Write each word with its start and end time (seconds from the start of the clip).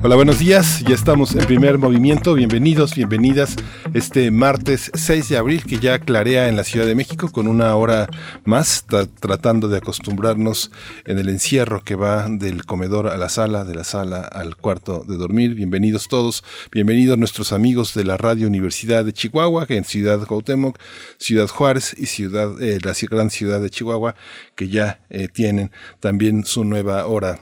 Hola, 0.00 0.14
buenos 0.14 0.38
días. 0.38 0.84
Ya 0.86 0.94
estamos 0.94 1.34
en 1.34 1.44
primer 1.44 1.76
movimiento. 1.76 2.34
Bienvenidos, 2.34 2.94
bienvenidas. 2.94 3.56
Este 3.94 4.30
martes 4.30 4.92
6 4.94 5.28
de 5.28 5.36
abril 5.36 5.64
que 5.64 5.80
ya 5.80 5.98
clarea 5.98 6.48
en 6.48 6.54
la 6.54 6.62
Ciudad 6.62 6.86
de 6.86 6.94
México 6.94 7.32
con 7.32 7.48
una 7.48 7.74
hora 7.74 8.08
más, 8.44 8.86
tratando 9.18 9.66
de 9.66 9.78
acostumbrarnos 9.78 10.70
en 11.04 11.18
el 11.18 11.28
encierro 11.28 11.82
que 11.82 11.96
va 11.96 12.28
del 12.28 12.64
comedor 12.64 13.08
a 13.08 13.16
la 13.16 13.28
sala, 13.28 13.64
de 13.64 13.74
la 13.74 13.82
sala 13.82 14.20
al 14.20 14.56
cuarto 14.56 15.02
de 15.02 15.16
dormir. 15.16 15.56
Bienvenidos 15.56 16.06
todos. 16.06 16.44
Bienvenidos 16.70 17.18
nuestros 17.18 17.52
amigos 17.52 17.92
de 17.94 18.04
la 18.04 18.16
Radio 18.16 18.46
Universidad 18.46 19.04
de 19.04 19.12
Chihuahua, 19.12 19.66
que 19.66 19.78
en 19.78 19.84
Ciudad 19.84 20.24
Cuauhtémoc, 20.24 20.78
Ciudad 21.18 21.48
Juárez 21.48 21.96
y 21.98 22.06
Ciudad, 22.06 22.62
eh, 22.62 22.78
la 22.84 22.94
gran 23.10 23.30
ciudad 23.30 23.60
de 23.60 23.68
Chihuahua, 23.68 24.14
que 24.54 24.68
ya 24.68 25.00
eh, 25.10 25.26
tienen 25.26 25.72
también 25.98 26.44
su 26.44 26.62
nueva 26.62 27.04
hora 27.06 27.40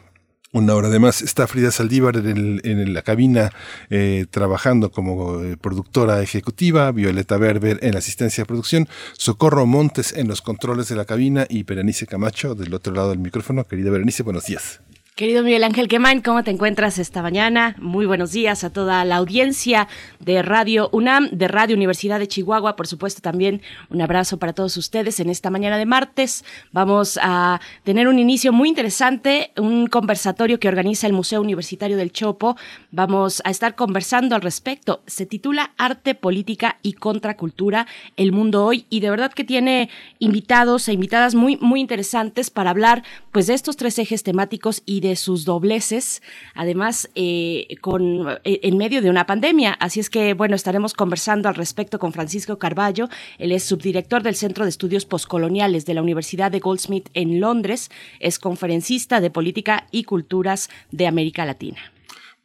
una 0.56 0.74
hora 0.74 0.88
además 0.88 1.20
está 1.20 1.46
Frida 1.46 1.70
Saldívar 1.70 2.16
en, 2.16 2.95
la 2.95 3.02
cabina 3.02 3.52
eh, 3.91 4.24
trabajando 4.30 4.91
como 4.91 5.42
eh, 5.42 5.59
productora 5.59 6.23
ejecutiva, 6.23 6.91
Violeta 6.92 7.37
Berber 7.37 7.78
en 7.83 7.92
la 7.92 7.98
asistencia 7.98 8.42
de 8.42 8.47
producción, 8.47 8.88
Socorro 9.12 9.66
Montes 9.66 10.14
en 10.14 10.28
los 10.28 10.41
controles 10.41 10.89
de 10.89 10.97
la 10.97 11.05
cabina 11.05 11.47
y 11.50 11.64
Berenice 11.64 12.06
Camacho 12.06 12.55
del 12.55 12.72
otro 12.72 12.94
lado 12.94 13.11
del 13.11 13.19
micrófono. 13.19 13.64
Querida 13.64 13.91
Berenice, 13.91 14.22
buenos 14.22 14.47
días. 14.47 14.81
Querido 15.17 15.42
Miguel 15.42 15.64
Ángel 15.64 15.89
Quemain, 15.89 16.20
¿cómo 16.20 16.45
te 16.45 16.50
encuentras 16.50 16.98
esta 16.98 17.22
mañana? 17.22 17.75
Muy 17.78 18.05
buenos 18.05 18.33
días 18.33 18.64
a 18.64 18.70
toda 18.70 19.03
la 19.06 19.17
audiencia 19.17 19.89
de 20.20 20.42
Radio 20.42 20.91
UNAM, 20.92 21.31
de 21.31 21.48
Radio 21.48 21.75
Universidad 21.75 22.19
de 22.19 22.28
Chihuahua. 22.28 22.77
Por 22.77 22.86
supuesto, 22.86 23.22
también 23.22 23.62
un 23.89 24.03
abrazo 24.03 24.39
para 24.39 24.53
todos 24.53 24.77
ustedes 24.77 25.19
en 25.19 25.31
esta 25.31 25.48
mañana 25.48 25.78
de 25.78 25.87
martes. 25.87 26.44
Vamos 26.70 27.19
a 27.22 27.62
tener 27.83 28.09
un 28.09 28.19
inicio 28.19 28.53
muy 28.53 28.69
interesante, 28.69 29.53
un 29.56 29.87
conversatorio 29.87 30.61
que 30.61 30.69
organiza 30.69 31.06
el 31.06 31.14
Museo 31.14 31.41
Universitario 31.41 31.97
del 31.97 32.12
Chopo. 32.12 32.59
Vamos 32.91 33.41
a 33.47 33.50
estar 33.50 33.75
conversando 33.75 34.34
al 34.34 34.42
respecto. 34.42 35.03
Se 35.06 35.25
titula 35.25 35.72
Arte, 35.78 36.14
Política 36.14 36.77
y 36.83 36.92
Contracultura, 36.92 37.87
el 38.19 38.33
mundo 38.33 38.67
hoy. 38.67 38.84
Y 38.91 39.00
de 39.00 39.09
verdad 39.09 39.33
que 39.33 39.44
tiene 39.44 39.89
invitados 40.19 40.89
e 40.89 40.92
invitadas 40.92 41.34
muy, 41.34 41.56
muy 41.56 41.81
interesantes 41.81 42.50
para 42.50 42.69
hablar 42.69 43.03
pues 43.33 43.47
de 43.47 43.55
estos 43.55 43.78
tres 43.78 43.98
ejes 43.98 44.22
temáticos 44.22 44.83
y 44.84 45.00
de 45.00 45.06
sus 45.15 45.45
dobleces, 45.45 46.23
además 46.55 47.09
eh, 47.15 47.77
con, 47.81 48.29
eh, 48.43 48.61
en 48.62 48.77
medio 48.77 49.03
de 49.03 49.11
una 49.11 49.27
pandemia. 49.27 49.73
Así 49.75 50.01
es 50.01 50.11
que, 50.11 50.35
bueno, 50.35 50.57
estaremos 50.57 50.95
conversando 50.95 51.49
al 51.49 51.55
respecto 51.55 52.01
con 52.01 52.12
Francisco 52.12 52.59
Carballo. 52.59 53.09
Él 53.39 53.53
es 53.53 53.62
subdirector 53.62 54.25
del 54.25 54.34
Centro 54.34 54.65
de 54.65 54.71
Estudios 54.71 55.05
Postcoloniales 55.05 55.87
de 55.87 55.95
la 55.95 56.03
Universidad 56.03 56.51
de 56.51 56.59
Goldsmith 56.59 57.09
en 57.15 57.39
Londres. 57.39 57.91
Es 58.19 58.41
conferencista 58.41 59.21
de 59.21 59.31
Política 59.31 59.87
y 59.93 60.03
Culturas 60.03 60.71
de 60.91 61.07
América 61.07 61.45
Latina. 61.45 61.93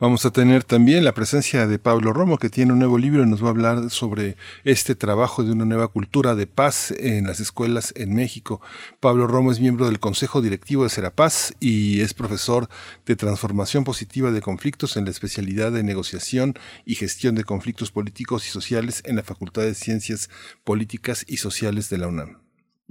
Vamos 0.01 0.25
a 0.25 0.31
tener 0.31 0.63
también 0.63 1.05
la 1.05 1.13
presencia 1.13 1.67
de 1.67 1.77
Pablo 1.77 2.11
Romo, 2.11 2.39
que 2.39 2.49
tiene 2.49 2.73
un 2.73 2.79
nuevo 2.79 2.97
libro 2.97 3.21
y 3.21 3.27
nos 3.27 3.43
va 3.43 3.49
a 3.49 3.51
hablar 3.51 3.91
sobre 3.91 4.35
este 4.63 4.95
trabajo 4.95 5.43
de 5.43 5.51
una 5.51 5.63
nueva 5.63 5.89
cultura 5.89 6.33
de 6.33 6.47
paz 6.47 6.89
en 6.89 7.27
las 7.27 7.39
escuelas 7.39 7.93
en 7.95 8.15
México. 8.15 8.61
Pablo 8.99 9.27
Romo 9.27 9.51
es 9.51 9.59
miembro 9.59 9.85
del 9.85 9.99
Consejo 9.99 10.41
Directivo 10.41 10.85
de 10.85 10.89
Serapaz 10.89 11.53
y 11.59 12.01
es 12.01 12.15
profesor 12.15 12.67
de 13.05 13.15
Transformación 13.15 13.83
Positiva 13.83 14.31
de 14.31 14.41
Conflictos 14.41 14.97
en 14.97 15.05
la 15.05 15.11
especialidad 15.11 15.71
de 15.71 15.83
Negociación 15.83 16.55
y 16.83 16.95
Gestión 16.95 17.35
de 17.35 17.43
Conflictos 17.43 17.91
Políticos 17.91 18.47
y 18.47 18.49
Sociales 18.49 19.03
en 19.05 19.17
la 19.17 19.23
Facultad 19.23 19.61
de 19.61 19.75
Ciencias 19.75 20.31
Políticas 20.63 21.25
y 21.27 21.37
Sociales 21.37 21.91
de 21.91 21.99
la 21.99 22.07
UNAM. 22.07 22.40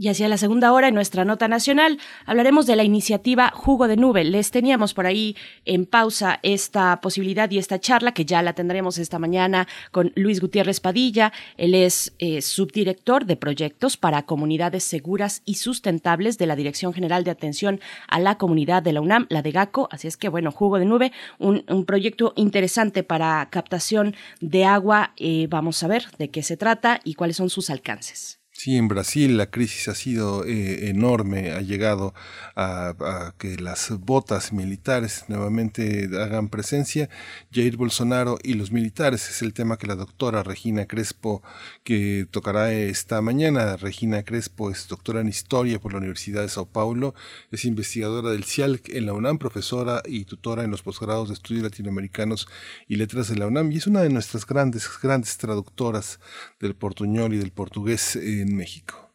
Y 0.00 0.08
hacia 0.08 0.28
la 0.28 0.38
segunda 0.38 0.72
hora, 0.72 0.88
en 0.88 0.94
nuestra 0.94 1.26
nota 1.26 1.46
nacional, 1.46 1.98
hablaremos 2.24 2.64
de 2.64 2.74
la 2.74 2.84
iniciativa 2.84 3.52
Jugo 3.54 3.86
de 3.86 3.98
Nube. 3.98 4.24
Les 4.24 4.50
teníamos 4.50 4.94
por 4.94 5.04
ahí 5.04 5.36
en 5.66 5.84
pausa 5.84 6.40
esta 6.42 7.02
posibilidad 7.02 7.50
y 7.50 7.58
esta 7.58 7.78
charla, 7.78 8.12
que 8.12 8.24
ya 8.24 8.40
la 8.40 8.54
tendremos 8.54 8.96
esta 8.96 9.18
mañana 9.18 9.68
con 9.90 10.10
Luis 10.16 10.40
Gutiérrez 10.40 10.80
Padilla. 10.80 11.34
Él 11.58 11.74
es 11.74 12.14
eh, 12.18 12.40
subdirector 12.40 13.26
de 13.26 13.36
proyectos 13.36 13.98
para 13.98 14.22
comunidades 14.22 14.84
seguras 14.84 15.42
y 15.44 15.56
sustentables 15.56 16.38
de 16.38 16.46
la 16.46 16.56
Dirección 16.56 16.94
General 16.94 17.22
de 17.22 17.32
Atención 17.32 17.78
a 18.08 18.20
la 18.20 18.38
Comunidad 18.38 18.82
de 18.82 18.94
la 18.94 19.02
UNAM, 19.02 19.26
la 19.28 19.42
de 19.42 19.50
GACO. 19.50 19.86
Así 19.92 20.08
es 20.08 20.16
que, 20.16 20.30
bueno, 20.30 20.50
Jugo 20.50 20.78
de 20.78 20.86
Nube, 20.86 21.12
un, 21.38 21.62
proyecto 21.84 22.32
interesante 22.36 23.02
para 23.02 23.46
captación 23.50 24.16
de 24.40 24.64
agua. 24.64 25.12
Eh, 25.18 25.46
vamos 25.50 25.82
a 25.82 25.88
ver 25.88 26.04
de 26.16 26.30
qué 26.30 26.42
se 26.42 26.56
trata 26.56 27.00
y 27.04 27.12
cuáles 27.12 27.36
son 27.36 27.50
sus 27.50 27.68
alcances. 27.68 28.39
Sí, 28.62 28.76
en 28.76 28.88
Brasil 28.88 29.38
la 29.38 29.50
crisis 29.50 29.88
ha 29.88 29.94
sido 29.94 30.44
eh, 30.44 30.90
enorme, 30.90 31.52
ha 31.52 31.62
llegado 31.62 32.12
a, 32.54 33.32
que 33.38 33.56
las 33.56 33.88
botas 34.00 34.52
militares 34.52 35.24
nuevamente 35.28 36.10
hagan 36.20 36.50
presencia. 36.50 37.08
Jair 37.50 37.78
Bolsonaro 37.78 38.36
y 38.42 38.52
los 38.52 38.70
militares 38.70 39.30
es 39.30 39.40
el 39.40 39.54
tema 39.54 39.78
que 39.78 39.86
la 39.86 39.94
doctora 39.94 40.42
Regina 40.42 40.84
Crespo, 40.84 41.42
que 41.84 42.26
tocará 42.30 42.70
esta 42.70 43.22
mañana. 43.22 43.78
Regina 43.78 44.24
Crespo 44.24 44.70
es 44.70 44.88
doctora 44.88 45.22
en 45.22 45.28
Historia 45.28 45.80
por 45.80 45.92
la 45.92 45.98
Universidad 46.00 46.42
de 46.42 46.50
Sao 46.50 46.66
Paulo, 46.66 47.14
es 47.50 47.64
investigadora 47.64 48.28
del 48.28 48.44
CIALC 48.44 48.90
en 48.90 49.06
la 49.06 49.14
UNAM, 49.14 49.38
profesora 49.38 50.02
y 50.04 50.26
tutora 50.26 50.64
en 50.64 50.70
los 50.70 50.82
posgrados 50.82 51.28
de 51.28 51.34
estudios 51.34 51.62
latinoamericanos 51.62 52.46
y 52.86 52.96
letras 52.96 53.28
de 53.28 53.36
la 53.36 53.46
UNAM, 53.46 53.72
y 53.72 53.78
es 53.78 53.86
una 53.86 54.02
de 54.02 54.10
nuestras 54.10 54.44
grandes, 54.44 54.86
grandes 55.02 55.38
traductoras 55.38 56.20
del 56.60 56.74
portuñol 56.74 57.34
y 57.34 57.38
del 57.38 57.50
portugués 57.50 58.16
en 58.16 58.54
México. 58.54 59.10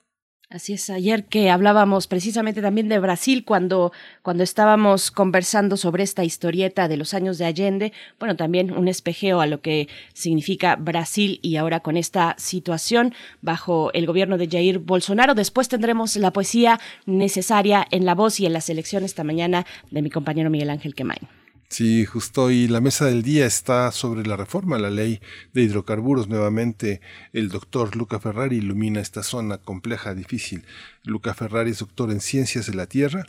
Así 0.48 0.74
es, 0.74 0.92
ayer 0.92 1.26
que 1.26 1.50
hablábamos 1.50 2.06
precisamente 2.06 2.62
también 2.62 2.88
de 2.88 3.00
Brasil, 3.00 3.44
cuando, 3.44 3.92
cuando 4.22 4.44
estábamos 4.44 5.10
conversando 5.10 5.76
sobre 5.76 6.04
esta 6.04 6.24
historieta 6.24 6.88
de 6.88 6.98
los 6.98 7.16
años 7.16 7.40
de 7.40 7.46
Allende, 7.46 7.94
bueno, 8.20 8.36
también 8.36 8.72
un 8.72 8.88
espejeo 8.88 9.42
a 9.42 9.48
lo 9.48 9.62
que 9.62 9.90
significa 10.14 10.76
Brasil 10.76 11.40
y 11.42 11.56
ahora 11.56 11.80
con 11.80 11.98
esta 11.98 12.36
situación 12.38 13.16
bajo 13.42 13.92
el 13.94 14.06
gobierno 14.06 14.38
de 14.38 14.48
Jair 14.48 14.78
Bolsonaro. 14.78 15.34
Después 15.34 15.68
tendremos 15.68 16.16
la 16.16 16.32
poesía 16.32 16.80
necesaria 17.08 17.86
en 17.90 18.06
la 18.06 18.14
voz 18.14 18.40
y 18.40 18.46
en 18.46 18.54
la 18.54 18.62
selección 18.62 19.04
esta 19.04 19.24
mañana 19.24 19.66
de 19.90 20.04
mi 20.04 20.12
compañero 20.12 20.52
Miguel 20.52 20.70
Ángel 20.70 20.94
Quemain. 20.94 21.45
Sí, 21.78 22.06
justo 22.06 22.52
y 22.52 22.70
la 22.70 22.80
mesa 22.80 23.04
del 23.04 23.22
día 23.22 23.46
está 23.46 23.92
sobre 23.92 24.26
la 24.26 24.38
reforma 24.38 24.78
a 24.78 24.80
la 24.80 24.90
ley 24.90 25.20
de 25.52 25.64
hidrocarburos. 25.64 26.30
Nuevamente 26.30 27.02
el 27.34 27.50
doctor 27.50 27.98
Luca 27.98 28.18
Ferrari 28.18 28.60
ilumina 28.60 29.02
esta 29.02 29.24
zona 29.24 29.58
compleja, 29.58 30.16
difícil. 30.16 30.64
Luca 31.04 31.34
Ferrari 31.34 31.72
es 31.72 31.80
doctor 31.80 32.12
en 32.12 32.22
ciencias 32.22 32.68
de 32.68 32.76
la 32.76 32.86
Tierra, 32.86 33.26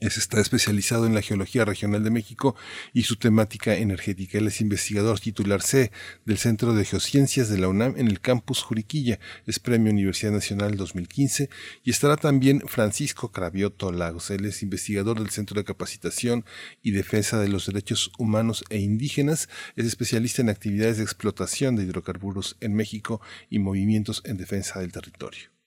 está 0.00 0.40
especializado 0.40 1.06
en 1.06 1.14
la 1.14 1.22
geología 1.22 1.64
regional 1.64 2.04
de 2.04 2.10
México 2.10 2.54
y 2.92 3.02
su 3.02 3.16
temática 3.16 3.76
energética. 3.76 4.38
Él 4.38 4.46
es 4.46 4.60
investigador 4.60 5.18
titular 5.20 5.62
C 5.62 5.90
del 6.24 6.38
Centro 6.38 6.74
de 6.74 6.84
Geociencias 6.84 7.48
de 7.48 7.58
la 7.58 7.68
UNAM 7.68 7.94
en 7.96 8.08
el 8.08 8.20
campus 8.20 8.62
Juriquilla. 8.62 9.18
Es 9.46 9.58
Premio 9.58 9.92
Universidad 9.92 10.32
Nacional 10.32 10.76
2015 10.76 11.50
y 11.82 11.90
estará 11.90 12.16
también 12.16 12.62
Francisco 12.66 13.32
Cravioto 13.32 13.92
Lagos. 13.92 14.30
Él 14.30 14.44
es 14.44 14.62
investigador 14.62 15.18
del 15.18 15.30
Centro 15.30 15.60
de 15.60 15.64
Capacitación 15.64 16.44
y 16.82 16.92
Defensa 16.92 17.40
de 17.40 17.48
los 17.48 17.66
Derechos 17.66 18.12
Humanos 18.18 18.64
e 18.70 18.78
Indígenas. 18.78 19.48
Es 19.76 19.86
especialista 19.86 20.42
en 20.42 20.50
actividades 20.50 20.98
de 20.98 21.02
explotación 21.02 21.76
de 21.76 21.84
hidrocarburos 21.84 22.56
en 22.60 22.74
México 22.74 23.20
y 23.50 23.58
movimientos 23.58 24.22
en 24.24 24.36
defensa 24.36 24.80
del 24.80 24.92
territorio. 24.92 25.57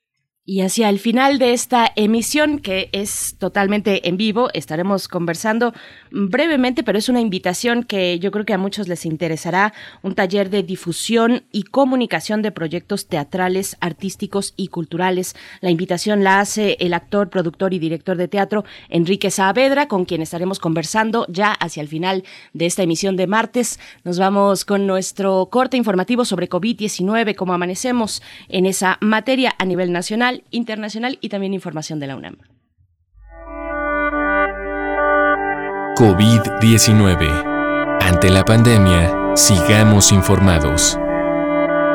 Y 0.51 0.59
hacia 0.59 0.89
el 0.89 0.99
final 0.99 1.39
de 1.39 1.53
esta 1.53 1.89
emisión, 1.95 2.59
que 2.59 2.89
es 2.91 3.37
totalmente 3.39 4.09
en 4.09 4.17
vivo, 4.17 4.49
estaremos 4.53 5.07
conversando 5.07 5.73
brevemente, 6.11 6.83
pero 6.83 6.97
es 6.97 7.07
una 7.07 7.21
invitación 7.21 7.83
que 7.83 8.19
yo 8.19 8.31
creo 8.31 8.43
que 8.43 8.53
a 8.53 8.57
muchos 8.57 8.89
les 8.89 9.05
interesará, 9.05 9.71
un 10.01 10.13
taller 10.13 10.49
de 10.49 10.61
difusión 10.61 11.45
y 11.53 11.63
comunicación 11.63 12.41
de 12.41 12.51
proyectos 12.51 13.07
teatrales, 13.07 13.77
artísticos 13.79 14.53
y 14.57 14.67
culturales. 14.67 15.37
La 15.61 15.69
invitación 15.69 16.25
la 16.25 16.41
hace 16.41 16.75
el 16.81 16.93
actor, 16.93 17.29
productor 17.29 17.73
y 17.73 17.79
director 17.79 18.17
de 18.17 18.27
teatro 18.27 18.65
Enrique 18.89 19.31
Saavedra, 19.31 19.87
con 19.87 20.03
quien 20.03 20.21
estaremos 20.21 20.59
conversando 20.59 21.25
ya 21.29 21.53
hacia 21.53 21.79
el 21.79 21.87
final 21.87 22.25
de 22.51 22.65
esta 22.65 22.83
emisión 22.83 23.15
de 23.15 23.25
martes. 23.25 23.79
Nos 24.03 24.19
vamos 24.19 24.65
con 24.65 24.85
nuestro 24.85 25.47
corte 25.49 25.77
informativo 25.77 26.25
sobre 26.25 26.49
COVID-19, 26.49 27.35
cómo 27.35 27.53
amanecemos 27.53 28.21
en 28.49 28.65
esa 28.65 28.97
materia 28.99 29.55
a 29.57 29.63
nivel 29.63 29.93
nacional 29.93 30.40
internacional 30.49 31.19
y 31.21 31.29
también 31.29 31.53
información 31.53 31.99
de 31.99 32.07
la 32.07 32.15
UNAM. 32.15 32.37
COVID-19. 35.95 37.99
Ante 38.01 38.31
la 38.31 38.43
pandemia, 38.43 39.35
sigamos 39.35 40.11
informados. 40.11 40.97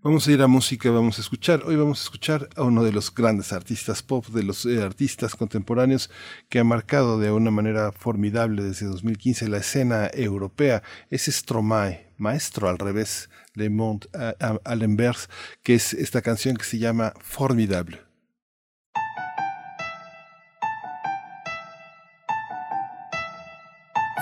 Vamos 0.05 0.27
a 0.27 0.33
ir 0.33 0.43
a 0.43 0.49
música, 0.49 0.91
vamos 0.91 1.19
a 1.19 1.21
escuchar. 1.21 1.63
Hoy 1.65 1.77
vamos 1.77 2.01
a 2.01 2.03
escuchar 2.03 2.49
a 2.57 2.65
uno 2.65 2.83
de 2.83 2.91
los 2.91 3.15
grandes 3.15 3.53
artistas 3.53 4.03
pop, 4.03 4.27
de 4.27 4.43
los 4.43 4.67
eh, 4.67 4.83
artistas 4.83 5.37
contemporáneos 5.37 6.11
que 6.49 6.59
ha 6.59 6.65
marcado 6.65 7.21
de 7.21 7.31
una 7.31 7.53
manera 7.53 7.93
formidable 7.93 8.65
desde 8.65 8.87
2015 8.87 9.49
la 9.49 9.59
escena 9.59 10.11
europea. 10.13 10.83
Es 11.09 11.27
Stromae, 11.27 12.09
maestro 12.19 12.69
al 12.69 12.79
revés, 12.79 13.31
Le 13.55 13.71
Monde 13.71 14.09
à, 14.13 14.75
l'Envers, 14.75 15.29
que 15.63 15.77
es 15.77 15.95
esta 15.95 16.21
canción 16.21 16.57
que 16.57 16.65
se 16.65 16.79
llama 16.79 17.13
Formidable. 17.21 18.01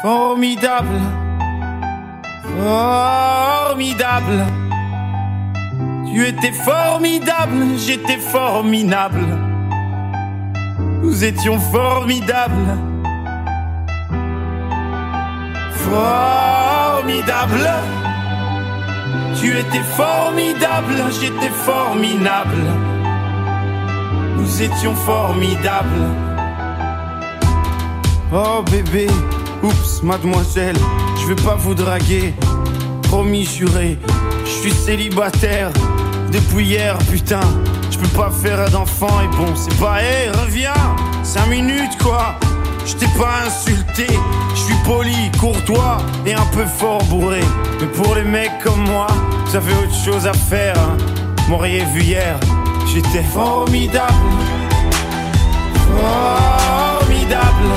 Formidable, 0.03 1.00
formidable. 3.65 4.70
Tu 6.12 6.27
étais 6.27 6.51
formidable, 6.51 7.79
j'étais 7.79 8.17
formidable. 8.17 9.25
Nous 11.03 11.25
étions 11.25 11.59
formidables. 11.61 12.77
Formidable. 15.73 17.71
Tu 19.41 19.57
étais 19.57 19.85
formidable, 19.97 20.97
j'étais 21.21 21.49
formidable. 21.49 22.65
Nous 24.37 24.62
étions 24.62 24.97
formidables. 24.97 26.09
Oh 28.33 28.65
bébé, 28.69 29.07
oups, 29.62 30.03
mademoiselle, 30.03 30.77
je 31.21 31.27
vais 31.29 31.43
pas 31.43 31.55
vous 31.55 31.75
draguer. 31.75 32.35
Promis, 33.11 33.45
juré, 33.45 33.99
je 34.45 34.51
suis 34.51 34.73
célibataire 34.73 35.73
depuis 36.31 36.65
hier, 36.65 36.97
putain. 37.11 37.41
Je 37.91 37.99
peux 37.99 38.17
pas 38.17 38.31
faire 38.31 38.71
d'enfant 38.71 39.21
et 39.25 39.37
bon, 39.37 39.53
c'est 39.57 39.77
pas, 39.81 40.01
hé, 40.01 40.31
reviens, 40.31 40.73
5 41.25 41.49
minutes 41.49 41.99
quoi. 42.01 42.37
Je 42.87 42.95
t'ai 42.95 43.09
pas 43.19 43.47
insulté, 43.49 44.07
je 44.55 44.61
suis 44.61 44.77
poli, 44.85 45.29
courtois 45.41 45.99
et 46.25 46.35
un 46.35 46.47
peu 46.53 46.65
fort 46.65 47.03
bourré. 47.07 47.41
Mais 47.81 47.89
pour 47.89 48.15
les 48.15 48.23
mecs 48.23 48.61
comme 48.62 48.89
moi, 48.89 49.09
vous 49.45 49.57
avez 49.57 49.73
autre 49.73 50.05
chose 50.05 50.29
à 50.29 50.33
faire. 50.33 50.77
Hein. 50.79 50.97
M'auriez 51.49 51.85
vu 51.87 52.03
hier, 52.03 52.39
j'étais 52.95 53.25
formidable. 53.25 54.15
Formidable. 55.99 57.71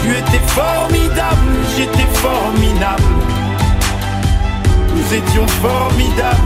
Tu 0.00 0.10
étais 0.12 0.44
formidable, 0.46 1.46
j'étais 1.76 2.06
formidable. 2.14 3.25
Nous 5.08 5.14
étions 5.14 5.46
formidables. 5.46 6.36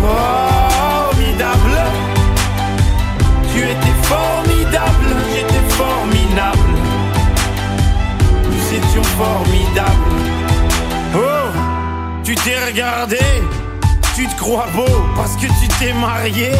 Formidable. 0.00 1.78
Tu 3.52 3.58
étais 3.58 3.96
formidable, 4.04 5.16
j'étais 5.34 5.68
formidable. 5.74 6.58
Nous 8.44 8.74
étions 8.74 9.02
formidables. 9.02 9.90
Oh, 11.14 11.50
tu 12.24 12.34
t'es 12.34 12.64
regardé, 12.64 13.18
tu 14.14 14.26
te 14.26 14.36
crois 14.36 14.68
beau 14.74 15.04
parce 15.14 15.36
que 15.36 15.46
tu 15.46 15.68
t'es 15.78 15.92
marié. 15.92 16.52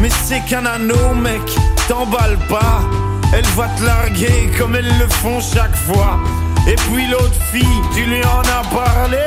Mais 0.00 0.10
c'est 0.24 0.40
qu'un 0.40 0.66
anneau, 0.66 1.14
mec, 1.14 1.42
t'emballe 1.86 2.38
pas. 2.48 2.80
Elle 3.32 3.46
va 3.56 3.68
te 3.68 3.84
larguer 3.84 4.50
comme 4.58 4.74
elles 4.74 4.98
le 4.98 5.06
font 5.06 5.40
chaque 5.40 5.76
fois. 5.76 6.18
Et 6.68 6.76
puis 6.76 7.08
l'autre 7.08 7.42
fille, 7.52 7.80
tu 7.94 8.04
lui 8.04 8.22
en 8.24 8.40
as 8.40 8.64
parlé. 8.74 9.18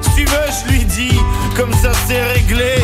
Si 0.00 0.10
tu 0.14 0.24
veux, 0.24 0.48
je 0.64 0.72
lui 0.72 0.84
dis, 0.84 1.18
comme 1.56 1.72
ça 1.72 1.90
c'est 2.06 2.22
réglé. 2.32 2.76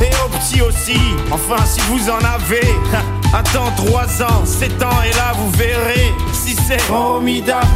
Et 0.00 0.10
au 0.24 0.28
petit 0.30 0.60
aussi, 0.62 0.98
enfin 1.30 1.64
si 1.64 1.80
vous 1.82 2.10
en 2.10 2.18
avez. 2.18 2.66
Attends 3.32 3.70
3 3.76 4.22
ans, 4.22 4.44
7 4.44 4.82
ans, 4.82 5.02
et 5.06 5.14
là 5.14 5.32
vous 5.36 5.50
verrez 5.50 6.12
si 6.32 6.56
c'est 6.56 6.80
formidable. 6.80 7.66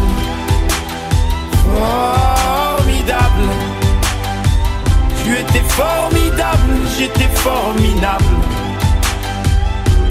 Formidable. 1.62 3.48
Tu 5.22 5.32
étais 5.38 5.64
formidable, 5.68 6.74
j'étais 6.98 7.28
formidable. 7.34 8.24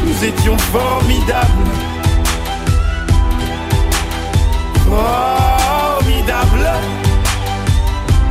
Nous 0.05 0.23
étions 0.23 0.57
formidables. 0.57 1.92
Formidable. 4.93 6.69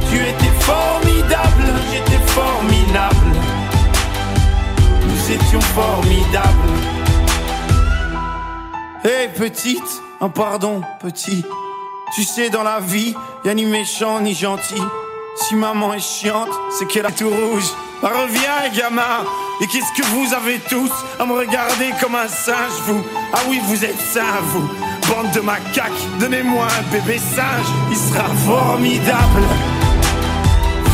Tu 0.09 0.17
étais 0.17 0.55
formidable, 0.61 1.65
j'étais 1.91 2.23
formidable. 2.27 3.37
Nous 5.07 5.31
étions 5.33 5.61
formidables. 5.61 6.71
Hé 9.05 9.09
hey, 9.09 9.29
petite, 9.29 10.03
un 10.21 10.29
pardon 10.29 10.83
petit. 11.01 11.45
Tu 12.15 12.23
sais 12.23 12.51
dans 12.51 12.63
la 12.63 12.79
vie, 12.79 13.15
y 13.45 13.49
a 13.49 13.55
ni 13.55 13.65
méchant 13.65 14.21
ni 14.21 14.35
gentil. 14.35 14.83
Si 15.35 15.57
maman 15.57 15.95
est 15.95 15.99
chiante, 15.99 16.51
c'est 16.71 16.87
qu'elle 16.87 17.07
a 17.07 17.11
tout 17.11 17.29
rouge. 17.29 17.65
Bah, 18.03 18.13
reviens 18.15 18.69
gamin, 18.77 19.25
et 19.61 19.67
qu'est-ce 19.67 19.93
que 20.01 20.07
vous 20.09 20.35
avez 20.35 20.59
tous 20.69 20.93
à 21.19 21.25
me 21.25 21.33
regarder 21.33 21.93
comme 22.01 22.15
un 22.15 22.29
singe 22.29 22.79
vous? 22.87 23.03
Ah 23.33 23.39
oui 23.49 23.61
vous 23.65 23.85
êtes 23.85 24.01
sains 24.01 24.41
vous 24.43 24.69
bande 25.13 25.31
de 25.35 25.41
macaques, 25.41 26.03
donnez-moi 26.21 26.65
un 26.65 26.83
bébé 26.91 27.19
singe, 27.19 27.71
il 27.91 27.97
sera 27.97 28.29
formidable. 28.49 29.45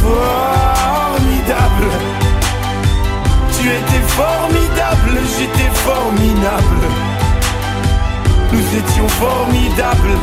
Formidable. 0.02 1.88
Tu 3.54 3.64
étais 3.78 4.04
formidable, 4.20 5.14
j'étais 5.34 5.70
formidable. 5.86 6.82
Nous 8.52 8.66
étions 8.80 9.08
formidables. 9.22 10.16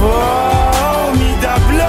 Formidable. 0.00 1.82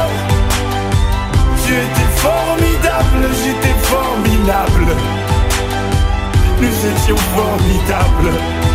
Tu 1.65 1.71
étais 1.73 2.11
formidable, 2.27 3.23
j'étais 3.41 3.75
formidable. 3.91 4.87
Nous 6.61 6.75
étions 6.91 7.21
formidables. 7.35 8.72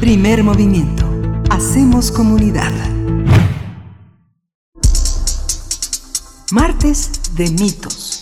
Primer 0.00 0.44
movimiento. 0.44 1.10
Hacemos 1.50 2.12
comunidad. 2.12 2.72
Martes 6.52 7.34
de 7.34 7.50
mitos. 7.50 8.20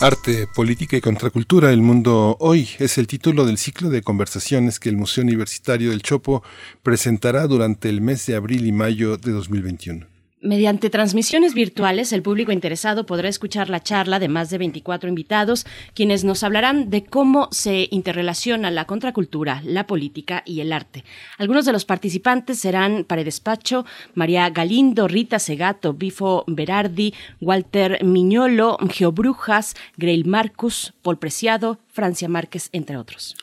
Arte, 0.00 0.48
política 0.48 0.96
y 0.96 1.00
contracultura, 1.00 1.70
el 1.70 1.82
mundo 1.82 2.36
hoy 2.40 2.68
es 2.80 2.98
el 2.98 3.06
título 3.06 3.46
del 3.46 3.58
ciclo 3.58 3.90
de 3.90 4.02
conversaciones 4.02 4.80
que 4.80 4.88
el 4.88 4.96
Museo 4.96 5.22
Universitario 5.22 5.90
del 5.90 6.02
Chopo 6.02 6.42
presentará 6.82 7.46
durante 7.46 7.88
el 7.88 8.00
mes 8.00 8.26
de 8.26 8.34
abril 8.34 8.66
y 8.66 8.72
mayo 8.72 9.16
de 9.18 9.30
2021. 9.30 10.19
Mediante 10.42 10.88
transmisiones 10.88 11.52
virtuales, 11.52 12.14
el 12.14 12.22
público 12.22 12.50
interesado 12.50 13.04
podrá 13.04 13.28
escuchar 13.28 13.68
la 13.68 13.82
charla 13.82 14.18
de 14.18 14.28
más 14.28 14.48
de 14.48 14.56
24 14.56 15.10
invitados, 15.10 15.66
quienes 15.92 16.24
nos 16.24 16.42
hablarán 16.42 16.88
de 16.88 17.04
cómo 17.04 17.48
se 17.50 17.88
interrelaciona 17.90 18.70
la 18.70 18.86
contracultura, 18.86 19.60
la 19.66 19.86
política 19.86 20.42
y 20.46 20.60
el 20.60 20.72
arte. 20.72 21.04
Algunos 21.36 21.66
de 21.66 21.72
los 21.72 21.84
participantes 21.84 22.58
serán 22.58 23.04
Paredes 23.04 23.38
Pacho, 23.40 23.84
María 24.14 24.48
Galindo, 24.48 25.08
Rita 25.08 25.38
Segato, 25.38 25.92
Bifo 25.92 26.44
Berardi, 26.46 27.12
Walter 27.42 28.02
Miñolo, 28.02 28.78
Geobrujas, 28.88 29.74
Greil 29.98 30.24
Marcus, 30.24 30.94
Paul 31.02 31.18
Preciado, 31.18 31.80
Francia 31.88 32.30
Márquez, 32.30 32.70
entre 32.72 32.96
otros. 32.96 33.36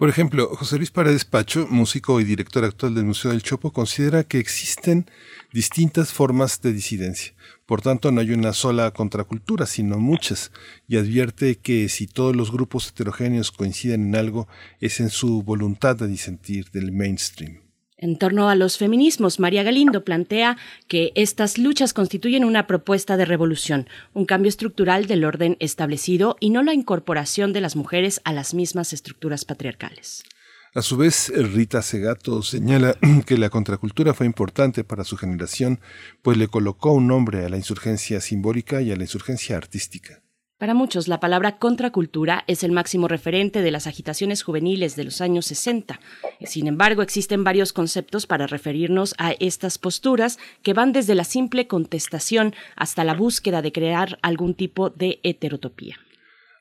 Por 0.00 0.08
ejemplo, 0.08 0.48
José 0.56 0.78
Luis 0.78 0.90
Paredes 0.90 1.26
Pacho, 1.26 1.66
músico 1.68 2.22
y 2.22 2.24
director 2.24 2.64
actual 2.64 2.94
del 2.94 3.04
Museo 3.04 3.32
del 3.32 3.42
Chopo, 3.42 3.70
considera 3.70 4.24
que 4.24 4.38
existen 4.38 5.04
distintas 5.52 6.10
formas 6.10 6.62
de 6.62 6.72
disidencia. 6.72 7.34
Por 7.66 7.82
tanto, 7.82 8.10
no 8.10 8.22
hay 8.22 8.30
una 8.30 8.54
sola 8.54 8.92
contracultura, 8.92 9.66
sino 9.66 9.98
muchas, 9.98 10.52
y 10.88 10.96
advierte 10.96 11.56
que 11.56 11.90
si 11.90 12.06
todos 12.06 12.34
los 12.34 12.50
grupos 12.50 12.88
heterogéneos 12.88 13.52
coinciden 13.52 14.08
en 14.08 14.16
algo, 14.16 14.48
es 14.80 15.00
en 15.00 15.10
su 15.10 15.42
voluntad 15.42 15.96
de 15.96 16.08
disentir 16.08 16.70
del 16.70 16.92
mainstream. 16.92 17.69
En 18.02 18.16
torno 18.16 18.48
a 18.48 18.54
los 18.54 18.78
feminismos, 18.78 19.40
María 19.40 19.62
Galindo 19.62 20.04
plantea 20.04 20.56
que 20.88 21.12
estas 21.16 21.58
luchas 21.58 21.92
constituyen 21.92 22.46
una 22.46 22.66
propuesta 22.66 23.18
de 23.18 23.26
revolución, 23.26 23.88
un 24.14 24.24
cambio 24.24 24.48
estructural 24.48 25.06
del 25.06 25.22
orden 25.22 25.58
establecido 25.60 26.38
y 26.40 26.48
no 26.48 26.62
la 26.62 26.72
incorporación 26.72 27.52
de 27.52 27.60
las 27.60 27.76
mujeres 27.76 28.22
a 28.24 28.32
las 28.32 28.54
mismas 28.54 28.94
estructuras 28.94 29.44
patriarcales. 29.44 30.24
A 30.72 30.80
su 30.80 30.96
vez, 30.96 31.30
Rita 31.34 31.82
Segato 31.82 32.42
señala 32.42 32.96
que 33.26 33.36
la 33.36 33.50
contracultura 33.50 34.14
fue 34.14 34.24
importante 34.24 34.82
para 34.82 35.04
su 35.04 35.18
generación, 35.18 35.78
pues 36.22 36.38
le 36.38 36.48
colocó 36.48 36.92
un 36.92 37.06
nombre 37.06 37.44
a 37.44 37.50
la 37.50 37.58
insurgencia 37.58 38.22
simbólica 38.22 38.80
y 38.80 38.92
a 38.92 38.96
la 38.96 39.02
insurgencia 39.02 39.58
artística. 39.58 40.19
Para 40.60 40.74
muchos, 40.74 41.08
la 41.08 41.20
palabra 41.20 41.56
contracultura 41.56 42.44
es 42.46 42.62
el 42.64 42.70
máximo 42.70 43.08
referente 43.08 43.62
de 43.62 43.70
las 43.70 43.86
agitaciones 43.86 44.42
juveniles 44.42 44.94
de 44.94 45.04
los 45.04 45.22
años 45.22 45.46
60. 45.46 45.98
Sin 46.44 46.66
embargo, 46.66 47.00
existen 47.00 47.44
varios 47.44 47.72
conceptos 47.72 48.26
para 48.26 48.46
referirnos 48.46 49.14
a 49.16 49.32
estas 49.40 49.78
posturas 49.78 50.38
que 50.62 50.74
van 50.74 50.92
desde 50.92 51.14
la 51.14 51.24
simple 51.24 51.66
contestación 51.66 52.54
hasta 52.76 53.04
la 53.04 53.14
búsqueda 53.14 53.62
de 53.62 53.72
crear 53.72 54.18
algún 54.20 54.52
tipo 54.54 54.90
de 54.90 55.18
heterotopía. 55.22 55.96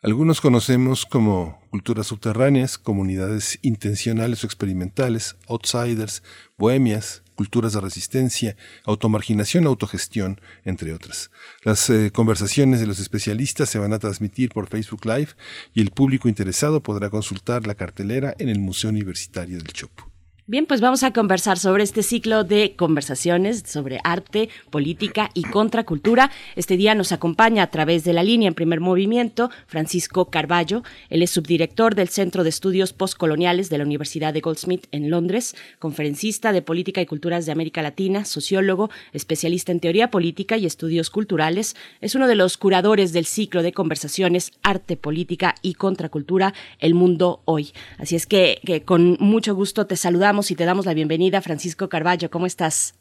Algunos 0.02 0.40
conocemos 0.40 1.06
como 1.06 1.60
culturas 1.70 2.08
subterráneas, 2.08 2.78
comunidades 2.78 3.60
intencionales 3.64 4.46
o 4.46 4.48
experimentales, 4.48 5.36
outsiders, 5.50 6.24
bohemias, 6.58 7.22
culturas 7.40 7.72
de 7.72 7.80
resistencia, 7.80 8.58
automarginación, 8.84 9.66
autogestión, 9.66 10.42
entre 10.66 10.94
otras. 10.94 11.32
Las 11.64 11.90
eh, 11.90 12.12
conversaciones 12.12 12.82
de 12.82 12.86
los 12.86 13.00
especialistas 13.00 13.70
se 13.70 13.80
van 13.80 13.94
a 13.94 14.00
transmitir 14.00 14.50
por 14.50 14.68
Facebook 14.68 15.06
Live 15.06 15.30
y 15.74 15.80
el 15.80 15.92
público 15.92 16.28
interesado 16.28 16.84
podrá 16.84 17.10
consultar 17.10 17.66
la 17.66 17.76
cartelera 17.76 18.36
en 18.40 18.50
el 18.50 18.60
Museo 18.60 18.90
Universitario 18.90 19.58
del 19.58 19.72
Chopo. 19.72 20.09
Bien, 20.50 20.66
pues 20.66 20.82
vamos 20.82 21.04
a 21.04 21.14
conversar 21.14 21.60
sobre 21.60 21.84
este 21.84 22.02
ciclo 22.02 22.44
de 22.44 22.74
conversaciones 22.76 23.62
sobre 23.68 24.00
arte, 24.04 24.50
política 24.72 25.30
y 25.36 25.44
contracultura. 25.44 26.32
Este 26.56 26.76
día 26.76 26.96
nos 26.96 27.12
acompaña 27.12 27.62
a 27.62 27.70
través 27.70 28.04
de 28.04 28.14
la 28.14 28.24
línea 28.24 28.48
en 28.48 28.56
primer 28.56 28.80
movimiento 28.80 29.52
Francisco 29.68 30.32
Carballo. 30.32 30.82
Él 31.12 31.22
es 31.22 31.30
subdirector 31.30 31.94
del 31.94 32.10
Centro 32.10 32.44
de 32.44 32.50
Estudios 32.50 32.94
Postcoloniales 32.94 33.70
de 33.70 33.78
la 33.78 33.84
Universidad 33.84 34.34
de 34.34 34.42
Goldsmith 34.42 34.88
en 34.92 35.12
Londres, 35.12 35.56
conferencista 35.78 36.52
de 36.52 36.64
política 36.64 37.00
y 37.00 37.06
culturas 37.06 37.46
de 37.46 37.52
América 37.52 37.84
Latina, 37.84 38.26
sociólogo, 38.26 38.90
especialista 39.14 39.72
en 39.72 39.82
teoría 39.82 40.10
política 40.10 40.58
y 40.58 40.66
estudios 40.66 41.12
culturales. 41.12 41.76
Es 42.02 42.16
uno 42.16 42.28
de 42.28 42.34
los 42.34 42.58
curadores 42.58 43.14
del 43.14 43.26
ciclo 43.28 43.62
de 43.62 43.72
conversaciones 43.72 44.54
Arte, 44.64 44.98
Política 44.98 45.54
y 45.62 45.76
Contracultura, 45.76 46.56
El 46.80 46.96
Mundo 46.96 47.44
Hoy. 47.46 47.72
Así 48.00 48.16
es 48.16 48.26
que, 48.26 48.60
que 48.66 48.82
con 48.82 49.16
mucho 49.20 49.54
gusto 49.54 49.86
te 49.86 49.96
saludamos 49.96 50.39
y 50.40 50.56
te 50.56 50.66
damos 50.66 50.86
la 50.86 50.94
bienvenida, 50.94 51.42
Francisco 51.42 51.90
Carballo. 51.90 52.30
¿Cómo 52.30 52.46
estás? 52.46 52.94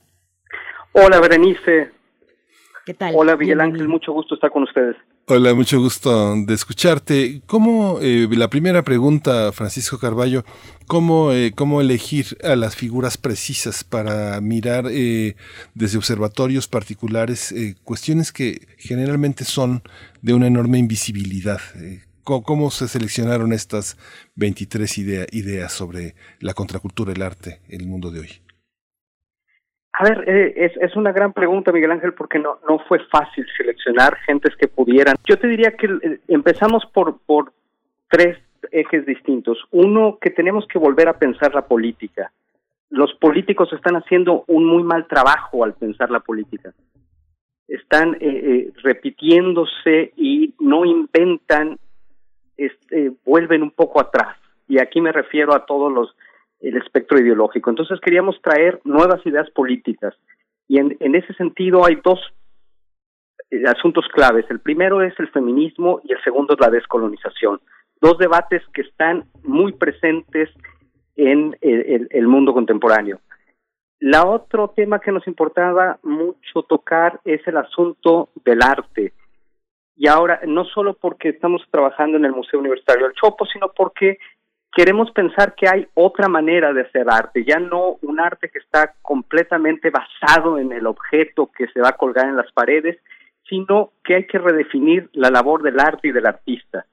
Hola, 0.92 1.20
Berenice. 1.20 1.92
¿Qué 2.84 2.94
tal? 2.94 3.14
Hola, 3.16 3.36
Miguel 3.36 3.60
Ángel. 3.60 3.86
Mucho 3.86 4.12
gusto 4.12 4.34
estar 4.34 4.50
con 4.50 4.64
ustedes. 4.64 4.96
Hola, 5.28 5.54
mucho 5.54 5.78
gusto 5.78 6.34
de 6.36 6.54
escucharte. 6.54 7.42
¿Cómo, 7.46 7.98
eh, 8.00 8.26
la 8.30 8.48
primera 8.48 8.82
pregunta, 8.82 9.52
Francisco 9.52 9.98
Carballo, 9.98 10.42
¿cómo, 10.86 11.32
eh, 11.32 11.52
cómo 11.54 11.80
elegir 11.80 12.38
a 12.42 12.56
las 12.56 12.74
figuras 12.74 13.18
precisas 13.18 13.84
para 13.84 14.40
mirar 14.40 14.86
eh, 14.90 15.36
desde 15.74 15.98
observatorios 15.98 16.66
particulares 16.66 17.54
cuestiones 17.84 18.32
que 18.32 18.66
generalmente 18.78 19.44
son 19.44 19.82
de 20.22 20.34
una 20.34 20.46
enorme 20.46 20.78
invisibilidad? 20.78 21.60
¿Cómo, 22.28 22.70
se 22.70 22.88
seleccionaron 22.88 23.54
estas 23.54 23.96
23 24.36 24.98
ideas 24.98 25.72
sobre 25.72 26.14
la 26.40 26.52
contracultura, 26.52 27.12
el 27.12 27.22
arte, 27.22 27.60
el 27.70 27.86
mundo 27.86 28.10
de 28.10 28.20
hoy? 28.20 28.28
A 29.94 30.04
ver, 30.04 30.28
eh, 30.28 30.70
es, 30.78 30.94
una 30.94 31.10
gran 31.10 31.32
pregunta, 31.32 31.72
Miguel 31.72 31.90
Ángel, 31.90 32.12
porque 32.12 32.38
no, 32.38 32.58
fue 32.86 32.98
fácil 33.10 33.46
seleccionar 33.56 34.14
gentes 34.26 34.54
que 34.56 34.68
pudieran. 34.68 35.16
Yo 35.26 35.38
te 35.38 35.48
diría 35.48 35.70
que 35.70 35.86
eh, 35.86 36.20
empezamos 36.28 36.84
por, 36.92 37.18
tres 38.10 38.36
ejes 38.72 39.06
distintos. 39.06 39.58
Uno, 39.70 40.18
que 40.20 40.28
tenemos 40.28 40.66
que 40.68 40.78
volver 40.78 41.08
a 41.08 41.18
pensar 41.18 41.54
la 41.54 41.66
política. 41.66 42.30
Los 42.90 43.14
políticos 43.14 43.72
están 43.72 43.96
haciendo 43.96 44.44
un 44.48 44.66
muy 44.66 44.82
mal 44.82 45.06
trabajo 45.06 45.64
al 45.64 45.72
pensar 45.72 46.10
la 46.10 46.20
política. 46.20 46.74
Están 47.66 48.18
eh, 48.20 48.70
repitiéndose 48.82 50.12
y 50.16 50.54
no 50.60 50.84
inventan 50.84 51.78
este, 52.58 53.12
vuelven 53.24 53.62
un 53.62 53.70
poco 53.70 54.00
atrás. 54.00 54.36
Y 54.68 54.78
aquí 54.80 55.00
me 55.00 55.12
refiero 55.12 55.54
a 55.54 55.64
todos 55.64 55.90
los 55.90 56.14
el 56.60 56.76
espectro 56.76 57.18
ideológico. 57.18 57.70
Entonces 57.70 58.00
queríamos 58.00 58.40
traer 58.42 58.80
nuevas 58.84 59.24
ideas 59.24 59.48
políticas. 59.50 60.14
Y 60.66 60.78
en, 60.78 61.14
ese 61.14 61.32
sentido 61.34 61.86
hay 61.86 62.00
dos 62.04 62.20
eh, 63.50 63.62
asuntos 63.66 64.06
claves. 64.12 64.44
El 64.50 64.60
primero 64.60 65.00
es 65.00 65.14
el 65.18 65.28
feminismo 65.28 66.00
y 66.04 66.12
el 66.12 66.22
segundo 66.22 66.54
es 66.54 66.60
la 66.60 66.68
descolonización. 66.68 67.60
Dos 68.00 68.18
debates 68.18 68.62
que 68.74 68.82
están 68.82 69.24
muy 69.44 69.72
presentes 69.72 70.50
en 71.16 71.56
el, 71.60 72.08
el 72.10 72.26
mundo 72.26 72.52
contemporáneo. 72.52 73.20
La 74.00 74.26
otro 74.26 74.72
tema 74.76 75.00
que 75.00 75.10
nos 75.10 75.26
importaba 75.26 75.98
mucho 76.02 76.62
tocar 76.68 77.20
es 77.24 77.40
el 77.46 77.56
asunto 77.56 78.30
del 78.44 78.62
arte 78.62 79.12
y 79.98 80.06
ahora 80.06 80.40
no 80.46 80.64
solo 80.64 80.94
porque 80.94 81.30
estamos 81.30 81.60
trabajando 81.72 82.16
en 82.16 82.24
el 82.24 82.32
Museo 82.32 82.60
Universitario 82.60 83.06
del 83.06 83.16
Chopo, 83.16 83.44
sino 83.46 83.72
porque 83.76 84.18
queremos 84.72 85.10
pensar 85.10 85.56
que 85.56 85.68
hay 85.68 85.88
otra 85.94 86.28
manera 86.28 86.72
de 86.72 86.82
hacer 86.82 87.06
arte, 87.10 87.44
ya 87.44 87.58
no 87.58 87.96
un 88.02 88.20
arte 88.20 88.48
que 88.48 88.60
está 88.60 88.94
completamente 89.02 89.90
basado 89.90 90.56
en 90.58 90.70
el 90.70 90.86
objeto 90.86 91.50
que 91.52 91.66
se 91.68 91.80
va 91.80 91.88
a 91.88 91.96
colgar 91.96 92.26
en 92.26 92.36
las 92.36 92.50
paredes, 92.52 92.96
sino 93.48 93.90
que 94.04 94.14
hay 94.14 94.26
que 94.28 94.38
redefinir 94.38 95.10
la 95.14 95.30
labor 95.30 95.62
del 95.62 95.80
arte 95.80 96.08
y 96.08 96.12
del 96.12 96.26
artista. 96.26 96.86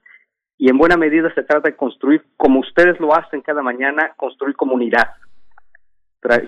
Y 0.58 0.68
en 0.68 0.78
buena 0.78 0.96
medida 0.96 1.32
se 1.32 1.44
trata 1.44 1.68
de 1.68 1.76
construir, 1.76 2.24
como 2.36 2.58
ustedes 2.58 2.98
lo 2.98 3.14
hacen 3.14 3.40
cada 3.40 3.62
mañana, 3.62 4.14
construir 4.16 4.56
comunidad, 4.56 5.10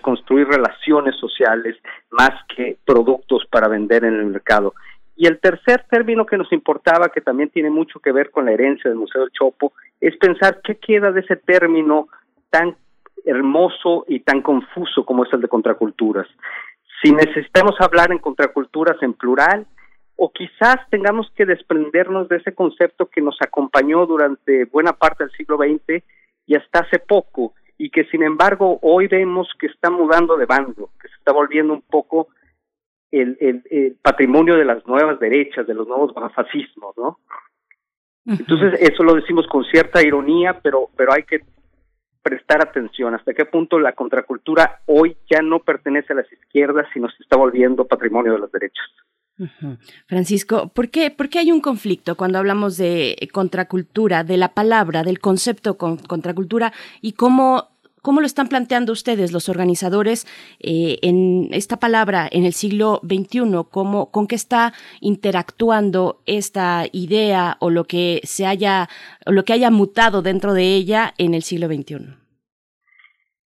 construir 0.01 0.49
relaciones 0.49 1.15
sociales 1.21 1.77
más 2.11 2.31
que 2.57 2.79
productos 2.85 3.47
para 3.49 3.69
vender 3.69 4.05
en 4.05 4.15
el 4.15 4.27
mercado. 4.27 4.75
Y 5.21 5.27
el 5.27 5.41
tercer 5.41 5.85
término 5.91 6.25
que 6.25 6.39
nos 6.39 6.53
importaba, 6.53 7.09
que 7.09 7.21
también 7.21 7.51
tiene 7.51 7.71
mucho 7.71 7.99
que 7.99 8.13
ver 8.13 8.31
con 8.31 8.45
la 8.45 8.53
herencia 8.53 8.89
del 8.89 9.01
Museo 9.01 9.23
del 9.23 9.33
Chopo, 9.33 9.73
es 10.01 10.17
pensar 10.17 10.61
qué 10.63 10.77
queda 10.77 11.11
de 11.11 11.23
ese 11.23 11.35
término 11.35 12.07
tan 12.51 12.77
hermoso 13.25 14.05
y 14.07 14.21
tan 14.21 14.43
confuso 14.43 15.05
como 15.05 15.25
es 15.25 15.33
el 15.33 15.41
de 15.41 15.49
contraculturas. 15.49 16.29
Si 17.03 17.11
necesitamos 17.11 17.75
hablar 17.81 18.13
en 18.13 18.19
contraculturas 18.19 18.97
en 19.03 19.13
plural, 19.13 19.67
o 20.15 20.31
quizás 20.31 20.77
tengamos 20.89 21.29
que 21.35 21.47
desprendernos 21.47 22.29
de 22.29 22.37
ese 22.37 22.55
concepto 22.55 23.07
que 23.07 23.21
nos 23.21 23.37
acompañó 23.43 24.07
durante 24.07 24.67
buena 24.67 24.93
parte 24.93 25.25
del 25.25 25.33
siglo 25.33 25.57
XX 25.57 26.01
y 26.47 26.55
hasta 26.55 26.81
hace 26.81 27.01
poco, 27.01 27.55
y 27.77 27.91
que 27.91 28.05
sin 28.05 28.23
embargo 28.23 28.79
hoy 28.83 29.09
vemos 29.09 29.49
que 29.59 29.67
está 29.67 29.91
mudando 29.91 30.37
de 30.37 30.47
bando, 30.47 30.91
que 31.03 31.09
se 31.09 31.15
está 31.15 31.33
volviendo 31.33 31.73
un 31.73 31.83
poco 31.83 32.29
el, 33.11 33.37
el, 33.41 33.97
patrimonio 34.03 34.57
de 34.57 34.65
las 34.65 34.87
nuevas 34.87 35.19
derechas, 35.19 35.67
de 35.67 35.75
los 35.75 35.87
nuevos 35.87 36.13
fascismos, 36.35 36.97
¿no? 36.97 37.19
Entonces 38.27 38.79
eso 38.81 39.03
lo 39.03 39.15
decimos 39.15 39.47
con 39.47 39.65
cierta 39.65 40.03
ironía, 40.03 40.61
pero 40.63 40.91
pero 40.97 41.15
hay 41.15 41.23
que 41.23 41.41
prestar 42.23 42.61
atención 42.61 43.15
hasta 43.15 43.33
qué 43.33 43.47
punto 43.47 43.79
la 43.79 43.93
contracultura 43.93 44.81
hoy 44.87 45.17
ya 45.31 45.41
no 45.41 45.61
pertenece 45.61 46.13
a 46.13 46.17
las 46.17 46.31
izquierdas, 46.31 46.87
sino 46.93 47.09
se 47.09 47.23
está 47.23 47.39
volviendo 47.39 47.87
patrimonio 47.87 48.33
de 48.33 48.41
las 48.41 48.53
derechas. 48.53 48.85
Francisco, 50.09 50.69
¿por 50.75 50.91
qué, 50.91 51.11
¿por 51.11 51.29
qué 51.29 51.39
hay 51.39 51.53
un 51.53 51.61
conflicto 51.61 52.17
cuando 52.17 52.39
hablamos 52.39 52.77
de 52.77 53.17
contracultura, 53.33 54.25
de 54.25 54.37
la 54.37 54.53
palabra, 54.53 55.05
del 55.05 55.21
concepto 55.21 55.79
contracultura 55.79 56.73
y 57.01 57.13
cómo 57.13 57.78
¿Cómo 58.03 58.21
lo 58.21 58.27
están 58.27 58.49
planteando 58.49 58.93
ustedes, 58.93 59.33
los 59.33 59.49
organizadores, 59.49 60.27
eh, 60.61 60.99
en 61.03 61.49
esta 61.53 61.79
palabra 61.79 62.29
en 62.31 62.45
el 62.45 62.53
siglo 62.53 63.01
XXI? 63.03 63.65
¿Cómo, 63.71 64.11
¿Con 64.11 64.27
qué 64.27 64.35
está 64.35 64.73
interactuando 65.01 66.21
esta 66.27 66.85
idea 66.93 67.57
o 67.61 67.71
lo 67.71 67.85
que 67.85 68.21
se 68.25 68.47
haya, 68.47 68.89
o 69.27 69.33
lo 69.33 69.45
que 69.45 69.53
haya 69.53 69.71
mutado 69.71 70.23
dentro 70.23 70.55
de 70.55 70.75
ella 70.75 71.13
en 71.19 71.35
el 71.35 71.43
siglo 71.43 71.67
XXI? 71.67 72.17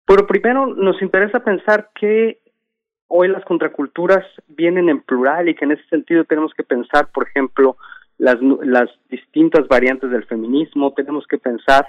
Pero 0.06 0.28
primero 0.28 0.68
nos 0.68 1.02
interesa 1.02 1.40
pensar 1.40 1.90
que 2.00 2.40
hoy 3.08 3.28
las 3.28 3.46
contraculturas 3.46 4.26
vienen 4.48 4.90
en 4.90 5.02
plural 5.02 5.48
y 5.48 5.56
que 5.56 5.66
en 5.66 5.74
ese 5.74 5.86
sentido 5.86 6.26
tenemos 6.26 6.54
que 6.54 6.64
pensar, 6.64 7.10
por 7.12 7.28
ejemplo, 7.28 7.78
las, 8.18 8.38
las 8.42 8.90
distintas 9.10 9.68
variantes 9.68 10.10
del 10.12 10.26
feminismo, 10.26 10.94
tenemos 10.94 11.26
que 11.28 11.38
pensar 11.38 11.88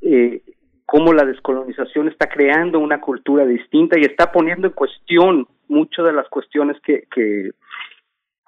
eh, 0.00 0.42
cómo 0.88 1.12
la 1.12 1.26
descolonización 1.26 2.08
está 2.08 2.30
creando 2.30 2.78
una 2.78 2.98
cultura 2.98 3.44
distinta 3.44 3.98
y 3.98 4.04
está 4.04 4.32
poniendo 4.32 4.68
en 4.68 4.72
cuestión 4.72 5.46
muchas 5.68 6.06
de 6.06 6.14
las 6.14 6.26
cuestiones 6.30 6.78
que, 6.80 7.50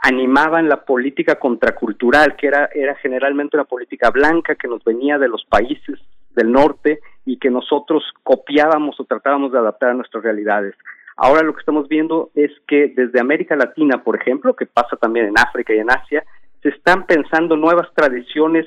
animaban 0.02 0.66
la 0.66 0.82
política 0.82 1.34
contracultural, 1.34 2.34
que 2.36 2.46
era, 2.46 2.70
era 2.74 2.94
generalmente 2.94 3.58
una 3.58 3.66
política 3.66 4.08
blanca 4.08 4.54
que 4.54 4.66
nos 4.66 4.82
venía 4.82 5.18
de 5.18 5.28
los 5.28 5.44
países 5.44 6.00
del 6.30 6.50
norte 6.50 7.00
y 7.26 7.38
que 7.38 7.50
nosotros 7.50 8.02
copiábamos 8.22 8.98
o 8.98 9.04
tratábamos 9.04 9.52
de 9.52 9.58
adaptar 9.58 9.90
a 9.90 9.94
nuestras 9.94 10.24
realidades. 10.24 10.74
Ahora 11.18 11.42
lo 11.42 11.52
que 11.52 11.60
estamos 11.60 11.86
viendo 11.88 12.30
es 12.34 12.50
que 12.66 12.90
desde 12.96 13.20
América 13.20 13.54
Latina, 13.54 14.02
por 14.02 14.16
ejemplo, 14.16 14.56
que 14.56 14.64
pasa 14.64 14.96
también 14.96 15.26
en 15.26 15.38
África 15.38 15.74
y 15.74 15.80
en 15.80 15.90
Asia, 15.90 16.24
se 16.62 16.70
están 16.70 17.04
pensando 17.04 17.58
nuevas 17.58 17.92
tradiciones 17.94 18.64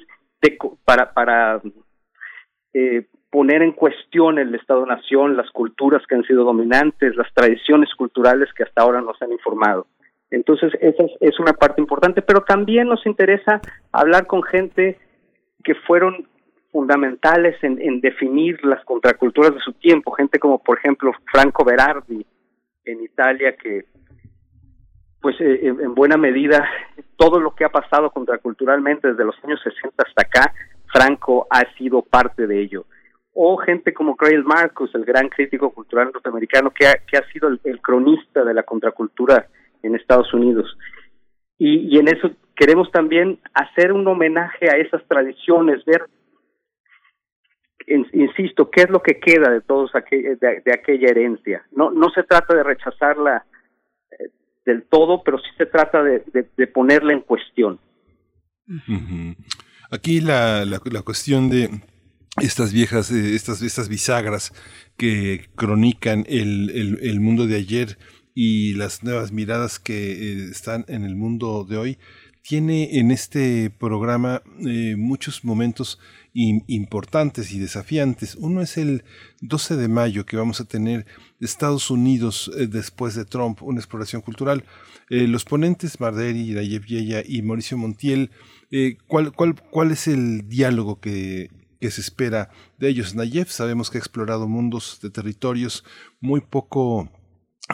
para, 0.85 1.11
para 1.13 1.59
eh, 2.75 3.07
poner 3.33 3.63
en 3.63 3.71
cuestión 3.71 4.37
el 4.37 4.53
Estado-Nación, 4.53 5.35
las 5.35 5.49
culturas 5.49 6.03
que 6.07 6.13
han 6.13 6.23
sido 6.23 6.43
dominantes, 6.43 7.15
las 7.15 7.33
tradiciones 7.33 7.89
culturales 7.95 8.47
que 8.53 8.61
hasta 8.61 8.83
ahora 8.83 9.01
nos 9.01 9.19
han 9.23 9.31
informado. 9.31 9.87
Entonces, 10.29 10.71
esa 10.79 11.03
es, 11.19 11.39
una 11.39 11.53
parte 11.53 11.81
importante, 11.81 12.21
pero 12.21 12.41
también 12.41 12.87
nos 12.87 13.03
interesa 13.07 13.59
hablar 13.91 14.27
con 14.27 14.43
gente 14.43 14.99
que 15.63 15.73
fueron 15.73 16.27
fundamentales 16.71 17.55
en, 17.63 18.01
definir 18.01 18.63
las 18.63 18.85
contraculturas 18.85 19.55
de 19.55 19.61
su 19.61 19.73
tiempo, 19.73 20.11
gente 20.11 20.37
como 20.37 20.61
por 20.61 20.77
ejemplo 20.77 21.11
Franco 21.31 21.65
Berardi 21.65 22.23
en 22.85 23.01
Italia, 23.01 23.55
que 23.55 23.85
pues 25.21 25.41
eh, 25.41 25.59
en 25.63 25.95
buena 25.95 26.17
medida 26.17 26.69
todo 27.15 27.39
lo 27.39 27.55
que 27.55 27.65
ha 27.65 27.69
pasado 27.69 28.11
contraculturalmente 28.11 29.07
desde 29.07 29.25
los 29.25 29.35
años 29.43 29.59
60 29.63 30.03
hasta 30.05 30.21
acá, 30.21 30.53
Franco 30.85 31.47
ha 31.49 31.63
sido 31.75 32.03
parte 32.03 32.45
de 32.45 32.61
ello 32.61 32.85
o 33.33 33.57
gente 33.57 33.93
como 33.93 34.15
Craig 34.15 34.43
Marcus, 34.43 34.93
el 34.93 35.05
gran 35.05 35.27
crítico 35.27 35.71
cultural 35.71 36.11
norteamericano 36.13 36.71
que 36.71 36.87
ha, 36.87 36.93
que 36.93 37.17
ha 37.17 37.27
sido 37.31 37.49
el, 37.49 37.81
cronista 37.81 38.43
de 38.43 38.53
la 38.53 38.63
contracultura 38.63 39.47
en 39.81 39.95
Estados 39.95 40.33
Unidos. 40.33 40.77
Y, 41.57 41.97
en 41.97 42.07
eso 42.07 42.31
queremos 42.55 42.91
también 42.91 43.39
hacer 43.53 43.91
un 43.91 44.07
homenaje 44.07 44.69
a 44.69 44.77
esas 44.77 45.03
tradiciones, 45.07 45.83
ver, 45.85 46.03
insisto, 47.87 48.69
qué 48.69 48.83
es 48.83 48.89
lo 48.89 49.01
que 49.01 49.19
queda 49.19 49.49
de 49.49 49.61
todos 49.61 49.91
de, 49.93 50.71
aquella 50.71 51.09
herencia. 51.09 51.65
No, 51.71 51.89
no 51.89 52.09
se 52.09 52.23
trata 52.23 52.55
de 52.55 52.63
rechazarla 52.63 53.45
eh, 54.11 54.29
del 54.65 54.83
todo, 54.83 55.23
pero 55.23 55.39
sí 55.39 55.49
se 55.57 55.65
trata 55.65 56.03
de, 56.03 56.23
de, 56.55 56.67
ponerla 56.67 57.13
en 57.13 57.21
cuestión. 57.21 57.79
Aquí 59.89 60.21
la, 60.21 60.65
la, 60.65 60.79
la 60.83 61.01
cuestión 61.01 61.49
de 61.49 61.69
estas 62.41 62.73
viejas, 62.73 63.11
eh, 63.11 63.35
estas, 63.35 63.61
estas 63.61 63.89
bisagras 63.89 64.53
que 64.97 65.49
cronican 65.55 66.25
el, 66.27 66.99
el, 67.01 67.19
mundo 67.19 67.45
de 67.45 67.57
ayer 67.57 67.97
y 68.33 68.73
las 68.73 69.03
nuevas 69.03 69.31
miradas 69.31 69.79
que 69.79 70.11
eh, 70.11 70.49
están 70.49 70.85
en 70.87 71.03
el 71.03 71.15
mundo 71.15 71.65
de 71.67 71.77
hoy, 71.77 71.97
tiene 72.41 72.99
en 72.99 73.11
este 73.11 73.69
programa 73.69 74.41
eh, 74.65 74.95
muchos 74.97 75.45
momentos 75.45 75.99
importantes 76.33 77.51
y 77.51 77.59
desafiantes. 77.59 78.33
Uno 78.33 78.61
es 78.61 78.77
el 78.77 79.03
12 79.41 79.77
de 79.77 79.87
mayo 79.87 80.25
que 80.25 80.35
vamos 80.35 80.59
a 80.59 80.65
tener 80.65 81.05
Estados 81.39 81.91
Unidos 81.91 82.51
después 82.69 83.13
de 83.13 83.23
Trump, 83.23 83.61
una 83.61 83.79
exploración 83.79 84.23
cultural. 84.23 84.65
los 85.09 85.45
ponentes 85.45 85.99
Marderi, 85.99 86.53
Nayev 86.53 86.85
Yeya 86.85 87.21
y 87.23 87.43
Mauricio 87.43 87.77
Montiel, 87.77 88.31
¿cuál, 89.05 89.31
cuál, 89.31 89.61
¿cuál 89.69 89.91
es 89.91 90.07
el 90.07 90.49
diálogo 90.49 90.99
que 90.99 91.51
que 91.83 91.91
se 91.91 91.99
espera 91.99 92.49
de 92.77 92.87
ellos. 92.87 93.13
Nayev 93.13 93.49
sabemos 93.49 93.89
que 93.89 93.97
ha 93.97 93.99
explorado 93.99 94.47
mundos 94.47 94.99
de 95.01 95.09
territorios 95.09 95.83
muy 96.21 96.39
poco 96.39 97.11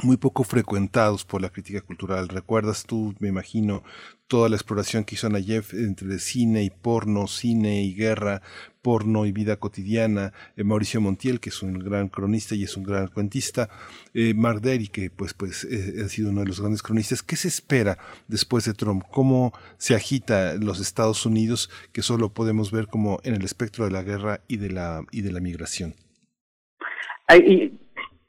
muy 0.02 0.18
poco 0.18 0.44
frecuentados 0.44 1.26
por 1.26 1.44
la 1.44 1.52
crítica 1.52 1.82
cultural. 1.82 2.28
Recuerdas 2.28 2.86
tú, 2.88 3.14
me 3.20 3.28
imagino, 3.28 3.84
toda 4.26 4.50
la 4.50 4.56
exploración 4.56 5.04
que 5.04 5.14
hizo 5.14 5.30
Nayev 5.30 5.66
entre 5.74 6.18
cine 6.18 6.64
y 6.64 6.72
porno, 6.72 7.28
cine 7.28 7.84
y 7.84 7.94
guerra, 7.94 8.42
porno 8.82 9.26
y 9.26 9.32
vida 9.32 9.58
cotidiana, 9.58 10.34
eh, 10.56 10.64
Mauricio 10.64 11.02
Montiel, 11.02 11.40
que 11.40 11.50
es 11.50 11.62
un 11.62 11.80
gran 11.80 12.08
cronista 12.10 12.56
y 12.56 12.64
es 12.64 12.78
un 12.78 12.84
gran 12.84 13.08
cuentista, 13.08 13.70
eh, 14.14 14.34
Mark 14.34 14.62
Derry, 14.62 14.88
que 14.88 15.10
pues, 15.10 15.34
pues 15.34 15.66
eh, 15.66 16.04
ha 16.04 16.08
sido 16.08 16.30
uno 16.30 16.42
de 16.42 16.48
los 16.48 16.60
grandes 16.60 16.82
cronistas. 16.82 17.24
¿Qué 17.24 17.36
se 17.36 17.48
espera 17.48 17.98
después 18.28 18.66
de 18.66 18.74
Trump? 18.74 19.04
¿Cómo 19.12 19.54
se 19.78 19.96
agita 19.96 20.56
los 20.56 20.80
Estados 20.80 21.26
Unidos, 21.26 21.70
que 21.92 22.02
solo 22.02 22.30
podemos 22.30 22.72
ver 22.72 22.88
como 22.88 23.20
en 23.24 23.36
el 23.36 23.44
espectro 23.44 23.86
de 23.86 23.92
la 23.92 24.04
guerra 24.04 24.42
y 24.48 24.58
de 24.58 24.70
la, 24.70 25.04
y 25.12 25.22
de 25.22 25.32
la 25.32 25.40
migración? 25.40 25.96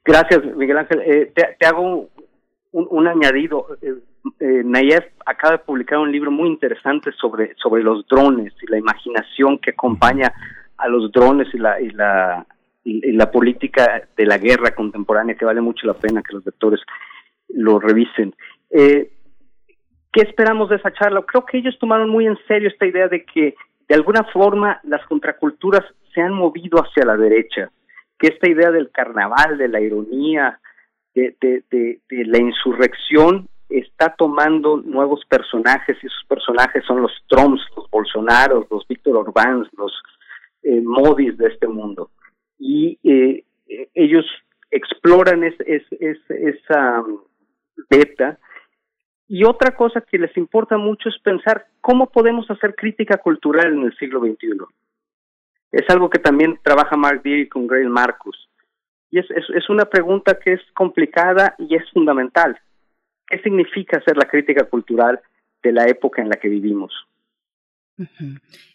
Gracias, 0.05 0.45
Miguel 0.57 0.79
Ángel. 0.79 1.01
Eh, 1.05 1.33
te, 1.35 1.67
hago 1.67 2.09
un, 2.73 3.07
añadido. 3.07 3.67
Eh, 4.39 4.63
Nayef 4.65 5.05
acaba 5.25 5.53
de 5.53 5.65
publicar 5.65 5.99
un 5.99 6.13
libro 6.13 6.31
muy 6.31 6.49
interesante 6.49 7.11
sobre, 7.13 7.55
sobre 7.57 7.83
los 7.83 8.07
drones 8.07 8.53
y 8.63 8.71
la 8.71 8.79
imaginación 8.79 9.59
que 9.59 9.71
acompaña 9.71 10.33
a 10.77 10.89
los 10.89 11.11
drones 11.13 11.49
y 11.55 11.59
la, 11.59 11.81
y 11.81 11.91
la, 11.91 12.47
y 12.85 13.13
la 13.13 13.31
política 13.31 14.03
de 14.17 14.27
la 14.27 14.39
guerra 14.39 14.75
contemporánea, 14.75 15.35
que 15.35 15.45
vale 15.45 15.61
mucho 15.61 15.87
la 15.87 15.95
pena 15.95 16.23
que 16.23 16.35
los 16.35 16.45
lectores 16.45 16.81
lo 17.49 17.79
revisen. 17.79 18.35
Eh, 18.71 19.13
¿Qué 20.13 20.23
esperamos 20.23 20.71
de 20.71 20.77
esa 20.77 20.93
charla? 20.93 21.23
Creo 21.27 21.45
que 21.45 21.59
ellos 21.59 21.79
tomaron 21.79 22.09
muy 22.09 22.27
en 22.27 22.39
serio 22.49 22.69
esta 22.69 22.87
idea 22.87 23.09
de 23.09 23.25
que 23.25 23.55
de 23.89 23.95
alguna 23.95 24.25
forma 24.25 24.81
las 24.85 25.05
contraculturas 25.07 25.85
se 26.13 26.21
han 26.21 26.33
movido 26.33 26.79
hacia 26.79 27.05
la 27.05 27.17
derecha 27.17 27.71
que 28.21 28.29
esta 28.29 28.49
idea 28.49 28.71
del 28.71 28.91
carnaval, 28.91 29.57
de 29.57 29.69
la 29.69 29.81
ironía, 29.81 30.61
de, 31.15 31.35
de, 31.41 32.01
la 32.11 32.39
insurrección, 32.39 33.49
está 33.71 34.15
tomando 34.17 34.79
nuevos 34.79 35.25
personajes 35.27 35.97
y 36.03 36.07
esos 36.07 36.25
personajes 36.29 36.85
son 36.87 37.03
los 37.03 37.13
Trumps, 37.29 37.63
los 37.77 37.89
Bolsonaros, 37.91 38.67
los 38.71 38.87
Víctor 38.87 39.17
Orbán, 39.17 39.69
los 39.77 39.93
eh, 40.63 40.81
Modis 40.83 41.37
de 41.39 41.49
este 41.49 41.67
mundo. 41.67 42.11
Y 42.59 42.99
eh, 43.05 43.45
ellos 43.95 44.27
exploran 44.71 45.45
es, 45.45 45.55
esa 45.61 47.01
um, 47.01 47.21
beta. 47.89 48.39
Y 49.29 49.45
otra 49.45 49.77
cosa 49.77 50.01
que 50.01 50.19
les 50.19 50.37
importa 50.37 50.77
mucho 50.77 51.09
es 51.09 51.19
pensar 51.23 51.67
cómo 51.81 52.11
podemos 52.11 52.51
hacer 52.51 52.75
crítica 52.75 53.19
cultural 53.19 53.73
en 53.73 53.85
el 53.85 53.97
siglo 53.97 54.21
XXI 54.21 54.59
es 55.73 55.89
algo 55.89 56.11
que 56.11 56.19
también 56.19 56.59
trabaja 56.63 56.97
Mark 56.97 57.23
Deary 57.23 57.49
con 57.49 57.67
Grail 57.67 57.89
Marcus. 57.89 58.49
Y 59.11 59.19
es, 59.19 59.27
es, 59.31 59.69
una 59.69 59.87
pregunta 59.87 60.39
que 60.39 60.53
es 60.53 60.61
complicada 60.75 61.55
y 61.59 61.75
es 61.75 61.83
fundamental. 61.93 62.59
¿Qué 63.31 63.39
significa 63.39 63.99
hacer 63.99 64.17
la 64.17 64.29
crítica 64.29 64.65
cultural? 64.65 65.21
de 65.63 65.73
la 65.73 65.87
época 65.87 66.23
en 66.23 66.29
la 66.29 66.37
que 66.37 66.49
vivimos. 66.49 66.93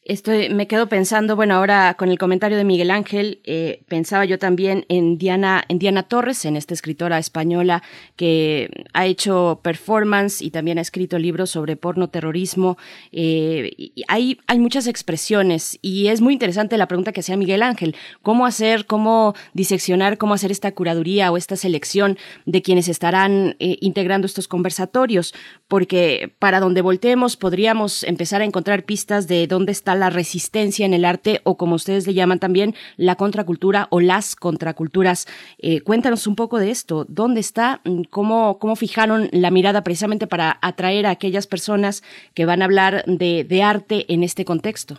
Estoy, 0.08 0.50
me 0.50 0.68
quedo 0.68 0.88
pensando, 0.88 1.36
bueno, 1.36 1.56
ahora 1.56 1.96
con 1.96 2.10
el 2.10 2.20
comentario 2.20 2.60
de 2.60 2.64
Miguel 2.64 2.92
Ángel, 2.92 3.40
eh, 3.44 3.82
pensaba 3.88 4.24
yo 4.24 4.38
también 4.38 4.86
en 4.88 5.18
Diana, 5.18 5.66
en 5.68 5.80
Diana 5.80 6.04
Torres, 6.04 6.46
en 6.46 6.56
esta 6.56 6.76
escritora 6.76 7.18
española 7.18 7.82
que 8.16 8.86
ha 8.94 9.08
hecho 9.08 9.62
performance 9.64 10.44
y 10.44 10.52
también 10.52 10.78
ha 10.78 10.82
escrito 10.82 11.18
libros 11.18 11.50
sobre 11.50 11.76
porno 11.76 12.08
terrorismo. 12.08 12.78
Eh, 13.12 13.94
hay, 14.08 14.38
hay 14.46 14.60
muchas 14.60 14.86
expresiones 14.86 15.80
y 15.82 16.10
es 16.10 16.22
muy 16.22 16.34
interesante 16.34 16.78
la 16.78 16.88
pregunta 16.88 17.12
que 17.12 17.22
hacía 17.22 17.36
Miguel 17.36 17.64
Ángel, 17.64 17.96
cómo 18.22 18.46
hacer, 18.46 18.86
cómo 18.86 19.34
diseccionar, 19.54 20.20
cómo 20.20 20.36
hacer 20.36 20.52
esta 20.52 20.72
curaduría 20.72 21.32
o 21.32 21.38
esta 21.38 21.56
selección 21.56 22.20
de 22.46 22.62
quienes 22.62 22.90
estarán 22.90 23.56
eh, 23.58 23.80
integrando 23.82 24.28
estos 24.28 24.48
conversatorios, 24.48 25.34
porque 25.68 26.32
para 26.38 26.60
donde 26.60 26.82
volteemos 26.84 27.38
podríamos 27.38 28.04
empezar 28.04 28.44
a 28.44 28.46
encontrar 28.46 28.84
pistas 28.84 29.15
de 29.22 29.48
dónde 29.48 29.72
está 29.72 29.96
la 29.96 30.10
resistencia 30.10 30.86
en 30.86 30.94
el 30.94 31.06
arte 31.06 31.40
o 31.44 31.58
como 31.58 31.76
ustedes 31.76 32.06
le 32.06 32.14
llaman 32.14 32.40
también 32.40 32.76
la 32.98 33.16
contracultura 33.16 33.88
o 33.90 34.02
las 34.02 34.36
contraculturas. 34.36 35.26
Eh, 35.58 35.82
cuéntanos 35.82 36.28
un 36.28 36.36
poco 36.36 36.60
de 36.60 36.70
esto. 36.72 37.06
¿Dónde 37.08 37.40
está? 37.40 37.82
¿Cómo, 38.10 38.60
¿Cómo 38.60 38.76
fijaron 38.76 39.30
la 39.32 39.52
mirada 39.52 39.84
precisamente 39.84 40.28
para 40.28 40.60
atraer 40.62 41.06
a 41.06 41.12
aquellas 41.12 41.48
personas 41.48 42.04
que 42.34 42.46
van 42.46 42.62
a 42.62 42.66
hablar 42.66 43.04
de, 43.06 43.64
arte 43.64 44.06
en 44.14 44.24
este 44.24 44.44
contexto? 44.44 44.96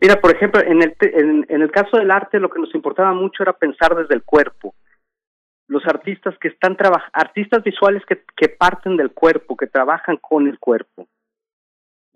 Mira, 0.00 0.20
por 0.20 0.34
ejemplo, 0.34 0.60
en 0.60 0.82
el, 0.82 0.94
en, 1.00 1.62
el 1.62 1.70
caso 1.70 1.96
del 1.96 2.10
arte 2.10 2.40
lo 2.40 2.50
que 2.50 2.60
nos 2.60 2.74
importaba 2.74 3.14
mucho 3.14 3.42
era 3.42 3.52
pensar 3.52 3.94
desde 3.94 4.14
el 4.14 4.24
cuerpo 4.24 4.74
los 5.68 5.84
artistas 5.86 6.36
que 6.38 6.48
están 6.48 6.76
trabajando, 6.76 7.10
artistas 7.14 7.62
visuales 7.62 8.02
que, 8.06 8.48
parten 8.48 8.96
del 8.96 9.10
cuerpo, 9.12 9.56
que 9.56 9.66
trabajan 9.66 10.16
con 10.16 10.46
el 10.46 10.58
cuerpo 10.58 11.08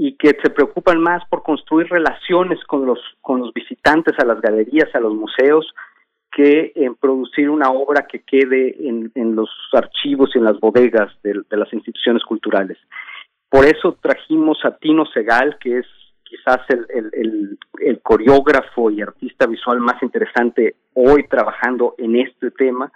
y 0.03 0.17
que 0.17 0.35
se 0.43 0.49
preocupan 0.49 0.99
más 0.99 1.23
por 1.29 1.43
construir 1.43 1.87
relaciones 1.91 2.59
con 2.65 2.87
los, 2.87 2.99
con 3.21 3.41
los 3.41 3.53
visitantes 3.53 4.19
a 4.19 4.25
las 4.25 4.41
galerías, 4.41 4.89
a 4.95 4.99
los 4.99 5.13
museos, 5.13 5.75
que 6.33 6.73
en 6.75 6.95
producir 6.95 7.51
una 7.51 7.71
obra 7.71 8.07
que 8.11 8.23
quede 8.23 8.89
en, 8.89 9.13
en 9.15 9.37
los 9.37 9.51
archivos 9.75 10.31
y 10.35 10.39
en 10.39 10.45
las 10.45 10.59
bodegas 10.59 11.13
de, 11.23 11.35
las 11.51 11.71
instituciones 11.75 12.25
culturales. 12.25 12.79
Por 13.51 13.67
eso 13.67 13.99
trajimos 14.01 14.65
a 14.65 14.79
Tino 14.79 15.05
Segal, 15.05 15.59
que 15.61 15.81
es 15.81 15.87
quizás 16.25 16.61
el, 16.71 16.87
el, 17.13 17.59
el, 17.83 18.01
coreógrafo 18.01 18.91
y 18.91 19.03
artista 19.03 19.47
visual 19.47 19.81
más 19.81 20.03
interesante 20.03 20.77
hoy 20.95 21.29
trabajando 21.29 21.95
en 21.99 22.17
este 22.17 22.51
tema. 22.53 22.91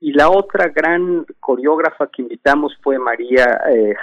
Y 0.00 0.12
la 0.12 0.28
otra 0.28 0.68
gran 0.68 1.24
coreógrafa 1.40 2.08
que 2.08 2.20
invitamos 2.20 2.76
fue 2.82 2.98
María 2.98 3.58
eh, 3.70 3.94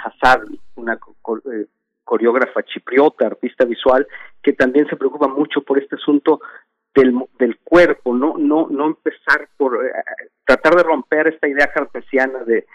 una 0.74 0.94
eh, 0.94 1.66
coreógrafa 2.04 2.62
chipriota, 2.62 3.26
artista 3.26 3.64
visual, 3.64 4.06
que 4.42 4.52
también 4.52 4.86
se 4.88 4.96
preocupa 4.96 5.28
mucho 5.28 5.62
por 5.62 5.78
este 5.78 5.96
asunto 5.96 6.40
del, 6.94 7.14
del 7.38 7.58
cuerpo, 7.58 8.14
no, 8.14 8.36
no, 8.38 8.68
no 8.70 8.86
empezar 8.86 9.48
por 9.56 9.84
eh, 9.84 9.90
tratar 10.44 10.76
de 10.76 10.82
romper 10.82 11.28
esta 11.28 11.48
idea 11.48 11.72
cartesiana 11.72 12.44
de, 12.44 12.66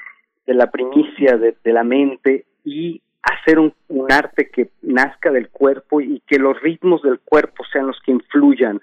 de 0.46 0.54
la 0.54 0.70
primicia 0.70 1.38
de, 1.38 1.56
la 1.64 1.84
mente 1.84 2.46
y 2.66 3.02
hacer 3.22 3.60
un, 3.60 3.74
un, 3.88 4.12
arte 4.12 4.50
que 4.50 4.72
nazca 4.82 5.32
del 5.32 5.50
cuerpo 5.50 6.02
y 6.02 6.22
que 6.28 6.38
los 6.38 6.60
ritmos 6.62 7.02
del 7.02 7.20
cuerpo 7.20 7.64
sean 7.72 7.88
los 7.88 8.00
que 8.02 8.12
influyan 8.12 8.82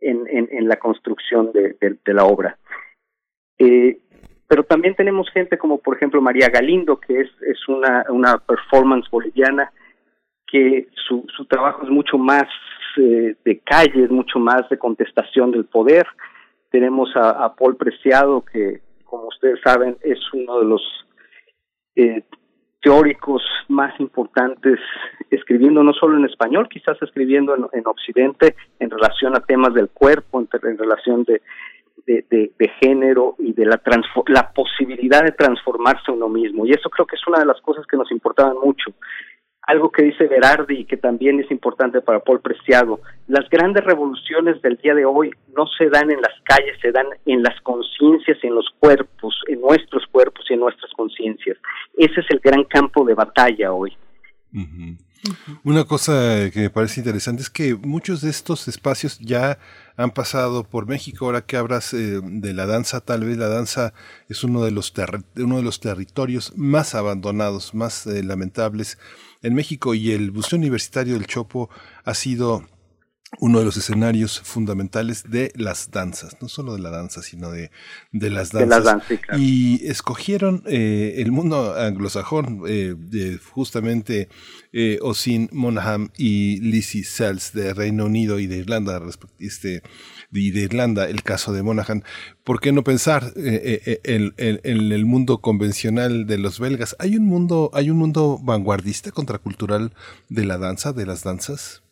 en, 0.00 0.26
en, 0.28 0.68
la 0.68 0.76
construcción 0.76 1.52
de, 1.52 1.76
de 1.80 2.14
la 2.14 2.24
obra. 2.24 2.58
Eh, 3.58 4.00
pero 4.48 4.62
también 4.64 4.94
tenemos 4.94 5.28
gente 5.30 5.58
como 5.58 5.78
por 5.78 5.96
ejemplo 5.96 6.20
María 6.20 6.48
Galindo, 6.48 6.98
que 7.00 7.20
es, 7.20 7.30
es 7.42 7.68
una, 7.68 8.04
una 8.08 8.38
performance 8.38 9.08
boliviana, 9.10 9.72
que 10.46 10.88
su, 11.08 11.26
su 11.36 11.44
trabajo 11.46 11.82
es 11.82 11.90
mucho 11.90 12.18
más 12.18 12.44
eh, 12.96 13.36
de 13.44 13.58
calle, 13.60 14.04
es 14.04 14.10
mucho 14.10 14.38
más 14.38 14.68
de 14.70 14.78
contestación 14.78 15.50
del 15.50 15.64
poder. 15.64 16.06
Tenemos 16.70 17.10
a, 17.16 17.54
Paul 17.54 17.76
Preciado, 17.76 18.44
que 18.44 18.80
como 19.04 19.28
ustedes 19.28 19.60
saben 19.64 19.96
es 20.02 20.18
uno 20.32 20.60
de 20.60 20.64
los 20.64 20.82
eh, 21.96 22.22
teóricos 22.80 23.42
más 23.68 23.98
importantes 23.98 24.78
escribiendo 25.30 25.82
no 25.82 25.92
solo 25.92 26.16
en 26.16 26.24
español, 26.24 26.68
quizás 26.68 26.96
escribiendo 27.02 27.56
en, 27.56 27.66
en 27.72 27.86
Occidente 27.86 28.54
en 28.78 28.90
relación 28.90 29.36
a 29.36 29.40
temas 29.40 29.74
del 29.74 29.88
cuerpo, 29.88 30.40
en 30.40 30.78
relación 30.78 31.24
de 31.24 31.42
de, 32.06 32.24
de, 32.30 32.68
género 32.80 33.34
y 33.38 33.52
de 33.52 33.64
la, 33.64 33.80
la 34.28 34.52
posibilidad 34.52 35.24
de 35.24 35.32
transformarse 35.32 36.10
uno 36.10 36.28
mismo. 36.28 36.66
Y 36.66 36.70
eso 36.70 36.90
creo 36.90 37.06
que 37.06 37.16
es 37.16 37.26
una 37.26 37.38
de 37.38 37.46
las 37.46 37.60
cosas 37.60 37.86
que 37.86 37.96
nos 37.96 38.10
importaban 38.10 38.56
mucho. 38.62 38.92
Algo 39.62 39.90
que 39.90 40.04
dice 40.04 40.28
Berardi 40.28 40.80
y 40.80 40.84
que 40.84 40.96
también 40.96 41.40
es 41.40 41.50
importante 41.50 42.00
para 42.00 42.20
Paul 42.20 42.40
Preciado, 42.40 43.00
las 43.26 43.48
grandes 43.50 43.84
revoluciones 43.84 44.62
del 44.62 44.76
día 44.76 44.94
de 44.94 45.04
hoy 45.04 45.32
no 45.56 45.66
se 45.66 45.88
dan 45.88 46.10
en 46.12 46.20
las 46.20 46.40
calles, 46.44 46.78
se 46.80 46.92
dan 46.92 47.06
en 47.24 47.42
las 47.42 47.60
conciencias, 47.62 48.38
en 48.44 48.54
los 48.54 48.68
cuerpos, 48.78 49.42
en 49.48 49.60
nuestros 49.60 50.06
cuerpos 50.06 50.44
y 50.48 50.54
en 50.54 50.60
nuestras 50.60 50.92
conciencias. 50.92 51.58
Ese 51.96 52.20
es 52.20 52.26
el 52.30 52.38
gran 52.38 52.62
campo 52.64 53.04
de 53.04 53.14
batalla 53.14 53.72
hoy. 53.72 53.92
Una 55.64 55.84
cosa 55.84 56.50
que 56.50 56.60
me 56.60 56.70
parece 56.70 57.00
interesante 57.00 57.42
es 57.42 57.50
que 57.50 57.74
muchos 57.74 58.20
de 58.20 58.30
estos 58.30 58.68
espacios 58.68 59.18
ya 59.18 59.58
han 59.96 60.10
pasado 60.10 60.64
por 60.64 60.86
México. 60.86 61.26
Ahora 61.26 61.44
que 61.44 61.56
hablas 61.56 61.92
eh, 61.94 62.20
de 62.22 62.52
la 62.52 62.66
danza, 62.66 63.00
tal 63.00 63.24
vez 63.24 63.36
la 63.36 63.48
danza 63.48 63.92
es 64.28 64.44
uno 64.44 64.64
de 64.64 64.70
los, 64.70 64.92
uno 65.36 65.56
de 65.56 65.62
los 65.62 65.80
territorios 65.80 66.52
más 66.56 66.94
abandonados, 66.94 67.74
más 67.74 68.06
eh, 68.06 68.22
lamentables 68.22 68.98
en 69.42 69.54
México 69.54 69.94
y 69.94 70.12
el 70.12 70.32
Museo 70.32 70.58
Universitario 70.58 71.14
del 71.14 71.26
Chopo 71.26 71.70
ha 72.04 72.14
sido 72.14 72.66
uno 73.40 73.58
de 73.58 73.64
los 73.64 73.76
escenarios 73.76 74.40
fundamentales 74.40 75.24
de 75.28 75.52
las 75.56 75.90
danzas, 75.90 76.36
no 76.40 76.48
solo 76.48 76.74
de 76.74 76.80
la 76.80 76.90
danza, 76.90 77.22
sino 77.22 77.50
de, 77.50 77.70
de 78.12 78.30
las 78.30 78.52
danzas. 78.52 79.02
Y 79.36 79.84
escogieron 79.86 80.62
eh, 80.66 81.14
el 81.18 81.32
mundo 81.32 81.74
anglosajón, 81.76 82.62
eh, 82.68 82.94
de 82.96 83.38
justamente 83.38 84.28
eh, 84.72 84.98
Osin 85.02 85.48
Monaghan 85.52 86.12
y 86.16 86.60
Lizzie 86.60 87.04
Sells 87.04 87.52
de 87.52 87.74
Reino 87.74 88.06
Unido 88.06 88.38
y 88.38 88.46
de 88.46 88.58
Irlanda, 88.58 89.02
este, 89.40 89.82
y 90.32 90.52
de 90.52 90.60
Irlanda, 90.60 91.08
el 91.08 91.22
caso 91.22 91.52
de 91.52 91.62
Monaghan. 91.62 92.04
¿Por 92.44 92.60
qué 92.60 92.70
no 92.72 92.84
pensar 92.84 93.32
eh, 93.36 94.00
en, 94.04 94.34
en, 94.36 94.92
el 94.92 95.04
mundo 95.04 95.40
convencional 95.40 96.26
de 96.26 96.38
los 96.38 96.60
belgas? 96.60 96.94
¿Hay 97.00 97.16
un 97.16 97.26
mundo, 97.26 97.70
hay 97.74 97.90
un 97.90 97.98
mundo 97.98 98.38
vanguardista, 98.40 99.10
contracultural 99.10 99.92
de 100.28 100.44
la 100.44 100.58
danza, 100.58 100.92
de 100.92 101.06
las 101.06 101.24
danzas? 101.24 101.82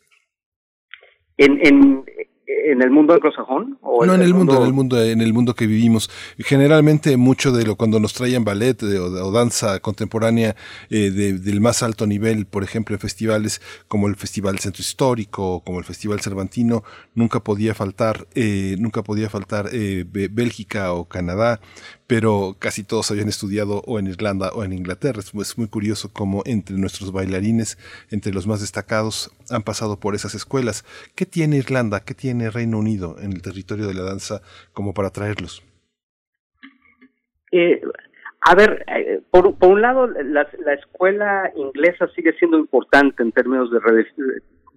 En, 1.37 1.59
en, 1.66 2.05
en 2.47 2.83
el 2.83 2.90
mundo 2.90 3.14
anglosajón 3.14 3.79
o 3.83 4.05
no 4.05 4.14
en 4.14 4.23
el, 4.23 4.35
mundo, 4.35 4.57
en 4.57 4.62
el 4.62 4.73
mundo 4.73 5.03
en 5.03 5.20
el 5.20 5.33
mundo 5.33 5.55
que 5.55 5.66
vivimos. 5.66 6.11
Generalmente 6.38 7.16
mucho 7.16 7.53
de 7.53 7.64
lo 7.64 7.77
cuando 7.77 8.01
nos 8.01 8.14
traían 8.14 8.44
ballet 8.44 8.83
o, 8.83 9.33
danza 9.33 9.81
contemporánea 9.81 10.57
eh, 10.90 11.11
del 11.11 11.61
más 11.61 11.83
alto 11.83 12.07
nivel 12.07 12.47
por 12.47 12.64
ejemplo 12.64 12.94
en 12.94 13.01
festivales 13.01 13.61
como 13.88 14.09
el 14.09 14.16
festival 14.16 14.59
centro 14.59 14.81
histórico 14.81 15.62
como 15.64 15.79
el 15.79 15.85
festival 15.85 16.20
cervantino 16.20 16.85
nunca 17.14 17.40
podía 17.40 17.75
faltar 17.75 18.27
eh, 18.35 18.77
nunca 18.79 19.03
podía 19.03 19.29
faltar 19.29 19.68
eh, 19.73 20.05
Bélgica 20.07 20.92
o 20.92 21.07
Canadá 21.07 21.61
pero 22.07 22.57
casi 22.59 22.85
todos 22.85 23.11
habían 23.11 23.29
estudiado 23.29 23.83
o 23.87 23.99
en 23.99 24.07
Irlanda 24.07 24.51
o 24.55 24.64
en 24.64 24.73
Inglaterra. 24.73 25.21
Es 25.21 25.59
muy 25.59 25.69
curioso 25.69 26.11
cómo 26.12 26.43
entre 26.45 26.77
nuestros 26.77 27.12
bailarines, 27.12 27.79
entre 28.11 28.33
los 28.33 28.47
más 28.47 28.61
destacados, 28.61 29.31
han 29.51 29.62
pasado 29.62 29.99
por 29.99 30.14
esas 30.14 30.35
escuelas. 30.35 30.85
¿Qué 31.17 31.27
tiene 31.27 31.57
Irlanda, 31.57 32.01
qué 32.01 32.14
tiene 32.14 32.51
Reino 32.51 32.79
Unido 32.79 33.17
en 33.21 33.33
el 33.33 33.43
territorio 33.43 33.87
de 33.87 33.95
la 33.95 34.03
danza 34.03 34.43
como 34.73 34.93
para 34.93 35.11
traerlos? 35.11 35.62
Eh, 37.53 37.81
a 38.40 38.55
ver, 38.55 38.85
eh, 38.88 39.21
por, 39.31 39.55
por, 39.57 39.71
un 39.71 39.81
lado, 39.81 40.07
la, 40.07 40.47
la, 40.64 40.75
escuela 40.75 41.51
inglesa 41.57 42.09
sigue 42.14 42.35
siendo 42.35 42.59
importante 42.59 43.23
en 43.23 43.33
términos 43.33 43.71
de 43.71 43.79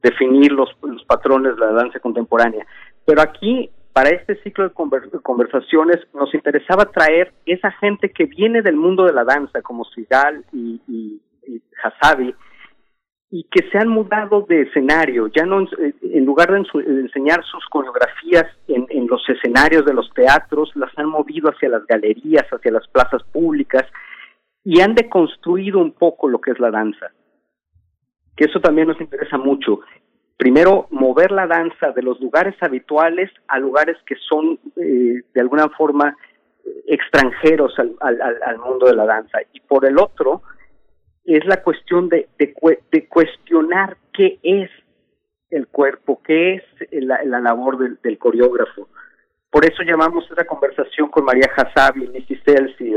definir 0.01 0.51
los, 0.53 0.69
los 0.83 1.03
patrones 1.03 1.55
de 1.55 1.61
la 1.61 1.73
danza 1.73 1.99
contemporánea, 1.99 2.65
pero 3.05 3.21
aquí 3.21 3.69
para 3.97 4.11
este 4.11 4.35
ciclo 4.43 4.69
de 4.69 5.19
conversaciones 5.23 5.97
nos 6.13 6.31
interesaba 6.35 6.85
traer 6.85 7.33
esa 7.47 7.71
gente 7.71 8.11
que 8.11 8.25
viene 8.25 8.61
del 8.61 8.75
mundo 8.75 9.05
de 9.05 9.11
la 9.11 9.23
danza, 9.23 9.63
como 9.63 9.85
Sigal 9.85 10.45
y, 10.53 10.79
y, 10.87 11.19
Hasabi, 11.83 12.35
y 13.31 13.45
que 13.45 13.67
se 13.71 13.79
han 13.79 13.87
mudado 13.87 14.45
de 14.47 14.61
escenario, 14.61 15.29
ya 15.35 15.47
no 15.47 15.61
en 15.61 16.25
lugar 16.25 16.51
de, 16.51 16.63
enseñar 16.85 17.43
sus 17.45 17.65
coreografías 17.71 18.45
en, 18.67 18.85
en, 18.91 19.07
los 19.07 19.27
escenarios 19.29 19.83
de 19.83 19.95
los 19.95 20.13
teatros, 20.13 20.71
las 20.75 20.95
han 20.95 21.07
movido 21.07 21.49
hacia 21.49 21.67
las 21.67 21.83
galerías, 21.87 22.45
hacia 22.51 22.71
las 22.71 22.87
plazas 22.89 23.23
públicas 23.23 23.83
y 24.63 24.79
han 24.79 24.93
deconstruido 24.93 25.79
un 25.79 25.93
poco 25.93 26.27
lo 26.27 26.39
que 26.39 26.51
es 26.51 26.59
la 26.59 26.69
danza. 26.69 27.07
Que 28.35 28.45
eso 28.45 28.59
también 28.59 28.89
nos 28.89 29.01
interesa 29.01 29.39
mucho 29.39 29.79
primero 30.37 30.87
mover 30.91 31.31
la 31.31 31.47
danza 31.47 31.91
de 31.91 32.03
los 32.03 32.19
lugares 32.21 32.55
habituales 32.61 33.31
a 33.47 33.59
lugares 33.59 33.97
que 34.05 34.15
son 34.15 34.59
eh, 34.75 35.23
de 35.33 35.41
alguna 35.41 35.69
forma 35.69 36.15
extranjeros 36.85 37.77
al, 37.79 37.95
al, 37.99 38.21
al, 38.21 38.57
mundo 38.59 38.87
de 38.87 38.95
la 38.95 39.05
danza 39.05 39.39
y 39.53 39.59
por 39.61 39.85
el 39.85 39.97
otro 39.97 40.43
es 41.27 41.45
la 41.45 41.61
cuestión 41.61 42.07
de, 42.07 42.29
de, 42.39 42.53
cuestionar 43.09 43.97
qué 44.13 44.39
es 44.43 44.69
el 45.49 45.67
cuerpo, 45.67 46.21
qué 46.23 46.55
es 46.55 46.63
la, 46.91 47.21
labor 47.23 47.99
del, 48.01 48.17
coreógrafo. 48.17 48.87
Por 49.49 49.65
eso 49.65 49.83
llamamos 49.83 50.25
esta 50.29 50.45
conversación 50.45 51.09
con 51.09 51.25
María 51.25 51.49
Hasabi, 51.55 52.07
Missy 52.07 52.37
Celsi, 52.45 52.95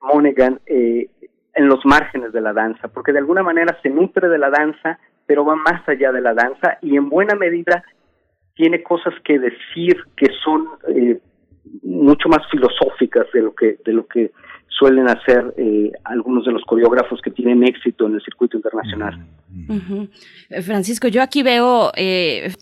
Monaghan, 0.00 0.60
eh, 0.66 1.08
en 1.54 1.68
los 1.68 1.84
márgenes 1.84 2.32
de 2.32 2.40
la 2.40 2.52
danza, 2.52 2.88
porque 2.88 3.12
de 3.12 3.20
alguna 3.20 3.44
manera 3.44 3.78
se 3.82 3.88
nutre 3.88 4.28
de 4.28 4.38
la 4.38 4.50
danza, 4.50 4.98
pero 5.26 5.44
va 5.44 5.56
más 5.56 5.88
allá 5.88 6.12
de 6.12 6.20
la 6.20 6.34
danza 6.34 6.78
y 6.82 6.96
en 6.96 7.08
buena 7.08 7.34
medida 7.34 7.84
tiene 8.54 8.82
cosas 8.82 9.14
que 9.24 9.38
decir 9.38 9.96
que 10.16 10.26
son 10.44 10.66
eh, 10.88 11.18
mucho 11.82 12.28
más 12.28 12.40
filosóficas 12.50 13.26
de 13.32 13.42
lo 13.42 13.54
que 13.54 13.78
de 13.84 13.92
lo 13.92 14.06
que 14.06 14.32
suelen 14.78 15.08
hacer 15.08 15.54
eh, 15.56 15.92
algunos 16.04 16.44
de 16.44 16.52
los 16.52 16.62
coreógrafos 16.64 17.20
que 17.22 17.30
tienen 17.30 17.62
éxito 17.64 18.06
en 18.06 18.14
el 18.14 18.22
circuito 18.22 18.56
internacional. 18.56 19.24
Eh, 20.50 20.62
Francisco, 20.62 21.08
yo 21.08 21.22
aquí 21.22 21.42
veo 21.42 21.92
eh, 21.96 22.52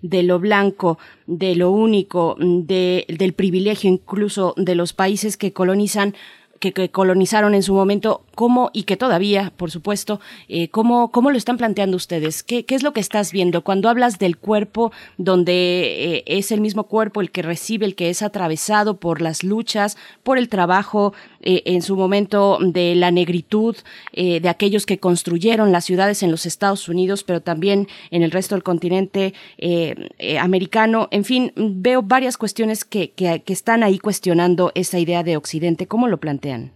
de 0.00 0.22
lo 0.22 0.38
blanco, 0.38 0.98
de 1.26 1.56
lo 1.56 1.70
único, 1.70 2.36
de, 2.38 3.04
del 3.08 3.34
privilegio 3.34 3.90
incluso 3.90 4.54
de 4.56 4.74
los 4.74 4.92
países 4.92 5.36
que 5.36 5.52
colonizan 5.52 6.14
que, 6.58 6.90
colonizaron 6.90 7.54
en 7.54 7.62
su 7.62 7.74
momento, 7.74 8.22
cómo, 8.34 8.70
y 8.72 8.84
que 8.84 8.96
todavía, 8.96 9.52
por 9.56 9.70
supuesto, 9.70 10.20
eh, 10.48 10.68
cómo, 10.68 11.10
cómo 11.10 11.30
lo 11.30 11.36
están 11.36 11.56
planteando 11.56 11.96
ustedes. 11.96 12.42
¿Qué, 12.42 12.64
¿Qué, 12.64 12.74
es 12.74 12.82
lo 12.82 12.92
que 12.92 13.00
estás 13.00 13.32
viendo? 13.32 13.62
Cuando 13.62 13.88
hablas 13.88 14.18
del 14.18 14.36
cuerpo, 14.36 14.92
donde 15.16 16.16
eh, 16.16 16.24
es 16.26 16.52
el 16.52 16.60
mismo 16.60 16.84
cuerpo 16.84 17.20
el 17.20 17.30
que 17.30 17.42
recibe, 17.42 17.86
el 17.86 17.94
que 17.94 18.10
es 18.10 18.22
atravesado 18.22 18.98
por 18.98 19.20
las 19.20 19.42
luchas, 19.44 19.96
por 20.22 20.38
el 20.38 20.48
trabajo, 20.48 21.12
eh, 21.50 21.62
en 21.64 21.80
su 21.80 21.96
momento 21.96 22.58
de 22.60 22.94
la 22.94 23.10
negritud, 23.10 23.74
eh, 24.12 24.38
de 24.38 24.50
aquellos 24.50 24.84
que 24.84 24.98
construyeron 24.98 25.72
las 25.72 25.86
ciudades 25.86 26.22
en 26.22 26.30
los 26.30 26.44
Estados 26.44 26.90
Unidos, 26.90 27.24
pero 27.24 27.40
también 27.40 27.86
en 28.10 28.22
el 28.22 28.32
resto 28.32 28.54
del 28.54 28.62
continente 28.62 29.32
eh, 29.56 29.94
americano. 30.38 31.08
En 31.10 31.24
fin, 31.24 31.52
veo 31.56 32.02
varias 32.02 32.36
cuestiones 32.36 32.84
que, 32.84 33.12
que, 33.12 33.42
están 33.46 33.82
ahí 33.82 33.98
cuestionando 33.98 34.72
esa 34.74 34.98
idea 34.98 35.22
de 35.22 35.38
Occidente. 35.38 35.86
¿Cómo 35.86 36.06
lo 36.06 36.18
plantean? 36.18 36.72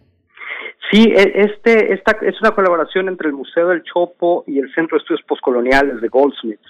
Sí, 0.90 1.02
e, 1.02 1.32
este, 1.34 1.92
esta 1.92 2.16
es 2.22 2.40
una 2.40 2.52
colaboración 2.52 3.08
entre 3.08 3.28
el 3.28 3.34
Museo 3.34 3.68
del 3.68 3.82
Chopo 3.82 4.42
y 4.46 4.58
el 4.58 4.72
Centro 4.74 4.96
de 4.96 5.02
Estudios 5.02 5.22
Postcoloniales 5.28 6.00
de 6.00 6.08
Goldsmith. 6.08 6.60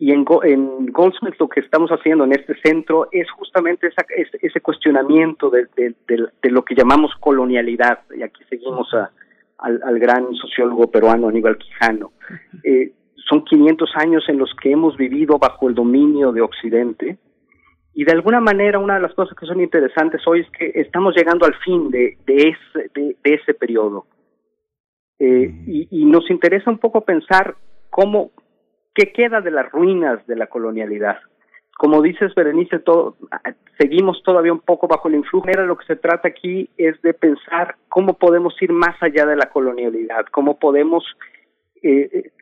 Y 0.00 0.12
en, 0.12 0.24
en 0.44 0.86
Goldsmith 0.86 1.34
lo 1.40 1.48
que 1.48 1.60
estamos 1.60 1.90
haciendo 1.90 2.24
en 2.24 2.32
este 2.32 2.54
centro 2.62 3.08
es 3.10 3.28
justamente 3.32 3.88
esa, 3.88 4.06
ese, 4.40 4.60
cuestionamiento 4.60 5.50
de, 5.50 5.66
de, 5.76 6.50
lo 6.50 6.64
que 6.64 6.76
llamamos 6.76 7.10
colonialidad. 7.18 8.00
Y 8.16 8.22
aquí 8.22 8.44
seguimos 8.48 8.94
a, 8.94 9.10
al, 9.58 9.98
gran 9.98 10.32
sociólogo 10.34 10.88
peruano 10.90 11.28
Aníbal 11.28 11.58
Quijano. 11.58 12.12
Eh, 12.62 12.92
son 13.28 13.44
500 13.44 13.90
años 13.96 14.24
en 14.28 14.38
los 14.38 14.54
que 14.62 14.70
hemos 14.70 14.96
vivido 14.96 15.38
bajo 15.38 15.68
el 15.68 15.74
dominio 15.74 16.30
de 16.30 16.42
Occidente. 16.42 17.18
Y 17.92 18.04
de 18.04 18.12
alguna 18.12 18.40
manera 18.40 18.78
una 18.78 18.94
de 18.94 19.00
las 19.00 19.14
cosas 19.14 19.36
que 19.36 19.46
son 19.46 19.60
interesantes 19.60 20.22
hoy 20.28 20.40
es 20.40 20.50
que 20.52 20.80
estamos 20.80 21.16
llegando 21.16 21.44
al 21.44 21.54
fin 21.56 21.90
de, 21.90 22.16
de, 22.24 22.54
ese, 22.54 22.90
de, 22.94 23.16
ese 23.24 23.54
periodo. 23.54 24.06
Eh, 25.18 25.52
y, 25.66 25.88
y 25.90 26.04
nos 26.04 26.30
interesa 26.30 26.70
un 26.70 26.78
poco 26.78 27.00
pensar 27.00 27.56
cómo, 27.90 28.30
¿Qué 28.98 29.12
queda 29.12 29.40
de 29.40 29.52
las 29.52 29.70
ruinas 29.70 30.26
de 30.26 30.34
la 30.34 30.48
colonialidad? 30.48 31.18
Como 31.78 32.02
dices, 32.02 32.34
Berenice, 32.34 32.82
seguimos 33.78 34.20
todavía 34.24 34.52
un 34.52 34.58
poco 34.58 34.88
bajo 34.88 35.06
el 35.06 35.14
influjo. 35.14 35.46
Mira, 35.46 35.64
lo 35.64 35.78
que 35.78 35.86
se 35.86 35.94
trata 35.94 36.26
aquí 36.26 36.68
es 36.76 37.00
de 37.02 37.14
pensar 37.14 37.76
cómo 37.88 38.14
podemos 38.14 38.60
ir 38.60 38.72
más 38.72 39.00
allá 39.00 39.24
de 39.24 39.36
la 39.36 39.50
colonialidad, 39.50 40.26
cómo 40.32 40.58
podemos 40.58 41.04
eh, 41.80 42.32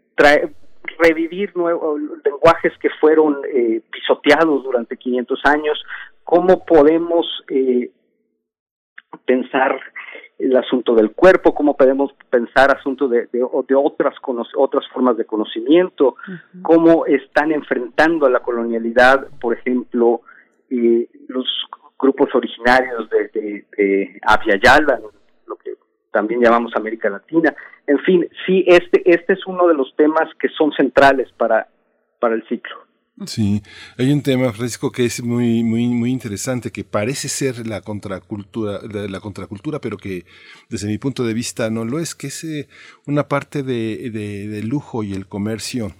revivir 0.98 1.54
nuevos 1.54 2.00
lenguajes 2.24 2.72
que 2.80 2.88
fueron 3.02 3.36
eh, 3.52 3.82
pisoteados 3.92 4.64
durante 4.64 4.96
500 4.96 5.38
años, 5.44 5.84
cómo 6.24 6.64
podemos 6.64 7.26
eh, 7.50 7.90
pensar 9.24 9.80
el 10.38 10.54
asunto 10.56 10.94
del 10.94 11.12
cuerpo, 11.12 11.54
cómo 11.54 11.76
podemos 11.76 12.12
pensar 12.28 12.70
asuntos 12.76 13.10
de, 13.10 13.26
de, 13.32 13.38
de 13.68 13.74
otras, 13.74 14.14
otras 14.56 14.86
formas 14.88 15.16
de 15.16 15.24
conocimiento, 15.24 16.16
cómo 16.62 17.06
están 17.06 17.52
enfrentando 17.52 18.26
a 18.26 18.30
la 18.30 18.40
colonialidad, 18.40 19.28
por 19.40 19.56
ejemplo, 19.56 20.20
eh, 20.70 21.08
los 21.28 21.46
grupos 21.98 22.34
originarios 22.34 23.08
de, 23.08 23.28
de, 23.28 23.64
de 23.76 24.20
lo 25.46 25.56
que 25.56 25.74
también 26.10 26.42
llamamos 26.42 26.72
América 26.76 27.08
Latina. 27.08 27.54
En 27.86 27.98
fin, 28.00 28.28
sí, 28.44 28.64
este, 28.66 29.02
este 29.10 29.32
es 29.32 29.46
uno 29.46 29.66
de 29.68 29.74
los 29.74 29.94
temas 29.96 30.28
que 30.38 30.48
son 30.50 30.72
centrales 30.72 31.32
para, 31.38 31.68
para 32.18 32.34
el 32.34 32.46
ciclo. 32.48 32.85
Sí, 33.24 33.62
hay 33.96 34.12
un 34.12 34.20
tema, 34.20 34.52
Francisco, 34.52 34.92
que 34.92 35.06
es 35.06 35.22
muy, 35.22 35.64
muy, 35.64 35.86
muy 35.86 36.10
interesante, 36.10 36.70
que 36.70 36.84
parece 36.84 37.28
ser 37.28 37.66
la 37.66 37.80
contracultura, 37.80 38.80
la, 38.82 39.20
contracultura, 39.20 39.80
pero 39.80 39.96
que 39.96 40.26
desde 40.68 40.86
mi 40.86 40.98
punto 40.98 41.24
de 41.24 41.32
vista 41.32 41.70
no 41.70 41.86
lo 41.86 41.98
es, 41.98 42.14
que 42.14 42.26
es 42.26 42.44
eh, 42.44 42.68
una 43.06 43.26
parte 43.26 43.62
de, 43.62 44.10
de, 44.10 44.48
de 44.48 44.62
lujo 44.62 45.02
y 45.02 45.14
el 45.14 45.26
comercio 45.26 45.94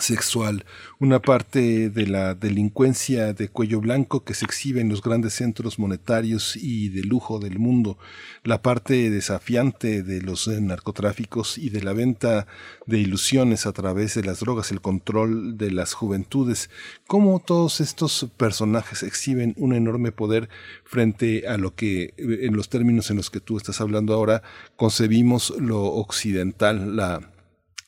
sexual, 0.00 0.64
una 0.98 1.20
parte 1.20 1.90
de 1.90 2.06
la 2.06 2.34
delincuencia 2.34 3.32
de 3.32 3.48
cuello 3.48 3.80
blanco 3.80 4.24
que 4.24 4.34
se 4.34 4.44
exhibe 4.44 4.80
en 4.80 4.88
los 4.88 5.02
grandes 5.02 5.34
centros 5.34 5.78
monetarios 5.78 6.56
y 6.56 6.88
de 6.88 7.02
lujo 7.02 7.38
del 7.38 7.58
mundo, 7.58 7.98
la 8.44 8.62
parte 8.62 9.10
desafiante 9.10 10.02
de 10.02 10.22
los 10.22 10.48
narcotráficos 10.48 11.58
y 11.58 11.70
de 11.70 11.82
la 11.82 11.92
venta 11.92 12.46
de 12.86 12.98
ilusiones 12.98 13.66
a 13.66 13.72
través 13.72 14.14
de 14.14 14.22
las 14.22 14.40
drogas, 14.40 14.70
el 14.70 14.80
control 14.80 15.56
de 15.58 15.70
las 15.70 15.92
juventudes, 15.92 16.70
cómo 17.06 17.40
todos 17.40 17.80
estos 17.80 18.28
personajes 18.36 19.02
exhiben 19.02 19.54
un 19.56 19.72
enorme 19.72 20.12
poder 20.12 20.48
frente 20.84 21.48
a 21.48 21.56
lo 21.58 21.74
que, 21.74 22.14
en 22.16 22.56
los 22.56 22.68
términos 22.68 23.10
en 23.10 23.16
los 23.16 23.30
que 23.30 23.40
tú 23.40 23.56
estás 23.56 23.80
hablando 23.80 24.14
ahora, 24.14 24.42
concebimos 24.76 25.54
lo 25.58 25.84
occidental, 25.84 26.96
la 26.96 27.35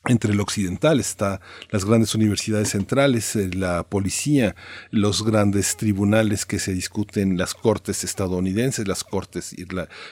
entre 0.07 0.31
el 0.31 0.39
occidental 0.39 0.99
está 0.99 1.41
las 1.71 1.83
grandes 1.83 2.15
universidades 2.15 2.69
centrales, 2.69 3.35
eh, 3.35 3.49
la 3.53 3.83
policía, 3.83 4.55
los 4.91 5.25
grandes 5.25 5.75
tribunales 5.75 6.45
que 6.45 6.57
se 6.57 6.73
discuten, 6.73 7.37
las 7.37 7.53
cortes 7.53 8.05
estadounidenses, 8.05 8.87
las 8.87 9.03
cortes 9.03 9.53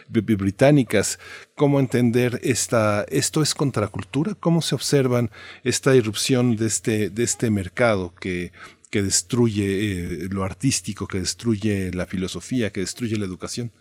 británicas. 0.09 1.19
¿Cómo 1.55 1.79
entender 1.79 2.39
esta, 2.43 3.05
esto 3.09 3.41
es 3.41 3.55
contracultura? 3.55 4.35
¿Cómo 4.35 4.61
se 4.61 4.75
observan 4.75 5.31
esta 5.63 5.95
irrupción 5.95 6.57
de 6.57 6.67
este, 6.67 7.09
de 7.09 7.23
este 7.23 7.49
mercado 7.49 8.13
que, 8.13 8.51
que 8.91 9.01
destruye 9.01 10.25
eh, 10.25 10.27
lo 10.29 10.43
artístico, 10.43 11.07
que 11.07 11.19
destruye 11.19 11.91
la 11.93 12.05
filosofía, 12.05 12.71
que 12.71 12.81
destruye 12.81 13.15
la 13.17 13.25
educación? 13.25 13.71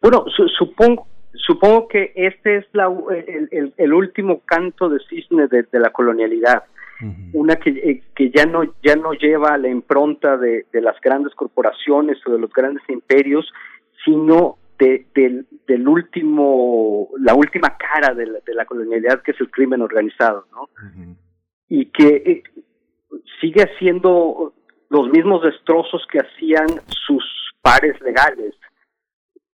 Bueno, 0.00 0.24
supongo 0.58 1.06
supongo 1.34 1.88
que 1.88 2.12
este 2.14 2.58
es 2.58 2.66
la, 2.72 2.92
el, 3.26 3.72
el, 3.76 3.92
último 3.92 4.40
canto 4.44 4.88
de 4.88 4.98
cisne 5.08 5.46
de, 5.48 5.66
la 5.72 5.90
colonialidad, 5.90 6.64
una 7.32 7.56
que, 7.56 7.70
eh, 7.70 8.02
que 8.14 8.30
ya 8.30 8.44
no 8.44 8.62
ya 8.82 8.94
no 8.94 9.12
lleva 9.12 9.56
la 9.56 9.68
impronta 9.68 10.36
de, 10.36 10.66
de, 10.70 10.82
las 10.82 11.00
grandes 11.00 11.34
corporaciones 11.34 12.18
o 12.26 12.32
de 12.32 12.38
los 12.38 12.52
grandes 12.52 12.82
imperios, 12.88 13.50
sino 14.04 14.58
de, 14.78 15.06
del 15.14 15.88
último 15.88 17.08
la 17.18 17.34
última 17.34 17.76
cara 17.78 18.14
de 18.14 18.26
la, 18.26 18.40
de 18.44 18.54
la 18.54 18.66
colonialidad 18.66 19.22
que 19.22 19.30
es 19.30 19.40
el 19.40 19.50
crimen 19.50 19.80
organizado, 19.80 20.46
¿no? 20.52 20.68
Y 21.68 21.86
que 21.86 22.22
eh, 22.26 22.42
sigue 23.40 23.62
haciendo 23.62 24.52
los 24.90 25.08
mismos 25.08 25.42
destrozos 25.42 26.06
que 26.10 26.18
hacían 26.18 26.66
sus 26.88 27.24
pares 27.62 27.98
legales 28.00 28.54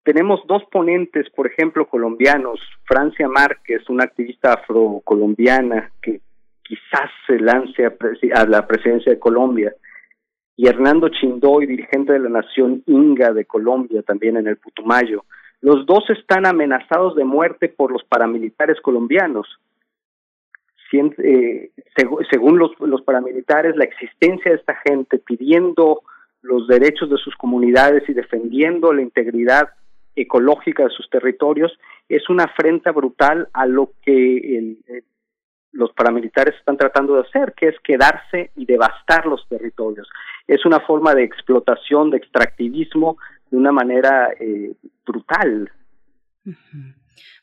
tenemos 0.06 0.40
dos 0.46 0.62
ponentes, 0.70 1.28
por 1.30 1.48
ejemplo, 1.48 1.88
colombianos, 1.88 2.60
Francia 2.84 3.28
Márquez, 3.28 3.90
una 3.90 4.04
activista 4.04 4.52
afrocolombiana 4.52 5.90
que 6.00 6.20
quizás 6.62 7.10
se 7.26 7.40
lance 7.40 7.84
a, 7.84 8.46
la 8.46 8.64
presidencia 8.68 9.10
de 9.10 9.18
Colombia, 9.18 9.74
y 10.54 10.68
Hernando 10.68 11.08
Chindoy, 11.08 11.66
dirigente 11.66 12.12
de 12.12 12.20
la 12.20 12.28
Nación 12.28 12.84
Inga 12.86 13.32
de 13.32 13.46
Colombia, 13.46 14.02
también 14.02 14.36
en 14.36 14.46
el 14.46 14.58
Putumayo. 14.58 15.24
Los 15.60 15.84
dos 15.86 16.08
están 16.10 16.46
amenazados 16.46 17.16
de 17.16 17.24
muerte 17.24 17.68
por 17.68 17.90
los 17.90 18.04
paramilitares 18.04 18.80
colombianos. 18.80 19.58
Eh, 20.92 21.72
según 22.30 22.60
los 22.60 23.02
paramilitares, 23.02 23.74
la 23.74 23.84
existencia 23.84 24.52
de 24.52 24.58
esta 24.58 24.76
gente 24.88 25.18
pidiendo 25.18 26.02
los 26.42 26.68
derechos 26.68 27.10
de 27.10 27.16
sus 27.16 27.34
comunidades 27.34 28.08
y 28.08 28.14
defendiendo 28.14 28.92
la 28.92 29.02
integridad 29.02 29.70
ecológica 30.16 30.84
de 30.84 30.90
sus 30.90 31.08
territorios, 31.10 31.78
es 32.08 32.28
una 32.28 32.44
afrenta 32.44 32.90
brutal 32.90 33.48
a 33.52 33.66
lo 33.66 33.92
que 34.02 34.76
los 35.72 35.92
paramilitares 35.92 36.54
están 36.56 36.76
tratando 36.76 37.14
de 37.14 37.20
hacer, 37.20 37.52
que 37.54 37.68
es 37.68 37.78
quedarse 37.80 38.50
y 38.56 38.64
devastar 38.64 39.26
los 39.26 39.46
territorios. 39.48 40.08
Es 40.46 40.64
una 40.64 40.80
forma 40.80 41.14
de 41.14 41.24
explotación, 41.24 42.10
de 42.10 42.16
extractivismo, 42.16 43.18
de 43.50 43.56
una 43.58 43.72
manera 43.72 44.30
eh, 44.40 44.72
brutal. 45.06 45.70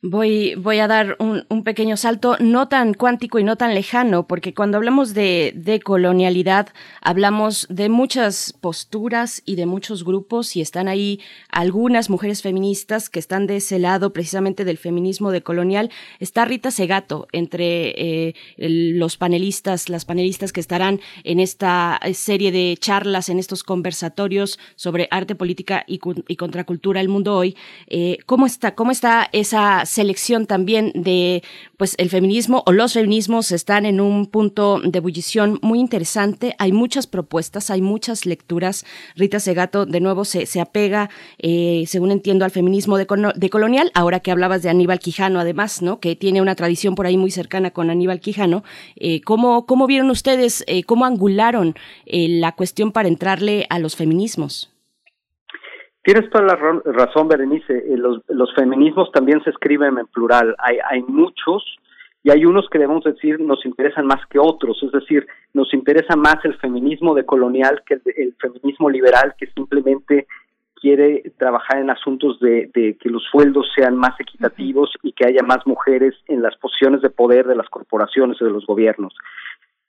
Voy, 0.02 0.56
voy 0.56 0.80
a 0.80 0.88
dar 0.90 1.16
un, 1.20 1.46
un, 1.48 1.64
pequeño 1.64 1.96
salto, 1.96 2.36
no 2.42 2.68
tan 2.68 2.94
cuántico 2.94 3.40
y 3.40 3.46
no 3.46 3.56
tan 3.56 3.74
lejano, 3.74 4.28
porque 4.28 4.54
cuando 4.54 4.76
hablamos 4.76 5.14
de, 5.14 5.54
de, 5.56 5.80
colonialidad, 5.80 6.68
hablamos 7.00 7.68
de 7.70 7.88
muchas 7.88 8.52
posturas 8.52 9.42
y 9.46 9.56
de 9.56 9.66
muchos 9.66 10.04
grupos, 10.04 10.58
y 10.58 10.62
están 10.62 10.90
ahí 10.90 11.22
algunas 11.50 12.10
mujeres 12.10 12.42
feministas 12.42 13.10
que 13.10 13.20
están 13.20 13.48
de 13.48 13.58
ese 13.58 13.80
lado 13.80 14.12
precisamente 14.12 14.66
del 14.66 14.78
feminismo 14.78 15.32
decolonial. 15.32 15.90
Está 16.20 16.44
Rita 16.44 16.70
Segato 16.70 17.28
entre 17.32 17.94
eh, 18.28 18.36
los 18.58 19.16
panelistas, 19.16 19.88
las 19.88 20.04
panelistas 20.04 20.52
que 20.52 20.60
estarán 20.60 21.00
en 21.24 21.40
esta 21.40 22.02
serie 22.14 22.52
de 22.52 22.76
charlas, 22.78 23.30
en 23.30 23.40
estos 23.40 23.64
conversatorios 23.64 24.60
sobre 24.76 25.08
arte, 25.12 25.36
política 25.36 25.86
y, 25.88 26.02
y 26.28 26.36
contracultura, 26.36 27.00
el 27.00 27.08
mundo 27.08 27.38
hoy. 27.38 27.56
Eh, 27.88 28.18
¿Cómo 28.26 28.46
está, 28.46 28.76
cómo 28.76 28.92
está 28.92 29.30
esa 29.32 29.63
selección 29.86 30.46
también 30.46 30.92
de 30.96 31.44
pues 31.78 31.96
el 31.98 32.10
feminismo 32.10 32.64
o 32.66 32.72
los 32.72 32.94
feminismos 32.94 33.52
están 33.52 33.86
en 33.86 34.00
un 34.00 34.28
punto 34.28 34.80
de 34.84 34.98
ebullición 34.98 35.60
muy 35.62 35.80
interesante. 35.80 36.56
Hay 36.60 36.72
muchas 36.72 37.08
propuestas, 37.08 37.70
hay 37.70 37.82
muchas 37.82 38.26
lecturas. 38.26 38.86
Rita 39.16 39.40
Segato 39.40 39.86
de 39.86 40.00
nuevo 40.00 40.26
se, 40.26 40.46
se 40.46 40.62
apega, 40.62 41.10
eh, 41.40 41.84
según 41.88 42.12
entiendo, 42.12 42.46
al 42.46 42.52
feminismo 42.52 42.98
decolonial. 42.98 43.92
Ahora 43.94 44.20
que 44.20 44.32
hablabas 44.32 44.62
de 44.62 44.70
Aníbal 44.70 45.00
Quijano, 45.00 45.40
además, 45.40 45.82
¿no? 45.82 46.00
Que 46.00 46.16
tiene 46.16 46.42
una 46.42 46.56
tradición 46.56 46.96
por 46.96 47.06
ahí 47.06 47.18
muy 47.18 47.32
cercana 47.32 47.72
con 47.72 47.90
Aníbal 47.90 48.20
Quijano. 48.20 48.64
Eh, 48.96 49.22
¿cómo, 49.22 49.66
¿Cómo 49.66 49.88
vieron 49.88 50.10
ustedes, 50.10 50.64
eh, 50.68 50.84
cómo 50.84 51.06
angularon 51.06 51.76
eh, 52.06 52.28
la 52.30 52.54
cuestión 52.54 52.92
para 52.92 53.08
entrarle 53.08 53.68
a 53.70 53.80
los 53.80 53.96
feminismos? 53.96 54.73
Tienes 56.04 56.30
toda 56.30 56.44
la 56.44 56.56
razón, 56.86 57.28
Berenice. 57.28 57.74
Eh, 57.74 57.98
los, 57.98 58.22
los, 58.28 58.54
feminismos 58.56 59.12
también 59.12 59.44
se 59.44 59.50
escriben 59.50 59.98
en 59.98 60.08
plural. 60.08 60.56
Hay, 60.60 60.78
hay 60.90 61.02
muchos 61.04 61.64
y 62.24 62.32
hay 62.32 62.46
unos 62.46 62.70
que 62.70 62.80
debemos 62.80 63.04
decir 63.04 63.40
nos 63.40 63.66
interesan 63.66 64.06
más 64.06 64.26
que 64.30 64.38
otros. 64.40 64.82
Es 64.84 64.92
decir, 64.92 65.26
nos 65.54 65.74
interesa 65.74 66.16
más 66.16 66.44
el 66.44 66.56
feminismo 66.58 67.16
decolonial 67.16 67.84
que 67.86 67.96
el, 67.96 68.02
el 68.18 68.36
feminismo 68.40 68.90
liberal 68.90 69.34
que 69.38 69.48
simplemente 69.48 70.28
quiere 70.84 71.24
trabajar 71.38 71.78
en 71.80 71.90
asuntos 71.90 72.42
de, 72.42 72.70
que 72.74 73.10
los 73.10 73.24
sueldos 73.32 73.66
sean 73.74 73.96
más 73.96 74.20
equitativos 74.20 74.92
y 75.02 75.14
que 75.14 75.26
haya 75.26 75.42
más 75.42 75.66
mujeres 75.66 76.14
en 76.28 76.42
las 76.42 76.58
posiciones 76.58 77.02
de 77.02 77.10
poder 77.10 77.48
de 77.48 77.56
las 77.56 77.70
corporaciones 77.70 78.36
y 78.42 78.44
de 78.44 78.52
los 78.52 78.66
gobiernos 78.66 79.16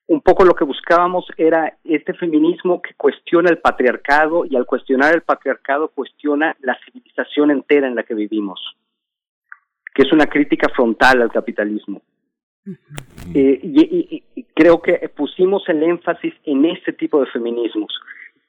un 0.07 0.21
poco 0.21 0.45
lo 0.45 0.55
que 0.55 0.65
buscábamos 0.65 1.27
era 1.37 1.79
este 1.85 2.13
feminismo 2.15 2.83
que 2.83 2.95
cuestiona 2.95 3.51
el 3.51 3.59
patriarcado 3.59 4.45
y 4.45 4.57
al 4.57 4.67
cuestionar 4.67 5.15
el 5.15 5.23
patriarcado 5.23 5.89
cuestiona 5.89 6.55
la 6.61 6.77
civilización 6.85 7.51
entera 7.51 7.87
en 7.87 7.95
la 7.95 8.03
que 8.03 8.15
vivimos, 8.15 8.61
que 9.95 10.03
es 10.03 10.13
una 10.13 10.27
crítica 10.27 10.69
frontal 10.69 11.23
al 11.23 11.33
capitalismo. 11.33 12.03
eh, 13.35 13.61
y, 13.63 13.83
y, 13.83 14.25
y, 14.35 14.45
creo 14.55 14.81
que 14.81 15.11
pusimos 15.15 15.69
el 15.69 15.83
énfasis 15.83 16.35
en 16.45 16.65
este 16.65 16.93
tipo 16.95 17.21
de 17.21 17.27
feminismos. 17.27 17.93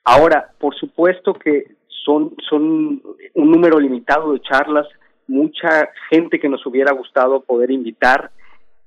Ahora, 0.05 0.51
por 0.57 0.75
supuesto 0.75 1.33
que 1.33 1.75
son, 2.05 2.35
son 2.47 3.01
un 3.33 3.51
número 3.51 3.79
limitado 3.79 4.33
de 4.33 4.41
charlas, 4.41 4.87
mucha 5.27 5.89
gente 6.09 6.39
que 6.39 6.47
nos 6.47 6.65
hubiera 6.65 6.93
gustado 6.93 7.41
poder 7.41 7.71
invitar, 7.71 8.31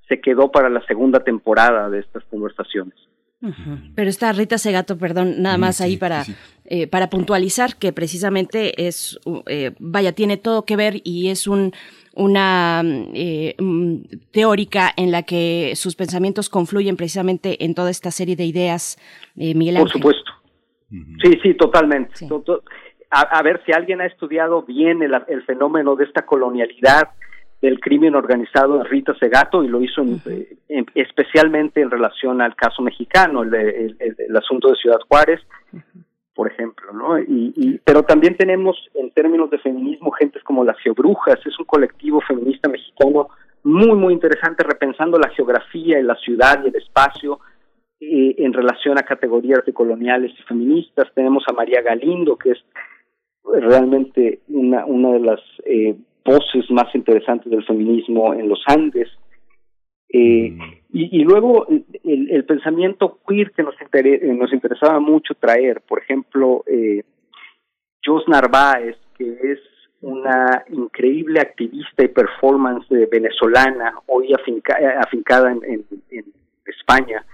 se 0.09 0.21
quedó 0.21 0.51
para 0.51 0.69
la 0.69 0.85
segunda 0.87 1.21
temporada 1.21 1.91
de 1.91 2.01
estas 2.01 2.25
conversaciones. 2.25 2.95
Uh 3.41 3.49
-huh. 3.49 3.93
Pero 3.95 4.11
está 4.11 4.33
Rita 4.33 4.59
Segato, 4.59 4.99
perdón, 4.99 5.43
nada 5.43 5.59
más 5.59 5.77
sí, 5.77 5.85
ahí 5.85 5.97
para, 5.97 6.25
sí. 6.25 6.35
Eh, 6.65 6.89
para 6.89 7.09
puntualizar 7.09 7.77
que 7.79 7.93
precisamente 7.93 8.89
es, 8.89 9.21
eh, 9.47 9.73
vaya, 9.79 10.13
tiene 10.13 10.37
todo 10.39 10.65
que 10.65 10.77
ver 10.77 10.95
y 11.05 11.29
es 11.29 11.47
un, 11.47 11.73
una 12.15 12.83
eh, 13.15 13.55
teórica 14.33 14.91
en 14.97 15.13
la 15.13 15.23
que 15.23 15.73
sus 15.77 15.95
pensamientos 15.95 16.49
confluyen 16.49 16.97
precisamente 16.97 17.65
en 17.65 17.75
toda 17.75 17.91
esta 17.91 18.11
serie 18.11 18.35
de 18.35 18.45
ideas, 18.45 18.99
eh, 19.37 19.55
Miguel 19.55 19.77
Ángel. 19.77 20.03
Por 20.03 20.13
supuesto. 20.15 20.33
Uh 20.91 20.97
-huh. 20.97 21.17
Sí, 21.23 21.39
sí, 21.43 21.55
totalmente. 21.55 22.27
A, 23.11 23.21
a, 23.21 23.43
ver 23.43 23.63
si 23.65 23.73
alguien 23.73 24.01
ha 24.01 24.07
estudiado 24.07 24.63
bien 24.63 25.01
el, 25.03 25.13
el 25.29 25.43
fenómeno 25.45 25.95
de 25.95 26.05
esta 26.05 26.27
colonialidad, 26.27 27.11
del 27.61 27.81
crimen 27.81 28.15
organizado 28.15 28.83
Rita 28.85 29.15
Segato 29.19 29.65
y 29.65 29.69
lo 29.69 29.81
hizo 29.83 30.01
en, 30.03 30.13
uh 30.15 30.17
-huh. 30.17 30.59
en, 30.69 30.87
especialmente 30.95 31.81
en 31.81 31.91
relación 31.91 32.41
al 32.41 32.55
caso 32.55 32.83
mexicano, 32.83 33.43
el, 33.43 33.55
el, 33.55 33.97
el, 33.99 34.17
el 34.19 34.37
asunto 34.37 34.69
de 34.69 34.77
Ciudad 34.77 35.01
Juárez, 35.09 35.41
uh 35.73 35.77
-huh. 35.77 36.05
por 36.35 36.47
ejemplo, 36.53 36.93
¿no? 36.93 37.19
Y, 37.19 37.53
y, 37.57 37.79
pero 37.85 38.03
también 38.05 38.37
tenemos 38.37 38.77
en 38.95 39.11
términos 39.11 39.51
de 39.51 39.59
feminismo 39.59 40.11
gentes 40.13 40.43
como 40.45 40.65
las 40.65 40.79
Geobrujas, 40.79 41.45
es 41.45 41.59
un 41.59 41.65
colectivo 41.65 42.21
feminista 42.21 42.69
mexicano 42.69 43.29
muy 43.65 43.97
muy 43.97 44.13
interesante 44.15 44.63
repensando 44.63 45.19
la 45.19 45.31
geografía 45.31 45.99
y 45.99 46.05
la 46.05 46.15
ciudad 46.17 46.63
y 46.65 46.69
el 46.69 46.77
espacio 46.77 47.41
eh, 48.01 48.37
en 48.39 48.53
relación 48.53 48.97
a 48.99 49.03
categorías 49.03 49.65
de 49.67 49.73
coloniales 49.73 50.31
y 50.39 50.43
feministas. 50.45 51.09
Tenemos 51.15 51.43
a 51.49 51.53
María 51.53 51.83
Galindo 51.83 52.37
que 52.37 52.53
es 52.53 52.59
realmente 53.45 54.41
una 54.49 54.87
una 54.87 55.11
de 55.11 55.21
las 55.21 55.41
eh, 55.65 55.97
voces 56.29 56.71
más 56.71 56.95
interesantes 56.95 57.51
del 57.51 57.65
feminismo 57.65 58.35
en 58.35 58.49
los 58.49 58.63
Andes. 58.67 59.09
Eh, 60.11 60.51
mm. 60.51 60.63
y, 60.93 61.21
y, 61.21 61.25
luego 61.25 61.67
el, 61.69 62.31
el, 62.31 62.45
pensamiento 62.45 63.19
queer 63.27 63.51
que 63.53 63.63
nos, 63.63 63.75
inter 63.81 64.23
nos 64.35 64.53
interesaba 64.53 65.01
mucho 65.01 65.35
traer, 65.35 65.83
por 65.83 66.01
ejemplo, 66.01 66.65
eh, 66.67 67.03
Jos 68.05 68.27
Narváez, 68.29 68.97
que 69.17 69.31
es 69.53 69.59
una 70.01 70.65
increíble 70.71 71.41
activista 71.41 72.05
y 72.05 72.09
performance 72.09 72.87
venezolana, 73.11 73.95
hoy 74.07 74.33
afinca, 74.33 74.79
afincada 75.01 75.51
en, 75.53 75.63
en, 75.65 75.85
en, 76.11 76.25
España, 76.67 77.25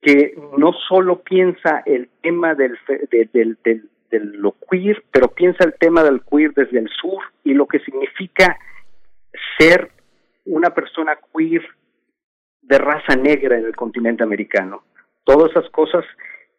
que 0.00 0.34
no 0.56 0.72
solo 0.88 1.20
piensa 1.20 1.82
el 1.84 2.08
tema 2.22 2.54
del, 2.54 2.78
de, 3.10 3.28
del, 3.32 3.58
del, 3.62 3.90
de 4.10 4.20
lo 4.20 4.54
queer, 4.70 5.02
pero 5.10 5.28
piensa 5.28 5.64
el 5.64 5.74
tema 5.78 6.02
del 6.02 6.22
queer 6.22 6.52
desde 6.54 6.78
el 6.78 6.88
sur 6.88 7.22
y 7.52 7.54
lo 7.54 7.66
que 7.66 7.80
significa 7.80 8.58
ser 9.58 9.90
una 10.46 10.70
persona 10.70 11.18
queer 11.34 11.62
de 12.62 12.78
raza 12.78 13.14
negra 13.14 13.58
en 13.58 13.66
el 13.66 13.76
continente 13.76 14.22
americano. 14.22 14.84
Todas 15.24 15.50
esas 15.50 15.68
cosas 15.70 16.04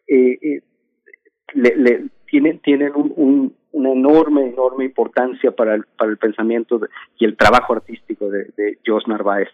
eh, 0.07 0.37
eh, 0.41 0.61
tienen, 2.27 2.59
tienen 2.59 2.93
un, 2.95 3.11
un, 3.15 3.55
una 3.71 3.91
enorme, 3.91 4.49
enorme 4.49 4.85
importancia 4.85 5.51
para 5.51 5.75
el, 5.75 5.85
para 5.97 6.11
el 6.11 6.17
pensamiento 6.17 6.79
y 7.17 7.25
el 7.25 7.35
trabajo 7.35 7.73
artístico 7.73 8.29
de, 8.29 8.45
de 8.55 8.77
Jos 8.85 9.07
Narváez. 9.07 9.49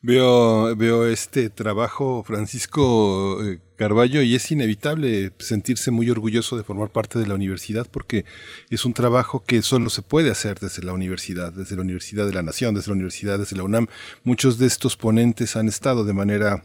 Veo, 0.00 0.76
veo 0.76 1.06
este 1.06 1.50
trabajo, 1.50 2.22
Francisco 2.24 3.42
eh, 3.44 3.58
Carballo, 3.76 4.22
y 4.22 4.34
es 4.34 4.50
inevitable 4.50 5.32
sentirse 5.38 5.90
muy 5.90 6.08
orgulloso 6.10 6.56
de 6.56 6.64
formar 6.64 6.90
parte 6.90 7.18
de 7.18 7.26
la 7.26 7.34
universidad 7.34 7.86
porque 7.90 8.24
es 8.70 8.84
un 8.84 8.94
trabajo 8.94 9.44
que 9.44 9.62
solo 9.62 9.90
se 9.90 10.02
puede 10.02 10.30
hacer 10.30 10.58
desde 10.60 10.82
la 10.82 10.92
universidad, 10.92 11.52
desde 11.52 11.76
la 11.76 11.82
Universidad 11.82 12.26
de 12.26 12.32
la 12.32 12.42
Nación, 12.42 12.74
desde 12.74 12.88
la 12.88 12.94
Universidad, 12.94 13.38
desde 13.38 13.56
la 13.56 13.64
UNAM. 13.64 13.86
Muchos 14.22 14.58
de 14.58 14.66
estos 14.66 14.96
ponentes 14.96 15.56
han 15.56 15.68
estado 15.68 16.04
de 16.04 16.12
manera 16.12 16.64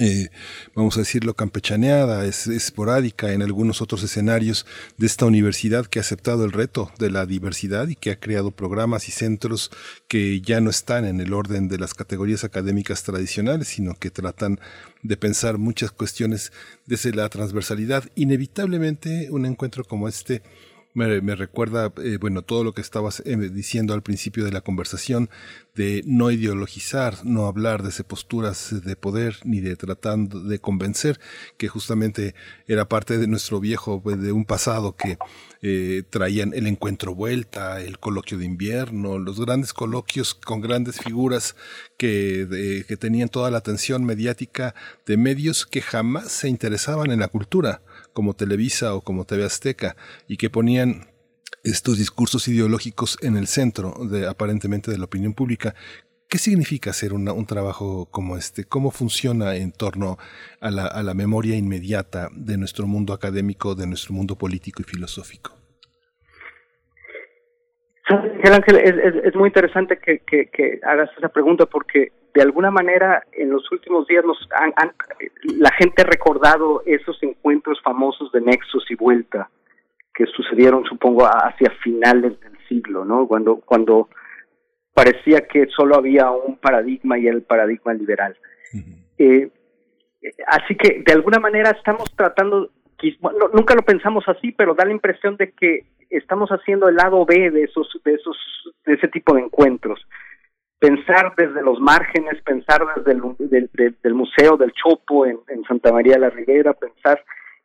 eh, 0.00 0.30
vamos 0.76 0.96
a 0.96 1.00
decirlo, 1.00 1.34
campechaneada, 1.34 2.24
es, 2.24 2.46
esporádica 2.46 3.32
en 3.32 3.42
algunos 3.42 3.82
otros 3.82 4.04
escenarios 4.04 4.64
de 4.96 5.06
esta 5.06 5.26
universidad 5.26 5.86
que 5.86 5.98
ha 5.98 6.02
aceptado 6.02 6.44
el 6.44 6.52
reto 6.52 6.92
de 7.00 7.10
la 7.10 7.26
diversidad 7.26 7.88
y 7.88 7.96
que 7.96 8.12
ha 8.12 8.20
creado 8.20 8.52
programas 8.52 9.08
y 9.08 9.10
centros 9.10 9.72
que 10.06 10.40
ya 10.40 10.60
no 10.60 10.70
están 10.70 11.04
en 11.04 11.20
el 11.20 11.32
orden 11.32 11.66
de 11.66 11.78
las 11.78 11.94
categorías 11.94 12.44
académicas 12.44 13.02
tradicionales, 13.02 13.66
sino 13.66 13.94
que 13.94 14.12
tratan 14.12 14.60
de 15.02 15.16
pensar 15.16 15.58
muchas 15.58 15.90
cuestiones 15.90 16.52
desde 16.86 17.12
la 17.12 17.28
transversalidad. 17.28 18.04
Inevitablemente 18.14 19.32
un 19.32 19.46
encuentro 19.46 19.82
como 19.82 20.06
este 20.06 20.42
me, 20.98 21.20
me 21.20 21.36
recuerda, 21.36 21.92
eh, 22.02 22.18
bueno, 22.20 22.42
todo 22.42 22.64
lo 22.64 22.74
que 22.74 22.80
estabas 22.80 23.22
eh, 23.24 23.36
diciendo 23.36 23.94
al 23.94 24.02
principio 24.02 24.44
de 24.44 24.50
la 24.52 24.60
conversación, 24.60 25.30
de 25.74 26.02
no 26.04 26.32
ideologizar, 26.32 27.24
no 27.24 27.46
hablar 27.46 27.84
de 27.84 27.92
posturas 28.02 28.74
de 28.84 28.96
poder 28.96 29.36
ni 29.44 29.60
de 29.60 29.76
tratando 29.76 30.40
de 30.40 30.58
convencer, 30.58 31.20
que 31.56 31.68
justamente 31.68 32.34
era 32.66 32.88
parte 32.88 33.16
de 33.16 33.28
nuestro 33.28 33.60
viejo, 33.60 34.02
pues, 34.02 34.20
de 34.20 34.32
un 34.32 34.44
pasado 34.44 34.96
que 34.96 35.18
eh, 35.62 36.02
traían 36.10 36.52
el 36.52 36.66
encuentro 36.66 37.14
vuelta, 37.14 37.80
el 37.80 37.98
coloquio 37.98 38.38
de 38.38 38.44
invierno, 38.44 39.18
los 39.18 39.40
grandes 39.40 39.72
coloquios 39.72 40.34
con 40.34 40.60
grandes 40.60 40.98
figuras 40.98 41.54
que, 41.96 42.84
que 42.88 42.96
tenían 42.96 43.28
toda 43.28 43.50
la 43.50 43.58
atención 43.58 44.04
mediática 44.04 44.74
de 45.06 45.16
medios 45.16 45.64
que 45.64 45.80
jamás 45.80 46.32
se 46.32 46.48
interesaban 46.48 47.12
en 47.12 47.20
la 47.20 47.28
cultura 47.28 47.82
como 48.18 48.34
Televisa 48.34 48.96
o 48.96 49.00
como 49.00 49.24
TV 49.26 49.44
Azteca 49.44 49.94
y 50.26 50.38
que 50.38 50.50
ponían 50.50 51.06
estos 51.62 51.98
discursos 51.98 52.48
ideológicos 52.48 53.16
en 53.22 53.36
el 53.36 53.46
centro 53.46 53.94
de 54.10 54.26
aparentemente 54.26 54.90
de 54.90 54.98
la 54.98 55.04
opinión 55.04 55.34
pública. 55.34 55.76
¿Qué 56.28 56.38
significa 56.38 56.90
hacer 56.90 57.12
una, 57.12 57.32
un 57.32 57.46
trabajo 57.46 58.08
como 58.10 58.36
este? 58.36 58.64
¿Cómo 58.64 58.90
funciona 58.90 59.54
en 59.54 59.70
torno 59.70 60.18
a 60.60 60.72
la, 60.72 61.14
memoria 61.14 61.54
inmediata 61.54 62.26
de 62.32 62.58
nuestro 62.58 62.88
mundo 62.88 63.12
académico, 63.12 63.76
de 63.76 63.86
nuestro 63.86 64.14
mundo 64.14 64.34
político 64.34 64.82
y 64.82 64.84
filosófico? 64.84 65.52
Ángel, 68.52 68.78
es, 68.78 69.34
muy 69.36 69.46
interesante 69.46 69.96
que, 69.96 70.80
hagas 70.82 71.08
esa 71.16 71.28
pregunta 71.28 71.66
porque 71.66 72.10
de 72.34 72.42
alguna 72.42 72.70
manera 72.70 73.24
en 73.32 73.50
los 73.50 73.70
últimos 73.72 74.06
días 74.06 74.24
nos 74.24 74.38
han, 74.52 74.72
la 75.56 75.70
gente 75.72 76.02
ha 76.02 76.04
recordado 76.04 76.82
esos 76.86 77.20
encuentros 77.22 77.80
famosos 77.82 78.30
de 78.32 78.40
Nexus 78.40 78.90
y 78.90 78.94
Vuelta 78.94 79.50
que 80.14 80.26
sucedieron, 80.26 80.84
supongo, 80.84 81.24
hacia 81.24 81.70
finales 81.82 82.40
del 82.40 82.58
siglo, 82.68 83.04
¿no? 83.04 83.28
Cuando, 83.28 83.56
cuando 83.56 84.08
parecía 84.92 85.42
que 85.46 85.68
solo 85.68 85.94
había 85.94 86.30
un 86.32 86.56
paradigma 86.56 87.16
y 87.18 87.28
el 87.28 87.42
paradigma 87.42 87.94
liberal. 87.94 88.36
eh, 89.16 89.48
así 90.48 90.74
que 90.76 91.04
de 91.06 91.12
alguna 91.12 91.38
manera 91.38 91.70
estamos 91.70 92.10
tratando, 92.16 92.70
nunca 93.54 93.76
lo 93.76 93.82
pensamos 93.82 94.24
así, 94.26 94.50
pero 94.50 94.74
da 94.74 94.84
la 94.84 94.90
impresión 94.90 95.36
de 95.36 95.52
que 95.52 95.86
estamos 96.10 96.50
haciendo 96.50 96.88
el 96.88 96.96
lado 96.96 97.24
B 97.24 97.50
de 97.52 97.62
esos, 97.62 97.88
de 98.04 98.14
esos, 98.14 98.36
de 98.86 98.94
ese 98.94 99.06
tipo 99.06 99.34
de 99.34 99.42
encuentros. 99.42 100.04
Pensar 100.78 101.34
desde 101.36 101.62
los 101.62 101.80
márgenes, 101.80 102.40
pensar 102.42 102.80
desde 102.96 103.12
el 103.12 103.70
del, 104.02 104.14
Museo 104.14 104.56
del 104.56 104.72
Chopo 104.72 105.26
en, 105.26 105.38
Santa 105.66 105.92
María 105.92 106.14
de 106.14 106.20
la 106.20 106.30
Ribera, 106.30 106.72
pensar 106.72 107.22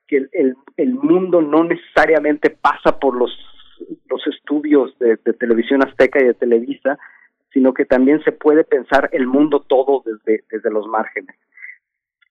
que 0.07 0.27
el, 0.31 0.93
mundo 0.95 1.41
no 1.41 1.63
necesariamente 1.63 2.49
pasa 2.49 2.99
por 2.99 3.15
los, 3.15 3.31
los 4.09 4.25
estudios 4.27 4.97
de, 4.99 5.17
televisión 5.17 5.83
azteca 5.83 6.19
y 6.19 6.27
de 6.27 6.33
Televisa, 6.33 6.97
sino 7.51 7.73
que 7.73 7.85
también 7.85 8.23
se 8.23 8.31
puede 8.31 8.63
pensar 8.63 9.09
el 9.11 9.27
mundo 9.27 9.61
todo 9.61 10.03
desde, 10.05 10.43
desde 10.49 10.71
los 10.71 10.87
márgenes. 10.87 11.35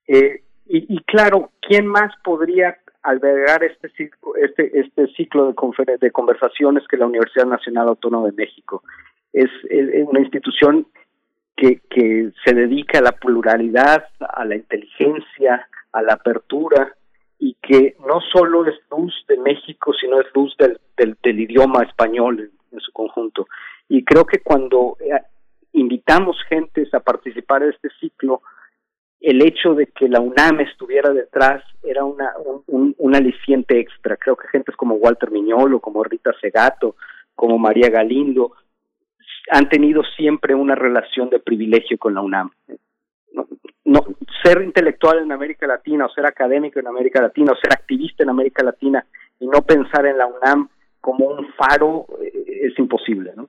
Eh, 0.08 0.42
y, 0.66 0.96
y, 0.96 1.02
claro, 1.04 1.50
¿quién 1.60 1.86
más 1.86 2.12
podría 2.24 2.76
albergar 3.02 3.64
este 3.64 3.88
ciclo, 3.90 4.36
este, 4.36 4.78
este 4.78 5.06
ciclo 5.08 5.52
de, 5.52 5.96
de 5.98 6.10
conversaciones 6.10 6.86
que 6.88 6.96
la 6.96 7.06
Universidad 7.06 7.46
Nacional 7.46 7.88
Autónoma 7.88 8.26
de 8.26 8.32
México. 8.32 8.82
Es, 9.32 9.50
una 10.06 10.20
institución 10.20 10.86
que, 11.56 11.80
que 11.90 12.30
se 12.44 12.54
dedica 12.54 12.98
a 12.98 13.02
la 13.02 13.12
pluralidad, 13.12 14.08
a 14.20 14.44
la 14.44 14.56
inteligencia, 14.56 15.66
a 15.92 16.02
la 16.02 16.14
apertura 16.14 16.94
y 17.38 17.56
que 17.60 17.96
no 18.06 18.20
solo 18.32 18.66
es 18.66 18.74
luz 18.90 19.12
de 19.28 19.36
México, 19.38 19.92
sino 20.00 20.20
es 20.20 20.26
luz 20.34 20.54
del, 20.58 20.78
del, 20.96 21.40
idioma 21.40 21.82
español 21.82 22.52
en, 22.70 22.80
su 22.80 22.92
conjunto. 22.92 23.48
Y 23.88 24.04
creo 24.04 24.24
que 24.24 24.38
cuando 24.38 24.96
eh, 25.00 25.20
invitamos 25.72 26.36
gentes 26.48 26.94
a 26.94 27.00
participar 27.00 27.62
de 27.62 27.70
este 27.70 27.88
ciclo, 28.00 28.42
el 29.20 29.42
hecho 29.42 29.74
de 29.74 29.86
que 29.88 30.08
la 30.08 30.20
UNAM 30.20 30.60
estuviera 30.60 31.10
detrás 31.10 31.64
era 31.82 32.04
una, 32.04 32.32
un, 32.66 32.94
un, 32.96 33.14
aliciente 33.16 33.78
extra. 33.78 34.16
Creo 34.16 34.36
que 34.36 34.46
gentes 34.46 34.76
como 34.76 34.94
Walter 34.94 35.30
Miñolo, 35.30 35.80
como 35.80 36.04
Rita 36.04 36.32
Segato, 36.40 36.94
como 37.34 37.58
María 37.58 37.88
Galindo, 37.88 38.52
han 39.50 39.68
tenido 39.68 40.02
siempre 40.16 40.54
una 40.54 40.74
relación 40.74 41.30
de 41.30 41.40
privilegio 41.40 41.98
con 41.98 42.14
la 42.14 42.20
UNAM. 42.20 42.50
No, 43.84 44.04
ser 44.42 44.62
intelectual 44.62 45.18
en 45.18 45.32
América 45.32 45.66
Latina 45.66 46.06
o 46.06 46.08
ser 46.10 46.26
académico 46.26 46.78
en 46.78 46.86
América 46.86 47.20
Latina 47.20 47.52
o 47.52 47.56
ser 47.56 47.72
activista 47.72 48.22
en 48.22 48.30
América 48.30 48.62
Latina 48.62 49.04
y 49.40 49.46
no 49.46 49.62
pensar 49.62 50.06
en 50.06 50.18
la 50.18 50.26
UNAM 50.26 50.68
como 51.00 51.26
un 51.26 51.52
faro 51.54 52.06
eh, 52.22 52.68
es 52.68 52.78
imposible, 52.78 53.32
¿no? 53.36 53.48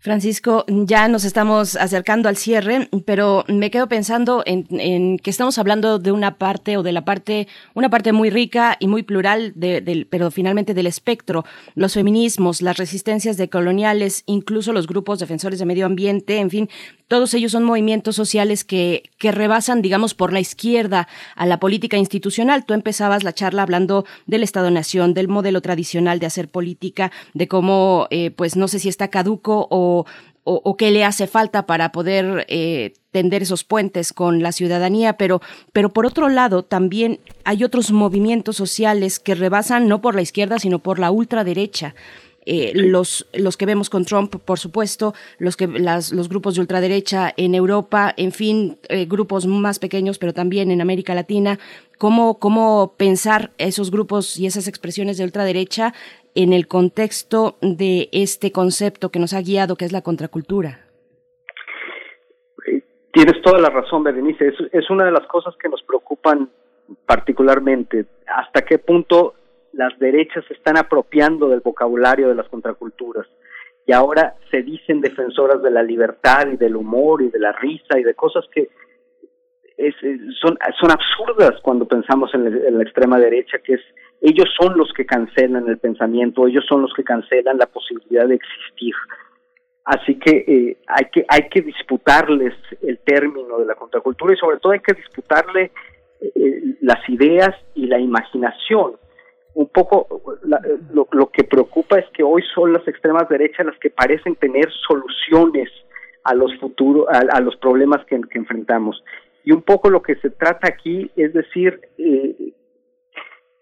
Francisco, 0.00 0.64
ya 0.68 1.06
nos 1.08 1.24
estamos 1.24 1.76
acercando 1.76 2.28
al 2.28 2.36
cierre, 2.36 2.88
pero 3.04 3.44
me 3.46 3.70
quedo 3.70 3.88
pensando 3.88 4.42
en, 4.46 5.18
que 5.18 5.30
estamos 5.30 5.58
hablando 5.58 5.98
de 5.98 6.12
una 6.12 6.38
parte 6.38 6.76
o 6.76 6.82
de 6.82 6.92
la 6.92 7.04
parte, 7.04 7.46
una 7.74 7.90
parte 7.90 8.12
muy 8.12 8.30
rica 8.30 8.76
y 8.80 8.88
muy 8.88 9.02
plural, 9.02 9.52
de, 9.54 10.06
pero 10.10 10.30
finalmente 10.30 10.74
del 10.74 10.86
espectro, 10.86 11.44
los 11.74 11.94
feminismos, 11.94 12.62
las 12.62 12.76
resistencias 12.76 13.36
decoloniales, 13.36 14.24
incluso 14.26 14.72
los 14.72 14.86
grupos 14.86 15.18
defensores 15.18 15.58
de 15.58 15.66
medio 15.66 15.86
ambiente, 15.86 16.38
en 16.38 16.50
fin, 16.50 16.70
todos 17.12 17.34
ellos 17.34 17.52
son 17.52 17.64
movimientos 17.64 18.16
sociales 18.16 18.64
que, 18.64 19.10
que 19.18 19.32
rebasan, 19.32 19.82
digamos, 19.82 20.14
por 20.14 20.32
la 20.32 20.40
izquierda 20.40 21.08
a 21.36 21.44
la 21.44 21.60
política 21.60 21.98
institucional. 21.98 22.64
Tú 22.64 22.72
empezabas 22.72 23.22
la 23.22 23.34
charla 23.34 23.64
hablando 23.64 24.06
del 24.24 24.42
Estado-Nación, 24.42 25.12
del 25.12 25.28
modelo 25.28 25.60
tradicional 25.60 26.20
de 26.20 26.24
hacer 26.24 26.48
política, 26.48 27.12
de 27.34 27.48
cómo, 27.48 28.06
eh, 28.08 28.30
pues 28.30 28.56
no 28.56 28.66
sé 28.66 28.78
si 28.78 28.88
está 28.88 29.08
caduco 29.08 29.68
o, 29.70 30.06
o, 30.44 30.76
qué 30.78 30.90
le 30.90 31.04
hace 31.04 31.26
falta 31.26 31.66
para 31.66 31.92
poder 31.92 32.46
eh, 32.48 32.94
tender 33.10 33.42
esos 33.42 33.62
puentes 33.62 34.14
con 34.14 34.42
la 34.42 34.52
ciudadanía, 34.52 35.18
pero, 35.18 35.42
pero 35.74 35.90
por 35.90 36.06
otro 36.06 36.30
lado 36.30 36.62
también 36.62 37.20
hay 37.44 37.62
otros 37.62 37.92
movimientos 37.92 38.56
sociales 38.56 39.18
que 39.18 39.34
rebasan 39.34 39.86
no 39.86 40.00
por 40.00 40.14
la 40.14 40.22
izquierda, 40.22 40.58
sino 40.58 40.78
por 40.78 40.98
la 40.98 41.10
ultraderecha. 41.10 41.94
Eh, 42.44 42.72
los, 42.74 43.28
los 43.32 43.56
que 43.56 43.66
vemos 43.66 43.88
con 43.88 44.04
Trump, 44.04 44.34
por 44.44 44.58
supuesto, 44.58 45.14
los, 45.38 45.56
que, 45.56 45.68
las, 45.68 46.12
los 46.12 46.28
grupos 46.28 46.56
de 46.56 46.60
ultraderecha 46.62 47.32
en 47.36 47.54
Europa, 47.54 48.12
en 48.16 48.32
fin, 48.32 48.78
eh, 48.88 49.06
grupos 49.06 49.46
más 49.46 49.78
pequeños, 49.78 50.18
pero 50.18 50.32
también 50.32 50.70
en 50.70 50.80
América 50.80 51.14
Latina, 51.14 51.58
cómo, 51.98 52.38
cómo 52.38 52.94
pensar 52.96 53.52
esos 53.58 53.90
grupos 53.90 54.38
y 54.38 54.46
esas 54.46 54.66
expresiones 54.66 55.18
de 55.18 55.24
ultraderecha 55.24 55.94
en 56.34 56.52
el 56.52 56.66
contexto 56.66 57.56
de 57.60 58.08
este 58.10 58.50
concepto 58.50 59.10
que 59.10 59.20
nos 59.20 59.34
ha 59.34 59.42
guiado, 59.42 59.76
que 59.76 59.84
es 59.84 59.92
la 59.92 60.02
contracultura. 60.02 60.86
Tienes 63.12 63.42
toda 63.42 63.60
la 63.60 63.68
razón, 63.68 64.02
Berenice. 64.02 64.48
Es, 64.48 64.54
es 64.72 64.90
una 64.90 65.04
de 65.04 65.12
las 65.12 65.26
cosas 65.26 65.54
que 65.62 65.68
nos 65.68 65.82
preocupan 65.82 66.50
particularmente. 67.06 68.06
¿Hasta 68.26 68.62
qué 68.62 68.78
punto 68.78 69.34
las 69.72 69.98
derechas 69.98 70.44
se 70.46 70.54
están 70.54 70.76
apropiando 70.76 71.48
del 71.48 71.60
vocabulario 71.60 72.28
de 72.28 72.34
las 72.34 72.48
contraculturas? 72.48 73.26
Y 73.86 73.92
ahora 73.92 74.34
se 74.50 74.62
dicen 74.62 75.00
defensoras 75.00 75.62
de 75.62 75.70
la 75.70 75.82
libertad 75.82 76.46
y 76.52 76.56
del 76.56 76.76
humor 76.76 77.22
y 77.22 77.30
de 77.30 77.38
la 77.38 77.52
risa 77.52 77.98
y 77.98 78.02
de 78.02 78.14
cosas 78.14 78.44
que 78.52 78.68
es, 79.76 79.94
son, 80.40 80.56
son 80.80 80.90
absurdas 80.90 81.60
cuando 81.62 81.86
pensamos 81.86 82.32
en, 82.34 82.46
en 82.46 82.78
la 82.78 82.84
extrema 82.84 83.18
derecha, 83.18 83.58
que 83.58 83.74
es 83.74 83.80
ellos 84.20 84.48
son 84.56 84.78
los 84.78 84.92
que 84.92 85.04
cancelan 85.04 85.68
el 85.68 85.78
pensamiento, 85.78 86.46
ellos 86.46 86.64
son 86.68 86.82
los 86.82 86.92
que 86.94 87.02
cancelan 87.02 87.58
la 87.58 87.66
posibilidad 87.66 88.26
de 88.28 88.36
existir. 88.36 88.94
Así 89.84 90.16
que 90.16 90.44
eh, 90.46 90.76
hay 90.86 91.06
que 91.12 91.24
hay 91.28 91.48
que 91.48 91.60
disputarles 91.60 92.54
el 92.82 92.98
término 92.98 93.58
de 93.58 93.66
la 93.66 93.74
contracultura 93.74 94.32
y 94.32 94.36
sobre 94.36 94.58
todo 94.58 94.72
hay 94.72 94.80
que 94.80 94.94
disputarle 94.94 95.72
eh, 96.20 96.62
las 96.82 97.08
ideas 97.08 97.50
y 97.74 97.86
la 97.86 97.98
imaginación. 97.98 98.92
Un 99.54 99.68
poco 99.68 100.06
lo, 100.92 101.08
lo, 101.10 101.30
que 101.30 101.44
preocupa 101.44 101.98
es 101.98 102.06
que 102.14 102.22
hoy 102.22 102.42
son 102.54 102.72
las 102.72 102.86
extremas 102.88 103.28
derechas 103.28 103.66
las 103.66 103.78
que 103.78 103.90
parecen 103.90 104.34
tener 104.36 104.70
soluciones 104.88 105.68
a 106.24 106.34
los 106.34 106.56
futuros 106.58 107.06
a, 107.08 107.40
los 107.40 107.56
problemas 107.56 108.04
que, 108.06 108.20
enfrentamos. 108.34 109.02
Y 109.44 109.52
un 109.52 109.62
poco 109.62 109.90
lo 109.90 110.02
que 110.02 110.14
se 110.16 110.30
trata 110.30 110.68
aquí 110.68 111.10
es 111.16 111.32
decir 111.32 111.80
eh, 111.98 112.54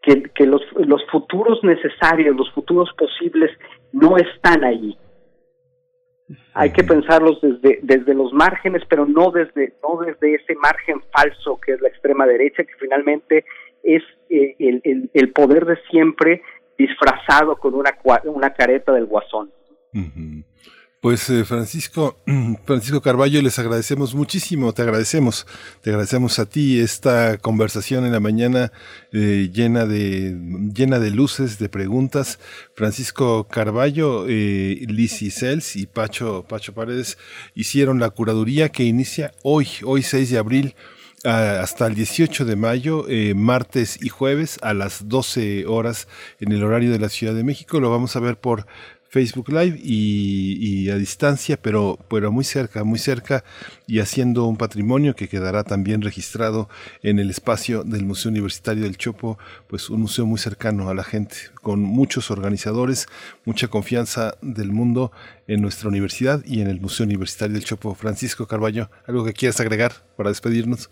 que, 0.03 0.23
que 0.35 0.47
los, 0.47 0.63
los 0.77 1.03
futuros 1.11 1.63
necesarios, 1.65 2.37
los 2.37 2.51
futuros 2.53 2.91
posibles 2.97 3.51
no 3.93 4.17
están 4.17 4.65
allí. 4.65 4.97
Hay 6.55 6.73
que 6.73 6.85
pensarlos 6.85 7.41
desde, 7.41 7.81
desde 7.83 8.15
los 8.15 8.33
márgenes, 8.33 8.83
pero 8.89 9.05
no 9.05 9.31
desde, 9.31 9.75
no 9.83 10.01
desde 10.01 10.35
ese 10.35 10.55
margen 10.57 11.03
falso 11.13 11.59
que 11.61 11.73
es 11.73 11.81
la 11.81 11.89
extrema 11.89 12.27
derecha, 12.27 12.63
que 12.63 12.75
finalmente 12.79 13.45
es 13.83 14.03
eh, 14.29 14.57
el, 14.59 15.11
el, 15.13 15.33
poder 15.33 15.65
de 15.67 15.79
siempre 15.91 16.43
disfrazado 16.79 17.57
con 17.57 17.75
una, 17.75 17.97
una 18.25 18.53
careta 18.55 18.93
del 18.93 19.07
guasón. 19.07 19.51
Pues 21.01 21.31
eh, 21.31 21.47
Francisco, 21.47 22.19
Francisco 22.67 23.01
Carballo, 23.01 23.41
les 23.41 23.59
agradecemos 23.59 24.15
muchísimo, 24.15 24.75
te 24.75 24.83
agradecemos, 24.83 25.47
te 25.81 25.89
agradecemos 25.89 26.39
a 26.39 26.45
ti 26.45 26.79
esta 26.79 27.39
conversación 27.39 28.05
en 28.05 28.13
la 28.13 28.21
mañana 28.21 28.71
eh, 29.11 29.49
llena 29.51 29.87
de 29.87 30.37
llena 30.75 30.99
de 30.99 31.11
luces, 31.11 31.59
de 31.59 31.71
preguntas. 31.71 32.39
Francisco 32.75 33.49
Carballo, 33.49 34.27
eh, 34.29 34.85
Lizzie 34.89 35.31
Cels 35.31 35.75
y 35.77 35.87
Pacho 35.87 36.45
Pacho 36.47 36.75
Paredes 36.75 37.17
hicieron 37.55 37.99
la 37.99 38.11
curaduría 38.11 38.69
que 38.69 38.85
inicia 38.85 39.33
hoy, 39.43 39.69
hoy 39.87 40.03
6 40.03 40.29
de 40.29 40.39
abril 40.39 40.75
hasta 41.25 41.87
el 41.87 41.95
18 41.95 42.45
de 42.45 42.57
mayo, 42.57 43.07
eh, 43.09 43.35
martes 43.35 44.03
y 44.03 44.09
jueves 44.09 44.59
a 44.63 44.73
las 44.73 45.09
12 45.09 45.67
horas 45.67 46.09
en 46.39 46.53
el 46.53 46.63
horario 46.63 46.91
de 46.91 46.99
la 46.99 47.09
Ciudad 47.09 47.35
de 47.35 47.45
México. 47.45 47.81
Lo 47.81 47.91
vamos 47.91 48.17
a 48.17 48.21
ver 48.21 48.39
por 48.39 48.67
Facebook 49.11 49.49
Live 49.49 49.77
y, 49.83 50.89
a 50.89 50.95
distancia, 50.95 51.59
pero, 51.61 51.99
pero 52.09 52.31
muy 52.31 52.45
cerca, 52.45 52.85
muy 52.85 52.99
cerca 52.99 53.43
y 53.89 53.99
haciendo 53.99 54.45
un 54.47 54.57
patrimonio 54.57 55.17
que 55.17 55.29
quedará 55.29 55.65
también 55.65 56.01
registrado 56.01 56.69
en 57.03 57.19
el 57.19 57.29
espacio 57.29 57.83
del 57.83 58.05
Museo 58.05 58.31
Universitario 58.31 58.85
del 58.85 58.97
Chopo, 58.97 59.37
pues 59.69 59.91
un 59.91 60.03
museo 60.03 60.27
muy 60.27 60.39
cercano 60.39 60.89
a 60.89 60.95
la 60.95 61.03
gente, 61.03 61.35
con 61.61 61.83
muchos 61.83 62.31
organizadores, 62.31 63.09
mucha 63.45 63.67
confianza 63.67 64.35
del 64.43 64.71
mundo 64.71 65.11
en 65.49 65.61
nuestra 65.61 65.89
universidad 65.89 66.43
y 66.45 66.63
en 66.63 66.69
el 66.69 66.81
Museo 66.81 67.05
Universitario 67.05 67.55
del 67.55 67.65
Chopo. 67.65 67.97
Francisco 67.97 68.47
Carballo, 68.47 68.91
¿algo 69.09 69.25
que 69.25 69.33
quieras 69.33 69.61
agregar 69.61 69.91
para 70.17 70.31
despedirnos? 70.31 70.89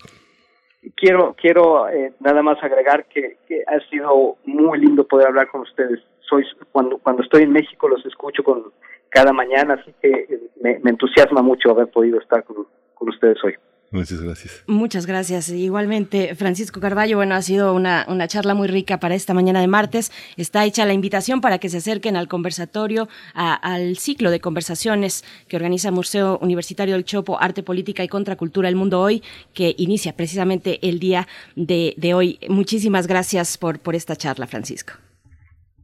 Quiero, 0.97 1.37
quiero 1.41 1.89
eh, 1.89 2.12
nada 2.19 2.43
más 2.43 2.61
agregar 2.64 3.07
que, 3.07 3.37
que 3.47 3.62
ha 3.66 3.79
sido 3.91 4.39
muy 4.45 4.81
lindo 4.81 5.07
poder 5.07 5.29
hablar 5.29 5.49
con 5.49 5.61
ustedes 5.61 6.01
soy 6.29 6.45
cuando 6.72 6.99
cuando 6.99 7.22
estoy 7.22 7.43
en 7.43 7.53
México 7.53 7.89
los 7.89 8.05
escucho 8.07 8.43
con 8.43 8.72
cada 9.11 9.33
mañana, 9.33 9.74
así 9.74 9.93
que 10.03 10.51
me, 10.61 10.91
entusiasma 10.91 11.43
mucho 11.43 11.70
haber 11.70 11.89
podido 11.89 12.20
estar 12.20 12.45
con 12.45 13.09
ustedes 13.09 13.43
hoy. 13.43 13.55
Muchas 13.91 14.20
gracias. 14.20 14.64
Muchas 14.66 15.07
gracias. 15.07 15.49
Igualmente, 15.49 16.35
Francisco 16.35 16.79
Carballo, 16.79 17.16
bueno, 17.16 17.35
ha 17.35 17.41
sido 17.41 17.72
una, 17.72 18.05
una, 18.09 18.29
charla 18.29 18.53
muy 18.53 18.68
rica 18.68 19.01
para 19.01 19.14
esta 19.14 19.33
mañana 19.33 19.61
de 19.61 19.66
martes. 19.66 20.12
Está 20.37 20.64
hecha 20.66 20.85
la 20.85 20.93
invitación 20.93 21.41
para 21.41 21.59
que 21.59 21.70
se 21.70 21.79
acerquen 21.79 22.16
al 22.16 22.29
conversatorio, 22.29 23.09
al 23.35 23.97
ciclo 23.97 24.31
de 24.31 24.41
conversaciones 24.41 25.24
que 25.49 25.57
organiza 25.57 25.91
Museo 25.91 26.39
Universitario 26.43 26.97
del 26.97 27.05
Chopo, 27.05 27.41
Arte, 27.41 27.62
Política 27.62 28.05
y 28.05 28.09
Contracultura 28.09 28.68
El 28.68 28.76
Mundo 28.76 29.01
Hoy, 29.01 29.22
que 29.55 29.74
inicia 29.79 30.14
precisamente 30.14 30.87
el 30.87 30.99
día 30.99 31.26
de, 31.57 31.95
de 31.97 32.12
hoy. 32.12 32.39
Muchísimas 32.49 33.07
gracias 33.07 33.57
por, 33.57 33.79
por 33.79 33.95
esta 33.95 34.16
charla, 34.16 34.47
Francisco. 34.47 34.95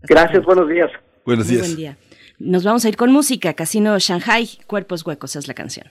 Gracias, 0.09 0.45
buenos 0.45 0.69
días. 0.69 0.91
Buenos 1.25 1.49
días. 1.49 1.63
buen 1.63 1.77
día. 1.77 1.97
Nos 2.39 2.65
vamos 2.65 2.85
a 2.85 2.89
ir 2.89 2.97
con 2.97 3.13
música. 3.13 3.55
Casino 3.55 3.99
Shanghai, 3.99 4.49
Cuerpos 4.67 5.07
Huecos 5.07 5.37
es 5.37 5.49
la 5.49 5.55
canción. 5.55 5.87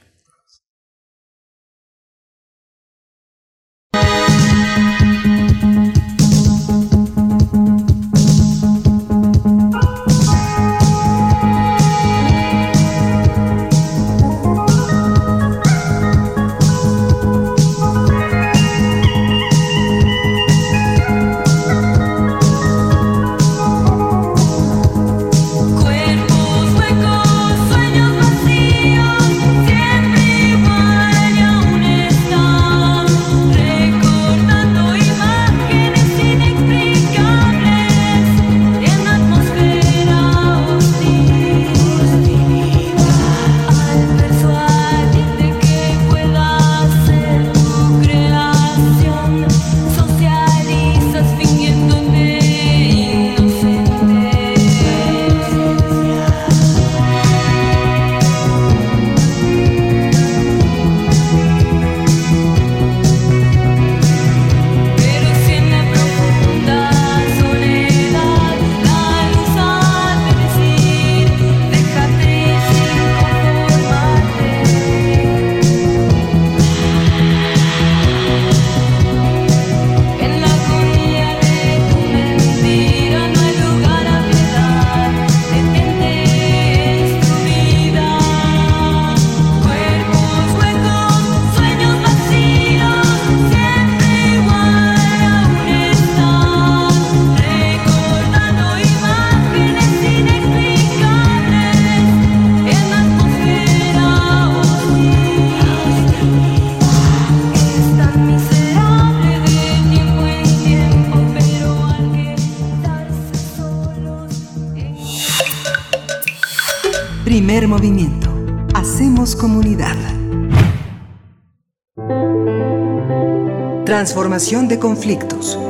Transformación 124.33 124.67
de 124.67 124.79
conflictos. 124.79 125.62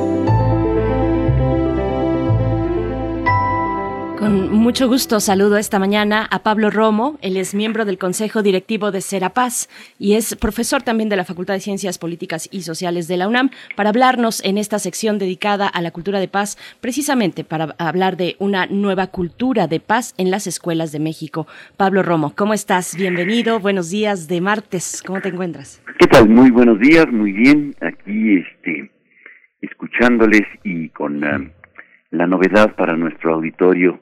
Mucho 4.73 4.87
gusto 4.87 5.19
saludo 5.19 5.57
esta 5.57 5.77
mañana 5.77 6.27
a 6.31 6.39
Pablo 6.39 6.71
Romo. 6.71 7.19
Él 7.21 7.37
es 7.37 7.53
miembro 7.53 7.85
del 7.85 7.99
Consejo 7.99 8.41
Directivo 8.41 8.89
de 8.89 9.01
Serapaz 9.01 9.69
y 9.99 10.15
es 10.15 10.35
profesor 10.35 10.81
también 10.81 11.09
de 11.09 11.15
la 11.15 11.25
Facultad 11.25 11.53
de 11.53 11.59
Ciencias 11.59 11.99
Políticas 11.99 12.49
y 12.51 12.61
Sociales 12.63 13.07
de 13.07 13.17
la 13.17 13.27
UNAM 13.27 13.51
para 13.75 13.89
hablarnos 13.89 14.43
en 14.43 14.57
esta 14.57 14.79
sección 14.79 15.19
dedicada 15.19 15.67
a 15.67 15.79
la 15.83 15.91
cultura 15.91 16.19
de 16.19 16.27
paz, 16.27 16.57
precisamente 16.81 17.43
para 17.43 17.75
hablar 17.77 18.17
de 18.17 18.35
una 18.39 18.65
nueva 18.65 19.05
cultura 19.05 19.67
de 19.67 19.79
paz 19.79 20.15
en 20.17 20.31
las 20.31 20.47
escuelas 20.47 20.91
de 20.91 20.99
México. 20.99 21.45
Pablo 21.77 22.01
Romo, 22.01 22.33
¿cómo 22.35 22.55
estás? 22.55 22.97
Bienvenido. 22.97 23.59
Buenos 23.59 23.91
días 23.91 24.27
de 24.27 24.41
martes. 24.41 25.03
¿Cómo 25.05 25.21
te 25.21 25.29
encuentras? 25.29 25.83
¿Qué 25.99 26.07
tal? 26.07 26.27
Muy 26.29 26.49
buenos 26.49 26.79
días, 26.79 27.05
muy 27.11 27.31
bien. 27.31 27.75
Aquí 27.79 28.37
este, 28.37 28.89
escuchándoles 29.61 30.47
y 30.63 30.89
con 30.89 31.23
ah, 31.23 31.47
la 32.09 32.25
novedad 32.25 32.75
para 32.75 32.97
nuestro 32.97 33.35
auditorio 33.35 33.99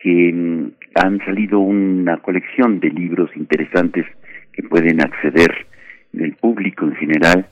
que 0.00 0.32
mm, 0.32 0.72
han 0.94 1.18
salido 1.24 1.60
una 1.60 2.16
colección 2.18 2.80
de 2.80 2.90
libros 2.90 3.30
interesantes 3.36 4.06
que 4.52 4.62
pueden 4.62 5.00
acceder 5.00 5.66
del 6.12 6.34
público 6.34 6.86
en 6.86 6.96
general 6.96 7.46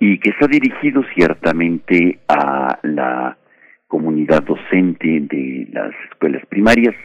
y 0.00 0.18
que 0.18 0.30
está 0.30 0.46
dirigido 0.48 1.04
ciertamente 1.14 2.18
a 2.28 2.78
la 2.82 3.38
comunidad 3.86 4.42
docente 4.42 5.20
de 5.20 5.68
las 5.72 5.94
escuelas 6.10 6.44
primarias 6.46 6.96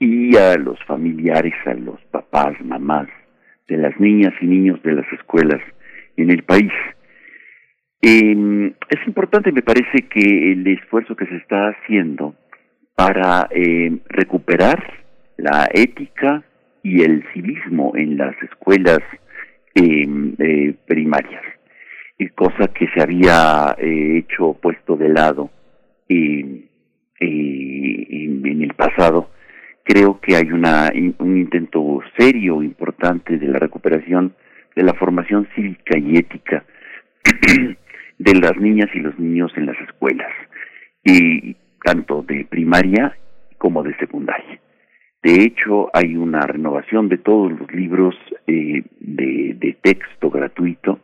y 0.00 0.36
a 0.36 0.56
los 0.56 0.82
familiares, 0.84 1.54
a 1.66 1.74
los 1.74 2.00
papás, 2.10 2.54
mamás, 2.64 3.08
de 3.66 3.76
las 3.76 3.98
niñas 4.00 4.32
y 4.40 4.46
niños 4.46 4.82
de 4.82 4.92
las 4.92 5.12
escuelas 5.12 5.60
en 6.16 6.30
el 6.30 6.44
país. 6.44 6.72
Eh, 8.00 8.72
es 8.88 9.06
importante, 9.06 9.52
me 9.52 9.62
parece, 9.62 10.08
que 10.08 10.52
el 10.52 10.66
esfuerzo 10.68 11.16
que 11.16 11.26
se 11.26 11.36
está 11.36 11.70
haciendo 11.70 12.34
para 12.98 13.46
eh, 13.52 13.96
recuperar 14.08 14.82
la 15.36 15.68
ética 15.72 16.42
y 16.82 17.02
el 17.02 17.24
civismo 17.32 17.92
en 17.94 18.18
las 18.18 18.34
escuelas 18.42 18.98
em, 19.76 20.34
eh, 20.40 20.74
primarias, 20.84 21.44
cosa 22.34 22.66
que 22.74 22.88
se 22.88 23.00
había 23.00 23.76
eh, 23.78 24.18
hecho 24.18 24.54
puesto 24.54 24.96
de 24.96 25.10
lado 25.10 25.48
en 26.08 26.68
el 27.20 28.74
pasado. 28.74 29.30
Creo 29.84 30.20
que 30.20 30.34
hay 30.34 30.50
una, 30.50 30.90
un 31.18 31.38
intento 31.38 32.00
serio, 32.18 32.64
importante 32.64 33.38
de 33.38 33.46
la 33.46 33.60
recuperación 33.60 34.34
de 34.74 34.82
la 34.82 34.94
formación 34.94 35.46
cívica 35.54 35.96
y 35.96 36.16
ética 36.16 36.64
de 38.18 38.34
las 38.40 38.56
niñas 38.56 38.88
y 38.92 38.98
los 38.98 39.16
niños 39.20 39.52
en 39.56 39.66
las 39.66 39.80
escuelas, 39.82 40.32
y 41.04 41.56
tanto 41.82 42.22
de 42.22 42.46
primaria 42.48 43.16
como 43.58 43.82
de 43.82 43.96
secundaria. 43.96 44.60
De 45.22 45.42
hecho, 45.42 45.90
hay 45.92 46.16
una 46.16 46.40
renovación 46.42 47.08
de 47.08 47.18
todos 47.18 47.52
los 47.52 47.72
libros 47.72 48.14
eh, 48.46 48.84
de, 49.00 49.76
texto 49.82 50.30
gratuito 50.30 51.00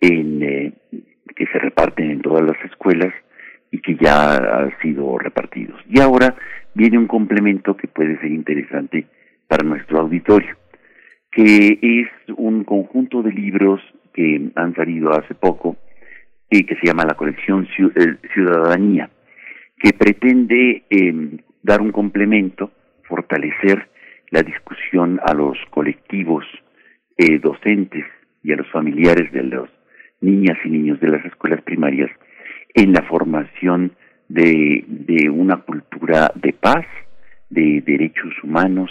en, 0.00 0.42
eh, 0.42 0.72
que 1.34 1.46
se 1.46 1.58
reparten 1.58 2.10
en 2.10 2.20
todas 2.22 2.44
las 2.44 2.56
escuelas 2.64 3.12
y 3.70 3.80
que 3.80 3.96
ya 3.96 4.36
han 4.36 4.76
sido 4.80 5.18
repartidos. 5.18 5.80
Y 5.88 6.00
ahora 6.00 6.34
viene 6.74 6.98
un 6.98 7.06
complemento 7.06 7.76
que 7.76 7.88
puede 7.88 8.18
ser 8.20 8.30
interesante 8.30 9.06
para 9.48 9.66
nuestro 9.66 10.00
auditorio, 10.00 10.56
que 11.30 11.78
es 11.80 12.08
un 12.36 12.64
conjunto 12.64 13.22
de 13.22 13.32
libros 13.32 13.80
que 14.12 14.50
han 14.54 14.74
salido 14.74 15.10
hace 15.12 15.34
poco 15.34 15.76
y 16.50 16.64
que 16.64 16.76
se 16.76 16.86
llama 16.86 17.04
la 17.04 17.14
colección 17.14 17.68
eh, 17.78 18.16
Ciudadanía, 18.32 19.10
que 19.78 19.92
pretende 19.92 20.84
em, 20.90 21.38
dar 21.62 21.80
un 21.80 21.92
complemento, 21.92 22.72
fortalecer 23.04 23.88
la 24.30 24.42
discusión 24.42 25.20
a 25.24 25.34
los 25.34 25.58
colectivos 25.70 26.44
eh, 27.16 27.38
docentes 27.38 28.04
y 28.42 28.52
a 28.52 28.56
los 28.56 28.70
familiares 28.70 29.30
de 29.32 29.42
los 29.42 29.68
niñas 30.20 30.58
y 30.64 30.70
niños 30.70 31.00
de 31.00 31.08
las 31.08 31.24
escuelas 31.24 31.62
primarias 31.62 32.10
en 32.74 32.92
la 32.92 33.02
formación 33.02 33.92
de, 34.28 34.84
de 34.86 35.30
una 35.30 35.56
cultura 35.58 36.32
de 36.34 36.52
paz, 36.52 36.86
de 37.50 37.82
derechos 37.86 38.32
humanos 38.42 38.90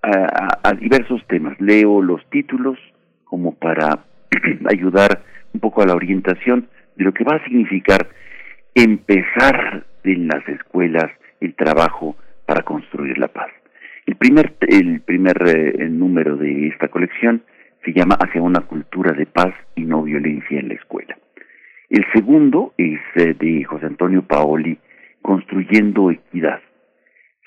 a, 0.02 0.74
diversos 0.74 1.26
temas. 1.28 1.60
Leo 1.60 2.02
los 2.02 2.28
títulos 2.30 2.78
como 3.24 3.56
para 3.56 4.06
ayudar 4.70 5.24
un 5.54 5.60
poco 5.60 5.82
a 5.82 5.86
la 5.86 5.96
orientación 5.96 6.68
de 6.96 7.06
lo 7.06 7.14
que 7.14 7.24
va 7.24 7.38
a 7.38 7.44
significar 7.44 8.10
empezar 8.74 9.86
en 10.04 10.28
las 10.28 10.48
escuelas 10.48 11.12
el 11.40 11.56
trabajo 11.56 12.16
para 12.46 12.64
construir 12.64 13.18
la 13.18 13.28
paz. 13.28 13.50
El 14.06 14.16
primer, 14.16 14.56
el 14.62 15.02
primer 15.02 15.38
eh, 15.48 15.90
número 15.90 16.38
de 16.38 16.68
esta 16.68 16.90
colección 16.90 17.44
se 17.84 17.94
llama 17.94 18.16
Hacia 18.16 18.42
una 18.42 18.62
cultura 18.62 19.14
de 19.14 19.26
paz 19.26 19.54
y 19.76 19.84
no 19.84 20.04
violencia 20.04 20.60
en 20.60 20.70
la 20.70 20.76
escuela. 20.76 21.18
El 21.90 22.06
segundo 22.14 22.74
es 22.78 23.00
eh, 23.16 23.36
de 23.40 23.64
José 23.64 23.86
Antonio 23.86 24.24
Paoli, 24.24 24.78
Construyendo 25.22 26.12
Equidad. 26.12 26.62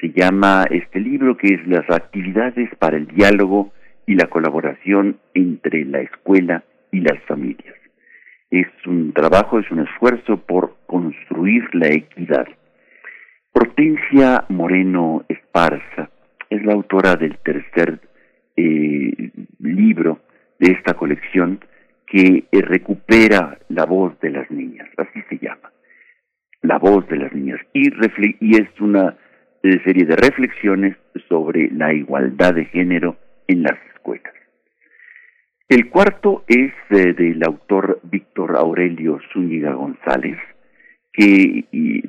Se 0.01 0.13
llama 0.13 0.65
este 0.71 1.01
libro 1.01 1.37
que 1.37 1.55
es 1.55 1.67
Las 1.67 1.89
actividades 1.91 2.71
para 2.79 2.97
el 2.97 3.09
diálogo 3.09 3.73
y 4.07 4.15
la 4.15 4.27
colaboración 4.27 5.19
entre 5.35 5.85
la 5.85 6.01
escuela 6.01 6.63
y 6.93 7.01
las 7.01 7.21
familias. 7.25 7.75
Es 8.51 8.69
un 8.87 9.13
trabajo, 9.13 9.59
es 9.59 9.69
un 9.73 9.81
esfuerzo 9.81 10.39
por 10.39 10.77
construir 10.87 11.65
la 11.75 11.89
equidad. 11.89 12.47
Hortensia 13.53 14.45
Moreno 14.49 15.25
Esparza 15.29 16.11
es 16.49 16.65
la 16.65 16.75
autora 16.75 17.17
del 17.17 17.37
tercer 17.39 18.01
eh, 18.57 19.31
libro 19.59 20.21
de 20.61 20.73
esta 20.73 20.95
colección 20.95 21.59
que 22.07 22.45
eh, 22.51 22.63
recupera 22.63 23.59
la 23.69 23.85
voz 23.85 24.19
de 24.21 24.31
las 24.31 24.49
niñas, 24.51 24.89
así 24.97 25.21
se 25.29 25.39
llama, 25.39 25.73
la 26.63 26.79
voz 26.79 27.07
de 27.09 27.17
las 27.17 27.33
niñas, 27.33 27.61
y, 27.75 27.91
y 28.41 28.57
es 28.57 28.81
una 28.81 29.17
serie 29.63 30.05
de 30.05 30.17
reflexiones 30.17 30.97
sobre 31.29 31.71
la 31.71 31.93
igualdad 31.93 32.55
de 32.55 32.65
género 32.67 33.17
en 33.47 33.63
las 33.63 33.79
escuelas. 33.95 34.33
El 35.69 35.91
cuarto 35.91 36.45
es 36.47 36.73
del 36.89 37.43
autor 37.43 38.01
Víctor 38.03 38.57
Aurelio 38.57 39.21
Zúñiga 39.33 39.73
González, 39.75 40.39
que 41.13 41.65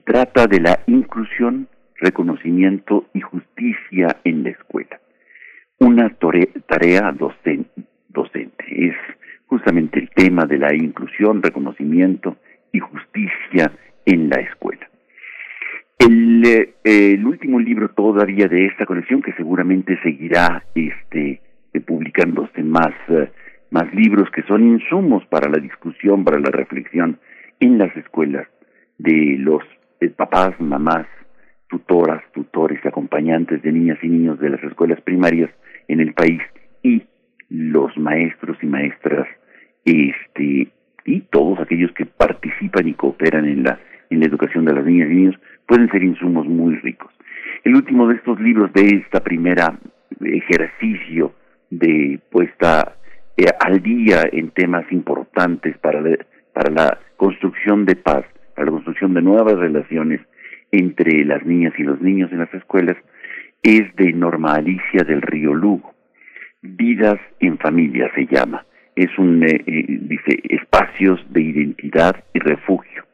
trata 0.05 0.47
de 0.47 0.61
la 0.61 0.79
inclusión, 0.87 1.67
reconocimiento 1.95 3.09
y 3.13 3.19
justicia 3.19 4.17
en 4.23 4.43
la 4.43 4.51
escuela. 4.51 5.01
Una 5.79 6.09
tarea 6.67 7.11
docente 7.11 7.69
es 8.69 8.95
justamente 9.47 9.99
el 9.99 10.09
tema 10.11 10.45
de 10.45 10.57
la 10.57 10.73
inclusión, 10.73 11.41
reconocimiento 11.41 12.37
y 12.71 12.79
justicia 12.79 13.71
en 14.05 14.29
la 14.29 14.39
escuela. 14.41 14.88
El, 15.99 16.45
eh, 16.45 16.73
el, 16.85 17.25
último 17.25 17.59
libro 17.59 17.89
todavía 17.89 18.47
de 18.47 18.67
esta 18.67 18.85
colección, 18.85 19.21
que 19.21 19.33
seguramente 19.33 19.99
seguirá 20.01 20.63
este, 20.73 21.41
publicándose 21.85 22.63
más, 22.63 22.93
uh, 23.09 23.25
más 23.69 23.93
libros 23.93 24.29
que 24.31 24.43
son 24.43 24.63
insumos 24.63 25.25
para 25.25 25.49
la 25.49 25.57
discusión, 25.57 26.23
para 26.23 26.39
la 26.39 26.51
reflexión 26.51 27.19
en 27.59 27.77
las 27.77 27.95
escuelas 27.97 28.47
de 28.97 29.35
los 29.39 29.61
eh, 29.99 30.09
papás, 30.09 30.59
mamás, 30.59 31.05
tutoras, 31.67 32.23
tutores, 32.33 32.83
acompañantes 32.85 33.61
de 33.61 33.71
niñas 33.71 33.99
y 34.01 34.07
niños 34.07 34.39
de 34.39 34.49
las 34.49 34.63
escuelas 34.63 35.01
primarias 35.01 35.51
en 35.87 35.99
el 35.99 36.13
país 36.13 36.41
y 36.81 37.03
los 37.49 37.95
maestros 37.97 38.57
y 38.61 38.67
maestras 38.67 39.27
este 39.85 40.71
y 41.05 41.21
todos 41.31 41.59
aquellos 41.59 41.91
que 41.93 42.05
participan 42.05 42.87
y 42.87 42.93
cooperan 42.93 43.45
en 43.45 43.63
la 43.63 43.79
en 44.09 44.19
la 44.19 44.25
educación 44.25 44.65
de 44.65 44.73
las 44.73 44.85
niñas 44.85 45.09
y 45.09 45.15
niños 45.15 45.35
pueden 45.67 45.89
ser 45.91 46.03
insumos 46.03 46.47
muy 46.47 46.75
ricos. 46.77 47.11
El 47.63 47.75
último 47.75 48.07
de 48.07 48.15
estos 48.15 48.39
libros 48.39 48.71
de 48.73 49.01
esta 49.03 49.21
primera 49.21 49.77
ejercicio 50.21 51.33
de 51.69 52.19
puesta 52.31 52.95
eh, 53.37 53.45
al 53.59 53.81
día 53.81 54.23
en 54.31 54.51
temas 54.51 54.91
importantes 54.91 55.77
para, 55.77 56.01
para 56.53 56.71
la 56.71 56.99
construcción 57.17 57.85
de 57.85 57.95
paz, 57.95 58.25
para 58.55 58.65
la 58.65 58.71
construcción 58.71 59.13
de 59.13 59.21
nuevas 59.21 59.55
relaciones 59.55 60.21
entre 60.71 61.23
las 61.25 61.45
niñas 61.45 61.73
y 61.77 61.83
los 61.83 62.01
niños 62.01 62.31
en 62.31 62.39
las 62.39 62.53
escuelas, 62.53 62.97
es 63.63 63.93
de 63.95 64.13
Norma 64.13 64.55
Alicia 64.55 65.03
del 65.03 65.21
Río 65.21 65.53
Lugo. 65.53 65.93
Vidas 66.61 67.19
en 67.39 67.57
familia 67.57 68.11
se 68.15 68.25
llama. 68.25 68.65
Es 68.95 69.17
un, 69.17 69.43
eh, 69.43 69.63
eh, 69.65 69.85
dice, 70.01 70.39
espacios 70.49 71.25
de 71.29 71.41
identidad 71.41 72.23
y 72.33 72.39
refugio. 72.39 73.05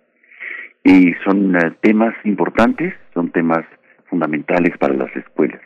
Y 0.86 1.14
son 1.26 1.58
temas 1.82 2.16
importantes, 2.24 2.94
son 3.14 3.32
temas 3.32 3.66
fundamentales 4.08 4.78
para 4.78 4.94
las 4.94 5.14
escuelas. 5.16 5.60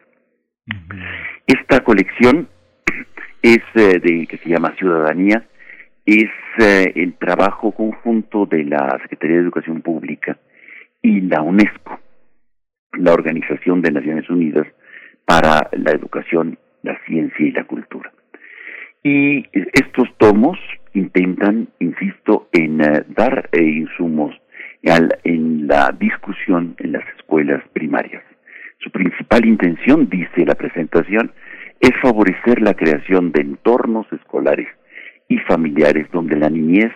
Esta 1.45 1.81
colección 1.81 2.47
es 3.41 3.59
eh, 3.75 3.99
de 3.99 4.27
que 4.27 4.37
se 4.37 4.49
llama 4.49 4.75
Ciudadanía, 4.77 5.45
es 6.05 6.31
eh, 6.59 6.93
el 6.95 7.13
trabajo 7.13 7.71
conjunto 7.71 8.45
de 8.45 8.63
la 8.63 8.97
Secretaría 9.01 9.37
de 9.37 9.43
Educación 9.43 9.81
Pública 9.81 10.37
y 11.01 11.21
la 11.21 11.41
UNESCO, 11.41 11.99
la 12.93 13.13
Organización 13.13 13.81
de 13.81 13.91
Naciones 13.91 14.29
Unidas 14.29 14.67
para 15.25 15.69
la 15.73 15.91
Educación, 15.91 16.57
la 16.81 16.97
Ciencia 17.05 17.45
y 17.45 17.51
la 17.51 17.65
Cultura. 17.65 18.11
Y 19.03 19.45
estos 19.53 20.09
tomos 20.17 20.57
intentan, 20.93 21.69
insisto, 21.79 22.49
en 22.51 22.81
eh, 22.81 23.03
dar 23.09 23.49
insumos 23.53 24.35
en 24.81 25.67
la 25.67 25.93
discusión 25.99 26.75
en 26.79 26.93
las 26.93 27.03
escuelas 27.17 27.63
primarias. 27.73 28.23
Su 28.79 28.91
principal 28.91 29.45
intención, 29.45 30.09
dice 30.09 30.45
la 30.45 30.55
presentación, 30.55 31.31
es 31.79 31.91
favorecer 32.01 32.61
la 32.61 32.73
creación 32.73 33.31
de 33.31 33.41
entornos 33.41 34.07
escolares 34.11 34.67
y 35.27 35.37
familiares 35.39 36.07
donde 36.11 36.37
la 36.37 36.49
niñez 36.49 36.91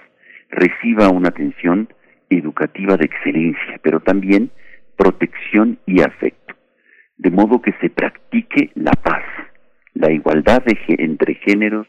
reciba 0.50 1.10
una 1.10 1.30
atención 1.30 1.90
educativa 2.30 2.98
de 2.98 3.06
excelencia, 3.06 3.80
pero 3.82 4.00
también 4.00 4.50
protección 4.98 5.80
y 5.86 6.02
afecto, 6.02 6.56
de 7.18 7.32
modo 7.32 7.62
que 7.62 7.74
se 7.82 7.90
practique 7.90 8.72
la 8.76 8.92
paz, 8.92 9.24
la 9.94 10.12
igualdad 10.12 10.64
entre 10.88 11.36
géneros, 11.36 11.88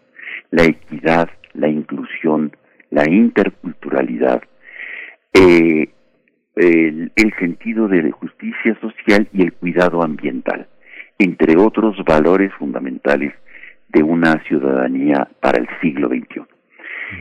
la 0.51 0.64
equidad, 0.64 1.28
la 1.53 1.68
inclusión, 1.68 2.57
la 2.90 3.09
interculturalidad, 3.09 4.42
eh, 5.35 5.89
el, 6.57 7.35
sentido 7.39 7.89
de 7.89 8.11
justicia 8.12 8.78
social 8.80 9.28
y 9.32 9.43
el 9.43 9.53
cuidado 9.53 10.03
ambiental 10.03 10.68
entre 11.18 11.57
otros 11.57 11.97
valores 12.05 12.53
fundamentales 12.55 13.32
de 13.89 14.03
una 14.03 14.43
ciudadanía 14.45 15.28
para 15.41 15.59
el 15.59 15.68
siglo 15.80 16.09
XXI. 16.09 16.43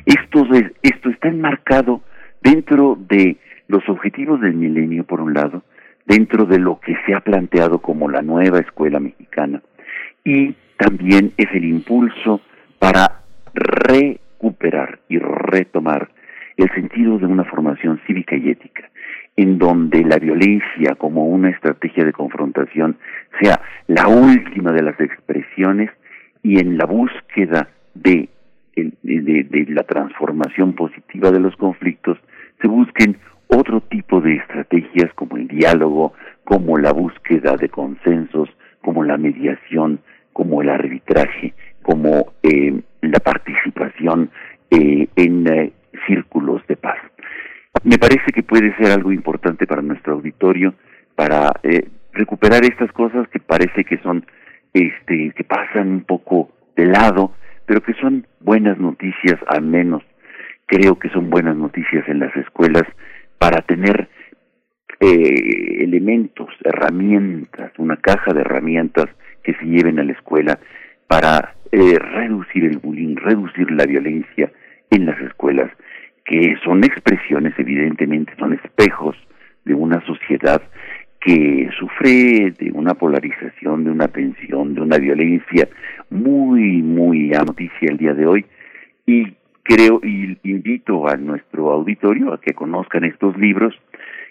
Esto, 0.05 0.47
esto 0.81 1.09
está 1.09 1.27
enmarcado 1.27 2.01
dentro 2.41 2.97
de 2.99 3.37
los 3.67 3.87
objetivos 3.87 4.41
del 4.41 4.55
milenio, 4.55 5.03
por 5.03 5.21
un 5.21 5.33
lado, 5.33 5.63
dentro 6.05 6.45
de 6.45 6.59
lo 6.59 6.79
que 6.79 6.95
se 7.05 7.13
ha 7.13 7.19
planteado 7.19 7.79
como 7.79 8.09
la 8.09 8.21
nueva 8.21 8.59
escuela 8.59 8.99
mexicana, 8.99 9.61
y 10.23 10.55
también 10.77 11.33
es 11.37 11.47
el 11.53 11.65
impulso 11.65 12.41
para 12.79 13.21
recuperar 13.53 14.99
y 15.07 15.19
retomar 15.19 16.09
el 16.57 16.69
sentido 16.71 17.17
de 17.17 17.25
una 17.25 17.43
formación 17.43 17.99
cívica 18.05 18.35
y 18.35 18.49
ética, 18.49 18.89
en 19.35 19.57
donde 19.57 20.03
la 20.03 20.17
violencia 20.17 20.95
como 20.97 21.25
una 21.25 21.49
estrategia 21.49 22.05
de 22.05 22.13
confrontación 22.13 22.97
sea 23.41 23.59
la 23.87 24.07
última 24.07 24.71
de 24.71 24.83
las 24.83 24.99
expresiones 24.99 25.89
y 26.43 26.59
en 26.59 26.77
la 26.77 26.85
búsqueda 26.85 27.69
de, 27.95 28.29
la 28.75 29.83
transformación 29.83 30.73
positiva 30.73 31.31
de 31.31 31.39
los 31.39 31.55
conflictos 31.55 32.17
se 32.61 32.67
busquen 32.67 33.17
otro 33.47 33.81
tipo 33.81 34.19
de 34.21 34.35
estrategias 34.35 35.13
como 35.13 35.37
el 35.37 35.47
diálogo, 35.47 36.13
como 36.43 36.77
la 36.77 36.91
búsqueda 36.91 37.55
de 37.55 37.69
consensos, 37.69 38.49
como 38.81 39.03
la 39.03 39.17
mediación, 39.17 39.99
como 40.33 40.61
el 40.61 40.69
arbitraje, 40.69 41.53
como 41.81 42.33
eh, 42.41 42.81
la 43.01 43.19
participación 43.19 44.31
eh, 44.71 45.07
en 45.15 45.47
eh, 45.47 45.71
círculos 46.07 46.65
de 46.67 46.75
paz. 46.75 46.99
Me 47.83 47.97
parece 47.97 48.31
que 48.33 48.43
puede 48.43 48.75
ser 48.77 48.91
algo 48.91 49.11
importante 49.11 49.65
para 49.65 49.81
nuestro 49.81 50.13
auditorio 50.13 50.73
para 51.15 51.51
recuperar 52.13 52.63
estas 52.63 52.91
cosas 52.91 53.27
que 53.29 53.39
parece 53.39 53.83
que 53.83 53.97
son 53.99 54.25
este 54.73 55.31
que 55.35 55.43
pasan 55.43 55.89
un 55.89 56.03
poco 56.03 56.51
de 56.75 56.85
lado, 56.85 57.33
pero 57.65 57.81
que 57.81 57.93
son 57.93 58.25
buenas 58.39 58.77
noticias 58.77 59.39
al 59.47 59.63
menos. 59.63 60.03
Creo 60.65 60.97
que 60.97 61.09
son 61.09 61.29
buenas 61.29 61.55
noticias 61.55 62.07
en 62.07 62.19
las 62.19 62.35
escuelas 62.35 62.83
para 63.37 63.61
tener 63.61 64.09
eh, 64.99 65.83
elementos, 65.83 66.49
herramientas, 66.63 67.71
una 67.77 67.97
caja 67.97 68.33
de 68.33 68.41
herramientas 68.41 69.07
que 69.43 69.53
se 69.55 69.65
lleven 69.65 69.99
a 69.99 70.03
la 70.03 70.13
escuela 70.13 70.59
para 71.07 71.55
eh, 71.71 71.99
reducir 71.99 72.63
el 72.63 72.77
bullying, 72.77 73.15
reducir 73.17 73.69
la 73.71 73.85
violencia 73.85 74.51
en 74.89 75.05
las 75.05 75.19
escuelas, 75.21 75.69
que 76.25 76.55
son 76.63 76.83
expresiones, 76.83 77.53
evidentemente, 77.57 78.33
son 78.37 78.53
espejos 78.53 79.15
de 79.65 79.73
una 79.73 80.03
sociedad 80.05 80.61
que 81.19 81.69
sufre 81.79 82.51
de 82.59 82.71
una 82.73 82.93
polarización, 82.95 83.85
de 83.85 83.91
una 83.91 84.07
tensión, 84.09 84.75
de 84.75 84.81
una 84.81 84.97
violencia 84.97 85.69
muy, 86.09 86.81
muy 86.81 87.29
noticia 87.29 87.89
el 87.89 87.97
día 87.97 88.13
de 88.13 88.25
hoy. 88.25 88.45
Y 89.05 89.33
creo 89.63 90.01
y 90.03 90.37
invito 90.43 91.07
a 91.07 91.15
nuestro 91.15 91.71
auditorio 91.71 92.33
a 92.33 92.41
que 92.41 92.53
conozcan 92.53 93.05
estos 93.05 93.37
libros 93.37 93.73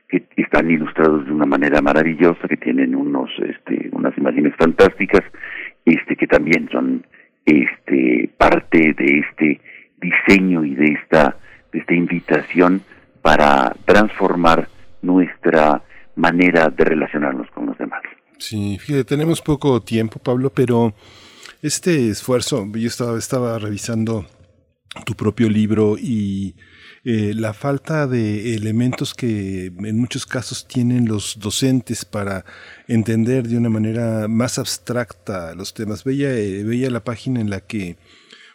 que 0.09 0.23
están 0.37 0.71
ilustrados 0.71 1.25
de 1.25 1.33
una 1.33 1.47
manera 1.47 1.81
maravillosa, 1.81 2.47
que 2.47 2.59
tienen 2.59 2.95
unos, 2.95 3.31
este, 3.39 3.89
unas 3.93 4.17
imágenes 4.19 4.55
fantásticas, 4.59 5.23
este, 5.87 6.17
que 6.17 6.27
también 6.27 6.69
son, 6.71 7.07
este, 7.47 8.29
parte 8.37 8.93
de 8.93 9.25
este 9.27 9.61
diseño 10.03 10.65
y 10.65 10.75
de 10.75 10.99
esta, 11.01 11.37
esta 11.73 11.95
invitación 11.95 12.83
para 13.23 13.75
transformar 13.85 14.69
nuestra 15.01 15.83
manera 16.17 16.69
de 16.69 16.85
relacionarnos 16.85 17.51
con 17.51 17.67
los 17.67 17.79
demás. 17.79 18.03
Sí, 18.39 18.79
fíjate, 18.79 19.05
tenemos 19.05 19.41
poco 19.41 19.81
tiempo, 19.83 20.19
Pablo, 20.19 20.51
pero 20.51 20.95
este 21.63 22.09
esfuerzo, 22.09 22.67
yo 22.75 22.89
estaba, 22.89 23.19
estaba 23.19 23.59
revisando 23.59 24.27
tu 25.07 25.15
propio 25.15 25.49
libro 25.49 25.97
y 25.99 26.55
eh, 27.05 27.33
la 27.35 27.53
falta 27.53 28.07
de 28.07 28.55
elementos 28.55 29.15
que 29.15 29.67
en 29.67 29.99
muchos 29.99 30.27
casos 30.27 30.69
tienen 30.69 31.09
los 31.09 31.39
docentes 31.41 32.05
para 32.05 32.45
entender 32.87 33.49
de 33.49 33.57
una 33.57 33.71
manera 33.71 34.29
más 34.29 34.59
abstracta 34.59 35.55
los 35.55 35.75
temas. 35.75 36.05
Veía, 36.05 36.33
eh, 36.33 36.63
veía 36.63 36.91
la 36.91 37.03
página 37.03 37.41
en 37.41 37.51
la 37.51 37.61
que 37.61 37.97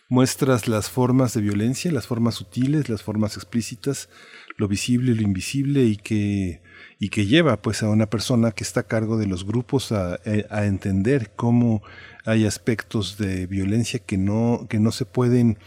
muestras 0.09 0.67
las 0.67 0.89
formas 0.89 1.33
de 1.33 1.41
violencia, 1.41 1.91
las 1.91 2.07
formas 2.07 2.35
sutiles, 2.35 2.89
las 2.89 3.03
formas 3.03 3.35
explícitas, 3.35 4.09
lo 4.57 4.67
visible, 4.67 5.13
lo 5.15 5.21
invisible 5.21 5.83
y 5.83 5.97
que 5.97 6.61
y 6.99 7.09
que 7.09 7.25
lleva 7.25 7.61
pues 7.61 7.83
a 7.83 7.89
una 7.89 8.07
persona 8.07 8.51
que 8.51 8.63
está 8.63 8.81
a 8.81 8.87
cargo 8.87 9.17
de 9.17 9.27
los 9.27 9.45
grupos 9.45 9.91
a, 9.91 10.19
a 10.49 10.65
entender 10.65 11.31
cómo 11.35 11.83
hay 12.27 12.45
aspectos 12.45 13.17
de 13.17 13.47
violencia 13.47 13.99
que 13.99 14.17
no, 14.17 14.67
que 14.69 14.79
no 14.79 14.91
se 14.91 15.05
pueden, 15.05 15.57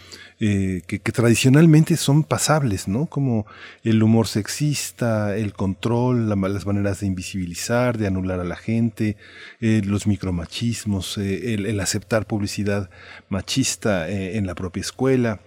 eh, 0.40 0.82
que, 0.86 0.98
tradicionalmente 0.98 1.96
son 1.96 2.22
pasables, 2.22 2.86
¿no? 2.86 3.06
Como 3.06 3.46
el 3.82 4.02
humor 4.02 4.28
sexista, 4.28 5.34
el 5.38 5.54
control, 5.54 6.28
las 6.28 6.66
maneras 6.66 7.00
de 7.00 7.06
invisibilizar, 7.06 7.96
de 7.96 8.08
anular 8.08 8.40
a 8.40 8.44
la 8.44 8.56
gente, 8.56 9.16
eh, 9.62 9.80
los 9.86 10.06
micromachismos, 10.06 11.16
eh, 11.16 11.54
el, 11.54 11.80
aceptar 11.80 12.26
publicidad 12.26 12.90
machista 13.30 14.10
en 14.10 14.46
la 14.46 14.54
propia 14.54 14.82
escuela 14.82 15.40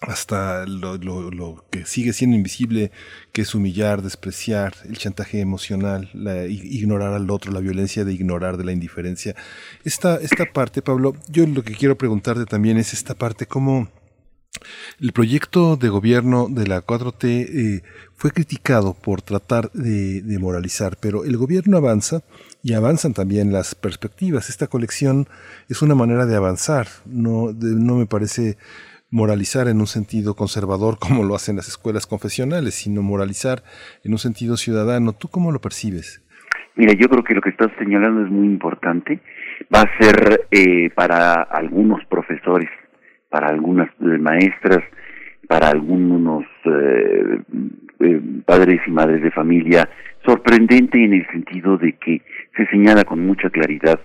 hasta 0.00 0.64
lo, 0.66 0.96
lo, 0.96 1.64
que 1.70 1.84
sigue 1.84 2.12
siendo 2.12 2.36
invisible, 2.36 2.92
que 3.32 3.42
es 3.42 3.54
humillar, 3.54 4.02
despreciar, 4.02 4.74
el 4.84 4.96
chantaje 4.96 5.40
emocional, 5.40 6.10
ignorar 6.48 7.14
al 7.14 7.30
otro, 7.30 7.52
la 7.52 7.60
violencia 7.60 8.04
de 8.04 8.12
ignorar, 8.12 8.56
de 8.56 8.64
la 8.64 8.72
indiferencia. 8.72 9.34
Esta, 9.84 10.16
esta 10.16 10.52
parte, 10.52 10.82
Pablo, 10.82 11.16
yo 11.28 11.46
lo 11.46 11.64
que 11.64 11.74
quiero 11.74 11.98
preguntarte 11.98 12.46
también 12.46 12.78
es 12.78 12.92
esta 12.92 13.14
parte, 13.14 13.46
cómo 13.46 13.88
el 15.00 15.12
proyecto 15.12 15.76
de 15.76 15.88
gobierno 15.88 16.48
de 16.48 16.66
la 16.66 16.84
4T 16.84 17.24
eh, 17.24 17.82
fue 18.14 18.30
criticado 18.30 18.94
por 18.94 19.20
tratar 19.22 19.70
de, 19.72 20.22
de, 20.22 20.38
moralizar, 20.38 20.96
pero 21.00 21.24
el 21.24 21.36
gobierno 21.36 21.76
avanza 21.76 22.22
y 22.62 22.72
avanzan 22.72 23.14
también 23.14 23.52
las 23.52 23.74
perspectivas. 23.74 24.48
Esta 24.48 24.66
colección 24.68 25.28
es 25.68 25.82
una 25.82 25.94
manera 25.94 26.24
de 26.26 26.36
avanzar, 26.36 26.88
no, 27.04 27.52
no 27.52 27.96
me 27.96 28.06
parece 28.06 28.56
moralizar 29.10 29.68
en 29.68 29.80
un 29.80 29.86
sentido 29.86 30.34
conservador 30.34 30.98
como 31.00 31.24
lo 31.24 31.34
hacen 31.34 31.56
las 31.56 31.68
escuelas 31.68 32.06
confesionales, 32.06 32.74
sino 32.74 33.02
moralizar 33.02 33.62
en 34.04 34.12
un 34.12 34.18
sentido 34.18 34.56
ciudadano. 34.56 35.12
¿Tú 35.12 35.28
cómo 35.28 35.52
lo 35.52 35.60
percibes? 35.60 36.24
Mira, 36.76 36.92
yo 36.92 37.08
creo 37.08 37.24
que 37.24 37.34
lo 37.34 37.40
que 37.40 37.50
estás 37.50 37.72
señalando 37.78 38.24
es 38.24 38.30
muy 38.30 38.46
importante. 38.46 39.18
Va 39.74 39.82
a 39.82 39.98
ser 39.98 40.46
eh, 40.52 40.90
para 40.90 41.42
algunos 41.42 42.04
profesores, 42.06 42.70
para 43.28 43.48
algunas 43.48 43.88
eh, 44.00 44.18
maestras, 44.18 44.84
para 45.48 45.70
algunos 45.70 46.44
eh, 46.66 47.40
padres 48.46 48.80
y 48.86 48.90
madres 48.92 49.22
de 49.22 49.32
familia, 49.32 49.88
sorprendente 50.24 51.02
en 51.02 51.14
el 51.14 51.26
sentido 51.32 51.78
de 51.78 51.94
que 51.94 52.22
se 52.56 52.66
señala 52.66 53.02
con 53.04 53.26
mucha 53.26 53.50
claridad 53.50 53.98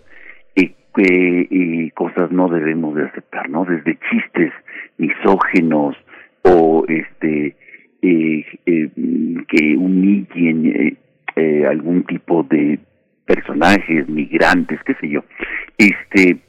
que 0.95 1.91
cosas 1.95 2.31
no 2.31 2.47
debemos 2.49 2.93
de 2.93 3.05
aceptar, 3.05 3.49
¿no? 3.49 3.65
Desde 3.65 3.97
chistes 4.11 4.53
misógenos 4.97 5.95
o 6.43 6.85
este 6.87 7.55
eh, 8.03 8.45
eh, 8.65 8.89
que 9.47 9.77
humillen 9.77 10.65
eh, 10.65 10.97
eh, 11.35 11.65
algún 11.65 12.03
tipo 12.03 12.43
de 12.43 12.77
personajes 13.25 14.07
migrantes 14.09 14.79
qué 14.85 14.93
sé 14.95 15.09
yo. 15.09 15.23
Este 15.77 16.39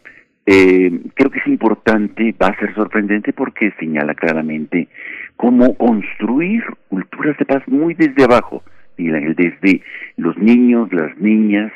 creo 0.46 1.30
que 1.30 1.38
es 1.38 1.46
importante 1.46 2.34
va 2.42 2.48
a 2.48 2.58
ser 2.58 2.74
sorprendente 2.74 3.32
porque 3.32 3.72
señala 3.78 4.14
claramente 4.14 4.88
cómo 5.36 5.74
construir 5.78 6.62
culturas 6.88 7.38
de 7.38 7.46
paz 7.46 7.62
muy 7.66 7.94
desde 7.94 8.24
abajo. 8.24 8.62
Desde 8.98 9.80
los 10.18 10.36
niños 10.36 10.92
las 10.92 11.16
niñas 11.18 11.72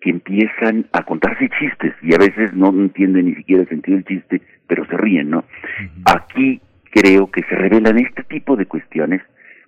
que 0.00 0.10
empiezan 0.10 0.86
a 0.92 1.02
contarse 1.04 1.48
chistes 1.58 1.94
y 2.02 2.14
a 2.14 2.18
veces 2.18 2.52
no 2.52 2.68
entienden 2.68 3.26
ni 3.26 3.34
siquiera 3.36 3.62
el 3.62 3.68
sentido 3.68 3.96
del 3.96 4.06
chiste, 4.06 4.42
pero 4.70 4.86
se 4.86 4.96
ríen, 4.96 5.30
¿no? 5.30 5.44
Aquí 6.04 6.60
creo 6.92 7.28
que 7.28 7.42
se 7.42 7.56
revelan 7.56 7.98
este 7.98 8.22
tipo 8.22 8.54
de 8.54 8.66
cuestiones 8.66 9.20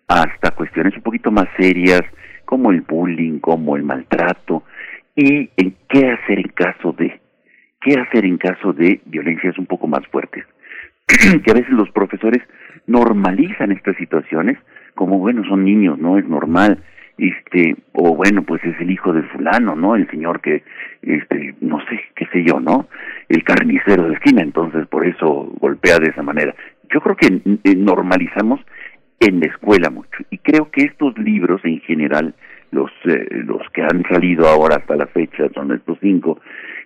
hasta 0.07 0.53
cuestiones 0.53 0.95
un 0.97 1.03
poquito 1.03 1.33
más 1.33 1.49
serias 1.57 2.03
como 2.45 2.71
el 2.71 2.83
bullying, 2.83 3.41
como 3.41 3.75
el 3.75 3.83
maltrato 3.83 4.63
y 5.17 5.51
en 5.57 5.75
qué 5.89 6.09
hacer 6.09 6.39
en 6.39 6.53
caso 6.55 6.93
de 6.93 7.21
qué 7.81 7.99
hacer 7.99 8.25
en 8.25 8.39
caso 8.39 8.73
de 8.73 9.01
violencias 9.07 9.59
un 9.59 9.67
poco 9.67 9.89
más 9.89 10.07
fuertes. 10.07 10.47
que 11.45 11.51
a 11.51 11.55
veces 11.55 11.71
los 11.71 11.91
profesores 11.91 12.41
normalizan 12.87 13.73
estas 13.73 13.97
situaciones 13.97 14.57
como 14.95 15.19
bueno, 15.19 15.43
son 15.49 15.65
niños, 15.65 15.99
no 15.99 16.17
es 16.17 16.29
normal 16.29 16.79
este 17.19 17.77
o 17.93 18.15
bueno 18.17 18.43
pues 18.43 18.65
es 18.65 18.81
el 18.81 18.91
hijo 18.91 19.13
del 19.13 19.29
fulano 19.29 19.77
no 19.77 19.95
el 19.97 20.09
señor 20.11 20.41
que 20.41 20.63
este 21.03 21.55
no 21.61 21.79
sé 21.87 22.01
qué 22.17 22.27
sé 22.33 22.43
yo 22.45 22.59
no 22.59 22.89
el 23.29 23.45
carnicero 23.45 24.09
de 24.09 24.15
esquina 24.15 24.43
entonces 24.43 24.87
por 24.87 25.07
eso 25.07 25.53
golpea 25.61 25.99
de 25.99 26.11
esa 26.11 26.23
manera. 26.23 26.55
Yo 26.93 27.01
creo 27.01 27.17
que 27.17 27.27
eh, 27.27 27.75
normalizamos 27.77 28.61
en 29.21 29.41
la 29.41 29.47
escuela 29.47 29.91
mucho 29.91 30.19
y 30.31 30.39
creo 30.39 30.71
que 30.71 30.83
estos 30.83 31.17
libros 31.19 31.61
en 31.65 31.81
general 31.81 32.35
los 32.71 32.91
eh, 33.05 33.27
los 33.45 33.63
que 33.73 33.83
han 33.83 34.03
salido 34.11 34.49
ahora 34.49 34.77
hasta 34.77 34.97
la 34.97 35.07
fecha 35.07 35.49
son 35.55 35.73
estos 35.73 35.99
cinco 36.01 36.41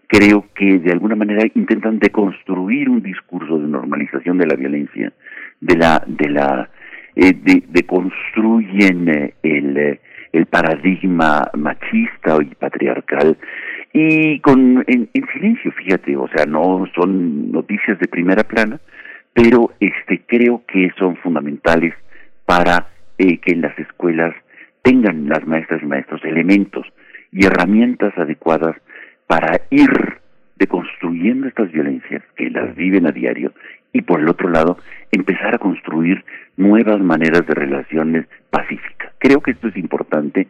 creo 0.06 0.46
que 0.54 0.78
de 0.78 0.92
alguna 0.92 1.16
manera 1.16 1.44
intentan 1.54 1.98
deconstruir 1.98 2.88
un 2.88 3.02
discurso 3.02 3.58
de 3.58 3.66
normalización 3.68 4.38
de 4.38 4.46
la 4.46 4.54
violencia 4.54 5.12
de 5.60 5.76
la 5.76 6.02
de 6.06 6.28
la 6.28 6.68
eh, 7.14 7.32
de, 7.32 7.64
de 7.66 7.82
construyen 7.84 9.32
el 9.42 9.98
el 10.36 10.46
paradigma 10.46 11.50
machista 11.54 12.36
y 12.42 12.54
patriarcal 12.54 13.36
y 13.92 14.38
con 14.40 14.84
en, 14.86 15.08
silencio 15.32 15.72
fíjate 15.72 16.16
o 16.16 16.28
sea 16.28 16.44
no 16.44 16.84
son 16.94 17.50
noticias 17.50 17.98
de 17.98 18.08
primera 18.08 18.42
plana 18.42 18.78
pero 19.32 19.72
este 19.80 20.22
creo 20.26 20.62
que 20.68 20.90
son 20.98 21.16
fundamentales 21.16 21.94
para 22.44 22.88
eh, 23.18 23.38
que 23.38 23.52
en 23.52 23.62
las 23.62 23.78
escuelas 23.78 24.34
tengan 24.82 25.28
las 25.28 25.46
maestras 25.46 25.82
y 25.82 25.86
maestros 25.86 26.22
elementos 26.24 26.86
y 27.32 27.46
herramientas 27.46 28.16
adecuadas 28.18 28.76
para 29.26 29.62
ir 29.70 29.90
deconstruyendo 30.56 31.48
estas 31.48 31.72
violencias 31.72 32.22
que 32.36 32.50
las 32.50 32.74
viven 32.76 33.06
a 33.06 33.12
diario 33.12 33.52
y 33.96 34.02
por 34.02 34.20
el 34.20 34.28
otro 34.28 34.48
lado 34.48 34.78
empezar 35.10 35.54
a 35.54 35.58
construir 35.58 36.24
nuevas 36.56 37.00
maneras 37.00 37.46
de 37.46 37.54
relaciones 37.54 38.26
pacíficas. 38.50 39.12
Creo 39.18 39.40
que 39.40 39.52
esto 39.52 39.68
es 39.68 39.76
importante 39.76 40.48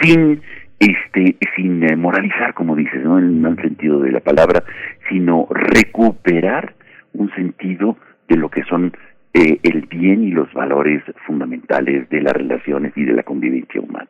sin 0.00 0.40
este, 0.78 1.36
sin 1.54 1.82
eh, 1.84 1.96
moralizar, 1.96 2.52
como 2.52 2.76
dices, 2.76 3.02
¿no? 3.02 3.18
en 3.18 3.44
el 3.44 3.56
sentido 3.56 4.00
de 4.00 4.12
la 4.12 4.20
palabra, 4.20 4.62
sino 5.08 5.46
recuperar 5.50 6.74
un 7.14 7.30
sentido 7.34 7.96
de 8.28 8.36
lo 8.36 8.50
que 8.50 8.62
son 8.64 8.92
eh, 9.32 9.58
el 9.62 9.82
bien 9.82 10.22
y 10.22 10.30
los 10.32 10.52
valores 10.52 11.02
fundamentales 11.26 12.08
de 12.10 12.20
las 12.20 12.34
relaciones 12.34 12.92
y 12.96 13.04
de 13.04 13.14
la 13.14 13.22
convivencia 13.22 13.80
humana. 13.80 14.08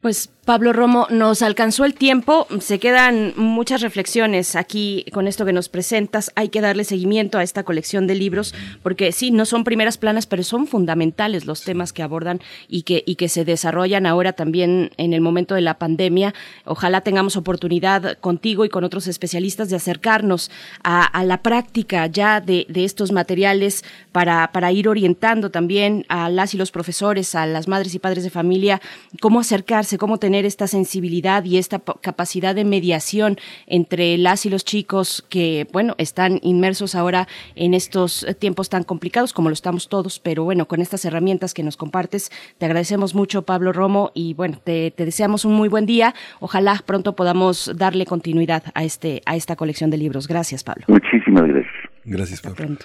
Pues 0.00 0.30
Pablo 0.46 0.72
Romo, 0.72 1.06
nos 1.10 1.42
alcanzó 1.42 1.84
el 1.84 1.94
tiempo, 1.94 2.46
se 2.60 2.80
quedan 2.80 3.34
muchas 3.36 3.82
reflexiones 3.82 4.56
aquí 4.56 5.04
con 5.12 5.28
esto 5.28 5.44
que 5.44 5.52
nos 5.52 5.68
presentas, 5.68 6.32
hay 6.34 6.48
que 6.48 6.62
darle 6.62 6.84
seguimiento 6.84 7.38
a 7.38 7.42
esta 7.42 7.62
colección 7.62 8.06
de 8.06 8.14
libros 8.14 8.54
porque 8.82 9.12
sí, 9.12 9.30
no 9.30 9.44
son 9.44 9.62
primeras 9.62 9.98
planas, 9.98 10.26
pero 10.26 10.42
son 10.42 10.66
fundamentales 10.66 11.44
los 11.44 11.62
temas 11.62 11.92
que 11.92 12.02
abordan 12.02 12.40
y 12.66 12.82
que, 12.82 13.04
y 13.06 13.16
que 13.16 13.28
se 13.28 13.44
desarrollan 13.44 14.06
ahora 14.06 14.32
también 14.32 14.90
en 14.96 15.12
el 15.12 15.20
momento 15.20 15.54
de 15.54 15.60
la 15.60 15.78
pandemia. 15.78 16.34
Ojalá 16.64 17.02
tengamos 17.02 17.36
oportunidad 17.36 18.18
contigo 18.18 18.64
y 18.64 18.70
con 18.70 18.82
otros 18.82 19.06
especialistas 19.06 19.68
de 19.68 19.76
acercarnos 19.76 20.50
a, 20.82 21.22
la 21.22 21.42
práctica 21.42 22.06
ya 22.06 22.40
de, 22.40 22.66
de, 22.68 22.84
estos 22.84 23.12
materiales 23.12 23.84
para, 24.10 24.50
para 24.52 24.72
ir 24.72 24.88
orientando 24.88 25.50
también 25.50 26.06
a 26.08 26.30
las 26.30 26.54
y 26.54 26.56
los 26.56 26.72
profesores, 26.72 27.34
a 27.34 27.46
las 27.46 27.68
madres 27.68 27.94
y 27.94 27.98
padres 27.98 28.24
de 28.24 28.30
familia, 28.30 28.80
cómo 29.20 29.38
acercarse 29.38 29.89
cómo 29.98 30.18
tener 30.18 30.44
esta 30.44 30.66
sensibilidad 30.66 31.44
y 31.44 31.58
esta 31.58 31.78
capacidad 31.78 32.54
de 32.54 32.64
mediación 32.64 33.36
entre 33.66 34.16
las 34.18 34.46
y 34.46 34.50
los 34.50 34.64
chicos 34.64 35.24
que, 35.28 35.66
bueno, 35.72 35.94
están 35.98 36.38
inmersos 36.42 36.94
ahora 36.94 37.28
en 37.54 37.74
estos 37.74 38.26
tiempos 38.38 38.68
tan 38.68 38.84
complicados 38.84 39.32
como 39.32 39.48
lo 39.48 39.54
estamos 39.54 39.88
todos, 39.88 40.18
pero 40.18 40.44
bueno, 40.44 40.66
con 40.66 40.80
estas 40.80 41.04
herramientas 41.04 41.54
que 41.54 41.62
nos 41.62 41.76
compartes, 41.76 42.30
te 42.58 42.66
agradecemos 42.66 43.14
mucho, 43.14 43.42
Pablo 43.42 43.72
Romo, 43.72 44.10
y 44.14 44.34
bueno, 44.34 44.58
te, 44.62 44.92
deseamos 44.96 45.44
un 45.44 45.54
muy 45.54 45.68
buen 45.68 45.86
día. 45.86 46.14
Ojalá 46.40 46.80
pronto 46.84 47.14
podamos 47.16 47.70
darle 47.76 48.06
continuidad 48.06 48.64
a, 48.74 48.84
este, 48.84 49.22
a 49.26 49.36
esta 49.36 49.56
colección 49.56 49.90
de 49.90 49.98
libros. 49.98 50.28
Gracias, 50.28 50.64
Pablo. 50.64 50.84
Muchísimas 50.88 51.46
gracias. 51.46 51.74
Gracias, 52.04 52.40
Pablo. 52.40 52.76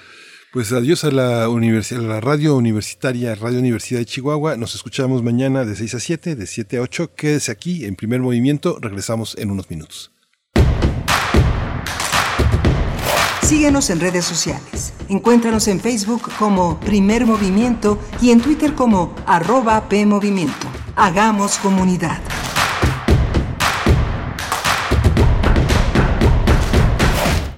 Pues 0.55 0.71
adiós 0.71 1.03
a 1.03 1.11
la, 1.11 2.21
radio 2.21 2.55
universitaria, 2.55 3.35
Radio 3.35 3.59
Universidad 3.59 3.99
de 3.99 4.05
Chihuahua. 4.05 4.55
Nos 4.55 4.73
escuchamos 4.73 5.21
mañana 5.21 5.65
de 5.65 5.75
6 5.75 5.95
a 5.95 5.99
7, 5.99 6.35
de 6.37 6.47
7 6.47 6.77
a 6.77 6.81
8. 6.81 7.13
Quédese 7.13 7.51
aquí 7.51 7.83
en 7.83 7.97
primer 7.97 8.21
movimiento. 8.21 8.77
Regresamos 8.79 9.35
en 9.37 9.51
unos 9.51 9.69
minutos. 9.69 10.13
Síguenos 13.41 13.89
en 13.89 13.99
redes 13.99 14.23
sociales. 14.23 14.93
Encuéntranos 15.09 15.67
en 15.67 15.81
Facebook 15.81 16.31
como 16.39 16.79
Primer 16.79 17.25
Movimiento 17.25 17.99
y 18.21 18.31
en 18.31 18.39
Twitter 18.39 18.75
como 18.75 19.13
arroba 19.25 19.89
PMovimiento. 19.89 20.67
Hagamos 20.95 21.57
comunidad. 21.57 22.21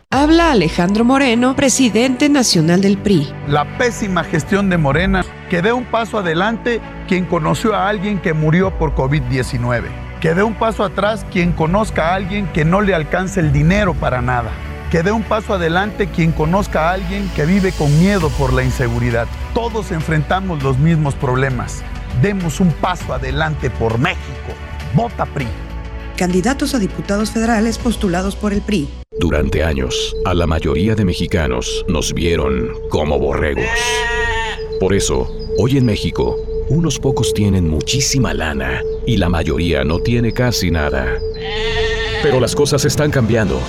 Habla 0.10 0.53
Alejandro 0.53 1.03
Moreno, 1.03 1.53
presidente 1.58 2.30
nacional 2.30 2.80
del 2.80 2.97
PRI. 2.97 3.28
La 3.45 3.78
pésima 3.78 4.24
gestión 4.24 4.70
de 4.70 4.78
Morena, 4.78 5.26
que 5.49 5.62
dé 5.62 5.74
un 5.74 5.84
paso 5.84 6.20
adelante 6.20 6.80
quien 7.10 7.26
conoció 7.26 7.76
a 7.76 7.89
alguien 7.89 8.18
que 8.22 8.32
murió 8.32 8.72
por 8.72 8.95
COVID-19. 8.95 9.84
Que 10.22 10.34
dé 10.34 10.43
un 10.43 10.53
paso 10.53 10.86
atrás 10.86 11.26
quien 11.30 11.51
conozca 11.51 12.08
a 12.08 12.16
alguien 12.16 12.47
que 12.53 12.64
no 12.64 12.80
le 12.80 12.95
alcance 12.95 13.41
el 13.41 13.51
dinero 13.51 13.95
para 13.95 14.22
nada. 14.22 14.51
Que 14.91 15.03
dé 15.03 15.12
un 15.12 15.24
paso 15.24 15.55
adelante 15.55 16.08
quien 16.08 16.32
conozca 16.32 16.89
a 16.89 16.93
alguien 16.93 17.30
que 17.36 17.45
vive 17.45 17.74
con 17.74 17.99
miedo 17.99 18.30
por 18.30 18.53
la 18.53 18.64
inseguridad. 18.64 19.28
Todos 19.53 19.91
enfrentamos 19.91 20.64
los 20.64 20.78
mismos 20.78 21.16
problemas. 21.16 21.84
Demos 22.22 22.62
un 22.62 22.72
paso 22.72 23.14
adelante 23.14 23.70
por 23.70 23.97
México. 23.97 24.53
Vota 24.95 25.26
PRI 25.26 25.66
candidatos 26.18 26.76
a 26.76 26.80
diputados 26.80 27.32
federales 27.32 27.78
postulados 27.78 28.36
por 28.36 28.51
el 28.51 28.61
PRI. 28.61 28.89
Durante 29.20 29.63
años, 29.63 30.15
a 30.26 30.34
la 30.34 30.45
mayoría 30.45 30.95
de 30.95 31.05
mexicanos 31.05 31.86
nos 31.88 32.13
vieron 32.13 32.72
como 32.89 33.18
borregos. 33.18 33.65
Por 34.82 34.93
eso, 34.93 35.32
hoy 35.57 35.78
en 35.78 35.86
México, 35.86 36.36
unos 36.70 36.99
pocos 36.99 37.34
tienen 37.34 37.70
muchísima 37.70 38.34
lana 38.34 38.82
y 39.05 39.18
la 39.18 39.30
mayoría 39.30 39.84
no 39.86 39.99
tiene 39.99 40.34
casi 40.34 40.70
nada. 40.70 41.20
Pero 42.24 42.39
las 42.39 42.55
cosas 42.55 42.86
están 42.86 43.11
cambiando. 43.11 43.59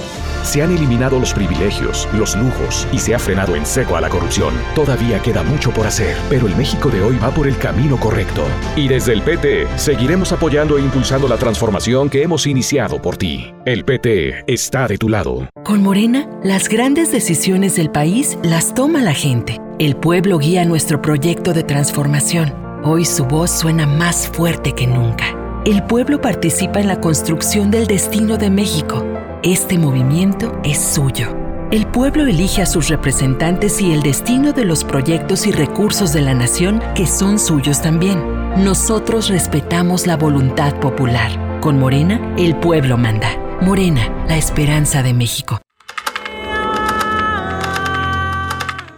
Se 0.43 0.63
han 0.63 0.75
eliminado 0.75 1.19
los 1.19 1.35
privilegios, 1.35 2.09
los 2.13 2.35
lujos 2.37 2.87
y 2.93 2.99
se 2.99 3.15
ha 3.15 3.19
frenado 3.19 3.55
en 3.55 3.67
seco 3.67 3.97
a 3.97 4.01
la 4.01 4.09
corrupción. 4.09 4.55
Todavía 4.75 5.21
queda 5.21 5.43
mucho 5.43 5.71
por 5.73 5.87
hacer, 5.87 6.17
pero 6.31 6.47
el 6.47 6.57
México 6.57 6.89
de 6.89 7.03
hoy 7.03 7.19
va 7.19 7.31
por 7.31 7.47
el 7.47 7.59
camino 7.59 7.99
correcto. 7.99 8.45
Y 8.77 8.89
desde 8.89 9.13
el 9.13 9.23
PT 9.23 9.67
seguiremos 9.77 10.33
apoyando 10.33 10.79
e 10.79 10.81
impulsando 10.81 11.29
la 11.29 11.37
transformación 11.37 12.09
que 12.09 12.23
hemos 12.23 12.47
iniciado 12.47 13.03
por 13.03 13.17
ti. 13.17 13.53
El 13.67 13.85
PT 13.85 14.45
está 14.47 14.87
de 14.89 14.97
tu 14.97 15.09
lado. 15.09 15.49
Con 15.65 15.83
Morena, 15.83 16.29
las 16.43 16.69
grandes 16.69 17.13
decisiones 17.13 17.77
del 17.77 17.91
país 17.91 18.39
las 18.43 18.75
toma 18.75 19.03
la 19.03 19.15
gente. 19.15 19.61
El 19.79 19.97
pueblo 19.97 20.39
guía 20.39 20.65
nuestro 20.65 21.03
proyecto 21.03 21.53
de 21.53 21.63
transformación. 21.63 22.55
Hoy 22.85 23.05
su 23.05 23.25
voz 23.25 23.51
suena 23.51 23.87
más 23.87 24.29
fuerte 24.29 24.73
que 24.73 24.87
nunca. 24.87 25.48
El 25.65 25.83
pueblo 25.85 26.21
participa 26.21 26.81
en 26.81 26.89
la 26.89 27.01
construcción 27.01 27.71
del 27.71 27.87
destino 27.87 28.37
de 28.37 28.51
México 28.51 29.05
este 29.45 29.79
movimiento 29.79 30.61
es 30.65 30.81
suyo. 30.81 31.37
El 31.71 31.87
pueblo 31.87 32.27
elige 32.27 32.61
a 32.61 32.67
sus 32.67 32.89
representantes 32.89 33.81
y 33.81 33.93
el 33.93 34.03
destino 34.03 34.53
de 34.53 34.65
los 34.65 34.83
proyectos 34.83 35.47
y 35.47 35.53
recursos 35.53 36.13
de 36.13 36.23
la 36.23 36.35
nación 36.35 36.83
que 36.97 37.07
son 37.07 37.39
suyos 37.39 37.81
también. 37.81 38.21
Nosotros 38.65 39.29
respetamos 39.29 40.09
la 40.09 40.17
voluntad 40.17 40.75
popular. 40.81 41.61
Con 41.61 41.79
Morena, 41.79 42.35
el 42.37 42.57
pueblo 42.57 42.99
manda. 42.99 43.31
Morena, 43.61 44.09
la 44.27 44.37
esperanza 44.37 45.05
de 45.05 45.15
México. 45.15 45.61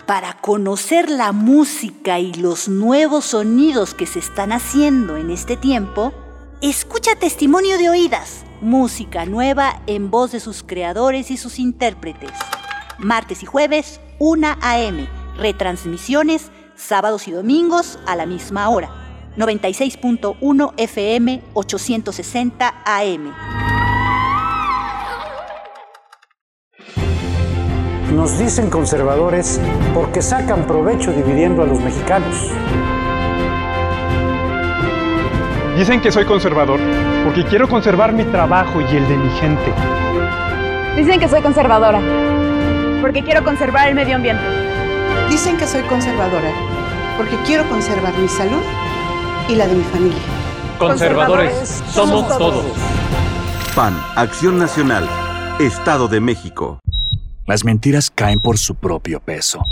Para 0.06 0.38
conocer 0.40 1.11
la 1.11 1.32
música 1.32 2.18
y 2.18 2.32
los 2.32 2.66
nuevos 2.66 3.26
sonidos 3.26 3.92
que 3.92 4.06
se 4.06 4.20
están 4.20 4.52
haciendo 4.52 5.18
en 5.18 5.30
este 5.30 5.58
tiempo, 5.58 6.14
escucha 6.68 7.14
testimonio 7.14 7.78
de 7.78 7.88
oídas 7.88 8.44
música 8.61 9.24
nueva 9.24 9.80
en 9.86 10.11
voz 10.11 10.32
de 10.32 10.40
sus 10.40 10.62
creadores 10.62 11.30
y 11.30 11.36
sus 11.36 11.58
intérpretes. 11.58 12.32
Martes 12.98 13.42
y 13.42 13.46
jueves, 13.46 14.00
1 14.18 14.46
a.m. 14.61 15.08
Retransmisiones, 15.38 16.50
sábados 16.74 17.26
y 17.28 17.30
domingos 17.30 17.98
a 18.06 18.16
la 18.16 18.26
misma 18.26 18.68
hora. 18.68 18.90
96.1 19.38 20.74
FM, 20.76 21.42
860 21.54 22.82
AM. 22.84 23.32
Nos 28.14 28.38
dicen 28.38 28.68
conservadores 28.68 29.58
porque 29.94 30.20
sacan 30.20 30.66
provecho 30.66 31.12
dividiendo 31.12 31.62
a 31.62 31.66
los 31.66 31.80
mexicanos. 31.80 32.50
Dicen 35.81 36.03
que 36.03 36.12
soy 36.12 36.26
conservador 36.26 36.78
porque 37.24 37.43
quiero 37.43 37.66
conservar 37.66 38.12
mi 38.12 38.24
trabajo 38.24 38.83
y 38.83 38.97
el 38.97 39.09
de 39.09 39.16
mi 39.16 39.31
gente. 39.39 39.72
Dicen 40.95 41.18
que 41.18 41.26
soy 41.26 41.41
conservadora 41.41 42.03
porque 43.01 43.22
quiero 43.22 43.43
conservar 43.43 43.89
el 43.89 43.95
medio 43.95 44.16
ambiente. 44.16 44.45
Dicen 45.31 45.57
que 45.57 45.66
soy 45.66 45.81
conservadora 45.85 46.53
porque 47.16 47.35
quiero 47.47 47.66
conservar 47.70 48.12
mi 48.18 48.28
salud 48.28 48.61
y 49.49 49.55
la 49.55 49.66
de 49.66 49.74
mi 49.76 49.85
familia. 49.85 50.20
Conservadores, 50.78 51.83
somos 51.91 52.28
todos. 52.37 52.66
PAN, 53.74 53.99
Acción 54.16 54.59
Nacional, 54.59 55.09
Estado 55.61 56.09
de 56.09 56.20
México. 56.20 56.78
Las 57.47 57.64
mentiras 57.64 58.11
caen 58.14 58.41
por 58.41 58.59
su 58.59 58.74
propio 58.74 59.18
peso. 59.20 59.64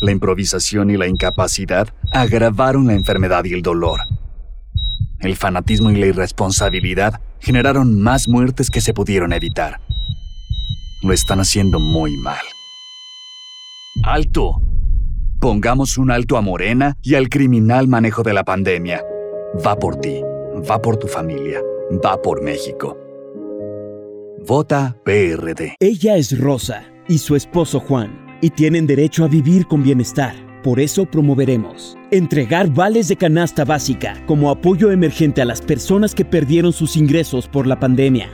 La 0.00 0.10
improvisación 0.10 0.88
y 0.88 0.96
la 0.96 1.06
incapacidad 1.06 1.88
agravaron 2.12 2.86
la 2.86 2.94
enfermedad 2.94 3.44
y 3.44 3.52
el 3.52 3.60
dolor 3.60 4.00
el 5.20 5.36
fanatismo 5.36 5.90
y 5.90 5.96
la 5.96 6.06
irresponsabilidad 6.06 7.20
generaron 7.40 8.00
más 8.00 8.28
muertes 8.28 8.70
que 8.70 8.80
se 8.80 8.94
pudieron 8.94 9.32
evitar. 9.32 9.80
Lo 11.02 11.12
están 11.12 11.40
haciendo 11.40 11.78
muy 11.78 12.16
mal. 12.16 12.44
¡Alto! 14.02 14.60
Pongamos 15.40 15.98
un 15.98 16.10
alto 16.10 16.36
a 16.36 16.40
Morena 16.40 16.96
y 17.02 17.14
al 17.14 17.28
criminal 17.28 17.86
manejo 17.86 18.22
de 18.22 18.32
la 18.32 18.44
pandemia. 18.44 19.02
Va 19.64 19.78
por 19.78 19.96
ti, 19.96 20.22
va 20.68 20.80
por 20.80 20.96
tu 20.96 21.06
familia, 21.06 21.60
va 22.04 22.20
por 22.20 22.42
México. 22.42 22.96
Vota 24.46 24.96
PRD. 25.04 25.76
Ella 25.80 26.16
es 26.16 26.38
Rosa 26.38 26.84
y 27.08 27.18
su 27.18 27.36
esposo 27.36 27.80
Juan, 27.80 28.38
y 28.40 28.50
tienen 28.50 28.86
derecho 28.86 29.24
a 29.24 29.28
vivir 29.28 29.66
con 29.66 29.82
bienestar. 29.82 30.34
Por 30.64 30.80
eso 30.80 31.04
promoveremos 31.04 31.94
entregar 32.10 32.70
vales 32.70 33.08
de 33.08 33.16
canasta 33.16 33.66
básica 33.66 34.22
como 34.24 34.48
apoyo 34.50 34.90
emergente 34.90 35.42
a 35.42 35.44
las 35.44 35.60
personas 35.60 36.14
que 36.14 36.24
perdieron 36.24 36.72
sus 36.72 36.96
ingresos 36.96 37.46
por 37.46 37.66
la 37.66 37.78
pandemia. 37.78 38.30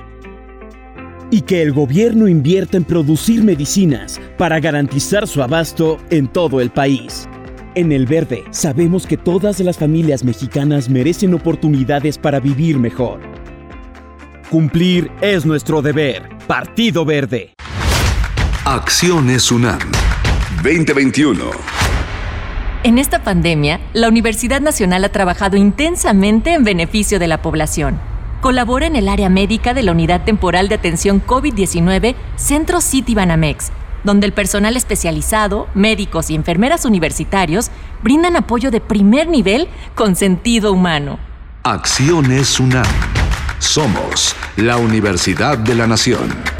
Y 1.33 1.41
que 1.41 1.61
el 1.61 1.73
gobierno 1.73 2.29
invierta 2.29 2.77
en 2.77 2.85
producir 2.85 3.43
medicinas 3.43 4.21
para 4.39 4.61
garantizar 4.61 5.27
su 5.27 5.43
abasto 5.43 5.99
en 6.11 6.29
todo 6.29 6.61
el 6.61 6.71
país. 6.71 7.29
En 7.75 7.91
El 7.91 8.07
Verde 8.07 8.45
sabemos 8.53 9.09
que 9.09 9.17
todas 9.17 9.59
las 9.59 9.77
familias 9.77 10.23
mexicanas 10.23 10.89
merecen 10.89 11.35
oportunidades 11.35 12.17
para 12.17 12.39
vivir 12.39 12.79
mejor. 12.79 13.19
Cumplir 14.51 15.11
es 15.21 15.45
nuestro 15.45 15.83
deber. 15.83 16.29
Partido 16.47 17.05
Verde. 17.05 17.55
Acciones 18.65 19.51
UNAM 19.51 19.81
2021. 20.63 21.80
En 22.83 22.97
esta 22.97 23.23
pandemia, 23.23 23.79
la 23.93 24.09
Universidad 24.09 24.63
Nacional 24.63 25.05
ha 25.05 25.11
trabajado 25.11 25.59
intensamente 25.59 26.55
en 26.55 26.65
beneficio 26.65 27.19
de 27.19 27.29
la 27.29 27.43
población. 27.43 28.01
Colabora 28.41 28.87
en 28.87 28.97
el 28.97 29.11
área 29.11 29.29
médica 29.29 29.75
de 29.75 29.83
la 29.83 29.93
Unidad 29.93 30.25
Temporal 30.25 30.71
de 30.71 30.77
Atención 30.77 31.23
COVID-19 31.23 32.15
Centro 32.37 32.81
City 32.81 33.15
Banamex, 33.15 33.71
donde 34.03 34.27
el 34.27 34.33
personal 34.33 34.79
especializado, 34.79 35.69
médicos 35.75 36.31
y 36.31 36.35
enfermeras 36.35 36.87
universitarios 36.87 37.71
brindan 38.03 38.35
apoyo 38.35 38.71
de 38.71 38.81
primer 38.81 39.29
nivel 39.29 39.69
con 39.95 40.17
sentido 40.17 40.73
humano. 40.73 41.19
Acciones 41.65 42.59
UNAM. 42.59 42.87
Somos 43.59 44.35
la 44.57 44.79
Universidad 44.79 45.59
de 45.59 45.75
la 45.75 45.87
Nación. 45.87 46.60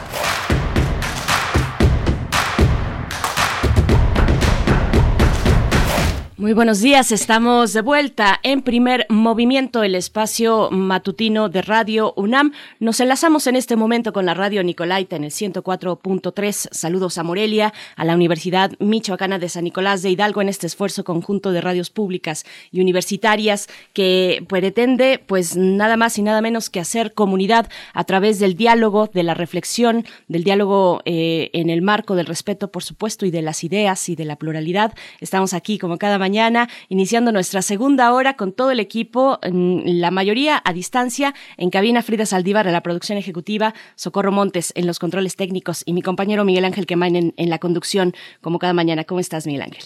Muy 6.41 6.53
buenos 6.53 6.81
días, 6.81 7.11
estamos 7.11 7.71
de 7.71 7.81
vuelta 7.81 8.39
en 8.41 8.63
primer 8.63 9.05
movimiento, 9.09 9.83
el 9.83 9.93
espacio 9.93 10.71
matutino 10.71 11.49
de 11.49 11.61
Radio 11.61 12.15
UNAM. 12.15 12.53
Nos 12.79 12.99
enlazamos 12.99 13.45
en 13.45 13.55
este 13.55 13.75
momento 13.75 14.11
con 14.11 14.25
la 14.25 14.33
radio 14.33 14.63
Nicolaita 14.63 15.15
en 15.15 15.25
el 15.25 15.29
104.3. 15.29 16.69
Saludos 16.71 17.19
a 17.19 17.23
Morelia, 17.23 17.75
a 17.95 18.05
la 18.05 18.15
Universidad 18.15 18.71
Michoacana 18.79 19.37
de 19.37 19.49
San 19.49 19.65
Nicolás 19.65 20.01
de 20.01 20.09
Hidalgo 20.09 20.41
en 20.41 20.49
este 20.49 20.65
esfuerzo 20.65 21.03
conjunto 21.03 21.51
de 21.51 21.61
radios 21.61 21.91
públicas 21.91 22.43
y 22.71 22.81
universitarias 22.81 23.67
que 23.93 24.43
pretende 24.49 25.23
pues 25.23 25.55
nada 25.55 25.95
más 25.95 26.17
y 26.17 26.23
nada 26.23 26.41
menos 26.41 26.71
que 26.71 26.79
hacer 26.79 27.13
comunidad 27.13 27.69
a 27.93 28.03
través 28.05 28.39
del 28.39 28.55
diálogo, 28.55 29.11
de 29.13 29.21
la 29.21 29.35
reflexión, 29.35 30.07
del 30.27 30.43
diálogo 30.43 31.03
eh, 31.05 31.51
en 31.53 31.69
el 31.69 31.83
marco 31.83 32.15
del 32.15 32.25
respeto, 32.25 32.71
por 32.71 32.81
supuesto, 32.81 33.27
y 33.27 33.29
de 33.29 33.43
las 33.43 33.63
ideas 33.63 34.09
y 34.09 34.15
de 34.15 34.25
la 34.25 34.37
pluralidad. 34.37 34.95
Estamos 35.19 35.53
aquí 35.53 35.77
como 35.77 35.99
cada 35.99 36.17
mañana 36.17 36.30
mañana, 36.31 36.69
iniciando 36.87 37.33
nuestra 37.33 37.61
segunda 37.61 38.13
hora 38.13 38.37
con 38.37 38.53
todo 38.53 38.71
el 38.71 38.79
equipo, 38.79 39.37
la 39.43 40.11
mayoría 40.11 40.61
a 40.63 40.71
distancia, 40.71 41.35
en 41.57 41.69
cabina 41.69 42.03
Frida 42.03 42.25
Saldívar 42.25 42.67
en 42.67 42.71
la 42.71 42.81
producción 42.81 43.17
ejecutiva, 43.17 43.73
Socorro 43.97 44.31
Montes 44.31 44.71
en 44.77 44.87
los 44.87 44.97
controles 44.97 45.35
técnicos 45.35 45.83
y 45.85 45.91
mi 45.91 46.01
compañero 46.01 46.45
Miguel 46.45 46.63
Ángel 46.63 46.85
Quemain 46.85 47.33
en, 47.35 47.49
la 47.49 47.59
conducción, 47.59 48.13
como 48.39 48.59
cada 48.59 48.71
mañana. 48.71 49.03
¿Cómo 49.03 49.19
estás, 49.19 49.45
Miguel 49.45 49.63
Ángel? 49.63 49.83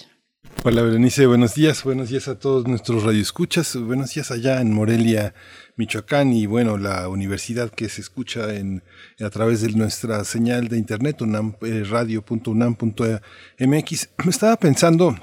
Hola 0.64 0.84
Berenice, 0.84 1.26
buenos 1.26 1.56
días, 1.56 1.84
buenos 1.84 2.10
días 2.10 2.28
a 2.28 2.38
todos 2.38 2.68
nuestros 2.68 3.02
radioescuchas, 3.02 3.76
buenos 3.76 4.14
días 4.14 4.30
allá 4.30 4.62
en 4.62 4.72
Morelia, 4.72 5.34
Michoacán 5.78 6.32
y 6.32 6.46
bueno, 6.46 6.78
la 6.78 7.10
universidad 7.10 7.72
que 7.72 7.89
se 7.89 8.02
escucha 8.02 8.54
en, 8.54 8.84
a 9.20 9.32
través 9.32 9.62
de 9.62 9.70
nuestra 9.70 10.24
señal 10.24 10.68
de 10.68 10.78
internet, 10.78 11.24
unam, 11.24 11.56
eh, 11.64 11.84
radio.unam.mx. 11.89 14.10
Me 14.24 14.30
estaba 14.30 14.58
pensando 14.58 15.16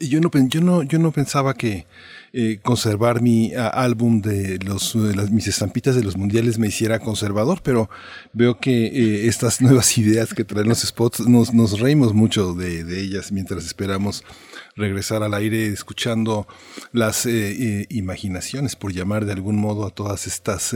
yo 0.00 0.20
no, 0.20 0.30
yo 0.48 0.60
no, 0.60 0.82
yo 0.82 0.98
no 0.98 1.12
pensaba 1.12 1.54
que 1.54 1.86
eh, 2.32 2.58
conservar 2.62 3.22
mi 3.22 3.52
álbum 3.54 4.20
de 4.20 4.58
los, 4.58 4.96
mis 4.96 5.46
estampitas 5.46 5.94
de 5.94 6.02
los 6.02 6.16
mundiales 6.16 6.58
me 6.58 6.68
hiciera 6.68 6.98
conservador, 6.98 7.60
pero 7.62 7.88
veo 8.32 8.58
que 8.58 8.86
eh, 8.86 9.28
estas 9.28 9.60
nuevas 9.62 9.96
ideas 9.98 10.34
que 10.34 10.44
traen 10.44 10.68
los 10.68 10.80
spots 10.80 11.20
nos, 11.28 11.54
nos 11.54 11.78
reímos 11.78 12.12
mucho 12.12 12.54
de, 12.54 12.84
de 12.84 13.00
ellas 13.00 13.30
mientras 13.30 13.64
esperamos 13.64 14.24
regresar 14.76 15.22
al 15.22 15.34
aire 15.34 15.66
escuchando 15.66 16.46
las 16.92 17.26
eh, 17.26 17.30
eh, 17.32 17.86
imaginaciones, 17.90 18.76
por 18.76 18.92
llamar 18.92 19.24
de 19.24 19.32
algún 19.32 19.56
modo 19.56 19.86
a 19.86 19.90
todas 19.90 20.26
estas 20.26 20.74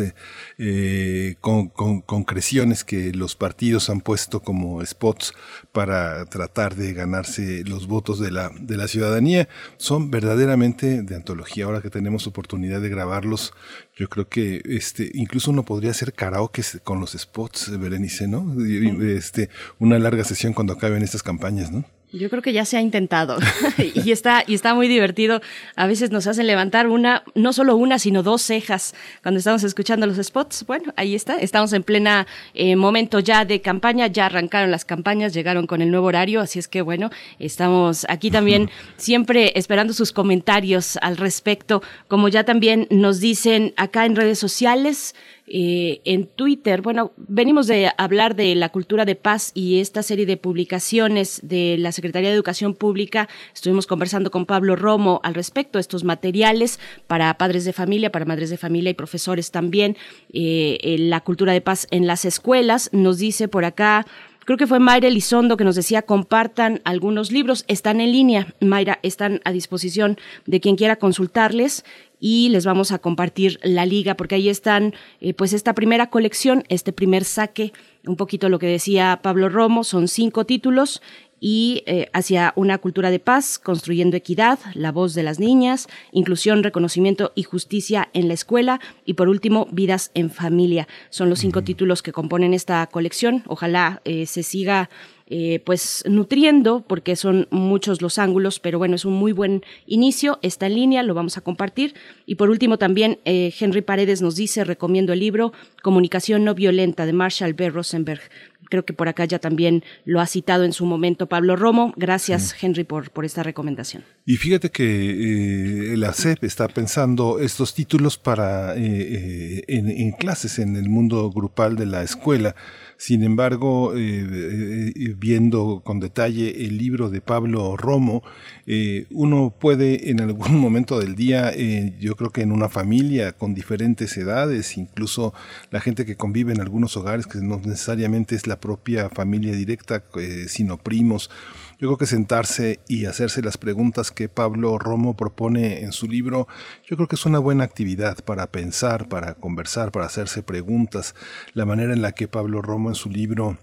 eh, 0.59 1.35
con, 1.41 1.69
concreciones 1.69 2.85
que 2.85 3.13
los 3.13 3.35
partidos 3.35 3.91
han 3.91 4.01
puesto 4.01 4.41
como 4.41 4.85
spots 4.85 5.35
para 5.73 6.25
tratar 6.27 6.77
de 6.77 6.93
ganarse 6.93 7.65
los 7.65 7.87
votos 7.87 8.21
de 8.21 8.31
la, 8.31 8.51
de 8.61 8.77
la 8.77 8.89
ciudadanía. 8.89 9.49
Son 9.77 10.11
verdaderamente 10.11 11.03
de 11.03 11.17
antología. 11.17 11.65
Ahora 11.65 11.81
que 11.81 11.91
tenemos 11.91 12.27
oportunidad 12.27 12.81
de 12.81 12.89
grabarlos, 12.89 13.53
yo 13.97 14.09
creo 14.09 14.29
que 14.29 14.63
este, 14.65 15.11
incluso 15.15 15.51
uno 15.51 15.65
podría 15.65 15.91
hacer 15.91 16.13
karaoke 16.13 16.63
con 16.85 17.01
los 17.01 17.13
spots, 17.13 17.79
Berenice, 17.79 18.29
¿no? 18.29 18.55
Este, 19.03 19.51
una 19.79 19.99
larga 19.99 20.25
sesión 20.25 20.53
cuando 20.53 20.73
acaben 20.73 21.03
estas 21.03 21.23
campañas, 21.23 21.71
¿no? 21.71 21.85
Yo 22.11 22.31
creo 22.31 22.41
que 22.41 22.55
ya 22.55 22.65
se 22.65 22.79
ha 22.79 22.81
intentado 22.81 23.37
y 23.95 24.13
está 24.13 24.43
y 24.47 24.55
está 24.55 24.75
muy 24.75 24.89
divertido. 24.89 25.43
A 25.77 25.87
veces 25.87 26.11
nos 26.11 26.27
hacen 26.27 26.47
levantar 26.47 26.87
una, 26.87 27.23
no 27.35 27.53
solo 27.53 27.77
una, 27.77 27.99
sino 27.99 28.23
dos 28.23 28.41
cejas 28.41 28.95
cuando 29.23 29.39
estamos 29.39 29.63
escuchando 29.63 30.07
los 30.07 30.17
spots. 30.17 30.65
Bueno, 30.67 30.95
ahí 30.97 31.15
está. 31.15 31.37
Estamos 31.37 31.73
en 31.75 31.83
plena 31.83 32.27
eh, 32.55 32.77
momento 32.77 33.19
ya 33.19 33.45
de 33.45 33.61
campaña. 33.61 34.07
Ya 34.07 34.27
arrancaron 34.27 34.71
las 34.71 34.87
campañas, 34.87 35.35
llegaron 35.35 35.67
con 35.67 35.83
el 35.83 35.91
nuevo 35.91 36.07
horario, 36.07 36.41
así 36.41 36.59
es 36.59 36.67
que 36.67 36.81
bueno, 36.81 37.11
estamos 37.39 38.07
aquí 38.09 38.31
también 38.31 38.71
siempre 38.97 39.53
esperando 39.55 39.93
sus 39.93 40.13
comentarios 40.13 40.99
al 41.03 41.19
respecto. 41.19 41.83
Como 42.09 42.29
ya 42.29 42.45
también 42.45 42.87
nos 42.91 43.21
dicen 43.21 43.75
acá 43.77 44.07
en 44.07 44.17
redes 44.17 44.39
sociales. 44.39 45.15
Eh, 45.51 46.03
en 46.05 46.27
Twitter. 46.27 46.83
Bueno, 46.83 47.13
venimos 47.17 47.67
de 47.67 47.91
hablar 47.97 48.37
de 48.37 48.55
la 48.55 48.69
cultura 48.69 49.07
de 49.07 49.15
paz 49.15 49.51
y 49.55 49.81
esta 49.81 50.03
serie 50.03 50.27
de 50.27 50.37
publicaciones 50.37 51.41
de 51.43 51.77
la 51.79 51.93
Secretaría 51.93 52.29
de 52.29 52.35
Educación 52.35 52.75
Pública. 52.75 53.29
Estuvimos 53.55 53.87
conversando 53.87 54.31
con 54.31 54.45
Pablo 54.45 54.77
Romo 54.77 55.21
al 55.25 55.35
respecto, 55.35 55.79
estos 55.79 56.05
materiales 56.05 56.79
para 57.07 57.39
padres 57.39 57.65
de 57.65 57.73
familia, 57.73 58.13
para 58.13 58.27
madres 58.27 58.51
de 58.51 58.59
familia 58.59 58.91
y 58.91 58.95
profesores 58.95 59.51
también. 59.51 59.97
Eh, 60.33 60.97
la 60.99 61.21
cultura 61.21 61.55
de 61.55 61.63
paz 61.63 61.87
en 61.91 62.07
las 62.07 62.27
escuelas. 62.27 62.91
Nos 62.93 63.17
dice 63.17 63.49
por 63.49 63.65
acá 63.65 64.07
Creo 64.49 64.57
que 64.57 64.67
fue 64.67 64.79
Mayra 64.79 65.09
Elizondo 65.09 65.59
que 65.59 65.65
nos 65.65 65.77
decía 65.77 66.01
compartan 66.01 66.81
algunos 66.85 67.31
libros. 67.31 67.67
Están 67.69 68.01
en 68.01 68.13
línea, 68.13 68.55
Mayra, 68.61 68.99
están 69.03 69.43
a 69.45 69.53
disposición 69.53 70.17
de 70.47 70.59
quien 70.59 70.77
quiera 70.77 70.97
consultarles 70.97 71.85
y 72.19 72.49
les 72.49 72.65
vamos 72.65 72.91
a 72.91 72.99
compartir 72.99 73.61
la 73.63 73.85
liga 73.85 74.17
porque 74.17 74.37
ahí 74.37 74.49
están 74.49 74.95
eh, 75.21 75.35
pues 75.35 75.53
esta 75.53 75.75
primera 75.75 76.09
colección, 76.09 76.65
este 76.71 76.95
primer 76.95 77.25
saque, 77.25 77.75
un 78.07 78.17
poquito 78.17 78.49
lo 78.49 78.59
que 78.59 78.69
decía 78.69 79.21
Pablo 79.23 79.51
Romo, 79.51 79.85
son 79.85 80.09
cinco 80.09 80.47
títulos 80.47 81.03
y 81.41 81.83
eh, 81.87 82.09
hacia 82.13 82.53
una 82.57 82.79
cultura 82.79 83.11
de 83.11 83.19
paz, 83.19 83.59
construyendo 83.59 84.17
equidad, 84.17 84.59
la 84.75 84.93
voz 84.93 85.15
de 85.15 85.23
las 85.23 85.39
niñas, 85.39 85.89
inclusión, 86.13 86.63
reconocimiento 86.63 87.33
y 87.35 87.43
justicia 87.43 88.09
en 88.13 88.29
la 88.29 88.35
escuela 88.35 88.81
y 89.05 89.15
por 89.15 89.29
último, 89.29 89.69
vidas 89.71 90.11
en 90.15 90.31
familia. 90.31 90.89
Son 91.11 91.31
los 91.31 91.41
cinco 91.41 91.63
títulos 91.63 92.03
que 92.03 92.13
componen 92.13 92.55
esta 92.55 92.87
colección. 92.87 93.43
Ojalá 93.47 94.01
eh, 94.05 94.27
se 94.27 94.43
siga 94.43 94.91
eh, 95.31 95.61
pues 95.67 96.05
nutriendo, 96.09 96.81
porque 96.81 97.15
son 97.15 97.49
muchos 97.51 98.01
los 98.01 98.17
ángulos, 98.17 98.61
pero 98.61 98.79
bueno, 98.79 98.95
es 98.95 99.05
un 99.05 99.13
muy 99.13 99.33
buen 99.33 99.63
inicio, 99.87 100.39
está 100.41 100.69
en 100.69 100.75
línea, 100.77 101.03
lo 101.03 101.13
vamos 101.13 101.37
a 101.37 101.43
compartir. 101.43 101.95
Y 102.25 102.37
por 102.37 102.49
último 102.49 102.79
también 102.79 103.19
eh, 103.27 103.53
Henry 103.61 103.83
Paredes 103.83 104.23
nos 104.23 104.37
dice, 104.37 104.65
recomiendo 104.65 105.13
el 105.13 105.21
libro 105.21 105.53
Comunicación 105.83 106.45
no 106.45 106.55
violenta 106.55 107.05
de 107.05 107.13
Marshall 107.13 107.53
B. 107.53 107.69
Rosenberg. 107.69 108.23
Creo 108.71 108.85
que 108.85 108.93
por 108.93 109.09
acá 109.09 109.25
ya 109.25 109.39
también 109.39 109.85
lo 110.05 110.21
ha 110.21 110.27
citado 110.27 110.65
en 110.65 110.73
su 110.73 110.87
momento 110.87 111.27
Pablo 111.27 111.57
Romo. 111.57 111.93
Gracias, 111.97 112.55
Henry, 112.61 112.85
por, 112.85 113.11
por 113.11 113.25
esta 113.25 113.43
recomendación. 113.43 114.05
Y 114.25 114.37
fíjate 114.37 114.71
que 114.71 115.93
eh, 115.93 115.97
la 115.97 116.13
CEP 116.13 116.45
está 116.45 116.69
pensando 116.69 117.39
estos 117.39 117.75
títulos 117.75 118.19
para 118.19 118.75
en 118.77 120.13
clases 120.13 120.59
en 120.59 120.77
el 120.77 120.89
mundo 120.89 121.31
grupal 121.31 121.77
de 121.77 121.87
la 121.87 122.03
escuela. 122.03 122.55
Sin 122.99 123.23
embargo, 123.23 123.95
eh, 123.97 124.91
eh, 124.97 125.15
viendo 125.17 125.83
con 125.85 126.01
detalle 126.01 126.67
el 126.67 126.79
libro 126.79 127.11
de 127.11 127.21
Pablo 127.21 127.77
Romo, 127.77 128.25
eh, 128.67 129.07
uno 129.13 129.55
puede 129.57 130.11
en 130.11 130.21
algún 130.21 130.57
momento 130.61 130.99
del 130.99 131.15
día, 131.15 131.55
yo 132.01 132.17
creo 132.17 132.31
que 132.31 132.43
en 132.43 132.51
una 132.51 132.69
familia 132.69 133.33
con 133.35 133.55
diferentes 133.55 134.17
edades, 134.17 134.77
incluso 134.77 135.33
la 135.71 135.81
gente 135.81 136.05
que 136.05 136.17
convive 136.17 136.53
en 136.53 136.61
algunos 136.61 136.97
hogares, 136.97 137.29
que 137.29 137.39
no 137.39 137.61
necesariamente 137.65 138.35
es 138.35 138.49
la 138.49 138.59
propia 138.59 139.09
familia 139.11 139.53
directa, 139.53 140.03
sino 140.49 140.77
primos, 140.77 141.31
yo 141.79 141.87
creo 141.87 141.99
que 141.99 142.07
sentarse 142.07 142.81
y 142.89 143.07
hacerse 143.07 143.41
las 143.41 143.57
preguntas 143.57 144.11
que 144.11 144.29
Pablo 144.29 144.79
Romo 144.79 145.17
propone 145.17 145.83
en 145.83 145.93
su 145.93 146.09
libro, 146.09 146.49
yo 146.85 146.97
creo 146.97 147.07
que 147.07 147.15
es 147.15 147.25
una 147.25 147.39
buena 147.39 147.63
actividad 147.63 148.25
para 148.25 148.49
pensar, 148.49 149.09
para 149.09 149.35
conversar, 149.35 149.93
para 149.93 150.07
hacerse 150.07 150.43
preguntas. 150.43 151.15
La 151.55 151.67
manera 151.67 151.93
en 151.93 152.03
la 152.03 152.13
que 152.13 152.27
Pablo 152.27 152.63
Romo 152.63 152.89
en 152.89 152.97
su 152.97 153.11
libro 153.11 153.59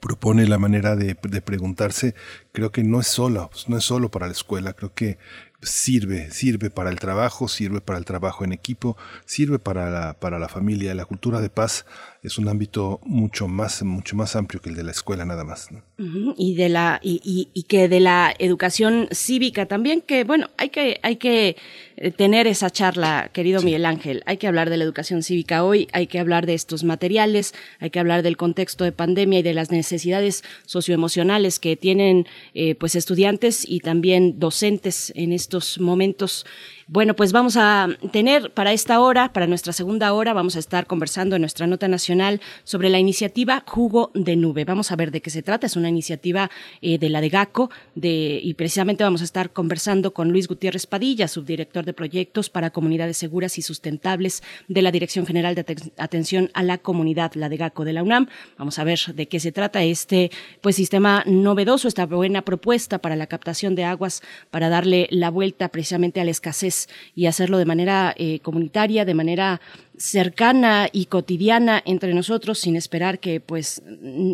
propone 0.00 0.46
la 0.48 0.58
manera 0.58 0.96
de, 0.96 1.14
preguntarse, 1.14 2.14
creo 2.52 2.72
que 2.72 2.82
no 2.82 3.00
es 3.00 3.06
solo, 3.06 3.50
no 3.68 3.76
es 3.76 3.84
solo 3.84 4.10
para 4.10 4.26
la 4.26 4.32
escuela, 4.32 4.72
creo 4.72 4.94
que 4.94 5.18
sirve, 5.64 6.30
sirve 6.30 6.70
para 6.70 6.90
el 6.90 6.98
trabajo, 6.98 7.48
sirve 7.48 7.80
para 7.80 7.98
el 7.98 8.04
trabajo 8.04 8.44
en 8.44 8.52
equipo, 8.52 8.96
sirve 9.24 9.58
para 9.58 9.90
la, 9.90 10.14
para 10.14 10.38
la 10.38 10.48
familia. 10.48 10.94
La 10.94 11.04
cultura 11.04 11.40
de 11.40 11.50
paz 11.50 11.86
es 12.22 12.38
un 12.38 12.48
ámbito 12.48 13.00
mucho 13.04 13.48
más, 13.48 13.82
mucho 13.82 14.16
más 14.16 14.36
amplio 14.36 14.60
que 14.60 14.70
el 14.70 14.76
de 14.76 14.84
la 14.84 14.92
escuela 14.92 15.24
nada 15.24 15.44
más. 15.44 15.68
Y 16.36 16.54
de 16.54 16.68
la, 16.68 17.00
y, 17.02 17.48
y, 17.52 17.62
que 17.64 17.88
de 17.88 18.00
la 18.00 18.34
educación 18.38 19.08
cívica 19.12 19.66
también, 19.66 20.00
que 20.00 20.24
bueno, 20.24 20.48
hay 20.56 20.70
que, 20.70 21.00
hay 21.02 21.16
que 21.16 21.56
eh, 21.96 22.10
tener 22.10 22.46
esa 22.46 22.70
charla, 22.70 23.30
querido 23.32 23.62
Miguel 23.62 23.86
Ángel. 23.86 24.22
Hay 24.26 24.36
que 24.36 24.46
hablar 24.46 24.70
de 24.70 24.76
la 24.76 24.84
educación 24.84 25.22
cívica 25.22 25.64
hoy, 25.64 25.88
hay 25.92 26.06
que 26.06 26.18
hablar 26.18 26.46
de 26.46 26.54
estos 26.54 26.82
materiales, 26.82 27.54
hay 27.78 27.90
que 27.90 28.00
hablar 28.00 28.22
del 28.22 28.36
contexto 28.36 28.84
de 28.84 28.92
pandemia 28.92 29.38
y 29.38 29.42
de 29.42 29.54
las 29.54 29.70
necesidades 29.70 30.42
socioemocionales 30.66 31.58
que 31.58 31.76
tienen 31.76 32.26
eh, 32.54 32.74
pues 32.74 32.96
estudiantes 32.96 33.64
y 33.68 33.80
también 33.80 34.38
docentes 34.38 35.12
en 35.14 35.32
estos 35.32 35.78
momentos 35.78 36.46
bueno, 36.86 37.16
pues 37.16 37.32
vamos 37.32 37.56
a 37.56 37.88
tener 38.12 38.52
para 38.52 38.72
esta 38.72 39.00
hora, 39.00 39.32
para 39.32 39.46
nuestra 39.46 39.72
segunda 39.72 40.12
hora, 40.12 40.34
vamos 40.34 40.56
a 40.56 40.58
estar 40.58 40.86
conversando 40.86 41.34
en 41.34 41.40
nuestra 41.40 41.66
nota 41.66 41.88
nacional 41.88 42.42
sobre 42.64 42.90
la 42.90 42.98
iniciativa 42.98 43.64
Jugo 43.66 44.10
de 44.12 44.36
Nube. 44.36 44.66
Vamos 44.66 44.92
a 44.92 44.96
ver 44.96 45.10
de 45.10 45.22
qué 45.22 45.30
se 45.30 45.42
trata. 45.42 45.66
Es 45.66 45.76
una 45.76 45.88
iniciativa 45.88 46.50
eh, 46.82 46.98
de 46.98 47.08
la 47.08 47.22
de 47.22 47.30
GACO 47.30 47.70
y 47.96 48.52
precisamente 48.54 49.02
vamos 49.02 49.22
a 49.22 49.24
estar 49.24 49.50
conversando 49.50 50.12
con 50.12 50.30
Luis 50.30 50.46
Gutiérrez 50.46 50.86
Padilla, 50.86 51.26
subdirector 51.26 51.86
de 51.86 51.94
proyectos 51.94 52.50
para 52.50 52.68
comunidades 52.68 53.16
seguras 53.16 53.56
y 53.56 53.62
sustentables 53.62 54.42
de 54.68 54.82
la 54.82 54.90
Dirección 54.90 55.26
General 55.26 55.54
de 55.54 55.64
Atención 55.96 56.50
a 56.52 56.62
la 56.62 56.76
Comunidad, 56.76 57.32
la 57.34 57.48
de 57.48 57.56
GACO 57.56 57.84
de 57.84 57.94
la 57.94 58.02
UNAM. 58.02 58.28
Vamos 58.58 58.78
a 58.78 58.84
ver 58.84 59.00
de 59.14 59.26
qué 59.26 59.40
se 59.40 59.52
trata 59.52 59.82
este 59.82 60.30
pues 60.60 60.76
sistema 60.76 61.22
novedoso, 61.26 61.88
esta 61.88 62.04
buena 62.04 62.42
propuesta 62.42 62.98
para 62.98 63.16
la 63.16 63.26
captación 63.26 63.74
de 63.74 63.84
aguas 63.84 64.22
para 64.50 64.68
darle 64.68 65.08
la 65.10 65.30
vuelta 65.30 65.68
precisamente 65.68 66.20
a 66.20 66.24
la 66.24 66.30
escasez 66.30 66.73
y 67.14 67.26
hacerlo 67.26 67.58
de 67.58 67.64
manera 67.64 68.14
eh, 68.16 68.40
comunitaria, 68.40 69.04
de 69.04 69.14
manera 69.14 69.60
cercana 69.96 70.88
y 70.90 71.06
cotidiana 71.06 71.82
entre 71.84 72.14
nosotros 72.14 72.58
sin 72.58 72.76
esperar 72.76 73.20
que 73.20 73.40
pues 73.40 73.82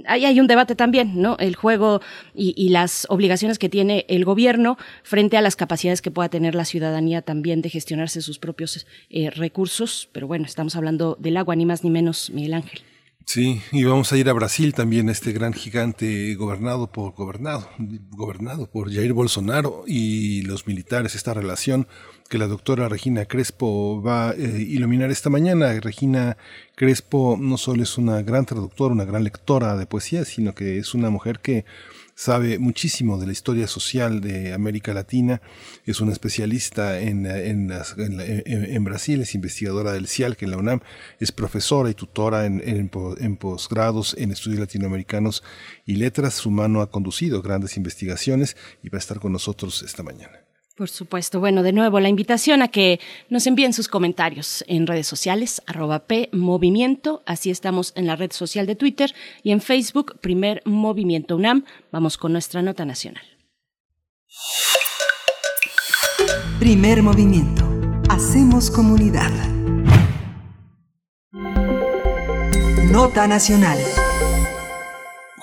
ahí 0.07 0.25
hay 0.25 0.41
un 0.41 0.47
debate 0.47 0.75
también, 0.75 1.21
¿no? 1.21 1.37
El 1.39 1.55
juego 1.55 2.01
y, 2.35 2.71
las 2.71 3.07
obligaciones 3.11 3.59
que 3.59 3.69
tiene 3.69 4.07
el 4.09 4.25
gobierno 4.25 4.79
frente 5.03 5.37
a 5.37 5.43
las 5.43 5.57
capacidades 5.57 6.03
que 6.03 6.11
pueda 6.11 6.29
tener 6.29 6.55
la 6.55 6.65
ciudadanía 6.65 7.21
también 7.21 7.63
de 7.63 7.69
gestionarse 7.69 8.23
sus 8.23 8.39
propios 8.39 8.87
eh, 9.11 9.31
recursos. 9.31 10.09
Pero 10.13 10.27
bueno, 10.27 10.47
estamos 10.47 10.77
hablando 10.77 11.17
del 11.19 11.37
agua, 11.37 11.57
ni 11.57 11.67
más 11.67 11.85
ni 11.85 11.91
menos, 11.91 12.31
Miguel 12.31 12.55
Ángel. 12.55 12.81
Sí, 13.27 13.63
y 13.71 13.85
vamos 13.85 14.13
a 14.13 14.17
ir 14.17 14.29
a 14.29 14.33
Brasil 14.33 14.75
también, 14.75 15.09
este 15.09 15.33
gran 15.33 15.53
gigante 15.53 16.35
gobernado 16.35 16.91
por 16.91 17.13
gobernado, 17.13 17.69
gobernado 18.11 18.69
por 18.69 18.93
Jair 18.93 19.13
Bolsonaro 19.13 19.85
y 19.87 20.43
los 20.43 20.67
militares, 20.67 21.15
esta 21.15 21.33
relación 21.33 21.87
que 22.29 22.39
la 22.39 22.47
doctora 22.47 22.89
Regina 22.89 23.27
Crespo 23.27 24.03
va 24.03 24.31
a 24.31 24.35
eh, 24.35 24.65
iluminar 24.69 25.11
esta 25.11 25.31
mañana. 25.31 25.73
Regina 25.81 26.37
Crespo 26.77 27.37
no 27.39 27.57
solo 27.57 27.83
es 27.83 27.99
una 27.99 28.23
gran 28.23 28.47
traductora, 28.47 28.95
una 28.95 29.05
gran 29.05 29.25
lectora 29.25 29.77
de 29.77 29.87
poesía, 29.87 30.25
sino 30.25 30.55
que 30.55 30.79
es 30.79 30.95
una 30.95 31.11
mujer 31.11 31.41
que 31.41 31.65
sabe 32.21 32.59
muchísimo 32.59 33.19
de 33.19 33.25
la 33.25 33.33
historia 33.33 33.67
social 33.67 34.21
de 34.21 34.53
América 34.53 34.93
Latina, 34.93 35.41
es 35.87 36.03
una 36.03 36.13
especialista 36.13 37.01
en, 37.01 37.25
en, 37.25 38.85
Brasil, 38.85 39.23
es 39.23 39.35
investigadora 39.35 39.93
del 39.93 40.07
CIAL, 40.07 40.37
que 40.37 40.45
en 40.45 40.51
la 40.51 40.59
UNAM 40.59 40.81
es 41.19 41.33
profesora 41.33 41.89
y 41.89 41.95
tutora 41.95 42.45
en, 42.45 42.61
en 42.63 43.37
posgrados 43.39 44.15
en 44.19 44.33
estudios 44.33 44.61
latinoamericanos 44.61 45.43
y 45.87 45.95
letras. 45.95 46.35
Su 46.35 46.51
mano 46.51 46.83
ha 46.83 46.91
conducido 46.91 47.41
grandes 47.41 47.79
investigaciones 47.79 48.55
y 48.83 48.91
va 48.91 48.99
a 48.99 49.01
estar 49.01 49.19
con 49.19 49.33
nosotros 49.33 49.83
esta 49.83 50.03
mañana. 50.03 50.50
Por 50.81 50.89
supuesto. 50.89 51.41
Bueno, 51.41 51.63
de 51.63 51.75
nuevo, 51.75 52.01
la 52.01 52.09
invitación 52.09 52.63
a 52.63 52.69
que 52.69 53.01
nos 53.29 53.47
envíen 53.47 53.75
sus 53.75 53.87
comentarios 53.87 54.65
en 54.67 54.87
redes 54.87 55.07
sociales, 55.07 55.61
arroba 55.67 56.07
P. 56.07 56.31
Así 57.27 57.51
estamos 57.51 57.93
en 57.97 58.07
la 58.07 58.17
red 58.17 58.33
social 58.33 58.67
de 58.67 58.77
Twitter 58.77 59.15
y 59.43 59.51
en 59.51 59.61
Facebook, 59.61 60.19
Primer 60.23 60.63
Movimiento 60.65 61.37
UNAM. 61.37 61.67
Vamos 61.93 62.17
con 62.17 62.33
nuestra 62.33 62.63
nota 62.63 62.87
nacional. 62.87 63.23
Primer 66.59 67.03
Movimiento. 67.03 67.63
Hacemos 68.09 68.71
comunidad. 68.71 69.31
Nota 72.91 73.27
nacional. 73.27 73.77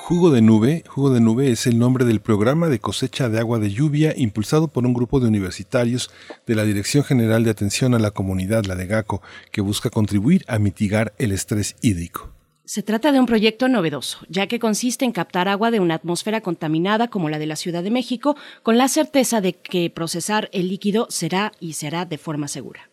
Jugo 0.08 0.32
de 0.32 0.41
Nube, 0.41 0.86
Jugo 0.88 1.10
de 1.10 1.20
Nube 1.20 1.51
es 1.51 1.68
el 1.68 1.78
nombre 1.78 2.05
del 2.05 2.22
programa 2.22 2.70
de 2.70 2.80
cosecha 2.80 3.28
de 3.28 3.39
agua 3.39 3.60
de 3.60 3.72
lluvia 3.72 4.14
impulsado 4.16 4.70
por 4.70 4.86
un 4.86 4.93
grupo 4.93 5.20
de 5.20 5.28
universitarios 5.28 6.10
de 6.45 6.55
la 6.55 6.64
Dirección 6.64 7.03
General 7.03 7.43
de 7.43 7.49
Atención 7.49 7.93
a 7.93 7.99
la 7.99 8.12
Comunidad, 8.12 8.64
la 8.64 8.76
de 8.76 8.86
GACO, 8.86 9.22
que 9.51 9.60
busca 9.60 9.89
contribuir 9.89 10.45
a 10.47 10.60
mitigar 10.60 11.14
el 11.18 11.34
estrés 11.34 11.76
hídrico. 11.82 12.32
Se 12.64 12.84
trata 12.84 13.12
de 13.12 13.20
un 13.20 13.26
proyecto 13.26 13.68
novedoso, 13.68 14.20
ya 14.30 14.47
que 14.47 14.60
consiste 14.60 15.03
en 15.03 15.12
captar 15.12 15.49
agua 15.49 15.72
de 15.72 15.82
una 15.82 15.95
atmósfera 15.95 16.39
contaminada 16.39 17.10
como 17.10 17.28
la 17.28 17.38
de 17.38 17.47
la 17.47 17.58
Ciudad 17.58 17.84
de 17.84 17.91
México, 17.91 18.38
con 18.64 18.78
la 18.78 18.88
certeza 18.88 19.41
de 19.41 19.55
que 19.55 19.89
procesar 19.89 20.49
el 20.53 20.70
líquido 20.70 21.08
será 21.10 21.51
y 21.60 21.74
será 21.74 22.05
de 22.05 22.18
forma 22.18 22.47
segura. 22.47 22.89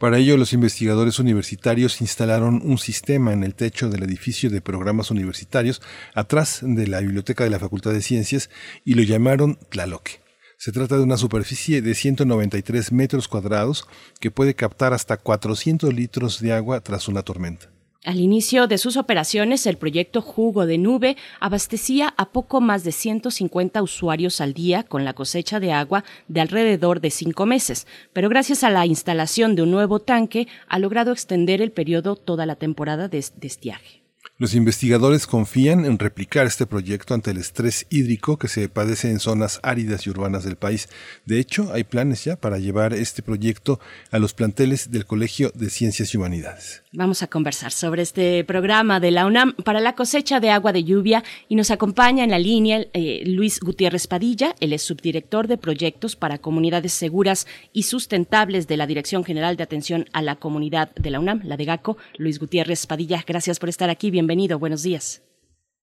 Para 0.00 0.16
ello, 0.16 0.38
los 0.38 0.54
investigadores 0.54 1.18
universitarios 1.18 2.00
instalaron 2.00 2.62
un 2.64 2.78
sistema 2.78 3.34
en 3.34 3.44
el 3.44 3.54
techo 3.54 3.90
del 3.90 4.02
edificio 4.02 4.48
de 4.48 4.62
programas 4.62 5.10
universitarios 5.10 5.82
atrás 6.14 6.60
de 6.62 6.86
la 6.86 7.00
biblioteca 7.00 7.44
de 7.44 7.50
la 7.50 7.58
Facultad 7.58 7.92
de 7.92 8.00
Ciencias 8.00 8.48
y 8.82 8.94
lo 8.94 9.02
llamaron 9.02 9.58
Tlaloque. 9.68 10.22
Se 10.56 10.72
trata 10.72 10.96
de 10.96 11.02
una 11.02 11.18
superficie 11.18 11.82
de 11.82 11.94
193 11.94 12.92
metros 12.92 13.28
cuadrados 13.28 13.86
que 14.20 14.30
puede 14.30 14.54
captar 14.54 14.94
hasta 14.94 15.18
400 15.18 15.92
litros 15.92 16.40
de 16.40 16.54
agua 16.54 16.80
tras 16.80 17.06
una 17.06 17.22
tormenta. 17.22 17.70
Al 18.02 18.18
inicio 18.18 18.66
de 18.66 18.78
sus 18.78 18.96
operaciones, 18.96 19.66
el 19.66 19.76
proyecto 19.76 20.22
Jugo 20.22 20.64
de 20.64 20.78
Nube 20.78 21.18
abastecía 21.38 22.14
a 22.16 22.30
poco 22.30 22.62
más 22.62 22.82
de 22.82 22.92
150 22.92 23.82
usuarios 23.82 24.40
al 24.40 24.54
día 24.54 24.84
con 24.84 25.04
la 25.04 25.12
cosecha 25.12 25.60
de 25.60 25.72
agua 25.72 26.04
de 26.26 26.40
alrededor 26.40 27.02
de 27.02 27.10
cinco 27.10 27.44
meses, 27.44 27.86
pero 28.14 28.30
gracias 28.30 28.64
a 28.64 28.70
la 28.70 28.86
instalación 28.86 29.54
de 29.54 29.64
un 29.64 29.70
nuevo 29.70 30.00
tanque 30.00 30.48
ha 30.66 30.78
logrado 30.78 31.12
extender 31.12 31.60
el 31.60 31.72
periodo 31.72 32.16
toda 32.16 32.46
la 32.46 32.56
temporada 32.56 33.08
de 33.08 33.18
estiaje. 33.18 33.99
Los 34.40 34.54
investigadores 34.54 35.26
confían 35.26 35.84
en 35.84 35.98
replicar 35.98 36.46
este 36.46 36.64
proyecto 36.64 37.12
ante 37.12 37.30
el 37.30 37.36
estrés 37.36 37.86
hídrico 37.90 38.38
que 38.38 38.48
se 38.48 38.70
padece 38.70 39.10
en 39.10 39.20
zonas 39.20 39.60
áridas 39.62 40.06
y 40.06 40.10
urbanas 40.10 40.44
del 40.44 40.56
país. 40.56 40.88
De 41.26 41.38
hecho, 41.38 41.70
hay 41.74 41.84
planes 41.84 42.24
ya 42.24 42.36
para 42.36 42.56
llevar 42.56 42.94
este 42.94 43.22
proyecto 43.22 43.80
a 44.10 44.18
los 44.18 44.32
planteles 44.32 44.90
del 44.90 45.04
Colegio 45.04 45.52
de 45.54 45.68
Ciencias 45.68 46.14
y 46.14 46.16
Humanidades. 46.16 46.82
Vamos 46.90 47.22
a 47.22 47.26
conversar 47.26 47.70
sobre 47.70 48.00
este 48.00 48.42
programa 48.44 48.98
de 48.98 49.10
la 49.10 49.26
UNAM 49.26 49.52
para 49.62 49.78
la 49.78 49.94
cosecha 49.94 50.40
de 50.40 50.48
agua 50.48 50.72
de 50.72 50.84
lluvia 50.84 51.22
y 51.46 51.54
nos 51.54 51.70
acompaña 51.70 52.24
en 52.24 52.30
la 52.30 52.38
línea 52.38 52.86
eh, 52.94 53.22
Luis 53.26 53.60
Gutiérrez 53.60 54.06
Padilla, 54.06 54.56
él 54.60 54.72
es 54.72 54.80
subdirector 54.80 55.48
de 55.48 55.58
proyectos 55.58 56.16
para 56.16 56.38
comunidades 56.38 56.94
seguras 56.94 57.46
y 57.74 57.82
sustentables 57.82 58.66
de 58.68 58.78
la 58.78 58.86
Dirección 58.86 59.22
General 59.22 59.58
de 59.58 59.64
Atención 59.64 60.06
a 60.14 60.22
la 60.22 60.36
Comunidad 60.36 60.94
de 60.94 61.10
la 61.10 61.20
UNAM, 61.20 61.42
la 61.44 61.58
de 61.58 61.66
GACO. 61.66 61.98
Luis 62.16 62.38
Gutiérrez 62.38 62.86
Padilla, 62.86 63.22
gracias 63.26 63.58
por 63.58 63.68
estar 63.68 63.90
aquí, 63.90 64.10
bienvenido, 64.10 64.29
buenos 64.58 64.82
días. 64.82 65.22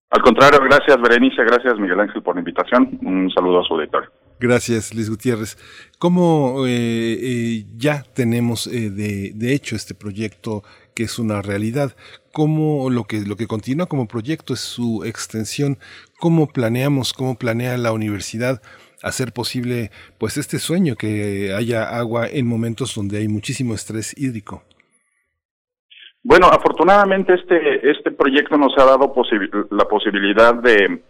Al 0.09 0.21
contrario, 0.21 0.59
gracias 0.63 1.01
Berenice, 1.01 1.43
gracias 1.43 1.77
Miguel 1.79 1.99
Ángel 1.99 2.21
por 2.21 2.35
la 2.35 2.41
invitación. 2.41 2.97
Un 3.01 3.29
saludo 3.31 3.61
a 3.61 3.63
su 3.63 3.73
auditorio. 3.73 4.09
Gracias, 4.39 4.93
Luis 4.93 5.09
Gutiérrez. 5.09 5.57
¿Cómo 5.97 6.65
eh, 6.67 6.69
eh, 6.69 7.65
ya 7.75 8.03
tenemos 8.13 8.69
de, 8.69 9.31
de, 9.33 9.53
hecho 9.53 9.75
este 9.75 9.95
proyecto 9.95 10.63
que 10.97 11.03
es 11.03 11.19
una 11.19 11.43
realidad. 11.43 11.95
¿Cómo 12.33 12.89
lo 12.89 13.03
que, 13.03 13.21
lo 13.21 13.35
que 13.35 13.45
continúa 13.45 13.85
como 13.85 14.07
proyecto 14.07 14.55
es 14.55 14.61
su 14.61 15.03
extensión? 15.05 15.77
¿Cómo 16.19 16.47
planeamos, 16.47 17.13
cómo 17.13 17.35
planea 17.35 17.77
la 17.77 17.91
universidad 17.91 18.63
hacer 19.03 19.31
posible 19.31 19.91
pues 20.17 20.37
este 20.37 20.57
sueño 20.57 20.95
que 20.95 21.53
haya 21.55 21.83
agua 21.83 22.25
en 22.27 22.47
momentos 22.47 22.95
donde 22.95 23.19
hay 23.19 23.27
muchísimo 23.27 23.75
estrés 23.75 24.17
hídrico? 24.17 24.63
Bueno, 26.23 26.47
afortunadamente 26.47 27.35
este, 27.35 27.66
este 27.83 28.11
proyecto 28.11 28.57
nos 28.57 28.77
ha 28.77 28.85
dado 28.85 29.13
la 29.71 29.85
posibilidad 29.85 30.55
de, 30.55 31.01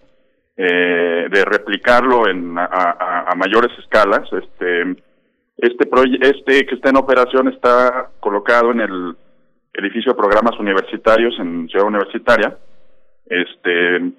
eh, 0.57 1.27
de 1.29 1.45
replicarlo 1.45 2.27
en, 2.27 2.57
a, 2.57 3.33
mayores 3.35 3.77
escalas. 3.79 4.23
Este, 4.31 4.95
este, 5.57 5.89
este 6.21 6.65
que 6.65 6.75
está 6.75 6.89
en 6.89 6.97
operación 6.97 7.47
está 7.47 8.09
colocado 8.19 8.71
en 8.71 8.81
el 8.81 9.15
edificio 9.73 10.13
de 10.13 10.17
programas 10.17 10.59
universitarios 10.59 11.33
en 11.39 11.67
Ciudad 11.67 11.87
Universitaria. 11.87 12.57
Este 13.25 14.13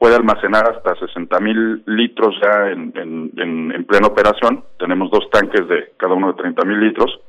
puede 0.00 0.16
almacenar 0.16 0.64
hasta 0.70 0.94
60 0.94 1.40
mil 1.40 1.82
litros 1.84 2.34
ya 2.42 2.70
en, 2.70 2.92
en, 2.96 3.72
en, 3.74 3.84
plena 3.84 4.06
operación. 4.06 4.64
Tenemos 4.78 5.10
dos 5.10 5.28
tanques 5.30 5.68
de 5.68 5.92
cada 5.98 6.14
uno 6.14 6.28
de 6.28 6.42
30 6.42 6.64
mil 6.64 6.80
litros. 6.80 7.20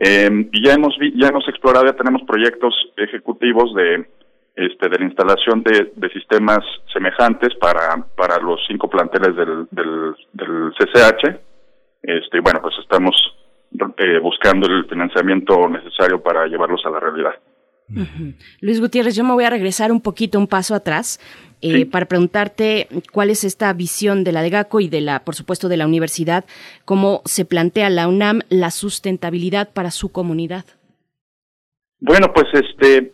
Eh, 0.00 0.48
y 0.52 0.66
ya 0.66 0.74
hemos 0.74 0.96
ya 1.14 1.28
hemos 1.28 1.46
explorado, 1.48 1.86
ya 1.86 1.92
tenemos 1.92 2.22
proyectos 2.26 2.74
ejecutivos 2.96 3.74
de 3.74 4.06
este 4.56 4.88
de 4.88 4.98
la 4.98 5.04
instalación 5.04 5.62
de, 5.62 5.92
de 5.94 6.08
sistemas 6.10 6.60
semejantes 6.92 7.54
para 7.60 8.04
para 8.16 8.38
los 8.38 8.60
cinco 8.66 8.88
planteles 8.88 9.36
del, 9.36 9.66
del, 9.70 10.72
CCH 10.78 11.38
este, 12.02 12.40
bueno, 12.40 12.60
pues 12.62 12.74
estamos 12.80 13.14
eh, 13.98 14.18
buscando 14.20 14.66
el 14.66 14.86
financiamiento 14.86 15.68
necesario 15.68 16.22
para 16.22 16.46
llevarlos 16.46 16.80
a 16.86 16.90
la 16.90 17.00
realidad. 17.00 17.34
Luis 18.60 18.80
Gutiérrez, 18.80 19.16
yo 19.16 19.24
me 19.24 19.32
voy 19.32 19.44
a 19.44 19.50
regresar 19.50 19.92
un 19.92 20.00
poquito, 20.00 20.38
un 20.38 20.46
paso 20.46 20.74
atrás, 20.74 21.20
eh, 21.62 21.86
para 21.86 22.06
preguntarte 22.06 22.88
cuál 23.12 23.30
es 23.30 23.44
esta 23.44 23.72
visión 23.72 24.24
de 24.24 24.32
la 24.32 24.42
de 24.42 24.50
GACO 24.50 24.80
y 24.80 24.88
de 24.88 25.00
la, 25.00 25.24
por 25.24 25.34
supuesto, 25.34 25.68
de 25.68 25.76
la 25.76 25.86
universidad, 25.86 26.44
cómo 26.84 27.22
se 27.24 27.44
plantea 27.44 27.90
la 27.90 28.08
UNAM 28.08 28.40
la 28.48 28.70
sustentabilidad 28.70 29.72
para 29.72 29.90
su 29.90 30.10
comunidad. 30.12 30.64
Bueno, 32.00 32.32
pues 32.32 32.46
este, 32.54 33.12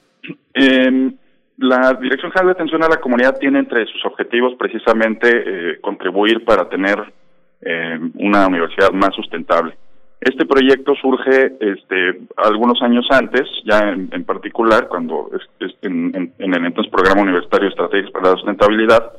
eh, 0.55 1.13
la 1.59 1.95
Dirección 2.01 2.31
General 2.33 2.47
de 2.47 2.53
Atención 2.53 2.85
a 2.85 2.89
la 2.89 3.01
Comunidad 3.01 3.39
tiene 3.39 3.59
entre 3.59 3.87
sus 3.87 4.05
objetivos 4.05 4.55
precisamente 4.59 5.29
eh, 5.31 5.81
contribuir 5.81 6.45
para 6.45 6.69
tener 6.69 7.13
eh, 7.63 7.99
una 8.15 8.47
universidad 8.47 8.93
más 8.93 9.15
sustentable. 9.15 9.77
Este 10.27 10.45
proyecto 10.45 10.95
surge 10.97 11.53
este, 11.61 12.21
algunos 12.37 12.83
años 12.83 13.07
antes, 13.11 13.43
ya 13.65 13.91
en, 13.91 14.25
particular, 14.25 14.89
cuando 14.89 15.31
es, 15.61 15.73
en, 15.83 16.33
el 16.39 16.67
entonces 16.67 16.93
Programa 16.93 17.23
Universitario 17.23 17.69
Estrategias 17.69 18.11
para 18.11 18.31
la 18.31 18.37
Sustentabilidad, 18.37 19.13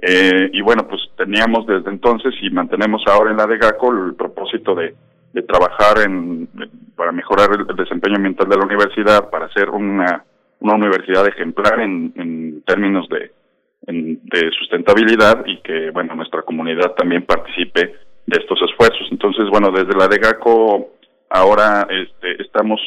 eh, 0.00 0.50
y 0.52 0.60
bueno, 0.60 0.86
pues 0.86 1.00
teníamos 1.16 1.66
desde 1.66 1.90
entonces 1.90 2.34
y 2.40 2.50
mantenemos 2.50 3.02
ahora 3.08 3.32
en 3.32 3.36
la 3.36 3.46
de 3.46 3.58
GACO 3.58 3.92
el 3.92 4.14
propósito 4.14 4.76
de, 4.76 4.94
de 5.32 5.42
trabajar 5.42 6.06
en, 6.06 6.48
para 6.94 7.10
mejorar 7.10 7.48
el 7.68 7.74
desempeño 7.74 8.16
ambiental 8.16 8.48
de 8.48 8.56
la 8.56 8.64
universidad, 8.64 9.30
para 9.30 9.46
hacer 9.46 9.70
una 9.70 10.24
una 10.60 10.76
universidad 10.76 11.26
ejemplar 11.26 11.80
en, 11.80 12.12
en 12.16 12.62
términos 12.62 13.06
de, 13.08 13.32
de 13.86 14.50
sustentabilidad 14.58 15.44
y 15.46 15.60
que, 15.60 15.90
bueno, 15.90 16.14
nuestra 16.14 16.40
comunidad 16.42 16.92
también 16.94 17.26
participe 17.26 17.96
de 18.26 18.38
estos 18.38 18.58
esfuerzos. 18.62 19.08
Entonces, 19.10 19.48
bueno, 19.50 19.70
desde 19.70 19.98
la 19.98 20.08
de 20.08 20.18
GACO 20.18 20.88
ahora 21.30 21.86
este, 21.90 22.42
estamos 22.42 22.80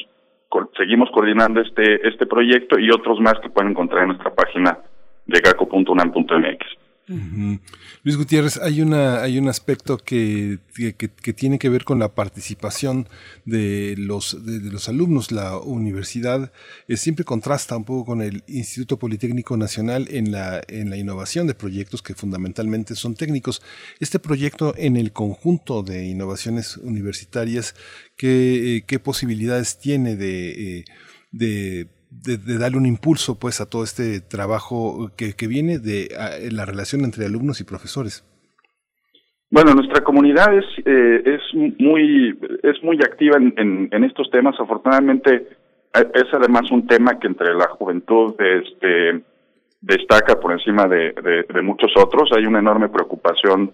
seguimos 0.77 1.09
coordinando 1.11 1.61
este 1.61 2.07
este 2.07 2.25
proyecto 2.25 2.79
y 2.79 2.89
otros 2.89 3.19
más 3.19 3.33
que 3.41 3.49
pueden 3.49 3.71
encontrar 3.71 4.03
en 4.03 4.09
nuestra 4.09 4.33
página 4.33 4.79
de 5.25 5.39
gaco.unam.mx. 5.39 6.86
Luis 7.07 8.17
Gutiérrez, 8.17 8.57
hay 8.57 8.81
una 8.81 9.21
hay 9.21 9.37
un 9.37 9.47
aspecto 9.47 9.97
que, 9.97 10.59
que, 10.75 11.33
tiene 11.33 11.57
que 11.57 11.69
ver 11.69 11.85
con 11.85 11.99
la 11.99 12.13
participación 12.13 13.07
de 13.45 13.95
los 13.97 14.45
de, 14.45 14.59
los 14.69 14.89
alumnos. 14.89 15.31
La 15.31 15.57
universidad 15.57 16.51
eh, 16.89 16.97
siempre 16.97 17.23
contrasta 17.23 17.77
un 17.77 17.85
poco 17.85 18.05
con 18.05 18.21
el 18.21 18.43
Instituto 18.47 18.99
Politécnico 18.99 19.55
Nacional 19.55 20.07
en 20.11 20.31
la 20.33 20.61
en 20.67 20.89
la 20.89 20.97
innovación 20.97 21.47
de 21.47 21.53
proyectos 21.53 22.01
que 22.01 22.13
fundamentalmente 22.13 22.93
son 22.95 23.15
técnicos. 23.15 23.61
Este 24.01 24.19
proyecto 24.19 24.73
en 24.77 24.97
el 24.97 25.13
conjunto 25.13 25.83
de 25.83 26.07
innovaciones 26.07 26.75
universitarias, 26.75 27.73
¿qué, 28.17 28.77
eh, 28.77 28.83
qué 28.85 28.99
posibilidades 28.99 29.79
tiene 29.79 30.17
de, 30.17 30.79
eh, 30.79 30.85
de 32.09 32.57
darle 32.57 32.77
un 32.77 32.85
impulso 32.85 33.39
pues 33.39 33.61
a 33.61 33.69
todo 33.69 33.83
este 33.83 34.21
trabajo 34.21 35.11
que, 35.17 35.33
que 35.33 35.47
viene 35.47 35.79
de 35.79 36.09
la 36.51 36.65
relación 36.65 37.03
entre 37.03 37.25
alumnos 37.25 37.61
y 37.61 37.63
profesores. 37.63 38.23
Bueno, 39.49 39.73
nuestra 39.73 40.03
comunidad 40.03 40.53
es 40.53 40.65
eh, 40.85 41.23
es 41.25 41.41
muy 41.79 42.37
es 42.63 42.83
muy 42.83 42.97
activa 42.97 43.37
en, 43.37 43.87
en, 43.91 44.03
estos 44.03 44.29
temas. 44.29 44.59
Afortunadamente 44.59 45.47
es 45.93 46.33
además 46.33 46.69
un 46.69 46.85
tema 46.85 47.17
que 47.17 47.27
entre 47.27 47.53
la 47.53 47.67
juventud 47.69 48.35
este 48.39 49.23
destaca 49.79 50.37
por 50.39 50.51
encima 50.51 50.85
de, 50.87 51.13
de, 51.53 51.61
muchos 51.61 51.91
otros. 51.95 52.29
Hay 52.35 52.45
una 52.45 52.59
enorme 52.59 52.89
preocupación 52.89 53.71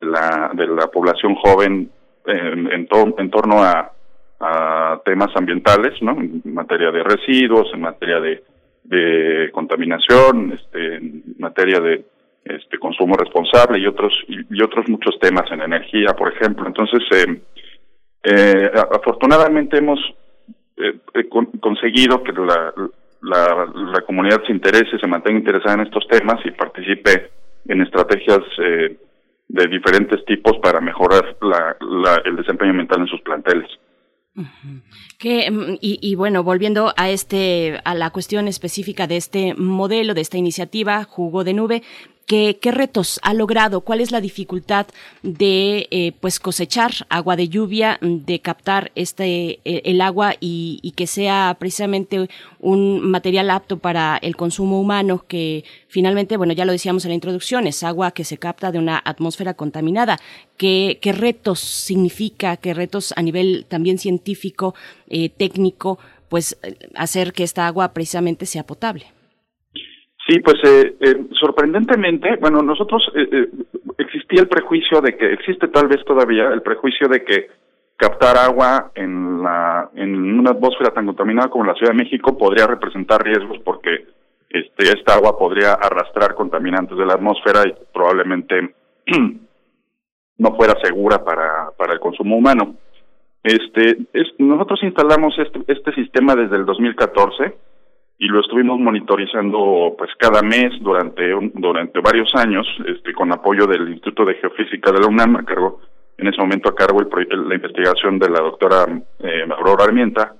la, 0.00 0.52
de 0.54 0.66
la 0.66 0.86
población 0.86 1.34
joven 1.34 1.90
en, 2.24 2.72
en, 2.72 2.88
en 3.18 3.30
torno 3.30 3.62
a 3.62 3.92
a 4.40 5.00
temas 5.04 5.28
ambientales, 5.36 6.00
¿no? 6.02 6.12
En 6.12 6.42
materia 6.44 6.90
de 6.90 7.02
residuos, 7.02 7.68
en 7.74 7.82
materia 7.82 8.20
de, 8.20 8.42
de 8.84 9.50
contaminación, 9.52 10.52
este, 10.52 10.96
en 10.96 11.22
materia 11.38 11.80
de 11.80 12.04
este 12.44 12.78
consumo 12.78 13.14
responsable 13.16 13.78
y 13.78 13.86
otros 13.86 14.12
y, 14.26 14.62
otros 14.62 14.88
muchos 14.88 15.18
temas 15.20 15.50
en 15.52 15.60
energía, 15.60 16.14
por 16.16 16.32
ejemplo. 16.32 16.66
Entonces, 16.66 17.00
eh, 17.12 17.40
eh, 18.24 18.70
afortunadamente 18.74 19.78
hemos 19.78 19.98
eh, 20.76 21.28
conseguido 21.60 22.22
que 22.22 22.32
la, 22.32 22.72
la, 23.22 23.66
la, 23.74 24.00
comunidad 24.02 24.42
se 24.46 24.52
interese, 24.52 24.98
se 24.98 25.06
mantenga 25.06 25.38
interesada 25.38 25.74
en 25.74 25.86
estos 25.86 26.06
temas 26.08 26.36
y 26.44 26.50
participe 26.52 27.30
en 27.68 27.82
estrategias 27.82 28.40
eh, 28.58 28.96
de 29.48 29.66
diferentes 29.66 30.24
tipos 30.24 30.56
para 30.62 30.80
mejorar 30.80 31.36
la, 31.42 31.76
la, 31.80 32.22
el 32.24 32.36
desempeño 32.36 32.70
ambiental 32.70 33.00
en 33.00 33.08
sus 33.08 33.20
planteles. 33.20 33.68
Que, 35.18 35.50
mm, 35.50 35.78
y, 35.80 35.98
y, 36.00 36.14
bueno, 36.14 36.42
volviendo 36.42 36.94
a 36.96 37.10
este, 37.10 37.80
a 37.84 37.94
la 37.94 38.10
cuestión 38.10 38.48
específica 38.48 39.06
de 39.06 39.16
este 39.16 39.54
modelo, 39.54 40.14
de 40.14 40.20
esta 40.20 40.38
iniciativa, 40.38 41.04
Jugo 41.04 41.44
de 41.44 41.54
Nube, 41.54 41.82
¿Qué, 42.30 42.70
retos 42.70 43.18
ha 43.24 43.34
logrado? 43.34 43.80
¿Cuál 43.80 44.00
es 44.00 44.12
la 44.12 44.20
dificultad 44.20 44.86
de 45.24 45.88
eh, 45.90 46.12
pues 46.20 46.38
cosechar 46.38 46.92
agua 47.08 47.34
de 47.34 47.48
lluvia, 47.48 47.98
de 48.00 48.38
captar 48.38 48.92
este 48.94 49.58
eh, 49.64 49.82
el 49.84 50.00
agua 50.00 50.34
y, 50.38 50.92
que 50.94 51.08
sea 51.08 51.56
precisamente 51.58 52.28
un 52.60 53.00
material 53.00 53.50
apto 53.50 53.78
para 53.78 54.16
el 54.22 54.36
consumo 54.36 54.80
humano 54.80 55.24
que 55.26 55.64
finalmente, 55.88 56.36
bueno, 56.36 56.52
ya 56.52 56.64
lo 56.64 56.70
decíamos 56.70 57.04
en 57.04 57.08
la 57.08 57.16
introducción, 57.16 57.66
es 57.66 57.82
agua 57.82 58.12
que 58.12 58.22
se 58.22 58.38
capta 58.38 58.70
de 58.70 58.78
una 58.78 59.02
atmósfera 59.04 59.54
contaminada. 59.54 60.16
¿Qué, 60.56 61.00
qué 61.02 61.10
retos 61.10 61.58
significa? 61.58 62.56
¿Qué 62.58 62.74
retos 62.74 63.12
a 63.16 63.22
nivel 63.22 63.66
también 63.68 63.98
científico, 63.98 64.76
eh, 65.08 65.30
técnico, 65.30 65.98
pues 66.28 66.56
hacer 66.94 67.32
que 67.32 67.42
esta 67.42 67.66
agua 67.66 67.92
precisamente 67.92 68.46
sea 68.46 68.64
potable? 68.64 69.06
Sí, 70.26 70.38
pues 70.40 70.56
eh, 70.64 70.96
eh, 71.00 71.16
sorprendentemente, 71.40 72.36
bueno, 72.40 72.62
nosotros 72.62 73.02
eh, 73.14 73.28
eh, 73.32 73.48
existía 73.98 74.42
el 74.42 74.48
prejuicio 74.48 75.00
de 75.00 75.16
que 75.16 75.32
existe 75.32 75.68
tal 75.68 75.88
vez 75.88 76.04
todavía 76.04 76.48
el 76.48 76.62
prejuicio 76.62 77.08
de 77.08 77.24
que 77.24 77.48
captar 77.96 78.36
agua 78.36 78.92
en 78.94 79.42
la 79.42 79.90
en 79.94 80.38
una 80.38 80.50
atmósfera 80.50 80.90
tan 80.90 81.06
contaminada 81.06 81.48
como 81.48 81.64
la 81.64 81.74
Ciudad 81.74 81.92
de 81.92 82.02
México 82.02 82.36
podría 82.36 82.66
representar 82.66 83.22
riesgos 83.22 83.58
porque 83.64 84.06
este 84.48 84.98
esta 84.98 85.14
agua 85.14 85.38
podría 85.38 85.72
arrastrar 85.72 86.34
contaminantes 86.34 86.96
de 86.98 87.06
la 87.06 87.14
atmósfera 87.14 87.62
y 87.66 87.74
probablemente 87.92 88.74
no 90.38 90.54
fuera 90.54 90.74
segura 90.82 91.24
para 91.24 91.70
para 91.76 91.94
el 91.94 92.00
consumo 92.00 92.36
humano. 92.36 92.76
Este 93.42 93.96
es, 94.12 94.28
nosotros 94.38 94.82
instalamos 94.82 95.34
este 95.38 95.60
este 95.66 95.94
sistema 95.94 96.34
desde 96.34 96.56
el 96.56 96.66
2014 96.66 97.69
y 98.22 98.28
lo 98.28 98.40
estuvimos 98.40 98.78
monitorizando 98.78 99.94
pues 99.96 100.10
cada 100.18 100.42
mes 100.42 100.78
durante 100.82 101.22
durante 101.54 102.00
varios 102.00 102.30
años 102.34 102.66
este 102.86 103.14
con 103.14 103.32
apoyo 103.32 103.66
del 103.66 103.88
Instituto 103.88 104.26
de 104.26 104.34
Geofísica 104.34 104.92
de 104.92 105.00
la 105.00 105.06
UNAM 105.06 105.42
cargo 105.46 105.80
en 106.18 106.28
ese 106.28 106.38
momento 106.38 106.68
a 106.68 106.74
cargo 106.74 107.00
el, 107.00 107.48
la 107.48 107.54
investigación 107.54 108.18
de 108.18 108.28
la 108.28 108.40
doctora 108.40 108.84
eh, 109.20 109.46
Aurora 109.56 109.84
Armienta 109.84 110.34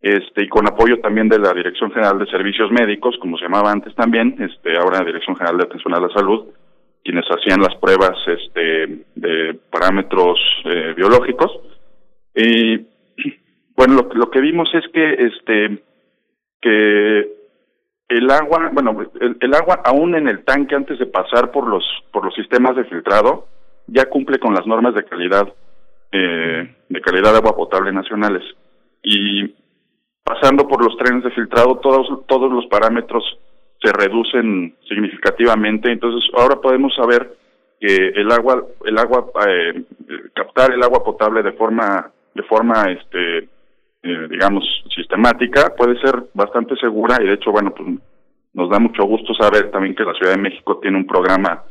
este 0.00 0.44
y 0.44 0.48
con 0.48 0.68
apoyo 0.68 1.00
también 1.00 1.28
de 1.28 1.40
la 1.40 1.52
Dirección 1.52 1.90
General 1.90 2.16
de 2.16 2.26
Servicios 2.26 2.70
Médicos 2.70 3.16
como 3.20 3.36
se 3.38 3.44
llamaba 3.44 3.72
antes 3.72 3.92
también 3.96 4.36
este 4.38 4.76
ahora 4.76 5.04
Dirección 5.04 5.34
General 5.34 5.58
de 5.58 5.64
Atención 5.64 5.94
a 5.94 6.00
la 6.00 6.14
Salud 6.14 6.46
quienes 7.02 7.24
hacían 7.28 7.60
las 7.60 7.74
pruebas 7.80 8.16
este 8.28 9.04
de 9.16 9.58
parámetros 9.70 10.38
eh, 10.66 10.92
biológicos. 10.94 11.50
Y 12.36 12.76
bueno 13.74 13.94
lo, 13.94 14.14
lo 14.14 14.30
que 14.30 14.40
vimos 14.40 14.68
es 14.74 14.84
que 14.92 15.14
este 15.14 15.89
que 16.60 17.40
el 18.10 18.30
agua, 18.30 18.70
bueno, 18.72 19.06
el, 19.40 19.54
agua 19.54 19.82
aún 19.84 20.16
en 20.16 20.28
el 20.28 20.44
tanque 20.44 20.74
antes 20.74 20.98
de 20.98 21.06
pasar 21.06 21.52
por 21.52 21.68
los 21.68 21.84
por 22.12 22.24
los 22.24 22.34
sistemas 22.34 22.74
de 22.74 22.84
filtrado 22.84 23.46
ya 23.86 24.06
cumple 24.06 24.38
con 24.38 24.52
las 24.52 24.66
normas 24.66 24.94
de 24.94 25.04
calidad 25.04 25.48
eh, 26.10 26.74
de 26.88 27.00
calidad 27.00 27.32
de 27.32 27.38
agua 27.38 27.56
potable 27.56 27.92
nacionales. 27.92 28.42
Y 29.02 29.54
pasando 30.24 30.66
por 30.66 30.84
los 30.84 30.96
trenes 30.96 31.22
de 31.22 31.30
filtrado 31.30 31.76
todos 31.76 32.26
todos 32.26 32.50
los 32.52 32.66
parámetros 32.66 33.22
se 33.80 33.92
reducen 33.92 34.74
significativamente. 34.88 35.92
Entonces 35.92 36.28
ahora 36.36 36.56
podemos 36.56 36.92
saber 36.96 37.32
que 37.78 38.08
el 38.08 38.30
agua 38.32 38.64
el 38.86 38.98
agua 38.98 39.26
eh, 39.46 39.84
captar 40.34 40.72
el 40.72 40.82
agua 40.82 41.04
potable 41.04 41.44
de 41.44 41.52
forma 41.52 42.10
de 42.34 42.42
forma 42.42 42.90
este 42.90 43.48
eh, 44.02 44.28
digamos, 44.30 44.64
sistemática, 44.94 45.74
puede 45.76 46.00
ser 46.00 46.24
bastante 46.34 46.74
segura 46.76 47.18
y 47.20 47.26
de 47.26 47.34
hecho, 47.34 47.52
bueno, 47.52 47.74
pues 47.74 47.88
nos 48.54 48.70
da 48.70 48.78
mucho 48.78 49.04
gusto 49.04 49.34
saber 49.34 49.70
también 49.70 49.94
que 49.94 50.04
la 50.04 50.14
Ciudad 50.14 50.32
de 50.32 50.40
México 50.40 50.78
tiene 50.80 50.96
un 50.96 51.06
programa 51.06 51.62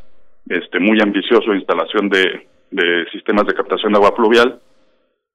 este 0.48 0.80
muy 0.80 1.00
ambicioso 1.02 1.52
de 1.52 1.58
instalación 1.58 2.10
de, 2.10 2.48
de 2.72 3.06
sistemas 3.12 3.46
de 3.46 3.54
captación 3.54 3.92
de 3.92 3.98
agua 3.98 4.14
fluvial. 4.16 4.62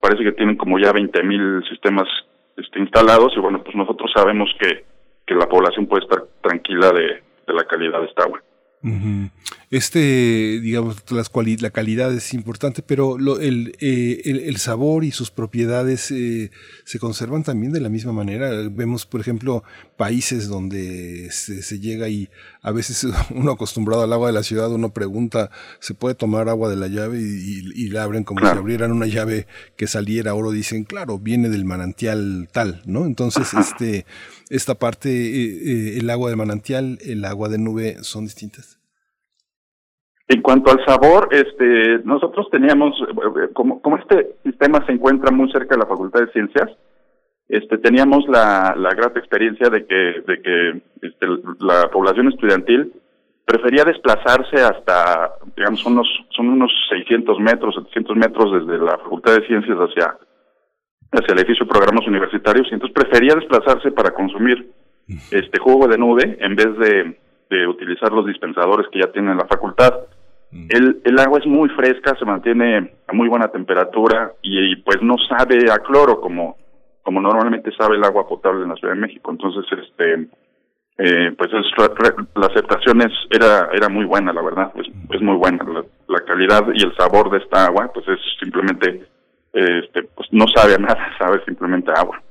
Parece 0.01 0.25
que 0.25 0.33
tienen 0.33 0.57
como 0.57 0.79
ya 0.79 0.93
20.000 0.93 1.25
mil 1.25 1.65
sistemas 1.69 2.09
este, 2.57 2.79
instalados 2.79 3.33
y 3.37 3.41
bueno, 3.41 3.62
pues 3.62 3.77
nosotros 3.77 4.11
sabemos 4.15 4.51
que, 4.61 4.85
que 5.27 5.35
la 5.35 5.47
población 5.47 5.87
puede 5.87 6.05
estar 6.05 6.25
tranquila 6.43 6.91
de, 6.93 7.23
de 7.47 7.55
la 7.55 7.65
calidad 7.65 8.01
de 8.01 8.07
esta 8.07 8.25
agua. 8.25 8.43
Este, 9.75 10.61
digamos, 10.61 10.99
las 11.11 11.33
la 11.61 11.71
calidad 11.71 12.15
es 12.15 12.33
importante, 12.33 12.81
pero 12.81 13.19
lo, 13.19 13.41
el, 13.41 13.77
eh, 13.81 14.23
el, 14.25 14.57
sabor 14.59 15.03
y 15.03 15.11
sus 15.11 15.33
propiedades 15.33 16.13
eh, 16.13 16.53
se 16.85 17.01
conservan 17.01 17.43
también 17.43 17.73
de 17.73 17.81
la 17.81 17.89
misma 17.89 18.13
manera. 18.13 18.51
Vemos, 18.71 19.05
por 19.05 19.21
ejemplo, 19.21 19.65
países 19.97 20.47
donde 20.47 21.29
se, 21.33 21.81
llega 21.81 22.09
y 22.09 22.29
a 22.63 22.71
veces 22.71 23.05
uno 23.31 23.51
acostumbrado 23.51 24.05
al 24.05 24.13
agua 24.13 24.29
de 24.29 24.35
la 24.35 24.45
ciudad, 24.45 24.71
uno 24.71 24.91
pregunta, 24.95 25.51
¿se 25.81 25.93
puede 25.95 26.15
tomar 26.15 26.49
agua 26.49 26.71
de 26.71 26.77
la 26.77 26.87
llave? 26.87 27.21
Y, 27.21 27.73
y, 27.75 27.89
la 27.89 28.05
abren 28.05 28.23
como 28.23 28.41
si 28.43 28.47
abrieran 28.47 28.93
una 28.93 29.07
llave 29.07 29.49
que 29.75 29.89
saliera 29.89 30.35
oro. 30.35 30.53
Dicen, 30.53 30.85
claro, 30.85 31.19
viene 31.19 31.49
del 31.49 31.65
manantial 31.65 32.49
tal, 32.53 32.81
¿no? 32.87 33.07
Entonces, 33.07 33.53
este, 33.55 34.07
esta 34.51 34.77
parte, 34.77 35.11
eh, 35.11 35.99
el 35.99 36.09
agua 36.11 36.31
de 36.31 36.37
manantial, 36.37 37.01
el 37.03 37.25
agua 37.25 37.49
de 37.49 37.59
nube 37.59 37.97
son 38.03 38.27
distintas. 38.27 38.74
En 40.27 40.41
cuanto 40.41 40.71
al 40.71 40.85
sabor, 40.87 41.29
este, 41.33 41.99
nosotros 42.05 42.49
teníamos, 42.51 42.95
como, 43.53 43.83
como 43.83 43.99
este 43.99 44.37
sistema 44.43 44.85
se 44.87 44.93
encuentra 44.93 45.31
muy 45.31 45.51
cerca 45.53 45.75
de 45.75 45.83
la 45.83 45.87
Facultad 45.87 46.21
de 46.21 46.33
Ciencias, 46.33 46.71
este, 47.49 47.77
teníamos 47.79 48.27
la, 48.29 48.75
la 48.77 48.95
grata 48.95 49.19
experiencia 49.19 49.69
de 49.69 49.87
que, 49.87 50.23
de 50.27 50.43
que 50.43 50.83
este, 51.03 51.27
la 51.61 51.91
población 51.91 52.29
estudiantil 52.29 52.93
prefería 53.45 53.85
desplazarse 53.85 54.57
hasta, 54.57 55.33
digamos, 55.55 55.85
unos, 55.85 56.09
son 56.31 56.49
unos 56.49 56.73
600 56.89 57.39
metros, 57.41 57.75
700 57.75 58.17
metros 58.17 58.67
desde 58.67 58.83
la 58.83 58.97
Facultad 58.99 59.35
de 59.35 59.47
Ciencias 59.47 59.77
hacia, 59.77 60.17
hacia 61.13 61.33
el 61.33 61.39
edificio 61.39 61.67
de 61.67 61.73
programas 61.73 62.07
universitarios, 62.07 62.67
y 62.71 62.75
entonces 62.75 62.95
prefería 62.95 63.35
desplazarse 63.35 63.91
para 63.91 64.13
consumir 64.13 64.71
este 65.31 65.59
jugo 65.59 65.87
de 65.87 65.99
nube 65.99 66.39
en 66.41 66.57
vez 66.57 66.79
de, 66.79 67.19
de 67.51 67.67
utilizar 67.67 68.11
los 68.11 68.27
dispensadores 68.27 68.87
que 68.91 69.01
ya 69.01 69.13
tiene 69.13 69.35
la 69.35 69.47
facultad. 69.47 69.93
El, 70.68 71.02
el 71.05 71.18
agua 71.18 71.40
es 71.40 71.47
muy 71.47 71.68
fresca, 71.70 72.16
se 72.16 72.24
mantiene 72.24 72.93
a 73.09 73.12
muy 73.12 73.28
buena 73.28 73.48
temperatura 73.48 74.32
y, 74.40 74.76
pues 74.76 75.02
no 75.02 75.16
sabe 75.28 75.70
a 75.70 75.78
cloro 75.78 76.20
como, 76.20 76.56
como 77.02 77.20
normalmente 77.20 77.72
sabe 77.76 77.97
el 77.97 78.05
agua 78.05 78.28
potable 78.28 78.62
en 78.62 78.68
la 78.68 78.76
Ciudad 78.76 78.94
de 78.94 79.01
México. 79.01 79.32
Entonces, 79.32 79.64
este, 79.78 80.28
eh, 80.98 81.32
pues 81.36 81.51
es, 81.52 81.66
la 82.36 82.47
aceptación 82.47 83.02
es, 83.02 83.12
era, 83.31 83.68
era 83.72 83.89
muy 83.89 84.05
buena, 84.05 84.32
la 84.32 84.43
verdad, 84.43 84.70
pues 84.72 84.86
es 85.10 85.22
muy 85.22 85.36
buena. 85.36 85.64
La, 86.06 86.20
calidad 86.20 86.62
y 86.72 86.85
el 86.85 86.94
sabor 86.97 87.31
de 87.31 87.39
esta 87.39 87.66
agua, 87.66 87.90
pues 87.93 88.06
es 88.09 88.20
simplemente, 88.40 89.06
este, 89.52 90.05
pues 90.14 90.28
no 90.31 90.47
sabe 90.55 90.74
a 90.74 90.78
nada, 90.78 91.09
sabe 91.18 91.44
simplemente 91.44 91.90
agua. 91.97 92.22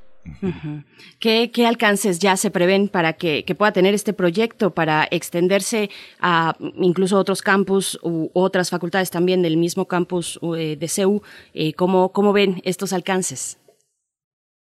¿Qué, 1.20 1.52
¿Qué, 1.54 1.66
alcances 1.66 2.20
ya 2.20 2.36
se 2.38 2.52
prevén 2.52 2.88
para 2.88 3.14
que, 3.14 3.44
que, 3.46 3.56
pueda 3.56 3.72
tener 3.72 3.94
este 3.94 4.14
proyecto, 4.14 4.72
para 4.72 5.06
extenderse 5.12 5.90
a 6.22 6.56
incluso 6.76 7.18
otros 7.18 7.42
campus 7.42 8.00
u 8.04 8.30
otras 8.34 8.70
facultades 8.70 9.12
también 9.12 9.42
del 9.42 9.58
mismo 9.58 9.86
campus 9.88 10.40
eh, 10.58 10.78
de 10.78 10.88
CEU? 10.88 11.22
Eh, 11.54 11.74
¿cómo, 11.74 12.12
¿Cómo 12.14 12.34
ven 12.34 12.62
estos 12.64 12.94
alcances? 12.94 13.60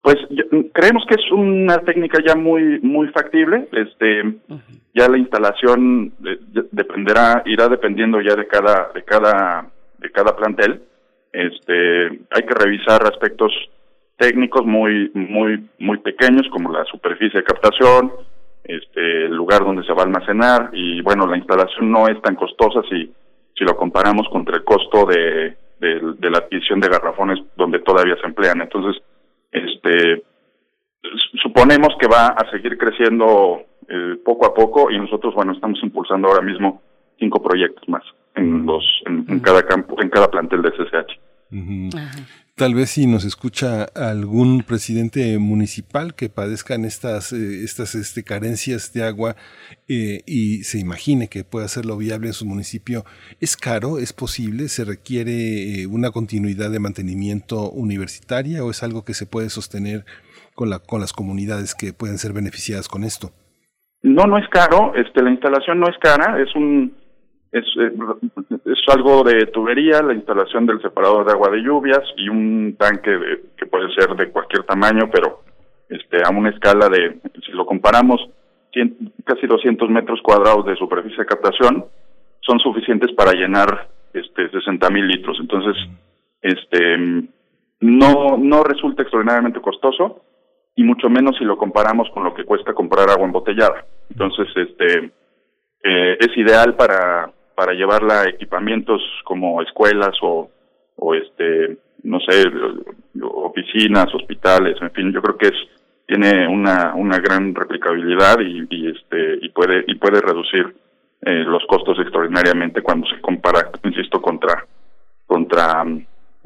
Pues 0.01 0.17
creemos 0.73 1.03
que 1.07 1.15
es 1.15 1.31
una 1.31 1.77
técnica 1.79 2.19
ya 2.25 2.35
muy 2.35 2.79
muy 2.79 3.07
factible. 3.09 3.67
Este, 3.71 4.23
ya 4.95 5.07
la 5.07 5.17
instalación 5.17 6.13
dependerá, 6.71 7.43
irá 7.45 7.67
dependiendo 7.67 8.19
ya 8.19 8.35
de 8.35 8.47
cada 8.47 8.91
de 8.95 9.03
cada 9.03 9.69
de 9.99 10.09
cada 10.11 10.35
plantel. 10.35 10.81
Este, 11.31 12.07
hay 12.07 12.43
que 12.47 12.55
revisar 12.55 13.03
aspectos 13.03 13.53
técnicos 14.21 14.65
muy 14.67 15.11
muy 15.15 15.67
muy 15.79 15.97
pequeños 15.97 16.47
como 16.51 16.71
la 16.71 16.85
superficie 16.85 17.39
de 17.39 17.43
captación, 17.43 18.11
este 18.63 19.25
el 19.25 19.35
lugar 19.35 19.65
donde 19.65 19.83
se 19.83 19.93
va 19.93 20.03
a 20.03 20.05
almacenar 20.05 20.69
y 20.73 21.01
bueno 21.01 21.25
la 21.25 21.37
instalación 21.37 21.91
no 21.91 22.07
es 22.07 22.21
tan 22.21 22.35
costosa 22.35 22.81
si 22.87 23.11
si 23.57 23.63
lo 23.63 23.75
comparamos 23.75 24.29
contra 24.29 24.57
el 24.57 24.63
costo 24.63 25.05
de, 25.07 25.57
de, 25.79 26.29
la 26.29 26.37
adquisición 26.37 26.79
de 26.79 26.87
garrafones 26.87 27.39
donde 27.57 27.79
todavía 27.79 28.15
se 28.21 28.27
emplean. 28.27 28.61
Entonces 28.61 29.01
este 29.51 30.23
suponemos 31.41 31.89
que 31.99 32.07
va 32.07 32.27
a 32.27 32.49
seguir 32.51 32.77
creciendo 32.77 33.63
eh, 33.89 34.17
poco 34.23 34.45
a 34.45 34.53
poco 34.53 34.91
y 34.91 34.99
nosotros 34.99 35.33
bueno 35.33 35.53
estamos 35.53 35.79
impulsando 35.81 36.27
ahora 36.27 36.43
mismo 36.43 36.83
cinco 37.17 37.41
proyectos 37.41 37.89
más 37.89 38.03
en 38.35 38.67
los 38.67 38.83
en, 39.07 39.39
cada 39.39 39.63
campo 39.63 39.99
en 39.99 40.09
cada 40.09 40.29
plantel 40.29 40.61
de 40.61 40.69
SSH 40.69 41.19
Tal 42.55 42.75
vez 42.75 42.91
si 42.91 43.07
nos 43.07 43.23
escucha 43.25 43.85
algún 43.95 44.63
presidente 44.63 45.39
municipal 45.39 46.13
que 46.13 46.29
padezcan 46.29 46.85
estas, 46.85 47.33
eh, 47.33 47.63
estas 47.63 47.95
este, 47.95 48.23
carencias 48.23 48.93
de 48.93 49.03
agua 49.03 49.35
eh, 49.87 50.21
y 50.27 50.63
se 50.63 50.77
imagine 50.77 51.27
que 51.27 51.43
puede 51.43 51.65
hacerlo 51.65 51.97
viable 51.97 52.27
en 52.27 52.33
su 52.33 52.45
municipio, 52.45 53.03
¿es 53.39 53.57
caro? 53.57 53.97
¿Es 53.97 54.13
posible? 54.13 54.67
¿Se 54.67 54.83
requiere 54.83 55.81
eh, 55.81 55.87
una 55.87 56.11
continuidad 56.11 56.69
de 56.69 56.79
mantenimiento 56.79 57.71
universitaria 57.71 58.63
o 58.63 58.69
es 58.69 58.83
algo 58.83 59.05
que 59.05 59.13
se 59.13 59.25
puede 59.25 59.49
sostener 59.49 60.05
con, 60.53 60.69
la, 60.69 60.79
con 60.79 60.99
las 60.99 61.13
comunidades 61.13 61.73
que 61.73 61.93
pueden 61.93 62.17
ser 62.17 62.33
beneficiadas 62.33 62.87
con 62.87 63.03
esto? 63.03 63.31
No, 64.03 64.25
no 64.25 64.37
es 64.37 64.47
caro. 64.49 64.93
Este, 64.95 65.23
la 65.23 65.31
instalación 65.31 65.79
no 65.79 65.87
es 65.87 65.97
cara. 65.99 66.41
Es 66.41 66.53
un 66.55 66.93
es, 67.51 67.65
eh, 67.77 67.91
es 68.65 68.79
algo 68.95 69.23
de 69.23 69.47
tubería, 69.47 70.01
la 70.01 70.13
instalación 70.13 70.65
del 70.65 70.81
separador 70.81 71.25
de 71.25 71.33
agua 71.33 71.49
de 71.49 71.61
lluvias 71.61 72.01
y 72.17 72.29
un 72.29 72.75
tanque 72.77 73.11
que 73.57 73.65
puede 73.65 73.93
ser 73.93 74.15
de 74.15 74.29
cualquier 74.31 74.63
tamaño, 74.63 75.09
pero 75.11 75.41
este 75.89 76.23
a 76.23 76.29
una 76.29 76.49
escala 76.49 76.87
de, 76.87 77.19
si 77.45 77.51
lo 77.51 77.65
comparamos, 77.65 78.21
casi 79.25 79.47
200 79.47 79.89
metros 79.89 80.21
cuadrados 80.23 80.65
de 80.65 80.77
superficie 80.77 81.19
de 81.19 81.25
captación 81.25 81.85
son 82.39 82.59
suficientes 82.59 83.11
para 83.13 83.33
llenar 83.33 83.89
este 84.13 84.49
60 84.49 84.89
mil 84.89 85.07
litros. 85.07 85.37
Entonces, 85.41 85.75
este 86.41 87.27
no 87.81 88.37
no 88.37 88.63
resulta 88.63 89.01
extraordinariamente 89.01 89.59
costoso 89.59 90.21
y 90.75 90.83
mucho 90.83 91.09
menos 91.09 91.35
si 91.37 91.43
lo 91.43 91.57
comparamos 91.57 92.09
con 92.11 92.23
lo 92.23 92.33
que 92.33 92.45
cuesta 92.45 92.73
comprar 92.73 93.09
agua 93.09 93.25
embotellada. 93.25 93.85
Entonces, 94.09 94.47
este 94.55 95.11
eh, 95.83 96.17
es 96.19 96.37
ideal 96.37 96.75
para 96.75 97.31
para 97.61 97.73
llevarla 97.73 98.21
a 98.21 98.29
equipamientos 98.29 99.03
como 99.23 99.61
escuelas 99.61 100.17
o, 100.23 100.49
este, 101.13 101.77
no 102.01 102.19
sé, 102.21 102.43
oficinas, 103.21 104.07
hospitales, 104.15 104.77
en 104.81 104.89
fin, 104.89 105.13
yo 105.13 105.21
creo 105.21 105.37
que 105.37 105.47
es 105.49 105.59
tiene 106.07 106.47
una 106.47 106.95
una 106.95 107.19
gran 107.19 107.53
replicabilidad 107.53 108.39
y, 108.39 108.65
y 108.67 108.89
este 108.89 109.37
y 109.43 109.49
puede 109.49 109.83
y 109.85 109.93
puede 109.93 110.21
reducir 110.21 110.75
eh, 111.21 111.43
los 111.45 111.63
costos 111.67 111.99
extraordinariamente 111.99 112.81
cuando 112.81 113.05
se 113.07 113.21
compara, 113.21 113.69
insisto, 113.83 114.19
contra 114.19 114.65
contra 115.27 115.85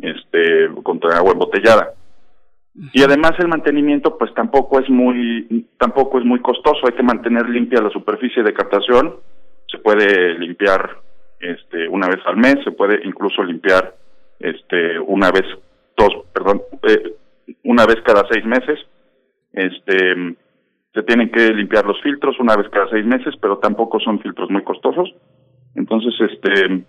este 0.01 0.69
contra 0.83 1.17
agua 1.17 1.31
embotellada. 1.31 1.93
Y 2.91 3.03
además 3.03 3.31
el 3.39 3.47
mantenimiento 3.47 4.17
pues 4.17 4.33
tampoco 4.33 4.81
es 4.81 4.89
muy 4.89 5.65
tampoco 5.79 6.19
es 6.19 6.25
muy 6.25 6.41
costoso, 6.41 6.81
hay 6.85 6.93
que 6.93 7.03
mantener 7.03 7.47
limpia 7.47 7.81
la 7.81 7.89
superficie 7.89 8.43
de 8.43 8.53
captación, 8.53 9.15
se 9.75 9.81
puede 9.81 10.37
limpiar 10.39 10.97
este 11.39 11.87
una 11.87 12.07
vez 12.07 12.19
al 12.25 12.37
mes, 12.37 12.57
se 12.63 12.71
puede 12.71 12.99
incluso 13.03 13.43
limpiar 13.43 13.95
este 14.39 14.99
una 14.99 15.31
vez 15.31 15.45
dos, 15.97 16.25
perdón, 16.33 16.61
eh, 16.83 17.13
una 17.63 17.85
vez 17.85 17.97
cada 18.05 18.25
seis 18.31 18.45
meses. 18.45 18.79
Este 19.53 20.35
se 20.93 21.03
tienen 21.03 21.29
que 21.29 21.53
limpiar 21.53 21.85
los 21.85 22.01
filtros 22.01 22.39
una 22.39 22.55
vez 22.55 22.69
cada 22.69 22.89
seis 22.89 23.05
meses, 23.05 23.35
pero 23.41 23.57
tampoco 23.57 23.99
son 23.99 24.19
filtros 24.19 24.49
muy 24.49 24.63
costosos. 24.63 25.13
Entonces, 25.75 26.13
este, 26.21 26.85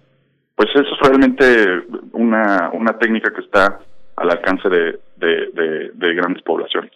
pues 0.54 0.70
eso 0.76 0.94
es 0.94 1.00
realmente 1.02 1.82
una, 2.12 2.70
una 2.72 2.96
técnica 2.98 3.32
que 3.32 3.40
está 3.40 3.80
al 4.14 4.30
alcance 4.30 4.68
de, 4.68 5.00
de 5.16 6.14
grandes 6.14 6.42
poblaciones. 6.44 6.92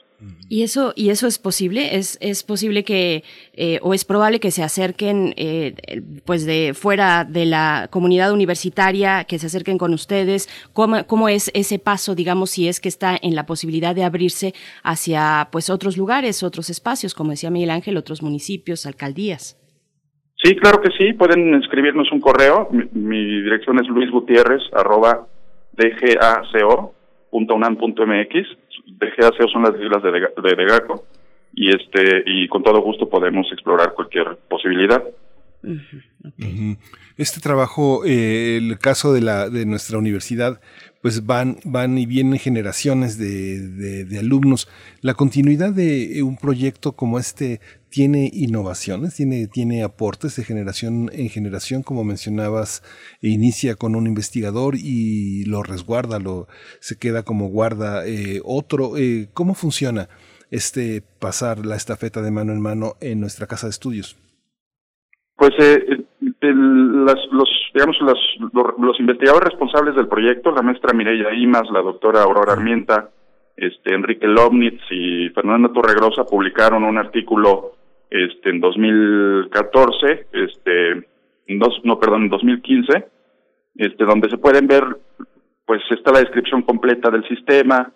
¿Y 0.49 0.63
eso, 0.63 0.93
y 0.97 1.11
eso 1.11 1.27
es 1.27 1.39
posible? 1.39 1.97
¿Es, 1.97 2.19
es 2.21 2.43
posible 2.43 2.85
que, 2.85 3.25
eh, 3.55 3.79
o 3.83 3.95
es 3.95 4.05
probable 4.05 4.41
que 4.41 4.51
se 4.51 4.63
acerquen, 4.63 5.33
eh, 5.37 5.75
pues 6.25 6.45
de 6.45 6.73
fuera 6.75 7.25
de 7.25 7.47
la 7.47 7.89
comunidad 7.91 8.33
universitaria, 8.33 9.25
que 9.25 9.39
se 9.39 9.47
acerquen 9.47 9.79
con 9.79 9.95
ustedes? 9.95 10.49
¿Cómo, 10.73 11.07
¿Cómo 11.07 11.29
es 11.29 11.51
ese 11.55 11.79
paso, 11.79 12.15
digamos, 12.15 12.51
si 12.51 12.69
es 12.69 12.81
que 12.81 12.89
está 12.89 13.17
en 13.21 13.35
la 13.35 13.47
posibilidad 13.47 13.95
de 13.95 14.05
abrirse 14.05 14.53
hacia, 14.83 15.49
pues, 15.53 15.71
otros 15.71 15.97
lugares, 15.97 16.43
otros 16.43 16.71
espacios, 16.71 17.15
como 17.15 17.31
decía 17.31 17.51
Miguel 17.51 17.71
Ángel, 17.71 17.97
otros 17.97 18.23
municipios, 18.23 18.87
alcaldías? 18.87 19.57
Sí, 20.43 20.57
claro 20.57 20.81
que 20.81 20.91
sí. 20.99 21.13
Pueden 21.13 21.55
escribirnos 21.55 22.11
un 22.13 22.21
correo. 22.21 22.69
Mi, 22.93 23.43
dirección 23.43 23.79
es 23.79 23.89
Luis 23.89 24.11
Gutiérrez, 24.11 24.63
arroba 24.73 25.27
dgaco 25.77 26.95
.unam.mx, 28.87 29.17
DGACO 29.17 29.49
son 29.49 29.63
las 29.63 29.75
siglas 29.75 30.03
de, 30.03 30.11
de 30.11 30.57
DEGACO, 30.57 31.05
y 31.53 31.71
este 31.71 32.23
y 32.27 32.49
con 32.49 32.63
todo 32.63 32.81
gusto 32.81 33.09
podemos 33.09 33.47
explorar 33.53 33.95
cualquier 33.95 34.37
posibilidad. 34.49 35.03
Este 37.17 37.41
trabajo, 37.41 38.05
eh, 38.07 38.57
el 38.57 38.79
caso 38.79 39.13
de 39.13 39.21
la 39.21 39.51
de 39.51 39.67
nuestra 39.67 39.99
universidad, 39.99 40.61
pues 41.03 41.27
van 41.27 41.59
van 41.65 41.99
y 41.99 42.07
vienen 42.07 42.39
generaciones 42.39 43.19
de, 43.19 44.05
de, 44.05 44.19
alumnos. 44.19 44.69
La 45.03 45.15
continuidad 45.15 45.73
de 45.73 46.23
un 46.23 46.37
proyecto 46.37 46.93
como 46.93 47.19
este 47.19 47.61
tiene 47.91 48.31
innovaciones, 48.33 49.17
tiene, 49.17 49.47
tiene 49.47 49.83
aportes 49.83 50.37
de 50.37 50.45
generación 50.45 51.11
en 51.13 51.29
generación, 51.29 51.83
como 51.83 52.05
mencionabas, 52.05 52.83
inicia 53.21 53.75
con 53.75 53.97
un 53.97 54.07
investigador 54.07 54.75
y 54.77 55.45
lo 55.47 55.63
resguarda, 55.63 56.19
lo, 56.19 56.47
se 56.79 56.99
queda 56.99 57.25
como 57.25 57.49
guarda 57.49 58.07
eh, 58.07 58.41
otro. 58.45 58.97
Eh, 58.97 59.29
¿Cómo 59.35 59.55
funciona 59.55 60.09
este 60.51 61.03
pasar 61.21 61.67
la 61.67 61.77
estafeta 61.77 62.23
de 62.23 62.31
mano 62.31 62.53
en 62.53 62.61
mano 62.61 62.95
en 63.01 63.21
nuestra 63.21 63.47
casa 63.47 63.67
de 63.67 63.73
estudios? 63.73 64.17
Pues 65.37 65.53
eh, 65.59 66.05
los, 66.43 67.49
digamos, 67.75 67.97
los, 68.79 69.01
investigadores 69.01 69.51
responsables 69.51 69.97
del 69.97 70.09
proyecto, 70.09 70.53
la 70.53 70.63
maestra 70.63 70.93
Mireya 70.93 71.33
Imas, 71.35 71.69
la 71.73 71.81
doctora 71.83 72.23
Aurora 72.23 72.53
Armienta, 72.53 73.11
este, 73.57 73.95
Enrique 73.95 74.27
Lobnitz 74.27 74.83
y 74.91 75.29
Fernando 75.31 75.71
Torregrosa 75.71 76.25
publicaron 76.25 76.85
un 76.85 76.99
artículo 76.99 77.73
este, 78.11 78.51
en 78.51 78.61
2014, 78.61 80.27
este, 80.33 81.09
dos, 81.47 81.81
no, 81.85 81.99
perdón, 81.99 82.25
en 82.25 82.29
2015, 82.31 83.09
este, 83.77 84.05
donde 84.05 84.29
se 84.29 84.39
pueden 84.39 84.67
ver, 84.67 84.85
pues 85.65 85.81
está 85.91 86.13
la 86.13 86.21
descripción 86.21 86.63
completa 86.63 87.11
del 87.11 87.27
sistema, 87.29 87.93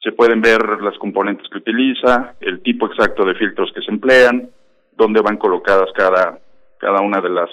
se 0.00 0.12
pueden 0.12 0.40
ver 0.40 0.82
las 0.82 0.96
componentes 0.98 1.46
que 1.48 1.58
utiliza, 1.58 2.34
el 2.40 2.62
tipo 2.62 2.86
exacto 2.86 3.24
de 3.24 3.34
filtros 3.34 3.70
que 3.74 3.82
se 3.82 3.90
emplean, 3.90 4.50
dónde 4.96 5.20
van 5.20 5.36
colocadas 5.36 5.90
cada 5.94 6.38
cada 6.78 7.00
una 7.00 7.20
de 7.20 7.30
las 7.30 7.50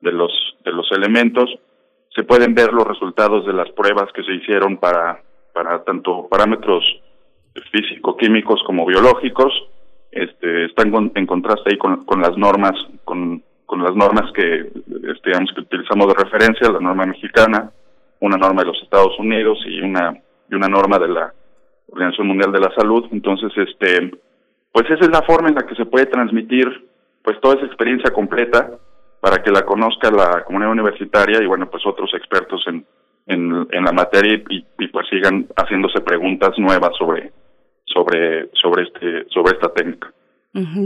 de 0.00 0.12
los 0.12 0.32
de 0.64 0.72
los 0.72 0.90
elementos. 0.92 1.50
Se 2.14 2.24
pueden 2.24 2.54
ver 2.54 2.72
los 2.72 2.86
resultados 2.86 3.46
de 3.46 3.52
las 3.52 3.70
pruebas 3.72 4.10
que 4.14 4.22
se 4.22 4.32
hicieron 4.32 4.78
para 4.78 5.22
para 5.52 5.84
tanto 5.84 6.26
parámetros 6.28 6.82
físico-químicos 7.70 8.62
como 8.64 8.86
biológicos 8.86 9.52
este 10.12 10.66
están 10.66 10.92
en 11.14 11.26
contraste 11.26 11.70
ahí 11.70 11.78
con, 11.78 12.04
con 12.04 12.20
las 12.20 12.36
normas 12.36 12.72
con, 13.04 13.42
con 13.66 13.82
las 13.82 13.94
normas 13.94 14.30
que 14.32 14.60
este, 14.60 15.30
digamos 15.30 15.50
que 15.54 15.60
utilizamos 15.60 16.08
de 16.08 16.24
referencia 16.24 16.70
la 16.70 16.80
norma 16.80 17.06
mexicana 17.06 17.70
una 18.20 18.36
norma 18.36 18.62
de 18.62 18.68
los 18.68 18.82
Estados 18.82 19.18
Unidos 19.18 19.58
y 19.66 19.80
una 19.80 20.14
y 20.50 20.54
una 20.54 20.68
norma 20.68 20.98
de 20.98 21.08
la 21.08 21.32
Organización 21.88 22.28
Mundial 22.28 22.52
de 22.52 22.60
la 22.60 22.74
Salud. 22.74 23.06
Entonces 23.12 23.52
este 23.56 24.10
pues 24.72 24.86
esa 24.86 25.04
es 25.04 25.10
la 25.10 25.22
forma 25.22 25.48
en 25.48 25.54
la 25.56 25.66
que 25.66 25.74
se 25.74 25.86
puede 25.86 26.06
transmitir 26.06 26.66
pues 27.22 27.40
toda 27.40 27.56
esa 27.56 27.66
experiencia 27.66 28.12
completa 28.12 28.70
para 29.20 29.42
que 29.42 29.50
la 29.50 29.62
conozca 29.62 30.10
la 30.10 30.44
comunidad 30.44 30.72
universitaria 30.72 31.42
y 31.42 31.46
bueno 31.46 31.70
pues 31.70 31.84
otros 31.86 32.10
expertos 32.14 32.62
en 32.66 32.84
en, 33.26 33.68
en 33.70 33.84
la 33.84 33.92
materia 33.92 34.42
y, 34.48 34.66
y, 34.78 34.88
pues 34.88 35.06
sigan 35.08 35.46
haciéndose 35.56 36.00
preguntas 36.00 36.50
nuevas 36.58 36.90
sobre 36.98 37.32
sobre 37.92 38.50
sobre 38.54 38.82
este 38.84 39.24
sobre 39.28 39.52
esta 39.52 39.72
técnica. 39.72 40.12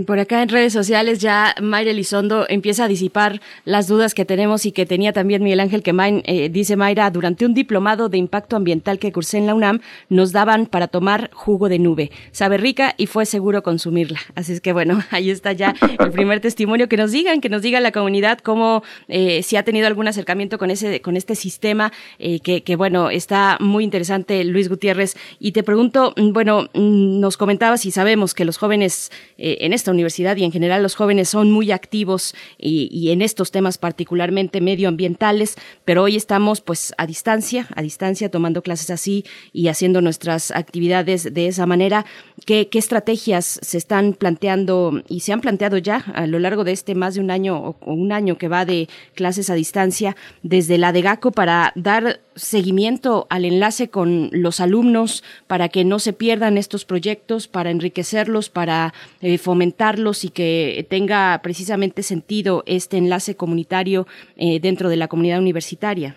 Por 0.06 0.18
acá 0.18 0.42
en 0.42 0.50
redes 0.50 0.74
sociales 0.74 1.20
ya 1.20 1.54
Mayra 1.58 1.90
Elizondo 1.90 2.44
empieza 2.50 2.84
a 2.84 2.88
disipar 2.88 3.40
las 3.64 3.88
dudas 3.88 4.12
que 4.12 4.26
tenemos 4.26 4.66
y 4.66 4.72
que 4.72 4.84
tenía 4.84 5.14
también 5.14 5.42
Miguel 5.42 5.60
Ángel 5.60 5.82
Quemain. 5.82 6.22
Eh, 6.26 6.50
dice 6.50 6.76
Mayra, 6.76 7.10
durante 7.10 7.46
un 7.46 7.54
diplomado 7.54 8.10
de 8.10 8.18
impacto 8.18 8.56
ambiental 8.56 8.98
que 8.98 9.10
cursé 9.10 9.38
en 9.38 9.46
la 9.46 9.54
UNAM, 9.54 9.80
nos 10.10 10.32
daban 10.32 10.66
para 10.66 10.88
tomar 10.88 11.30
jugo 11.32 11.70
de 11.70 11.78
nube. 11.78 12.10
Sabe 12.30 12.58
rica 12.58 12.92
y 12.98 13.06
fue 13.06 13.24
seguro 13.24 13.62
consumirla. 13.62 14.20
Así 14.34 14.52
es 14.52 14.60
que 14.60 14.74
bueno, 14.74 15.02
ahí 15.10 15.30
está 15.30 15.52
ya 15.52 15.74
el 15.98 16.10
primer 16.10 16.40
testimonio. 16.40 16.86
Que 16.86 16.98
nos 16.98 17.10
digan, 17.10 17.40
que 17.40 17.48
nos 17.48 17.62
diga 17.62 17.80
la 17.80 17.90
comunidad 17.90 18.40
cómo, 18.40 18.82
eh, 19.08 19.42
si 19.42 19.56
ha 19.56 19.62
tenido 19.62 19.86
algún 19.86 20.06
acercamiento 20.06 20.58
con, 20.58 20.70
ese, 20.70 21.00
con 21.00 21.16
este 21.16 21.36
sistema, 21.36 21.90
eh, 22.18 22.40
que, 22.40 22.62
que 22.62 22.76
bueno, 22.76 23.08
está 23.08 23.56
muy 23.60 23.82
interesante 23.82 24.44
Luis 24.44 24.68
Gutiérrez. 24.68 25.16
Y 25.40 25.52
te 25.52 25.62
pregunto, 25.62 26.12
mm, 26.18 26.32
bueno, 26.34 26.68
mm, 26.74 27.18
nos 27.18 27.38
comentabas 27.38 27.86
y 27.86 27.92
sabemos 27.92 28.34
que 28.34 28.44
los 28.44 28.58
jóvenes... 28.58 29.10
Eh, 29.38 29.53
en 29.60 29.72
esta 29.72 29.90
universidad 29.90 30.36
y 30.36 30.44
en 30.44 30.52
general 30.52 30.82
los 30.82 30.94
jóvenes 30.94 31.28
son 31.28 31.50
muy 31.50 31.72
activos 31.72 32.34
y, 32.58 33.10
en 33.10 33.22
estos 33.22 33.50
temas 33.50 33.78
particularmente 33.78 34.60
medioambientales, 34.60 35.56
pero 35.84 36.02
hoy 36.02 36.16
estamos 36.16 36.60
pues 36.60 36.94
a 36.98 37.06
distancia, 37.06 37.68
a 37.74 37.82
distancia 37.82 38.30
tomando 38.30 38.62
clases 38.62 38.90
así 38.90 39.24
y 39.52 39.68
haciendo 39.68 40.00
nuestras 40.00 40.50
actividades 40.50 41.32
de 41.34 41.46
esa 41.46 41.66
manera. 41.66 42.06
¿Qué, 42.46 42.68
qué 42.68 42.78
estrategias 42.78 43.58
se 43.62 43.78
están 43.78 44.14
planteando 44.14 45.02
y 45.08 45.20
se 45.20 45.32
han 45.32 45.40
planteado 45.40 45.78
ya 45.78 46.04
a 46.14 46.26
lo 46.26 46.38
largo 46.38 46.64
de 46.64 46.72
este 46.72 46.94
más 46.94 47.14
de 47.14 47.20
un 47.20 47.30
año 47.30 47.56
o 47.56 47.92
un 47.92 48.12
año 48.12 48.38
que 48.38 48.48
va 48.48 48.64
de 48.64 48.88
clases 49.14 49.50
a 49.50 49.54
distancia 49.54 50.16
desde 50.42 50.78
la 50.78 50.92
de 50.92 51.02
GACO 51.02 51.30
para 51.30 51.72
dar 51.74 52.20
seguimiento 52.36 53.26
al 53.30 53.44
enlace 53.44 53.88
con 53.88 54.30
los 54.32 54.60
alumnos 54.60 55.22
para 55.46 55.68
que 55.68 55.84
no 55.84 55.98
se 55.98 56.12
pierdan 56.12 56.58
estos 56.58 56.84
proyectos, 56.84 57.48
para 57.48 57.70
enriquecerlos, 57.70 58.48
para 58.48 58.94
eh, 59.20 59.38
fomentarlos 59.44 60.24
y 60.24 60.30
que 60.30 60.86
tenga 60.88 61.38
precisamente 61.42 62.02
sentido 62.02 62.62
este 62.66 62.96
enlace 62.96 63.36
comunitario 63.36 64.06
eh, 64.36 64.58
dentro 64.60 64.88
de 64.88 64.96
la 64.96 65.08
comunidad 65.08 65.38
universitaria? 65.38 66.16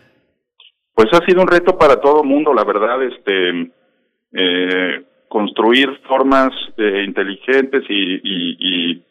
Pues 0.95 1.10
ha 1.14 1.24
sido 1.26 1.41
un 1.41 1.48
reto 1.48 1.78
para 1.78 2.02
todo 2.02 2.24
el 2.24 2.30
mundo, 2.30 2.54
la 2.54 2.64
verdad, 2.64 3.04
este 3.04 3.72
eh, 4.34 5.04
construir 5.28 5.90
formas 6.08 6.49
eh, 6.78 7.04
inteligentes 7.06 7.84
y, 7.90 8.20
y, 8.24 9.04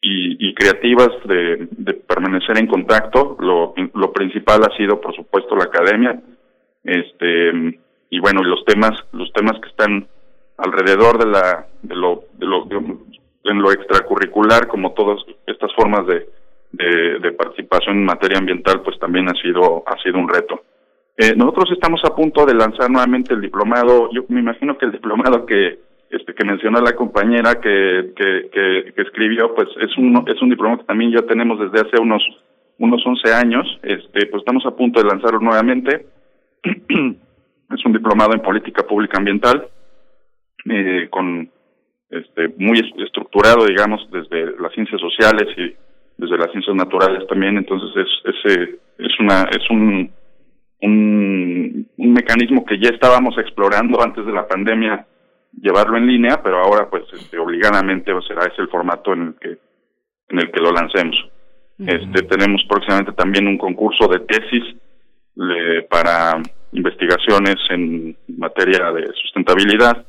y, 0.00 0.54
creativas 0.54 1.10
de, 1.24 1.68
de, 1.70 1.94
permanecer 1.94 2.58
en 2.58 2.66
contacto. 2.66 3.36
Lo, 3.40 3.74
lo 3.94 4.12
principal 4.12 4.60
ha 4.62 4.76
sido, 4.76 5.00
por 5.00 5.14
supuesto, 5.16 5.56
la 5.56 5.64
academia. 5.64 6.20
Este 6.84 7.80
y 8.10 8.20
bueno, 8.20 8.42
los 8.42 8.62
temas, 8.66 8.92
los 9.12 9.32
temas 9.32 9.58
que 9.60 9.70
están 9.70 10.06
alrededor 10.58 11.18
de 11.18 11.30
la 11.30 11.66
de 11.82 11.96
lo 11.96 12.24
de 12.34 12.46
lo 12.46 12.66
en 13.44 13.60
lo 13.60 13.72
extracurricular, 13.72 14.68
como 14.68 14.92
todas 14.92 15.20
estas 15.46 15.72
formas 15.74 16.06
de, 16.06 16.28
de, 16.72 17.32
participación 17.32 17.98
en 17.98 18.04
materia 18.04 18.38
ambiental, 18.38 18.82
pues 18.82 18.98
también 18.98 19.28
ha 19.28 19.34
sido, 19.34 19.82
ha 19.86 20.00
sido 20.02 20.18
un 20.18 20.28
reto. 20.28 20.62
Eh, 21.16 21.34
nosotros 21.36 21.70
estamos 21.72 22.00
a 22.04 22.14
punto 22.14 22.46
de 22.46 22.54
lanzar 22.54 22.90
nuevamente 22.90 23.34
el 23.34 23.40
diplomado, 23.40 24.08
yo 24.12 24.24
me 24.28 24.40
imagino 24.40 24.78
que 24.78 24.86
el 24.86 24.92
diplomado 24.92 25.44
que, 25.44 25.78
este, 26.10 26.34
que 26.34 26.44
mencionó 26.44 26.80
la 26.80 26.94
compañera 26.94 27.60
que, 27.60 28.12
que, 28.16 28.92
escribió, 28.96 29.54
pues 29.54 29.68
es 29.80 29.96
un, 29.98 30.24
es 30.26 30.40
un 30.40 30.50
diplomado 30.50 30.80
que 30.80 30.86
también 30.86 31.12
ya 31.12 31.22
tenemos 31.22 31.58
desde 31.58 31.86
hace 31.86 32.00
unos, 32.00 32.22
unos 32.78 33.02
11 33.04 33.34
años, 33.34 33.66
este, 33.82 34.26
pues 34.26 34.40
estamos 34.40 34.64
a 34.66 34.76
punto 34.76 35.02
de 35.02 35.08
lanzarlo 35.08 35.40
nuevamente. 35.40 36.06
es 36.62 37.84
un 37.84 37.92
diplomado 37.92 38.32
en 38.34 38.42
política 38.42 38.86
pública 38.86 39.18
ambiental, 39.18 39.68
eh, 40.64 41.08
con 41.10 41.50
este, 42.12 42.48
muy 42.58 42.78
estructurado, 43.04 43.64
digamos, 43.66 44.06
desde 44.12 44.58
las 44.60 44.72
ciencias 44.72 45.00
sociales 45.00 45.48
y 45.56 45.74
desde 46.18 46.36
las 46.36 46.50
ciencias 46.50 46.76
naturales 46.76 47.26
también. 47.26 47.56
Entonces 47.56 47.90
es 47.96 48.44
es, 48.44 48.68
es 48.98 49.20
una 49.20 49.44
es 49.50 49.70
un, 49.70 50.10
un 50.82 51.86
un 51.96 52.12
mecanismo 52.12 52.64
que 52.64 52.78
ya 52.78 52.90
estábamos 52.90 53.36
explorando 53.38 54.02
antes 54.02 54.26
de 54.26 54.32
la 54.32 54.46
pandemia 54.46 55.06
llevarlo 55.60 55.96
en 55.96 56.06
línea, 56.06 56.42
pero 56.42 56.58
ahora 56.58 56.88
pues 56.90 57.04
este, 57.12 57.38
obligadamente 57.38 58.12
será 58.26 58.42
ese 58.44 58.62
el 58.62 58.68
formato 58.68 59.12
en 59.14 59.22
el 59.22 59.34
que 59.40 59.58
en 60.28 60.38
el 60.38 60.50
que 60.50 60.60
lo 60.60 60.70
lancemos. 60.70 61.16
Este 61.78 62.22
tenemos 62.28 62.62
próximamente 62.68 63.12
también 63.12 63.46
un 63.48 63.58
concurso 63.58 64.06
de 64.06 64.20
tesis 64.20 64.62
para 65.88 66.40
investigaciones 66.72 67.56
en 67.70 68.16
materia 68.36 68.92
de 68.92 69.06
sustentabilidad 69.14 70.06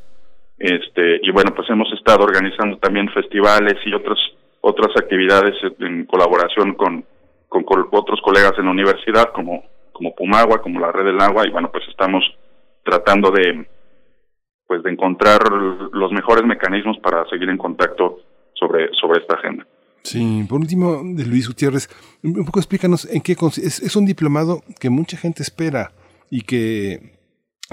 este, 0.64 1.20
y 1.22 1.30
bueno, 1.32 1.52
pues 1.54 1.70
hemos 1.70 1.92
estado 1.92 2.24
organizando 2.24 2.78
también 2.78 3.10
festivales 3.10 3.76
y 3.86 3.94
otras 3.94 4.18
otras 4.66 4.96
actividades 4.96 5.56
en 5.80 6.06
colaboración 6.06 6.76
con, 6.76 7.04
con, 7.50 7.66
otros 7.92 8.22
colegas 8.24 8.54
en 8.58 8.66
la 8.66 8.72
universidad, 8.72 9.34
como, 9.34 9.62
como 9.92 10.16
Pumagua, 10.16 10.62
como 10.62 10.80
la 10.80 10.90
Red 10.90 11.04
del 11.04 11.20
Agua, 11.20 11.46
y 11.46 11.52
bueno, 11.52 11.70
pues 11.70 11.84
estamos 11.90 12.24
tratando 12.82 13.30
de, 13.30 13.68
pues 14.66 14.82
de 14.84 14.92
encontrar 14.92 15.42
los 15.52 16.12
mejores 16.14 16.46
mecanismos 16.46 16.98
para 17.00 17.26
seguir 17.30 17.50
en 17.50 17.58
contacto 17.58 18.20
sobre, 18.54 18.88
sobre 18.94 19.20
esta 19.20 19.36
agenda. 19.36 19.68
Sí, 20.04 20.46
por 20.48 20.62
último, 20.62 21.02
de 21.04 21.26
Luis 21.26 21.50
Gutiérrez, 21.50 21.90
un 22.24 22.46
poco 22.46 22.60
explícanos 22.60 23.04
en 23.14 23.22
qué 23.22 23.34
es, 23.34 23.82
es 23.82 23.96
un 23.98 24.06
diplomado 24.06 24.62
que 24.80 24.90
mucha 24.90 25.18
gente 25.18 25.44
espera 25.44 25.92
y 26.30 26.44
que 26.44 27.13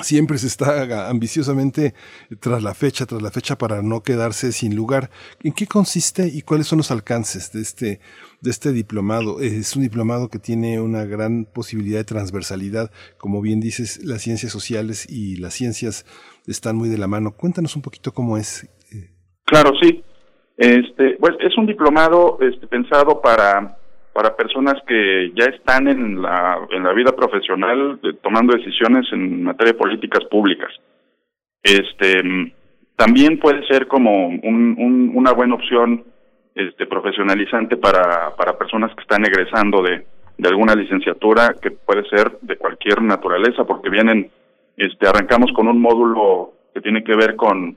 siempre 0.02 0.38
se 0.38 0.46
está 0.46 1.08
ambiciosamente 1.08 1.94
tras 2.40 2.62
la 2.62 2.74
fecha, 2.74 3.06
tras 3.06 3.22
la 3.22 3.30
fecha 3.30 3.56
para 3.56 3.82
no 3.82 4.02
quedarse 4.02 4.52
sin 4.52 4.74
lugar. 4.76 5.10
¿En 5.42 5.52
qué 5.52 5.66
consiste 5.66 6.28
y 6.28 6.42
cuáles 6.42 6.66
son 6.66 6.78
los 6.78 6.90
alcances 6.90 7.52
de 7.52 7.60
este, 7.60 8.00
de 8.40 8.50
este 8.50 8.72
diplomado? 8.72 9.40
Es 9.40 9.76
un 9.76 9.82
diplomado 9.82 10.28
que 10.28 10.38
tiene 10.38 10.80
una 10.80 11.04
gran 11.04 11.44
posibilidad 11.44 11.98
de 11.98 12.04
transversalidad. 12.04 12.90
Como 13.18 13.40
bien 13.40 13.60
dices, 13.60 14.04
las 14.04 14.22
ciencias 14.22 14.52
sociales 14.52 15.06
y 15.08 15.36
las 15.36 15.54
ciencias 15.54 16.06
están 16.46 16.76
muy 16.76 16.88
de 16.88 16.98
la 16.98 17.06
mano. 17.06 17.32
Cuéntanos 17.32 17.76
un 17.76 17.82
poquito 17.82 18.12
cómo 18.12 18.36
es. 18.36 18.68
Claro, 19.44 19.72
sí. 19.80 20.02
Este, 20.56 21.16
pues 21.18 21.36
es 21.40 21.56
un 21.56 21.66
diplomado 21.66 22.38
este, 22.40 22.66
pensado 22.66 23.20
para 23.22 23.79
para 24.20 24.36
personas 24.36 24.74
que 24.86 25.32
ya 25.34 25.46
están 25.46 25.88
en 25.88 26.20
la, 26.20 26.58
en 26.68 26.82
la 26.82 26.92
vida 26.92 27.10
profesional 27.16 27.98
tomando 28.22 28.54
decisiones 28.54 29.10
en 29.12 29.44
materia 29.44 29.72
de 29.72 29.78
políticas 29.78 30.22
públicas. 30.26 30.68
Este, 31.62 32.20
también 32.96 33.38
puede 33.38 33.66
ser 33.66 33.86
como 33.86 34.26
un, 34.26 35.12
una 35.14 35.32
buena 35.32 35.54
opción 35.54 36.04
este, 36.54 36.84
profesionalizante 36.84 37.78
para, 37.78 38.36
para 38.36 38.58
personas 38.58 38.94
que 38.94 39.00
están 39.00 39.24
egresando 39.24 39.80
de, 39.82 40.04
de 40.36 40.48
alguna 40.50 40.74
licenciatura 40.74 41.54
que 41.54 41.70
puede 41.70 42.06
ser 42.10 42.40
de 42.42 42.58
cualquier 42.58 43.00
naturaleza, 43.00 43.64
porque 43.64 43.88
vienen, 43.88 44.30
este, 44.76 45.08
arrancamos 45.08 45.50
con 45.54 45.66
un 45.66 45.80
módulo 45.80 46.52
que 46.74 46.82
tiene 46.82 47.02
que 47.04 47.16
ver 47.16 47.36
con, 47.36 47.74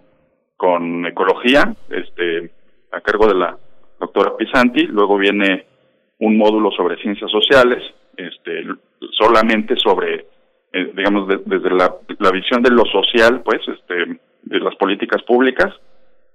con 0.57 1.05
ecología, 1.05 1.73
este, 1.89 2.51
a 2.91 2.99
cargo 2.99 3.27
de 3.27 3.35
la 3.35 3.57
doctora 3.97 4.35
Pisanti, 4.35 4.87
luego 4.87 5.17
viene 5.17 5.71
un 6.19 6.37
módulo 6.37 6.71
sobre 6.71 7.01
ciencias 7.01 7.29
sociales, 7.31 7.83
este, 8.17 8.65
solamente 9.11 9.75
sobre, 9.77 10.25
eh, 10.71 10.91
digamos, 10.95 11.27
desde 11.45 11.69
la, 11.71 11.95
la, 12.19 12.31
visión 12.31 12.61
de 12.61 12.71
lo 12.71 12.85
social, 12.85 13.41
pues, 13.43 13.61
este, 13.67 14.19
de 14.43 14.59
las 14.59 14.75
políticas 14.75 15.21
públicas. 15.23 15.73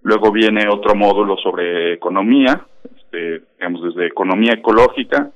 Luego 0.02 0.30
viene 0.30 0.68
otro 0.68 0.94
módulo 0.94 1.36
sobre 1.38 1.94
economía, 1.94 2.66
este, 2.96 3.42
digamos, 3.58 3.82
desde 3.82 4.06
economía 4.06 4.54
ecológica, 4.54 5.30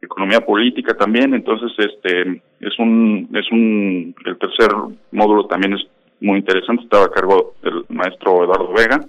economía 0.00 0.40
política 0.40 0.94
también. 0.94 1.34
Entonces, 1.34 1.70
este, 1.78 2.42
es 2.60 2.78
un, 2.78 3.28
es 3.34 3.50
un, 3.52 4.14
el 4.24 4.38
tercer 4.38 4.70
módulo 5.12 5.46
también 5.46 5.74
es 5.74 5.86
muy 6.20 6.38
interesante, 6.38 6.84
estaba 6.84 7.06
a 7.06 7.10
cargo 7.10 7.54
del 7.62 7.84
maestro 7.88 8.44
Eduardo 8.44 8.72
Vega. 8.72 9.00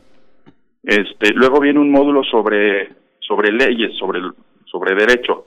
Este, 0.84 1.34
luego 1.34 1.60
viene 1.60 1.80
un 1.80 1.92
módulo 1.92 2.24
sobre, 2.24 2.90
sobre 3.20 3.52
leyes, 3.52 3.96
sobre, 3.98 4.20
sobre 4.72 4.96
derecho, 4.96 5.46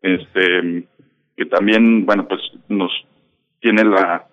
este, 0.00 0.84
que 1.36 1.46
también, 1.46 2.06
bueno, 2.06 2.26
pues 2.28 2.40
nos 2.68 2.90
tiene 3.60 3.84
la, 3.84 4.26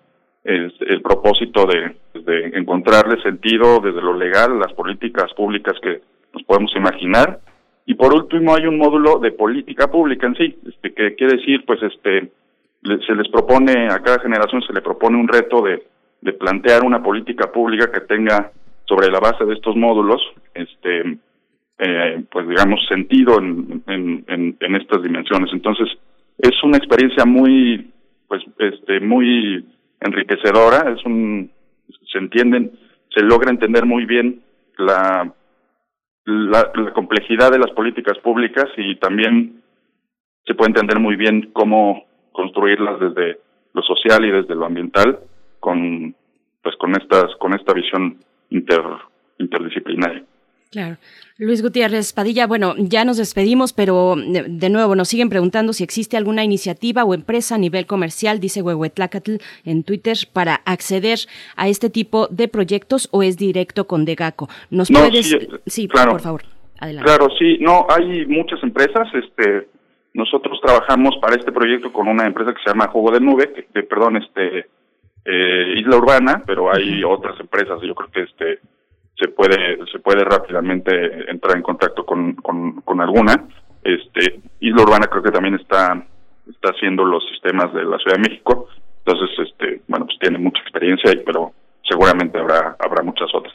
el, 0.44 1.02
propósito 1.02 1.66
de, 1.66 1.96
de 2.20 2.58
encontrarle 2.58 3.20
sentido 3.22 3.80
desde 3.80 4.00
lo 4.00 4.14
legal, 4.14 4.58
las 4.58 4.72
políticas 4.72 5.32
públicas 5.34 5.74
que 5.82 6.00
nos 6.32 6.42
podemos 6.44 6.74
imaginar. 6.76 7.40
Y 7.84 7.94
por 7.94 8.14
último 8.14 8.54
hay 8.54 8.66
un 8.66 8.78
módulo 8.78 9.18
de 9.18 9.32
política 9.32 9.90
pública 9.90 10.26
en 10.26 10.36
sí, 10.36 10.58
este, 10.66 10.92
que 10.92 11.14
quiere 11.14 11.38
decir, 11.38 11.64
pues, 11.66 11.82
este, 11.82 12.30
se 12.82 13.14
les 13.14 13.28
propone, 13.28 13.88
a 13.88 13.98
cada 14.00 14.20
generación 14.20 14.62
se 14.62 14.72
le 14.72 14.82
propone 14.82 15.18
un 15.18 15.28
reto 15.28 15.62
de, 15.62 15.82
de 16.20 16.32
plantear 16.32 16.84
una 16.84 17.02
política 17.02 17.50
pública 17.50 17.90
que 17.90 18.00
tenga 18.00 18.52
sobre 18.84 19.10
la 19.10 19.20
base 19.20 19.44
de 19.44 19.54
estos 19.54 19.76
módulos, 19.76 20.20
este, 20.54 21.18
eh, 21.78 22.24
pues 22.30 22.48
digamos, 22.48 22.80
sentido 22.88 23.38
en, 23.38 23.82
en, 23.86 24.74
estas 24.76 25.02
dimensiones. 25.02 25.50
Entonces, 25.52 25.88
es 26.38 26.62
una 26.62 26.76
experiencia 26.76 27.24
muy, 27.24 27.90
pues, 28.26 28.42
este, 28.58 29.00
muy 29.00 29.64
enriquecedora, 30.00 30.92
es 30.92 31.04
un, 31.04 31.50
se 32.10 32.18
entienden, 32.18 32.72
se 33.14 33.22
logra 33.22 33.50
entender 33.50 33.86
muy 33.86 34.04
bien 34.06 34.42
la, 34.76 35.32
la, 36.24 36.70
la 36.74 36.92
complejidad 36.92 37.50
de 37.50 37.58
las 37.58 37.70
políticas 37.70 38.18
públicas 38.18 38.66
y 38.76 38.96
también 38.96 39.62
se 40.46 40.54
puede 40.54 40.70
entender 40.70 40.98
muy 40.98 41.16
bien 41.16 41.50
cómo 41.52 42.04
construirlas 42.32 43.00
desde 43.00 43.38
lo 43.74 43.82
social 43.82 44.24
y 44.24 44.30
desde 44.30 44.54
lo 44.54 44.66
ambiental 44.66 45.18
con 45.60 46.14
pues 46.62 46.76
con 46.76 46.92
estas 46.92 47.34
con 47.36 47.54
esta 47.54 47.72
visión 47.72 48.18
inter 48.50 48.82
interdisciplinaria. 49.38 50.24
Claro. 50.70 50.98
Luis 51.38 51.62
Gutiérrez 51.62 52.12
Padilla, 52.12 52.46
bueno, 52.46 52.74
ya 52.76 53.04
nos 53.06 53.16
despedimos, 53.16 53.72
pero 53.72 54.16
de, 54.16 54.68
nuevo 54.68 54.94
nos 54.96 55.08
siguen 55.08 55.30
preguntando 55.30 55.72
si 55.72 55.82
existe 55.82 56.18
alguna 56.18 56.44
iniciativa 56.44 57.04
o 57.04 57.14
empresa 57.14 57.54
a 57.54 57.58
nivel 57.58 57.86
comercial, 57.86 58.38
dice 58.38 58.60
Huehuetlacatl 58.60 59.36
en 59.64 59.82
Twitter, 59.82 60.16
para 60.32 60.56
acceder 60.66 61.20
a 61.56 61.68
este 61.68 61.88
tipo 61.88 62.26
de 62.28 62.48
proyectos 62.48 63.08
o 63.12 63.22
es 63.22 63.38
directo 63.38 63.86
con 63.86 64.04
Degaco. 64.04 64.48
¿Nos 64.68 64.90
puedes...? 64.90 65.38
Sí, 65.64 65.88
claro, 65.88 66.12
por 66.12 66.20
favor, 66.20 66.42
adelante. 66.78 67.08
Claro, 67.08 67.28
sí, 67.38 67.56
no, 67.60 67.86
hay 67.88 68.26
muchas 68.26 68.62
empresas, 68.62 69.08
este, 69.14 69.68
nosotros 70.12 70.60
trabajamos 70.60 71.16
para 71.22 71.36
este 71.36 71.50
proyecto 71.50 71.90
con 71.90 72.08
una 72.08 72.26
empresa 72.26 72.52
que 72.52 72.62
se 72.62 72.68
llama 72.68 72.88
Juego 72.88 73.12
de 73.12 73.20
Nube, 73.20 73.66
que, 73.72 73.82
perdón, 73.84 74.18
este, 74.18 74.66
eh, 75.24 75.74
Isla 75.78 75.96
Urbana, 75.96 76.42
pero 76.46 76.70
hay 76.70 77.02
otras 77.04 77.40
empresas, 77.40 77.80
yo 77.80 77.94
creo 77.94 78.10
que 78.10 78.22
este 78.22 78.60
se 79.18 79.28
puede 79.28 79.78
se 79.90 79.98
puede 79.98 80.24
rápidamente 80.24 81.30
entrar 81.30 81.56
en 81.56 81.62
contacto 81.62 82.04
con, 82.04 82.34
con, 82.34 83.00
alguna. 83.00 83.48
Este, 83.82 84.40
Isla 84.60 84.82
Urbana 84.82 85.06
creo 85.06 85.22
que 85.22 85.30
también 85.30 85.54
está 85.54 86.04
está 86.48 86.70
haciendo 86.70 87.04
los 87.04 87.26
sistemas 87.28 87.72
de 87.74 87.84
la 87.84 87.98
Ciudad 87.98 88.16
de 88.16 88.28
México, 88.30 88.68
entonces 89.04 89.38
este, 89.46 89.82
bueno, 89.88 90.06
pues 90.06 90.18
tiene 90.18 90.38
mucha 90.38 90.62
experiencia, 90.62 91.12
pero 91.24 91.52
seguramente 91.82 92.38
habrá 92.38 92.76
habrá 92.78 93.02
muchas 93.02 93.28
otras. 93.34 93.54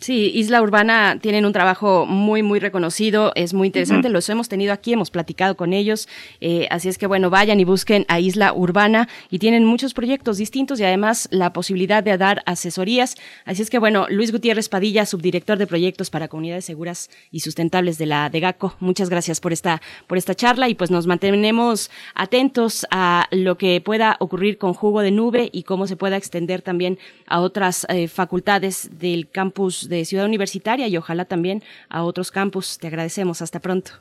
Sí, 0.00 0.32
Isla 0.34 0.60
Urbana 0.60 1.18
tienen 1.20 1.44
un 1.44 1.52
trabajo 1.52 2.04
muy, 2.04 2.42
muy 2.42 2.58
reconocido, 2.58 3.30
es 3.36 3.54
muy 3.54 3.68
interesante, 3.68 4.08
los 4.08 4.28
hemos 4.28 4.48
tenido 4.48 4.72
aquí, 4.72 4.92
hemos 4.92 5.12
platicado 5.12 5.56
con 5.56 5.72
ellos, 5.72 6.08
eh, 6.40 6.66
así 6.70 6.88
es 6.88 6.98
que 6.98 7.06
bueno, 7.06 7.30
vayan 7.30 7.60
y 7.60 7.64
busquen 7.64 8.04
a 8.08 8.18
Isla 8.18 8.52
Urbana 8.54 9.08
y 9.30 9.38
tienen 9.38 9.64
muchos 9.64 9.94
proyectos 9.94 10.38
distintos 10.38 10.80
y 10.80 10.84
además 10.84 11.28
la 11.30 11.52
posibilidad 11.52 12.02
de 12.02 12.18
dar 12.18 12.42
asesorías. 12.44 13.14
Así 13.44 13.62
es 13.62 13.70
que 13.70 13.78
bueno, 13.78 14.06
Luis 14.10 14.32
Gutiérrez 14.32 14.68
Padilla, 14.68 15.06
subdirector 15.06 15.58
de 15.58 15.68
proyectos 15.68 16.10
para 16.10 16.26
comunidades 16.26 16.64
seguras 16.64 17.08
y 17.30 17.38
sustentables 17.38 17.98
de 17.98 18.06
la 18.06 18.30
DEGACO, 18.30 18.74
muchas 18.80 19.10
gracias 19.10 19.38
por 19.38 19.52
esta, 19.52 19.80
por 20.08 20.18
esta 20.18 20.34
charla 20.34 20.68
y 20.70 20.74
pues 20.74 20.90
nos 20.90 21.06
mantenemos 21.06 21.88
atentos 22.16 22.84
a 22.90 23.28
lo 23.30 23.56
que 23.58 23.80
pueda 23.80 24.16
ocurrir 24.18 24.58
con 24.58 24.74
Jugo 24.74 25.02
de 25.02 25.12
Nube 25.12 25.50
y 25.52 25.62
cómo 25.62 25.86
se 25.86 25.94
pueda 25.94 26.16
extender 26.16 26.62
también 26.62 26.98
a 27.28 27.38
otras 27.38 27.86
eh, 27.88 28.08
facultades 28.08 28.90
del 28.98 29.30
campo 29.30 29.51
de 29.88 30.04
Ciudad 30.04 30.26
Universitaria 30.26 30.88
y 30.88 30.96
ojalá 30.96 31.24
también 31.24 31.62
a 31.88 32.04
otros 32.04 32.30
campus. 32.30 32.78
Te 32.78 32.88
agradecemos. 32.88 33.42
Hasta 33.42 33.60
pronto. 33.60 33.92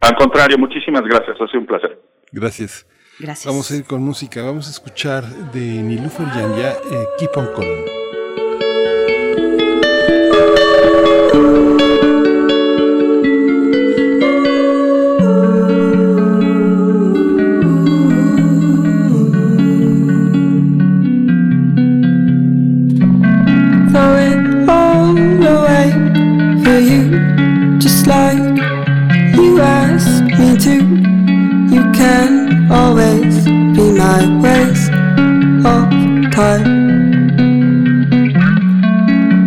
Al 0.00 0.16
contrario, 0.16 0.58
muchísimas 0.58 1.02
gracias. 1.02 1.36
Ha 1.40 1.46
sido 1.46 1.60
un 1.60 1.66
placer. 1.66 2.00
Gracias. 2.32 2.86
Gracias. 3.18 3.46
Vamos 3.46 3.70
a 3.70 3.76
ir 3.76 3.84
con 3.84 4.02
música. 4.02 4.42
Vamos 4.42 4.68
a 4.68 4.70
escuchar 4.70 5.24
de 5.52 5.60
Nilufer 5.60 6.26
Yanya, 6.26 6.70
eh, 6.70 7.06
Keep 7.18 7.36
on 7.36 7.48
Calling. 7.54 7.97
Always 32.70 33.44
be 33.44 33.92
my 33.92 34.20
waste 34.42 34.90
of 35.64 35.88
time. 36.32 36.66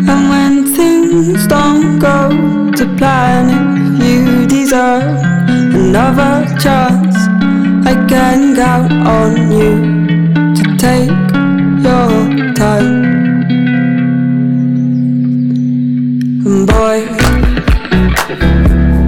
And 0.10 0.30
when 0.30 0.66
things 0.76 1.48
don't 1.48 2.00
go 2.00 2.72
to 2.72 2.86
plan, 2.98 3.46
if 4.02 4.06
you 4.06 4.48
deserve 4.48 5.20
another 5.76 6.46
chance, 6.60 7.16
I 7.86 7.94
can 8.08 8.56
count 8.56 8.92
on 8.94 9.52
you 9.52 9.72
to 10.56 10.78
take 10.78 11.10
your 11.86 12.54
time. 12.54 13.12
And 16.46 16.68
boy, 16.68 17.08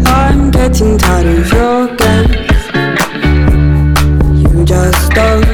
I'm 0.06 0.52
getting 0.52 0.98
tired 0.98 1.26
of 1.26 1.52
your 1.52 1.96
game 1.96 2.43
go 5.16 5.53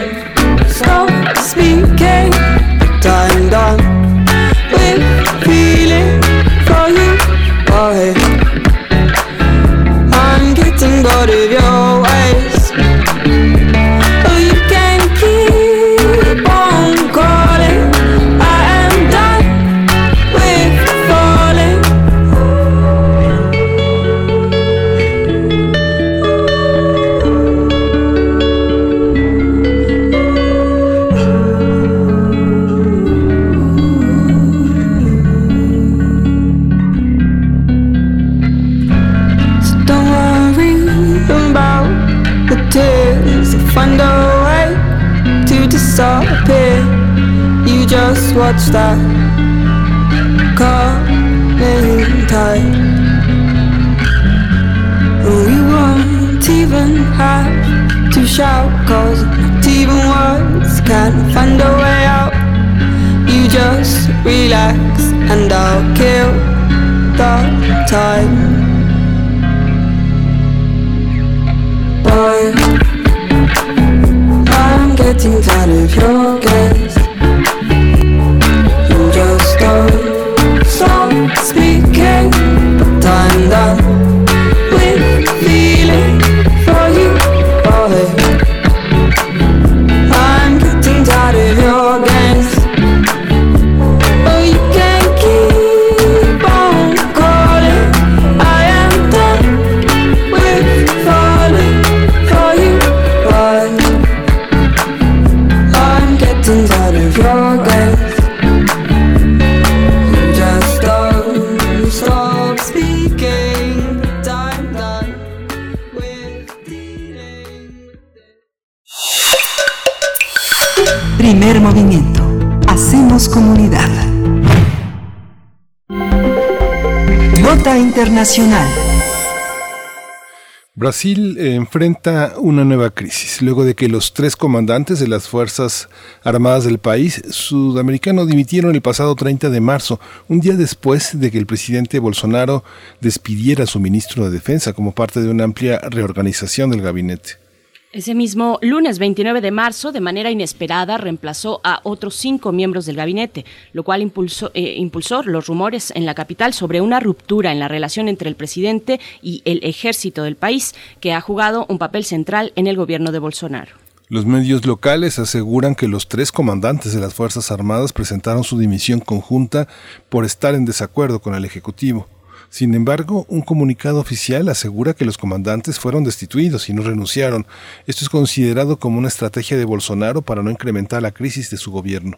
Brasil 131.00 131.38
eh, 131.40 131.56
enfrenta 131.56 132.34
una 132.40 132.66
nueva 132.66 132.90
crisis 132.90 133.42
luego 133.42 133.64
de 133.64 133.74
que 133.74 133.88
los 133.88 134.12
tres 134.12 134.36
comandantes 134.36 135.00
de 135.00 135.08
las 135.08 135.30
Fuerzas 135.30 135.88
Armadas 136.26 136.66
del 136.66 136.78
país 136.78 137.22
sudamericano 137.30 138.26
dimitieron 138.26 138.76
el 138.76 138.82
pasado 138.82 139.16
30 139.16 139.50
de 139.50 139.62
marzo, 139.62 140.02
un 140.28 140.42
día 140.42 140.58
después 140.58 141.18
de 141.18 141.32
que 141.32 141.38
el 141.38 141.46
presidente 141.46 142.00
Bolsonaro 142.00 142.66
despidiera 143.00 143.64
a 143.64 143.68
su 143.68 143.80
ministro 143.80 144.26
de 144.26 144.32
Defensa 144.32 144.74
como 144.74 144.92
parte 144.92 145.22
de 145.22 145.30
una 145.30 145.46
amplia 145.46 145.80
reorganización 145.90 146.70
del 146.70 146.82
gabinete. 146.82 147.49
Ese 147.92 148.14
mismo 148.14 148.60
lunes 148.62 149.00
29 149.00 149.42
de 149.42 149.50
marzo, 149.50 149.92
de 149.92 150.00
manera 150.00 150.30
inesperada, 150.30 151.00
reemplazó 151.00 151.60
a 151.64 151.80
otros 151.84 152.14
cinco 152.14 152.52
miembros 152.52 152.86
del 152.86 152.98
gabinete, 152.98 153.46
lo 153.74 153.84
cual 153.84 154.04
impulsó, 154.04 154.52
eh, 154.54 154.76
impulsó 154.78 155.24
los 155.24 155.48
rumores 155.48 155.92
en 155.96 156.06
la 156.06 156.14
capital 156.14 156.54
sobre 156.54 156.82
una 156.82 157.00
ruptura 157.00 157.52
en 157.52 157.58
la 157.58 157.68
relación 157.68 158.08
entre 158.08 158.30
el 158.30 158.36
presidente 158.36 159.00
y 159.24 159.42
el 159.44 159.60
ejército 159.64 160.22
del 160.22 160.36
país, 160.36 160.76
que 161.00 161.14
ha 161.14 161.22
jugado 161.22 161.66
un 161.68 161.80
papel 161.80 162.06
central 162.06 162.54
en 162.56 162.68
el 162.68 162.76
gobierno 162.76 163.12
de 163.12 163.18
Bolsonaro. 163.18 163.72
Los 164.08 164.28
medios 164.28 164.68
locales 164.68 165.18
aseguran 165.18 165.74
que 165.74 165.88
los 165.88 166.08
tres 166.08 166.32
comandantes 166.32 166.94
de 166.94 167.02
las 167.02 167.16
Fuerzas 167.16 167.50
Armadas 167.50 167.92
presentaron 167.92 168.44
su 168.44 168.60
dimisión 168.60 169.00
conjunta 169.00 169.68
por 170.10 170.26
estar 170.26 170.54
en 170.54 170.66
desacuerdo 170.66 171.22
con 171.22 171.34
el 171.34 171.44
Ejecutivo. 171.44 172.08
Sin 172.50 172.74
embargo, 172.74 173.26
un 173.30 173.42
comunicado 173.42 174.00
oficial 174.00 174.50
asegura 174.50 174.96
que 174.96 175.06
los 175.06 175.18
comandantes 175.18 175.80
fueron 175.80 176.04
destituidos 176.04 176.68
y 176.70 176.74
no 176.74 176.82
renunciaron. 176.82 177.46
Esto 177.86 178.04
es 178.04 178.10
considerado 178.10 178.80
como 178.80 178.98
una 178.98 179.08
estrategia 179.08 179.58
de 179.58 179.66
Bolsonaro 179.66 180.24
para 180.24 180.42
no 180.42 180.50
incrementar 180.50 181.02
la 181.02 181.12
crisis 181.12 181.50
de 181.52 181.58
su 181.58 181.72
gobierno. 181.72 182.18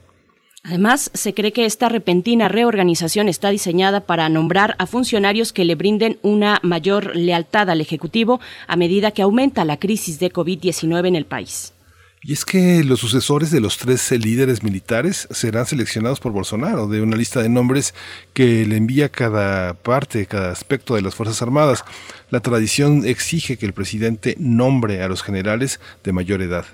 Además, 0.63 1.09
se 1.13 1.33
cree 1.33 1.51
que 1.51 1.65
esta 1.65 1.89
repentina 1.89 2.47
reorganización 2.47 3.27
está 3.27 3.49
diseñada 3.49 4.01
para 4.01 4.29
nombrar 4.29 4.75
a 4.77 4.85
funcionarios 4.85 5.53
que 5.53 5.65
le 5.65 5.75
brinden 5.75 6.19
una 6.21 6.59
mayor 6.61 7.15
lealtad 7.15 7.69
al 7.69 7.81
Ejecutivo 7.81 8.39
a 8.67 8.75
medida 8.75 9.11
que 9.11 9.23
aumenta 9.23 9.65
la 9.65 9.77
crisis 9.77 10.19
de 10.19 10.31
COVID-19 10.31 11.07
en 11.07 11.15
el 11.15 11.25
país. 11.25 11.73
Y 12.23 12.33
es 12.33 12.45
que 12.45 12.83
los 12.83 12.99
sucesores 12.99 13.49
de 13.49 13.59
los 13.59 13.79
tres 13.79 14.11
líderes 14.11 14.61
militares 14.61 15.27
serán 15.31 15.65
seleccionados 15.65 16.19
por 16.19 16.31
Bolsonaro 16.31 16.87
de 16.87 17.01
una 17.01 17.17
lista 17.17 17.41
de 17.41 17.49
nombres 17.49 17.95
que 18.33 18.63
le 18.67 18.77
envía 18.77 19.09
cada 19.09 19.73
parte, 19.73 20.27
cada 20.27 20.51
aspecto 20.51 20.93
de 20.93 21.01
las 21.01 21.15
Fuerzas 21.15 21.41
Armadas. 21.41 21.83
La 22.29 22.39
tradición 22.39 23.07
exige 23.07 23.57
que 23.57 23.65
el 23.65 23.73
presidente 23.73 24.35
nombre 24.37 25.01
a 25.01 25.07
los 25.07 25.23
generales 25.23 25.79
de 26.03 26.13
mayor 26.13 26.43
edad. 26.43 26.65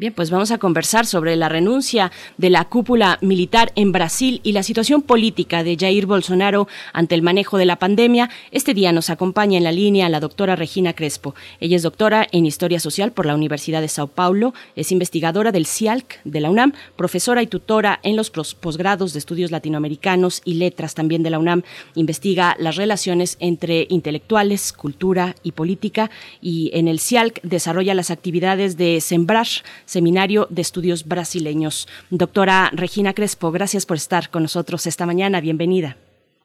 Bien, 0.00 0.14
pues 0.14 0.30
vamos 0.30 0.50
a 0.50 0.56
conversar 0.56 1.04
sobre 1.04 1.36
la 1.36 1.50
renuncia 1.50 2.10
de 2.38 2.48
la 2.48 2.64
cúpula 2.64 3.18
militar 3.20 3.70
en 3.74 3.92
Brasil 3.92 4.40
y 4.42 4.52
la 4.52 4.62
situación 4.62 5.02
política 5.02 5.62
de 5.62 5.76
Jair 5.78 6.06
Bolsonaro 6.06 6.68
ante 6.94 7.14
el 7.14 7.20
manejo 7.20 7.58
de 7.58 7.66
la 7.66 7.76
pandemia. 7.76 8.30
Este 8.50 8.72
día 8.72 8.92
nos 8.92 9.10
acompaña 9.10 9.58
en 9.58 9.64
la 9.64 9.72
línea 9.72 10.08
la 10.08 10.18
doctora 10.18 10.56
Regina 10.56 10.94
Crespo. 10.94 11.34
Ella 11.60 11.76
es 11.76 11.82
doctora 11.82 12.26
en 12.32 12.46
Historia 12.46 12.80
Social 12.80 13.12
por 13.12 13.26
la 13.26 13.34
Universidad 13.34 13.82
de 13.82 13.88
Sao 13.88 14.06
Paulo, 14.06 14.54
es 14.74 14.90
investigadora 14.90 15.52
del 15.52 15.66
CIALC 15.66 16.20
de 16.24 16.40
la 16.40 16.48
UNAM, 16.48 16.72
profesora 16.96 17.42
y 17.42 17.46
tutora 17.46 18.00
en 18.02 18.16
los 18.16 18.30
posgrados 18.30 19.12
de 19.12 19.18
estudios 19.18 19.50
latinoamericanos 19.50 20.40
y 20.46 20.54
letras 20.54 20.94
también 20.94 21.22
de 21.22 21.28
la 21.28 21.38
UNAM. 21.38 21.62
Investiga 21.94 22.56
las 22.58 22.76
relaciones 22.76 23.36
entre 23.38 23.86
intelectuales, 23.90 24.72
cultura 24.72 25.36
y 25.42 25.52
política 25.52 26.10
y 26.40 26.70
en 26.72 26.88
el 26.88 27.00
CIALC 27.00 27.42
desarrolla 27.42 27.92
las 27.92 28.10
actividades 28.10 28.78
de 28.78 29.02
Sembrar, 29.02 29.48
Seminario 29.90 30.46
de 30.50 30.62
Estudios 30.62 31.08
Brasileños. 31.08 31.88
Doctora 32.10 32.70
Regina 32.72 33.12
Crespo, 33.12 33.50
gracias 33.50 33.86
por 33.86 33.96
estar 33.96 34.30
con 34.30 34.42
nosotros 34.42 34.86
esta 34.86 35.04
mañana. 35.04 35.40
Bienvenida. 35.40 35.96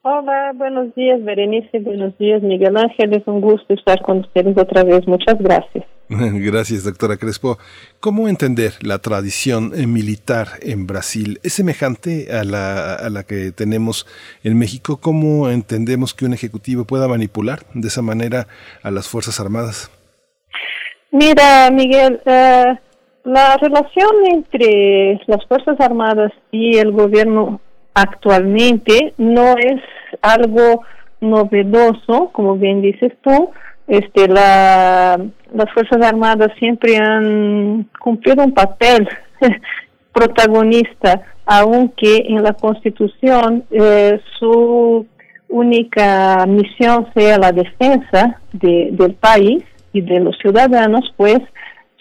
Hola, 0.02 0.50
buenos 0.52 0.92
días, 0.96 1.22
Berenice. 1.22 1.78
Buenos 1.78 2.18
días, 2.18 2.42
Miguel 2.42 2.76
Ángel. 2.76 3.14
Es 3.14 3.22
un 3.26 3.40
gusto 3.40 3.72
estar 3.72 4.02
con 4.02 4.18
ustedes 4.18 4.58
otra 4.58 4.82
vez. 4.82 5.06
Muchas 5.06 5.38
gracias. 5.38 5.84
Gracias, 6.08 6.82
doctora 6.82 7.18
Crespo. 7.18 7.58
¿Cómo 8.00 8.28
entender 8.28 8.72
la 8.80 8.98
tradición 8.98 9.72
eh, 9.76 9.86
militar 9.86 10.48
en 10.62 10.88
Brasil? 10.88 11.38
¿Es 11.44 11.52
semejante 11.52 12.32
a 12.32 12.42
la, 12.42 12.94
a 12.94 13.10
la 13.10 13.22
que 13.22 13.52
tenemos 13.52 14.06
en 14.42 14.58
México? 14.58 14.98
¿Cómo 15.00 15.50
entendemos 15.50 16.14
que 16.14 16.24
un 16.24 16.34
ejecutivo 16.34 16.84
pueda 16.84 17.06
manipular 17.06 17.60
de 17.74 17.86
esa 17.86 18.02
manera 18.02 18.48
a 18.82 18.90
las 18.90 19.08
Fuerzas 19.08 19.38
Armadas? 19.38 19.88
Mira, 21.12 21.70
Miguel, 21.70 22.20
uh, 22.26 22.85
la 23.26 23.56
relación 23.56 24.24
entre 24.24 25.20
las 25.26 25.44
Fuerzas 25.46 25.80
Armadas 25.80 26.32
y 26.52 26.78
el 26.78 26.92
gobierno 26.92 27.60
actualmente 27.92 29.14
no 29.18 29.56
es 29.58 29.82
algo 30.22 30.82
novedoso, 31.20 32.30
como 32.32 32.56
bien 32.56 32.82
dices 32.82 33.12
tú. 33.22 33.50
Este, 33.88 34.28
la, 34.28 35.20
las 35.52 35.72
Fuerzas 35.74 36.06
Armadas 36.06 36.52
siempre 36.60 36.98
han 36.98 37.88
cumplido 37.98 38.44
un 38.44 38.54
papel 38.54 39.08
protagonista, 40.12 41.22
aunque 41.46 42.26
en 42.28 42.44
la 42.44 42.52
Constitución 42.52 43.64
eh, 43.72 44.20
su 44.38 45.04
única 45.48 46.46
misión 46.46 47.08
sea 47.12 47.38
la 47.38 47.50
defensa 47.50 48.40
de, 48.52 48.90
del 48.92 49.14
país 49.14 49.64
y 49.92 50.00
de 50.00 50.20
los 50.20 50.38
ciudadanos, 50.38 51.12
pues 51.16 51.40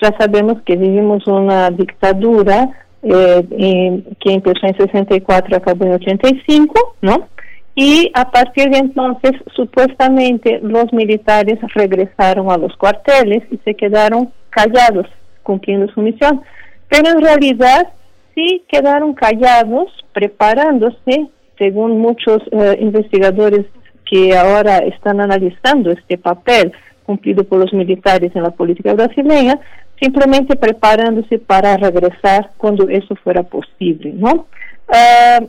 ya 0.06 0.18
sabemos 0.18 0.62
que 0.66 0.76
vivimos 0.76 1.26
una 1.28 1.70
dictadura 1.72 2.70
eh, 3.02 4.04
que 4.20 4.34
empezó 4.34 4.68
en 4.68 4.78
64 4.78 5.50
y 5.52 5.56
acabó 5.56 5.86
en 5.86 5.94
85, 5.94 6.96
¿no? 7.02 7.28
Y 7.76 8.12
a 8.14 8.30
partir 8.32 8.70
de 8.70 8.78
entonces, 8.78 9.32
supuestamente, 9.56 10.60
los 10.62 10.94
militares 10.94 11.60
regresaron 11.74 12.52
a 12.52 12.58
los 12.58 12.76
cuarteles 12.78 13.44
y 13.52 13.58
se 13.66 13.76
quedaron 13.76 14.32
callados, 14.50 15.08
cumpliendo 15.44 15.92
su 15.94 16.02
misión. 16.02 16.42
Pero 16.88 17.10
en 17.10 17.22
realidad, 17.22 17.90
sí 18.34 18.64
quedaron 18.70 19.14
callados, 19.14 19.92
preparándose, 20.14 21.28
según 21.58 22.00
muchos 22.00 22.42
eh, 22.52 22.78
investigadores 22.80 23.66
que 24.10 24.38
ahora 24.38 24.78
están 24.78 25.20
analizando 25.20 25.92
este 25.92 26.18
papel 26.18 26.72
cumplido 27.06 27.44
por 27.44 27.60
los 27.60 27.74
militares 27.74 28.32
en 28.36 28.44
la 28.44 28.52
política 28.52 28.94
brasileña, 28.94 29.60
simplemente 30.00 30.56
preparándose 30.56 31.40
para 31.40 31.78
regresar 31.78 32.52
cuando 32.58 32.90
eso 32.90 33.16
fuera 33.16 33.44
posible, 33.44 34.12
¿no? 34.14 34.48
Uh, 34.88 35.48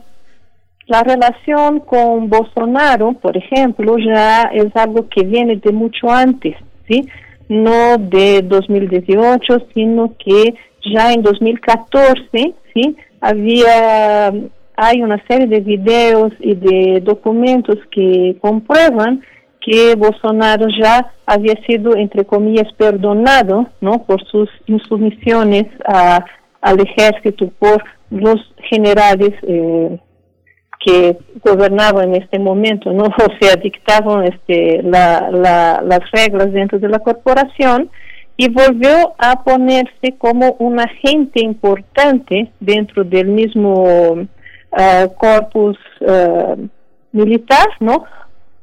la 0.87 1.03
relación 1.03 1.81
con 1.81 2.29
Bolsonaro, 2.29 3.13
por 3.15 3.37
ejemplo, 3.37 3.97
ya 3.99 4.43
es 4.53 4.75
algo 4.77 5.09
que 5.09 5.25
viene 5.25 5.57
de 5.57 5.73
mucho 5.73 6.11
antes, 6.11 6.57
¿sí? 6.89 7.09
No 7.49 7.97
de 7.99 8.43
2018, 8.43 9.67
sino 9.75 10.15
que 10.17 10.55
ya 10.95 11.13
en 11.13 11.23
2014, 11.23 12.55
¿sí? 12.73 12.97
Había, 13.21 14.33
hay 14.77 15.03
una 15.03 15.21
serie 15.27 15.49
de 15.49 15.61
videos 15.61 16.33
y 16.39 16.55
de 16.55 17.01
documentos 17.01 17.79
que 17.91 18.37
comprueban 18.41 19.25
que 19.67 19.97
Bolsonaro 19.97 20.67
ya 20.81 21.13
había 21.27 21.55
sido, 21.67 21.97
entre 21.97 22.25
comillas, 22.25 22.73
perdonado 22.75 23.67
¿no? 23.81 24.05
por 24.05 24.25
sus 24.27 24.49
insumisiones 24.67 25.65
al 26.61 26.81
ejército 26.81 27.51
por 27.59 27.83
los 28.11 28.37
generales 28.71 29.35
eh, 29.43 29.99
que 30.85 31.19
gobernaban 31.45 32.15
en 32.15 32.23
este 32.23 32.39
momento, 32.39 32.93
¿no? 32.93 33.05
o 33.07 33.29
sea, 33.41 33.57
dictaban 33.57 34.25
este, 34.25 34.83
la, 34.85 35.31
la, 35.33 35.83
las 35.85 36.11
reglas 36.13 36.53
dentro 36.53 36.79
de 36.79 36.89
la 36.89 37.01
corporación 37.01 37.91
y 38.37 38.49
volvió 38.49 39.15
a 39.19 39.43
ponerse 39.43 40.17
como 40.17 40.53
un 40.61 40.79
agente 40.79 41.43
importante 41.43 42.53
dentro 42.61 43.03
del 43.03 43.29
mismo 43.29 44.13
uh, 44.13 45.09
corpus 45.17 45.77
uh, 46.03 46.69
militar, 47.11 47.67
¿no? 47.81 48.05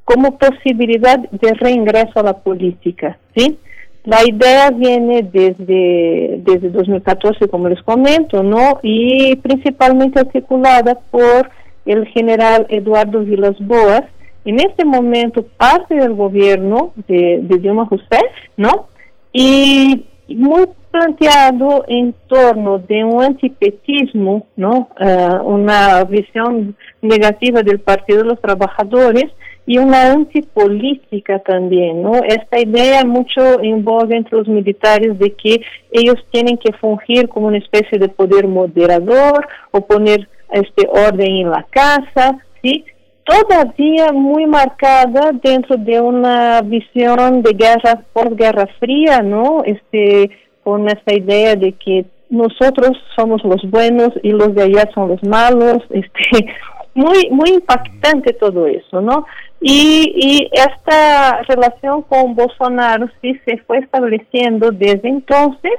Como 0.05 0.37
posibilidad 0.37 1.17
de 1.17 1.53
reingreso 1.53 2.19
a 2.19 2.23
la 2.23 2.37
política, 2.37 3.17
¿sí? 3.35 3.57
La 4.05 4.19
idea 4.27 4.69
viene 4.71 5.23
desde, 5.23 6.41
desde 6.43 6.69
2014, 6.69 7.47
como 7.47 7.69
les 7.69 7.81
comento, 7.83 8.43
¿no? 8.43 8.79
Y 8.83 9.37
principalmente 9.37 10.19
articulada 10.19 10.99
por 11.09 11.49
el 11.85 12.05
general 12.07 12.65
Eduardo 12.69 13.21
Vilas 13.21 13.55
Boas, 13.59 14.03
en 14.43 14.59
este 14.59 14.83
momento 14.83 15.45
parte 15.57 15.95
del 15.95 16.13
gobierno 16.15 16.91
de, 17.07 17.39
de 17.43 17.57
Dilma 17.59 17.87
Rousseff, 17.89 18.31
¿no? 18.57 18.87
Y 19.31 20.05
muy 20.27 20.65
planteado 20.91 21.85
en 21.87 22.13
torno 22.27 22.79
de 22.79 23.03
un 23.03 23.23
antipetismo, 23.23 24.47
¿no? 24.55 24.89
Uh, 24.99 25.43
una 25.43 26.03
visión 26.03 26.75
negativa 27.01 27.63
del 27.63 27.79
Partido 27.79 28.19
de 28.19 28.29
los 28.29 28.41
Trabajadores 28.41 29.31
y 29.65 29.77
una 29.77 30.11
antipolítica 30.11 31.39
también, 31.39 32.01
¿no? 32.03 32.15
Esta 32.15 32.59
idea 32.59 33.05
mucho 33.05 33.61
en 33.61 33.83
boga 33.83 34.15
entre 34.15 34.37
los 34.37 34.47
militares 34.47 35.17
de 35.19 35.33
que 35.33 35.61
ellos 35.91 36.15
tienen 36.31 36.57
que 36.57 36.73
fungir 36.73 37.29
como 37.29 37.47
una 37.47 37.59
especie 37.59 37.97
de 37.97 38.09
poder 38.09 38.47
moderador 38.47 39.47
o 39.71 39.81
poner 39.81 40.27
este 40.51 40.87
orden 40.87 41.35
en 41.35 41.49
la 41.49 41.65
casa, 41.71 42.37
¿sí? 42.61 42.85
todavía 43.23 44.11
muy 44.11 44.45
marcada 44.45 45.31
dentro 45.41 45.77
de 45.77 45.99
una 46.01 46.61
visión 46.61 47.41
de 47.41 47.53
guerra 47.53 48.03
por 48.13 48.35
guerra 48.35 48.67
fría, 48.79 49.21
¿no? 49.21 49.63
Este, 49.65 50.29
con 50.63 50.87
esta 50.87 51.13
idea 51.13 51.55
de 51.55 51.73
que 51.73 52.05
nosotros 52.29 52.91
somos 53.15 53.43
los 53.43 53.61
buenos 53.69 54.09
y 54.23 54.31
los 54.31 54.53
de 54.55 54.63
allá 54.63 54.89
son 54.93 55.09
los 55.09 55.23
malos, 55.23 55.77
este, 55.89 56.53
muy, 56.95 57.29
muy 57.31 57.49
impactante 57.49 58.33
todo 58.33 58.67
eso, 58.67 59.01
¿no? 59.01 59.25
Y, 59.65 60.11
y 60.17 60.49
esta 60.51 61.41
relación 61.43 62.01
con 62.01 62.35
Bolsonaro 62.35 63.07
sí 63.21 63.39
se 63.45 63.57
fue 63.59 63.77
estableciendo 63.77 64.71
desde 64.71 65.07
entonces 65.07 65.71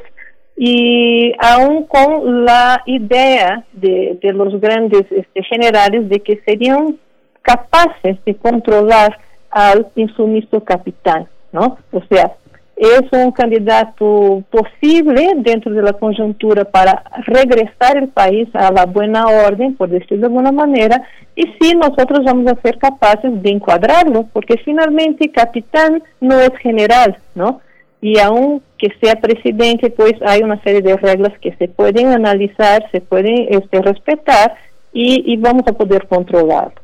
y 0.57 1.35
aún 1.39 1.85
con 1.85 2.47
la 2.47 2.81
idea 2.87 3.63
de, 3.73 4.19
de 4.23 4.33
los 4.33 4.59
grandes 4.59 5.05
este, 5.11 5.43
generales 5.43 6.09
de 6.09 6.21
que 6.21 6.41
serían 6.47 6.99
capaces 7.43 8.17
de 8.25 8.35
controlar 8.37 9.19
al 9.51 9.89
insumiso 9.97 10.65
capital, 10.65 11.29
¿no? 11.53 11.77
O 11.93 12.03
sea, 12.09 12.33
es 12.77 13.03
un 13.13 13.31
candidato 13.31 14.43
posible 14.51 15.33
dentro 15.37 15.73
de 15.73 15.83
la 15.83 15.93
coyuntura 15.93 16.65
para 16.65 17.05
regresar 17.27 17.97
el 17.97 18.09
país 18.09 18.49
a 18.55 18.73
la 18.73 18.87
buena 18.87 19.27
orden, 19.27 19.77
por 19.77 19.89
decirlo 19.89 20.19
de 20.19 20.27
alguna 20.27 20.53
manera, 20.53 21.03
y 21.37 21.43
si 21.61 21.75
nosotros 21.75 22.25
vamos 22.25 22.51
a 22.51 22.61
ser 22.63 22.79
capaces 22.79 23.43
de 23.43 23.51
encuadrarlo, 23.51 24.27
porque 24.33 24.57
finalmente 24.65 25.31
capitán 25.31 26.03
no 26.21 26.41
es 26.41 26.51
general, 26.59 27.17
¿no? 27.35 27.61
Y 28.01 28.19
aún 28.19 28.61
que 28.77 28.89
sea 29.01 29.15
presidente, 29.15 29.91
pues 29.91 30.15
hay 30.27 30.43
una 30.43 30.61
serie 30.63 30.83
de 30.83 30.97
reglas 30.97 31.33
que 31.41 31.55
se 31.57 31.69
pueden 31.69 32.09
analizar, 32.09 32.85
se 32.91 33.01
pueden 33.01 33.47
este, 33.49 33.81
respetar 33.81 34.57
y, 34.93 35.33
y 35.33 35.37
vamos 35.37 35.63
a 35.67 35.73
poder 35.73 36.07
controlarlo. 36.07 36.75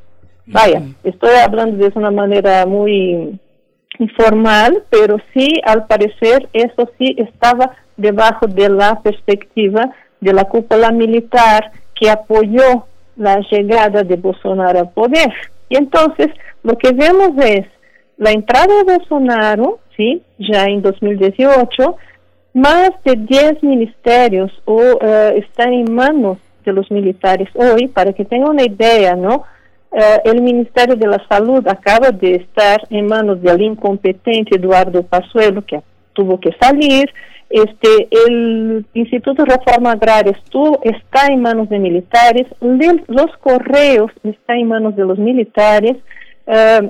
Vaya, 0.47 0.83
estoy 1.05 1.31
hablando 1.37 1.77
de 1.77 1.93
una 1.95 2.11
manera 2.11 2.67
muy 2.67 3.39
informal, 4.01 4.83
pero 4.91 5.19
sí, 5.33 5.61
al 5.65 5.87
parecer, 5.87 6.49
eso 6.53 6.91
sí 6.99 7.15
estaba 7.19 7.77
debajo 7.97 8.47
de 8.47 8.69
la 8.69 9.01
perspectiva 9.01 9.91
de 10.21 10.33
la 10.33 10.45
cúpula 10.45 10.91
militar 10.91 11.71
que 11.95 12.11
apoyó 12.11 12.87
la 13.17 13.41
llegada 13.51 14.03
de 14.03 14.17
Bolsonaro 14.17 14.81
al 14.81 14.91
poder. 14.91 15.33
Y 15.69 15.77
entonces, 15.77 16.29
lo 16.63 16.77
que 16.77 16.93
vemos 16.93 17.33
es 17.45 17.67
la 18.17 18.33
entrada 18.33 18.67
de 18.67 18.97
Bolsonaro, 18.97 19.79
sí, 19.97 20.23
ya 20.39 20.65
en 20.65 20.81
2018, 20.83 21.97
más 22.55 22.91
de 23.05 23.17
10 23.17 23.63
ministerios 23.63 24.51
uh, 24.67 24.99
están 25.37 25.73
en 25.73 25.95
manos 25.95 26.39
de 26.65 26.73
los 26.73 26.91
militares 26.91 27.49
hoy, 27.55 27.89
para 27.89 28.13
que 28.13 28.25
tengan 28.25 28.51
una 28.51 28.65
idea, 28.65 29.15
¿no? 29.15 29.45
Uh, 29.93 30.21
el 30.25 30.41
Ministerio 30.41 30.95
de 30.95 31.07
la 31.09 31.21
Salud 31.29 31.67
acaba 31.67 32.13
de 32.13 32.37
estar 32.37 32.81
en 32.91 33.07
manos 33.07 33.43
del 33.43 33.61
incompetente 33.61 34.57
Eduardo 34.57 35.03
Pazuelo, 35.03 35.65
que 35.67 35.81
tuvo 36.13 36.39
que 36.39 36.51
salir. 36.61 37.11
Este, 37.49 38.09
el 38.29 38.87
Instituto 38.95 39.43
de 39.43 39.57
Reforma 39.57 39.93
Agraria 39.93 40.33
estuvo, 40.33 40.81
está 40.85 41.27
en 41.27 41.43
manos 41.43 41.69
de 41.69 41.81
militares, 41.81 42.47
los 42.61 43.37
correos 43.41 44.13
están 44.23 44.59
en 44.59 44.69
manos 44.69 44.95
de 44.95 45.05
los 45.05 45.19
militares, 45.19 45.97
uh, 46.47 46.89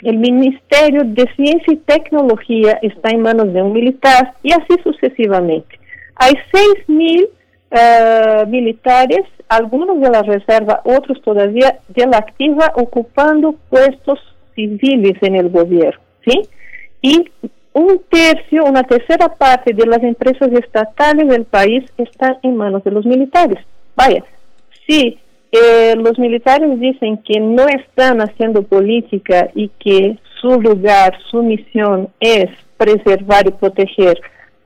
el 0.00 0.18
Ministerio 0.18 1.02
de 1.04 1.30
Ciencia 1.36 1.72
y 1.72 1.76
Tecnología 1.76 2.80
está 2.82 3.10
en 3.10 3.22
manos 3.22 3.52
de 3.52 3.62
un 3.62 3.72
militar 3.72 4.34
y 4.42 4.52
así 4.52 4.74
sucesivamente. 4.82 5.78
Hay 6.16 6.32
6 6.52 6.88
mil 6.88 7.28
uh, 7.74 8.46
militares 8.46 9.22
algunos 9.48 10.00
de 10.00 10.10
la 10.10 10.22
reserva, 10.22 10.80
otros 10.84 11.20
todavía 11.22 11.78
de 11.88 12.06
la 12.06 12.18
activa, 12.18 12.72
ocupando 12.76 13.54
puestos 13.68 14.18
civiles 14.54 15.16
en 15.20 15.36
el 15.36 15.50
gobierno, 15.50 16.00
¿sí? 16.26 16.42
Y 17.02 17.30
un 17.72 18.00
tercio, 18.08 18.64
una 18.64 18.84
tercera 18.84 19.28
parte 19.28 19.74
de 19.74 19.86
las 19.86 20.02
empresas 20.02 20.50
estatales 20.52 21.28
del 21.28 21.44
país 21.44 21.84
están 21.98 22.38
en 22.42 22.56
manos 22.56 22.84
de 22.84 22.92
los 22.92 23.04
militares. 23.04 23.58
Vaya, 23.96 24.24
si 24.86 25.18
eh, 25.52 25.94
los 25.96 26.18
militares 26.18 26.78
dicen 26.80 27.18
que 27.18 27.40
no 27.40 27.66
están 27.68 28.20
haciendo 28.20 28.62
política 28.62 29.50
y 29.54 29.68
que 29.78 30.18
su 30.40 30.60
lugar, 30.60 31.18
su 31.30 31.42
misión 31.42 32.08
es 32.20 32.46
preservar 32.76 33.46
y 33.46 33.50
proteger 33.50 34.18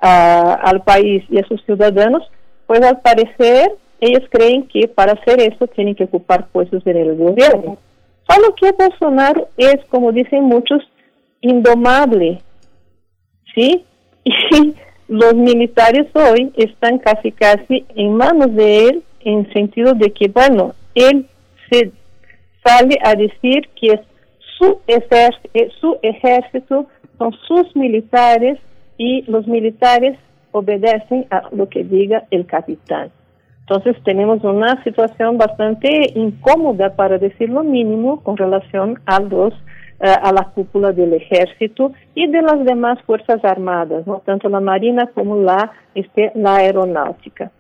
uh, 0.03 0.55
al 0.63 0.83
país 0.83 1.25
y 1.31 1.39
a 1.39 1.47
sus 1.47 1.65
ciudadanos, 1.65 2.23
pues 2.69 2.83
al 2.83 3.01
parecer 3.01 3.73
ellos 4.01 4.23
creen 4.31 4.69
que 4.69 4.87
para 4.87 5.13
hacer 5.13 5.41
eso 5.41 5.67
tienen 5.69 5.95
que 5.95 6.05
ocupar 6.05 6.49
puestos 6.49 6.87
en 6.87 6.99
el 6.99 7.17
gobierno. 7.17 7.79
Solo 8.29 8.55
que 8.55 8.71
Bolsonaro 8.73 9.49
es, 9.57 9.85
como 9.89 10.13
dicen 10.13 10.45
muchos, 10.45 10.83
indomable, 11.41 12.41
¿sí? 13.55 13.85
Y 14.51 14.75
los 15.09 15.35
militares 15.35 16.07
hoy 16.13 16.53
están 16.57 16.99
casi 16.99 17.33
casi 17.33 17.87
en 17.97 18.15
manos 18.15 18.55
de 18.55 18.89
él 18.89 19.03
en 19.21 19.51
sentido 19.55 19.95
de 19.95 20.13
que, 20.13 20.29
bueno, 20.29 20.75
él 20.95 21.27
se 21.71 21.91
sale 22.63 22.99
a 23.03 23.15
decir 23.15 23.67
que 23.81 23.95
es 23.95 24.01
su 24.59 24.79
ejército, 24.87 25.49
eh, 25.55 25.71
su 25.81 25.99
ejército 26.03 26.87
son 27.17 27.33
sus 27.47 27.75
militares 27.75 28.59
y 28.99 29.23
los 29.23 29.47
militares 29.47 30.19
obedecen 30.53 31.27
a 31.31 31.43
lo 31.53 31.69
que 31.69 31.85
diga 31.85 32.25
el 32.31 32.47
capitán. 32.47 33.11
Entonces 33.61 34.03
tenemos 34.03 34.43
una 34.45 34.83
situación 34.83 35.37
bastante 35.37 36.13
incómoda, 36.15 36.97
para 36.97 37.19
decir 37.19 37.51
lo 37.51 37.63
mínimo, 37.63 38.23
con 38.23 38.37
relación 38.37 38.99
a 39.05 39.21
los 39.21 39.53
eh, 40.01 40.07
a 40.07 40.33
la 40.33 40.45
cúpula 40.45 40.93
del 40.93 41.13
ejército 41.13 41.93
y 42.15 42.29
de 42.29 42.41
las 42.41 42.65
demás 42.65 43.01
fuerzas 43.05 43.45
armadas, 43.45 44.07
¿no? 44.07 44.23
tanto 44.25 44.49
la 44.49 44.61
marina 44.61 45.09
como 45.13 45.37
la, 45.43 45.73
este, 45.93 46.31
la 46.37 46.55
aeronáutica. 46.59 47.51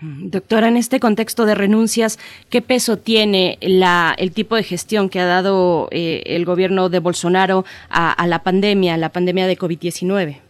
Doctora, 0.00 0.68
en 0.68 0.78
este 0.78 0.98
contexto 0.98 1.44
de 1.44 1.54
renuncias, 1.54 2.18
¿qué 2.48 2.62
peso 2.62 2.96
tiene 2.96 3.58
la, 3.60 4.14
el 4.16 4.32
tipo 4.32 4.56
de 4.56 4.62
gestión 4.62 5.10
que 5.10 5.20
ha 5.20 5.26
dado 5.26 5.88
eh, 5.90 6.22
el 6.24 6.46
gobierno 6.46 6.88
de 6.88 7.00
Bolsonaro 7.00 7.66
a, 7.90 8.12
a 8.12 8.26
la 8.26 8.42
pandemia, 8.42 8.94
a 8.94 8.96
la 8.96 9.10
pandemia 9.10 9.46
de 9.46 9.58
COVID-19? 9.58 10.47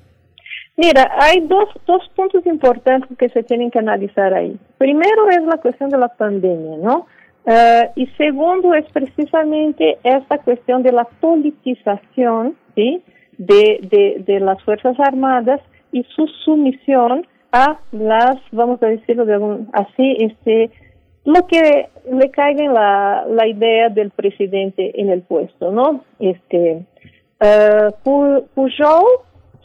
Mira, 0.79 1.11
hay 1.19 1.41
dos, 1.41 1.69
dos 1.89 2.09
puntos 2.15 2.47
importantes 2.47 3.11
que 3.19 3.29
se 3.31 3.43
tienen 3.43 3.69
que 3.69 3.81
analizar 3.81 4.33
ahí. 4.33 4.57
Primero 4.79 5.29
es 5.29 5.43
la 5.43 5.57
cuestión 5.57 5.91
de 5.91 5.99
la 5.99 6.07
pandemia, 6.07 6.77
¿no? 6.79 7.07
Uh, 7.45 7.91
y 7.97 8.07
segundo 8.17 8.73
es 8.75 8.87
precisamente 8.93 9.99
esta 10.05 10.39
cuestión 10.39 10.85
de 10.85 10.93
la 10.93 11.03
politización 11.05 12.57
¿sí? 12.77 13.03
de, 13.39 13.81
de, 13.91 14.23
de 14.25 14.39
las 14.39 14.63
Fuerzas 14.63 14.95
Armadas 15.01 15.61
y 15.91 16.05
su 16.15 16.29
sumisión 16.45 17.27
a 17.51 17.81
las, 17.91 18.37
vamos 18.53 18.81
a 18.81 18.87
decirlo 18.87 19.25
de 19.25 19.35
algún, 19.35 19.69
así, 19.73 20.17
este, 20.21 20.71
lo 21.25 21.45
que 21.49 21.89
le 22.09 22.31
caiga 22.31 22.65
en 22.65 22.75
la, 22.75 23.25
la 23.29 23.49
idea 23.49 23.89
del 23.89 24.11
presidente 24.11 24.93
en 25.01 25.09
el 25.09 25.23
puesto, 25.23 25.73
¿no? 25.73 26.05
Este, 26.21 26.85
Uh, 27.41 27.93
Pujol, 28.03 29.05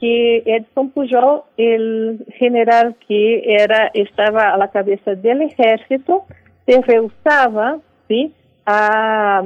que 0.03 0.43
Edson 0.45 0.89
Pujol, 0.89 1.43
el 1.55 2.25
general 2.37 2.93
que 3.07 3.41
era 3.47 3.89
estaba 3.93 4.53
a 4.53 4.57
la 4.57 4.67
cabeza 4.67 5.15
del 5.15 5.43
ejército, 5.43 6.25
se 6.65 6.81
rehusaba 6.81 7.77
¿sí? 8.09 8.33
a 8.65 9.43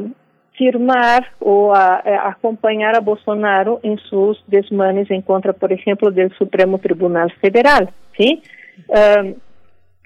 firmar 0.57 1.27
ou 1.39 1.71
a, 1.71 2.01
a, 2.03 2.29
acompanhar 2.29 2.97
a 2.97 3.01
Bolsonaro 3.01 3.79
em 3.83 3.99
seus 4.09 4.43
desmanes 4.47 5.11
em 5.11 5.21
contra, 5.21 5.53
por 5.53 5.71
exemplo, 5.71 6.09
do 6.09 6.33
Supremo 6.33 6.79
Tribunal 6.79 7.29
Federal. 7.39 7.89
¿sí? 8.15 8.41
Um, 8.89 9.35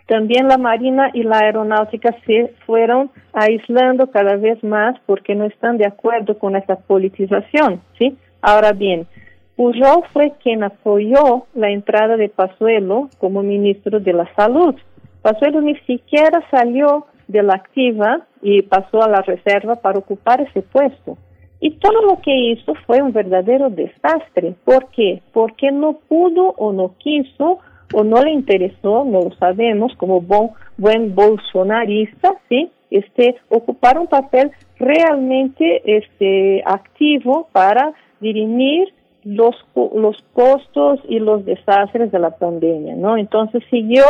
também 0.06 0.42
a 0.42 0.58
Marina 0.58 1.12
e 1.14 1.26
a 1.26 1.46
Aeronáutica 1.46 2.14
se 2.26 2.50
foram 2.66 3.10
aislando 3.32 4.06
cada 4.06 4.36
vez 4.36 4.62
mais 4.62 4.98
porque 5.08 5.34
não 5.34 5.48
estão 5.48 5.78
de 5.78 5.86
acordo 5.86 6.36
com 6.36 6.54
essa 6.54 6.76
politização. 6.76 7.80
¿sí? 7.98 8.18
Agora 8.42 8.74
bem, 8.74 9.08
Pujol 9.56 10.04
foi 10.14 10.32
quem 10.40 10.62
apoiou 10.64 11.48
a 11.62 11.70
entrada 11.70 12.18
de 12.18 12.28
Pazuello 12.30 13.10
como 13.20 13.44
ministro 13.44 14.00
de 14.00 14.12
la 14.12 14.28
Salud. 14.36 14.76
Pazuello 15.22 15.62
nem 15.62 15.76
sequer 15.86 16.32
saiu 16.50 17.04
de 17.28 17.42
la 17.42 17.56
activa 17.56 18.22
y 18.42 18.62
pasó 18.62 19.02
a 19.02 19.08
la 19.08 19.22
reserva 19.22 19.76
para 19.76 20.00
ocupar 20.00 20.42
ese 20.42 20.62
puesto. 20.62 21.18
Y 21.62 21.72
todo 21.72 22.02
lo 22.02 22.20
que 22.22 22.36
hizo 22.36 22.74
fue 22.88 23.02
un 23.02 23.14
verdadero 23.14 23.70
desastre. 23.70 24.56
¿Por 24.66 24.88
qué? 24.88 25.22
Porque 25.32 25.72
no 25.72 25.94
pudo 26.10 26.56
o 26.58 26.74
no 26.74 26.96
quiso 26.98 27.60
o 27.94 28.04
no 28.04 28.24
le 28.24 28.32
interesó, 28.32 29.04
no 29.04 29.22
lo 29.22 29.32
sabemos, 29.36 29.94
como 29.98 30.22
buen 30.22 31.14
bolsonarista, 31.14 32.34
¿sí? 32.50 32.72
este, 32.92 33.36
ocupar 33.50 33.98
un 33.98 34.08
papel 34.08 34.52
realmente 34.78 35.82
este, 35.86 36.62
activo 36.66 37.48
para 37.52 37.94
dirimir 38.20 38.94
los, 39.24 39.56
los 39.76 40.18
costos 40.34 41.00
y 41.08 41.20
los 41.20 41.46
desastres 41.46 42.12
de 42.12 42.20
la 42.20 42.32
pandemia, 42.32 42.96
¿no? 42.96 43.18
Entonces 43.18 43.64
siguió 43.70 44.04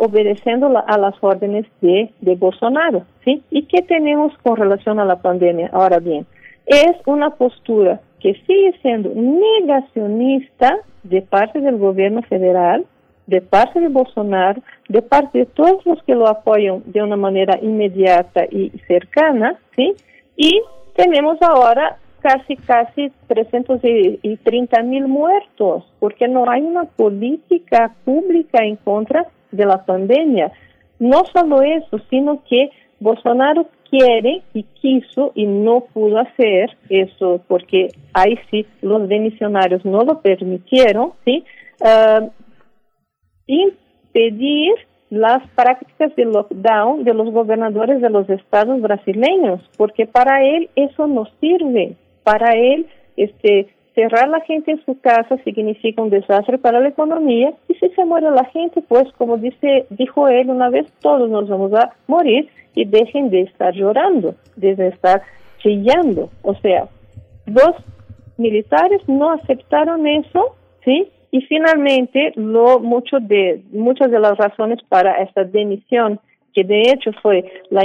obedeciendo 0.00 0.66
a 0.86 0.98
las 0.98 1.14
órdenes 1.20 1.66
de, 1.80 2.10
de 2.20 2.34
Bolsonaro, 2.34 3.04
¿sí? 3.24 3.42
¿Y 3.50 3.62
qué 3.66 3.82
tenemos 3.82 4.36
con 4.42 4.56
relación 4.56 4.98
a 4.98 5.04
la 5.04 5.16
pandemia? 5.16 5.70
Ahora 5.72 5.98
bien, 5.98 6.26
es 6.66 6.96
una 7.06 7.30
postura 7.30 8.00
que 8.20 8.34
sigue 8.46 8.74
siendo 8.82 9.10
negacionista 9.14 10.78
de 11.04 11.22
parte 11.22 11.60
del 11.60 11.76
gobierno 11.76 12.22
federal, 12.22 12.84
de 13.26 13.40
parte 13.40 13.78
de 13.78 13.88
Bolsonaro, 13.88 14.62
de 14.88 15.02
parte 15.02 15.38
de 15.38 15.46
todos 15.46 15.84
los 15.86 16.02
que 16.02 16.14
lo 16.14 16.26
apoyan 16.26 16.82
de 16.86 17.02
una 17.02 17.16
manera 17.16 17.58
inmediata 17.62 18.46
y 18.50 18.70
cercana, 18.88 19.56
¿sí? 19.76 19.94
Y 20.36 20.60
tenemos 20.96 21.40
ahora 21.42 21.98
casi, 22.28 22.56
casi 22.56 23.10
330 23.26 24.82
mil 24.82 25.08
muertos, 25.08 25.84
porque 25.98 26.28
no 26.28 26.48
hay 26.48 26.60
una 26.60 26.84
política 26.84 27.94
pública 28.04 28.62
en 28.64 28.76
contra 28.76 29.26
de 29.50 29.64
la 29.64 29.84
pandemia. 29.86 30.52
No 30.98 31.22
solo 31.32 31.62
eso, 31.62 31.98
sino 32.10 32.42
que 32.44 32.70
Bolsonaro 33.00 33.66
quiere 33.88 34.42
y 34.52 34.64
quiso 34.64 35.32
y 35.34 35.46
no 35.46 35.80
pudo 35.94 36.18
hacer 36.18 36.76
eso 36.90 37.40
porque 37.48 37.88
ahí 38.12 38.38
sí 38.50 38.66
los 38.82 39.08
demisionarios 39.08 39.82
no 39.86 40.02
lo 40.02 40.20
permitieron, 40.20 41.12
¿sí? 41.24 41.44
Uh, 41.80 42.28
impedir 43.46 44.74
las 45.08 45.48
prácticas 45.54 46.14
de 46.16 46.26
lockdown 46.26 47.04
de 47.04 47.14
los 47.14 47.30
gobernadores 47.30 48.02
de 48.02 48.10
los 48.10 48.28
estados 48.28 48.82
brasileños, 48.82 49.62
porque 49.78 50.04
para 50.04 50.44
él 50.44 50.68
eso 50.76 51.06
no 51.06 51.26
sirve. 51.40 51.96
Para 52.28 52.52
él, 52.52 52.86
este, 53.16 53.68
cerrar 53.94 54.28
la 54.28 54.42
gente 54.42 54.72
en 54.72 54.84
su 54.84 55.00
casa 55.00 55.38
significa 55.44 56.02
un 56.02 56.10
desastre 56.10 56.58
para 56.58 56.78
la 56.78 56.88
economía 56.88 57.54
y 57.70 57.74
si 57.76 57.88
se 57.88 58.04
muere 58.04 58.30
la 58.30 58.44
gente, 58.44 58.82
pues 58.86 59.10
como 59.16 59.38
dice, 59.38 59.86
dijo 59.88 60.28
él 60.28 60.50
una 60.50 60.68
vez, 60.68 60.92
todos 61.00 61.30
nos 61.30 61.48
vamos 61.48 61.72
a 61.72 61.94
morir 62.06 62.50
y 62.74 62.84
dejen 62.84 63.30
de 63.30 63.40
estar 63.40 63.72
llorando, 63.72 64.34
de 64.56 64.88
estar 64.88 65.22
chillando. 65.62 66.28
O 66.42 66.54
sea, 66.56 66.88
los 67.46 67.72
militares 68.36 69.00
no 69.08 69.32
aceptaron 69.32 70.06
eso, 70.06 70.54
¿sí? 70.84 71.10
Y 71.30 71.40
finalmente, 71.46 72.32
lo, 72.36 72.78
mucho 72.78 73.20
de, 73.20 73.62
muchas 73.72 74.10
de 74.10 74.20
las 74.20 74.36
razones 74.36 74.80
para 74.90 75.22
esta 75.22 75.44
demisión 75.44 76.20
que 76.58 76.64
de 76.64 76.80
hecho 76.90 77.12
fue 77.22 77.44
la, 77.70 77.82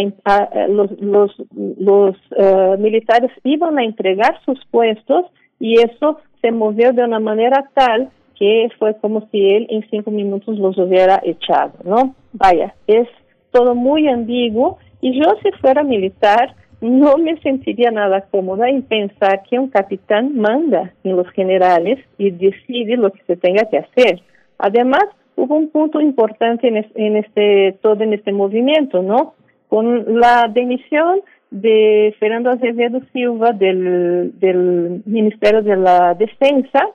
los, 0.67 0.89
los, 0.99 1.31
los 1.77 2.15
uh, 2.31 2.75
militares 2.79 3.29
iban 3.43 3.77
a 3.77 3.83
entregar 3.83 4.39
sus 4.45 4.59
puestos 4.71 5.25
y 5.59 5.79
eso 5.79 6.19
se 6.41 6.51
movió 6.51 6.91
de 6.91 7.03
una 7.03 7.19
manera 7.19 7.69
tal 7.75 8.09
que 8.35 8.69
fue 8.79 8.97
como 8.97 9.27
si 9.29 9.47
él 9.47 9.67
en 9.69 9.87
cinco 9.91 10.09
minutos 10.09 10.57
los 10.57 10.75
hubiera 10.79 11.21
echado, 11.23 11.73
¿no? 11.83 12.15
Vaya, 12.31 12.73
es 12.87 13.07
todo 13.51 13.75
muy 13.75 14.07
ambiguo 14.07 14.79
y 15.01 15.21
yo 15.21 15.35
si 15.43 15.51
fuera 15.61 15.83
militar 15.83 16.55
no 16.81 17.17
me 17.17 17.39
sentiría 17.41 17.91
nada 17.91 18.21
cómoda 18.31 18.69
en 18.69 18.81
pensar 18.81 19.43
que 19.47 19.59
un 19.59 19.69
capitán 19.69 20.35
manda 20.35 20.93
en 21.03 21.15
los 21.15 21.29
generales 21.29 21.99
y 22.17 22.31
decide 22.31 22.97
lo 22.97 23.11
que 23.11 23.21
se 23.27 23.37
tenga 23.37 23.69
que 23.69 23.77
hacer. 23.77 24.21
Además, 24.57 25.05
hubo 25.35 25.55
un 25.55 25.69
punto 25.69 25.99
importante 26.01 26.67
en, 26.67 27.17
este 27.17 27.77
todo 27.81 28.03
en 28.03 28.13
este 28.13 28.31
movimiento, 28.31 29.01
¿no? 29.01 29.35
Con 29.67 30.19
la 30.19 30.49
demisión 30.53 31.21
de 31.49 32.15
Fernando 32.19 32.51
Azevedo 32.51 32.99
Silva 33.11 33.51
del, 33.51 35.01
Ministerio 35.05 35.61
de 35.61 35.75
la 35.75 36.13
Defensa, 36.13 36.89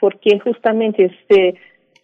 porque 0.00 0.38
justamente 0.40 1.10
se, 1.28 1.54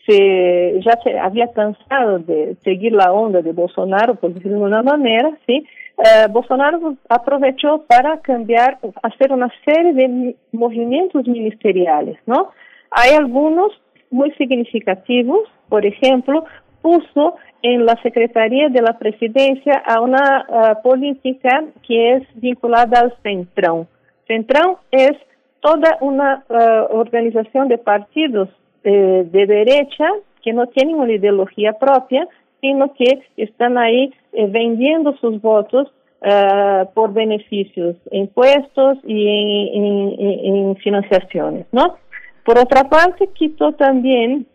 se, 0.06 0.80
ya 0.84 0.98
se 1.02 1.18
había 1.18 1.52
cansado 1.52 2.18
de 2.18 2.56
seguir 2.62 2.92
la 2.92 3.12
onda 3.12 3.40
de 3.42 3.52
Bolsonaro, 3.52 4.14
por 4.16 4.34
decirlo 4.34 4.58
de 4.58 4.64
una 4.64 4.82
manera, 4.82 5.30
¿sí? 5.46 5.66
Eh, 5.98 6.26
Bolsonaro 6.30 6.96
aprovechó 7.08 7.84
para 7.86 8.18
cambiar, 8.20 8.78
hacer 9.02 9.32
una 9.32 9.50
serie 9.64 9.92
de 9.92 10.36
movimientos 10.52 11.26
ministeriales, 11.26 12.18
¿no? 12.26 12.50
Hay 12.90 13.14
algunos 13.14 13.72
muy 14.12 14.30
significativos, 14.32 15.40
por 15.68 15.84
ejemplo, 15.84 16.44
puso 16.82 17.36
en 17.62 17.86
la 17.86 17.96
Secretaría 18.02 18.68
de 18.68 18.82
la 18.82 18.98
Presidencia 18.98 19.82
a 19.86 20.00
una 20.00 20.46
uh, 20.48 20.82
política 20.82 21.64
que 21.86 22.14
es 22.14 22.22
vinculada 22.34 23.00
al 23.00 23.14
Centrão. 23.22 23.86
Centrão 24.28 24.78
es 24.90 25.12
toda 25.60 25.96
una 26.00 26.44
uh, 26.48 26.96
organización 26.96 27.68
de 27.68 27.78
partidos 27.78 28.48
eh, 28.84 29.24
de 29.30 29.46
derecha 29.46 30.06
que 30.42 30.52
no 30.52 30.66
tienen 30.66 30.96
una 30.96 31.12
ideología 31.12 31.72
propia, 31.74 32.26
sino 32.60 32.92
que 32.94 33.20
están 33.36 33.78
ahí 33.78 34.12
vendiendo 34.32 35.16
sus 35.18 35.40
votos 35.40 35.92
uh, 36.22 36.92
por 36.94 37.12
beneficios, 37.12 37.94
impuestos 38.10 38.98
y 39.06 39.28
en 39.72 40.76
financiaciones, 40.76 41.66
¿no? 41.70 41.96
Por 42.44 42.58
otra 42.58 42.88
parte, 42.88 43.28
quitó 43.34 43.72
también 43.72 44.46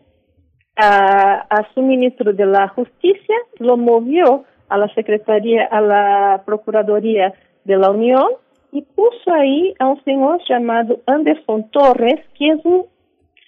a, 0.76 1.66
su 1.74 1.82
ministro 1.82 2.32
de 2.32 2.46
la 2.46 2.68
Justicia, 2.68 3.34
lo 3.58 3.76
movió 3.76 4.44
a 4.68 4.78
la 4.78 4.92
Secretaría, 4.94 5.64
a 5.64 5.80
la 5.80 6.42
Procuraduría 6.44 7.34
de 7.64 7.76
la 7.76 7.90
Unión 7.90 8.28
y 8.70 8.82
puso 8.82 9.32
ahí 9.32 9.74
a 9.78 9.86
un 9.86 10.02
señor 10.04 10.40
llamado 10.48 11.00
Anderson 11.06 11.70
Torres, 11.70 12.20
que 12.38 12.48
es 12.50 12.64
un 12.64 12.84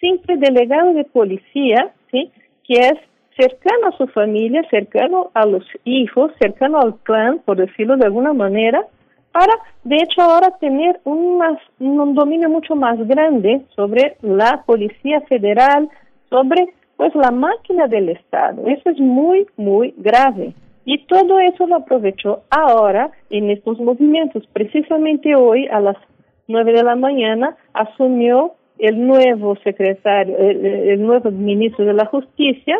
simple 0.00 0.38
delegado 0.38 0.94
de 0.94 1.04
policía, 1.04 1.92
¿sí? 2.10 2.32
que 2.64 2.74
es 2.74 2.94
cercano 3.38 3.88
a 3.88 3.96
su 3.96 4.06
familia, 4.08 4.62
cercano 4.70 5.30
a 5.34 5.46
los 5.46 5.64
hijos, 5.84 6.32
cercano 6.40 6.80
al 6.80 6.96
clan, 7.00 7.40
por 7.44 7.58
decirlo 7.58 7.96
de 7.96 8.06
alguna 8.06 8.32
manera, 8.32 8.86
para, 9.32 9.52
de 9.84 9.96
hecho, 9.96 10.22
ahora 10.22 10.56
tener 10.58 11.00
un, 11.04 11.38
más, 11.38 11.58
un 11.78 12.14
dominio 12.14 12.48
mucho 12.48 12.74
más 12.74 12.98
grande 13.06 13.62
sobre 13.76 14.16
la 14.22 14.62
Policía 14.66 15.20
Federal, 15.22 15.88
sobre 16.28 16.72
pues 16.96 17.14
la 17.14 17.30
máquina 17.30 17.86
del 17.86 18.10
Estado. 18.10 18.66
Eso 18.66 18.90
es 18.90 19.00
muy, 19.00 19.46
muy 19.56 19.94
grave. 19.96 20.52
Y 20.84 21.06
todo 21.06 21.40
eso 21.40 21.66
lo 21.66 21.76
aprovechó 21.76 22.42
ahora 22.50 23.10
en 23.30 23.50
estos 23.50 23.78
movimientos. 23.80 24.46
Precisamente 24.52 25.34
hoy 25.34 25.66
a 25.68 25.80
las 25.80 25.96
nueve 26.46 26.72
de 26.72 26.82
la 26.82 26.96
mañana 26.96 27.56
asumió 27.72 28.54
el 28.78 29.06
nuevo 29.06 29.56
secretario, 29.62 30.36
el, 30.36 31.00
nuevo 31.02 31.30
ministro 31.30 31.84
de 31.84 31.92
la 31.92 32.06
Justicia, 32.06 32.76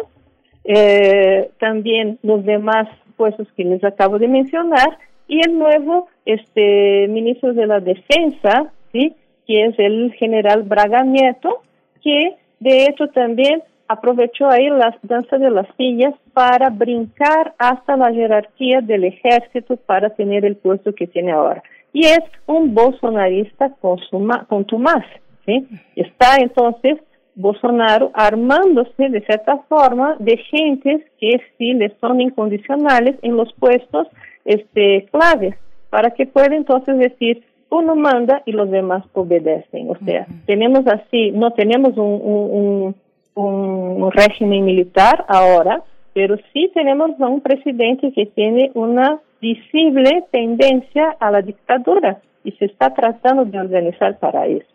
eh, 0.65 1.51
también 1.59 2.19
los 2.23 2.45
demás 2.45 2.89
puestos 3.17 3.49
que 3.57 3.65
les 3.65 3.85
acabo 3.85 4.19
de 4.19 4.29
mencionar, 4.29 4.99
y 5.31 5.41
el 5.47 5.57
nuevo 5.57 6.09
este 6.27 7.07
ministro 7.09 7.55
de 7.55 7.67
la 7.67 7.81
Defensa, 7.81 8.73
¿sí? 8.93 9.15
que 9.47 9.67
es 9.67 9.79
el 9.79 10.13
general 10.15 10.65
Braga 10.65 11.03
Nieto, 11.05 11.63
que 12.03 12.35
de 12.59 12.85
hecho 12.85 13.07
también 13.09 13.63
aprovechó 13.87 14.49
ahí 14.49 14.69
la 14.69 14.97
danza 15.03 15.39
de 15.39 15.51
las 15.51 15.67
sillas 15.77 16.15
para 16.33 16.69
brincar 16.69 17.55
hasta 17.59 17.97
la 17.97 18.13
jerarquía 18.13 18.81
del 18.81 19.05
ejército 19.05 19.77
para 19.77 20.11
tener 20.11 20.45
el 20.45 20.57
puesto 20.57 20.95
que 20.95 21.07
tiene 21.07 21.33
ahora. 21.33 21.63
y 21.93 22.07
es 22.07 22.21
un 22.47 22.75
bolsonarista 22.75 23.73
contumaz, 24.49 25.05
¿sí? 25.45 25.67
Está 25.97 26.37
entonces 26.39 26.99
Bolsonaro 27.35 28.11
armándose 28.15 29.09
de 29.09 29.21
cierta 29.23 29.59
forma 29.69 30.17
de 30.19 30.37
gentes 30.37 31.03
que 31.19 31.41
sí 31.57 31.73
le 31.75 31.93
son 32.01 32.21
incondicionales 32.21 33.17
en 33.23 33.37
los 33.37 33.53
puestos 33.55 34.07
este, 34.45 35.07
claves, 35.11 35.55
para 35.91 36.13
que 36.13 36.27
pueda 36.27 36.55
entonces 36.55 36.99
decir, 36.99 37.45
uno 37.71 37.97
manda 37.97 38.43
y 38.47 38.53
los 38.53 38.71
demás 38.71 39.05
obedecen. 39.13 39.91
O 39.91 39.97
sea, 40.05 40.27
tenemos 40.47 40.87
así, 40.87 41.31
no 41.31 41.53
tenemos 41.53 41.97
un, 41.97 42.95
un, 43.35 44.11
régimen 44.13 44.65
militar 44.65 45.25
ahora, 45.29 45.83
pero 46.13 46.37
sí 46.53 46.71
tenemos 46.75 47.13
a 47.21 47.29
un 47.29 47.41
presidente 47.41 48.13
que 48.13 48.27
tiene 48.27 48.71
una 48.75 49.21
visible 49.41 50.25
tendencia 50.33 51.17
a 51.21 51.31
la 51.31 51.43
dictadura 51.43 52.21
y 52.45 52.53
se 52.53 52.67
está 52.67 52.93
tratando 52.93 53.45
de 53.45 53.59
organizar 53.59 54.19
para 54.19 54.47
eso. 54.47 54.67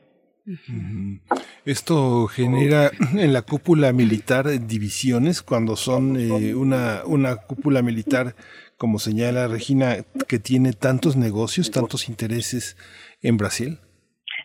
Esto 1.66 2.28
genera 2.28 2.92
en 3.18 3.34
la 3.34 3.42
cúpula 3.42 3.92
militar 3.94 4.46
divisiones 4.66 5.42
cuando 5.42 5.76
son 5.76 6.18
eh, 6.18 6.54
una, 6.54 7.02
una 7.06 7.36
cúpula 7.38 7.82
militar, 7.82 8.36
como 8.78 9.00
señala 9.00 9.48
Regina, 9.48 9.98
que 10.28 10.40
tiene 10.40 10.74
tantos 10.74 11.16
negocios, 11.16 11.72
tantos 11.72 12.10
intereses 12.10 12.78
en 13.22 13.38
Brasil. 13.38 13.80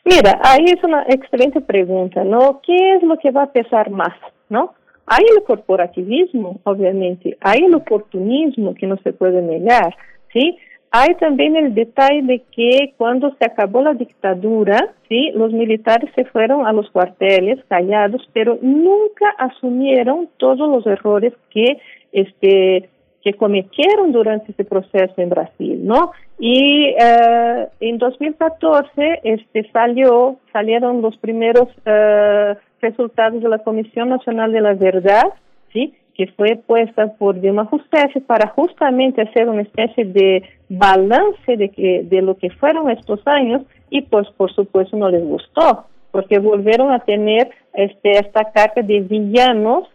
Mira, 0.04 0.40
ahí 0.42 0.64
es 0.66 0.82
una 0.82 1.04
excelente 1.08 1.60
pregunta, 1.60 2.24
¿no? 2.24 2.60
¿Qué 2.64 2.94
es 2.94 3.02
lo 3.02 3.18
que 3.18 3.30
va 3.30 3.44
a 3.44 3.52
pesar 3.52 3.90
más, 3.90 4.14
no? 4.48 4.74
Hay 5.06 5.24
el 5.36 5.42
corporativismo, 5.42 6.60
obviamente, 6.64 7.36
hay 7.40 7.60
el 7.64 7.74
oportunismo 7.74 8.74
que 8.74 8.86
no 8.86 8.96
se 9.02 9.12
puede 9.12 9.42
negar, 9.42 9.96
¿sí? 10.32 10.56
Hay 10.92 11.14
también 11.20 11.56
el 11.56 11.74
detalle 11.74 12.22
de 12.22 12.42
que 12.50 12.94
cuando 12.96 13.34
se 13.36 13.44
acabó 13.44 13.82
la 13.82 13.94
dictadura, 13.94 14.92
sí, 15.08 15.30
los 15.34 15.52
militares 15.52 16.10
se 16.16 16.24
fueron 16.24 16.66
a 16.66 16.72
los 16.72 16.90
cuarteles 16.90 17.64
callados, 17.68 18.28
pero 18.32 18.58
nunca 18.60 19.30
asumieron 19.38 20.28
todos 20.36 20.68
los 20.68 20.84
errores 20.86 21.32
que 21.50 21.78
este 22.10 22.88
que 23.22 23.34
cometieron 23.34 24.12
durante 24.12 24.52
ese 24.52 24.64
proceso 24.64 25.14
en 25.18 25.28
Brasil, 25.28 25.80
¿no? 25.84 26.12
Y 26.38 26.94
eh, 26.98 27.68
en 27.80 27.98
2014 27.98 29.20
este 29.24 29.70
salió 29.72 30.36
salieron 30.52 31.02
los 31.02 31.16
primeros 31.18 31.68
eh, 31.84 32.54
resultados 32.80 33.42
de 33.42 33.48
la 33.48 33.58
Comisión 33.58 34.08
Nacional 34.08 34.52
de 34.52 34.60
la 34.62 34.74
Verdad, 34.74 35.24
sí, 35.72 35.94
que 36.14 36.26
fue 36.28 36.56
puesta 36.56 37.14
por 37.14 37.40
Dilma 37.40 37.68
Rousseff 37.70 38.22
para 38.26 38.48
justamente 38.48 39.22
hacer 39.22 39.48
una 39.48 39.62
especie 39.62 40.04
de 40.04 40.42
balance 40.68 41.56
de, 41.56 41.70
que, 41.70 42.02
de 42.04 42.22
lo 42.22 42.36
que 42.36 42.50
fueron 42.50 42.90
estos 42.90 43.20
años 43.26 43.62
y 43.90 44.02
pues 44.02 44.28
por 44.36 44.52
supuesto 44.52 44.96
no 44.96 45.08
les 45.08 45.24
gustó, 45.24 45.86
porque 46.10 46.38
volvieron 46.38 46.92
a 46.92 47.00
tener 47.00 47.50
este, 47.74 48.12
esta 48.12 48.50
carga 48.52 48.82
de 48.82 49.00
villanos, 49.00 49.88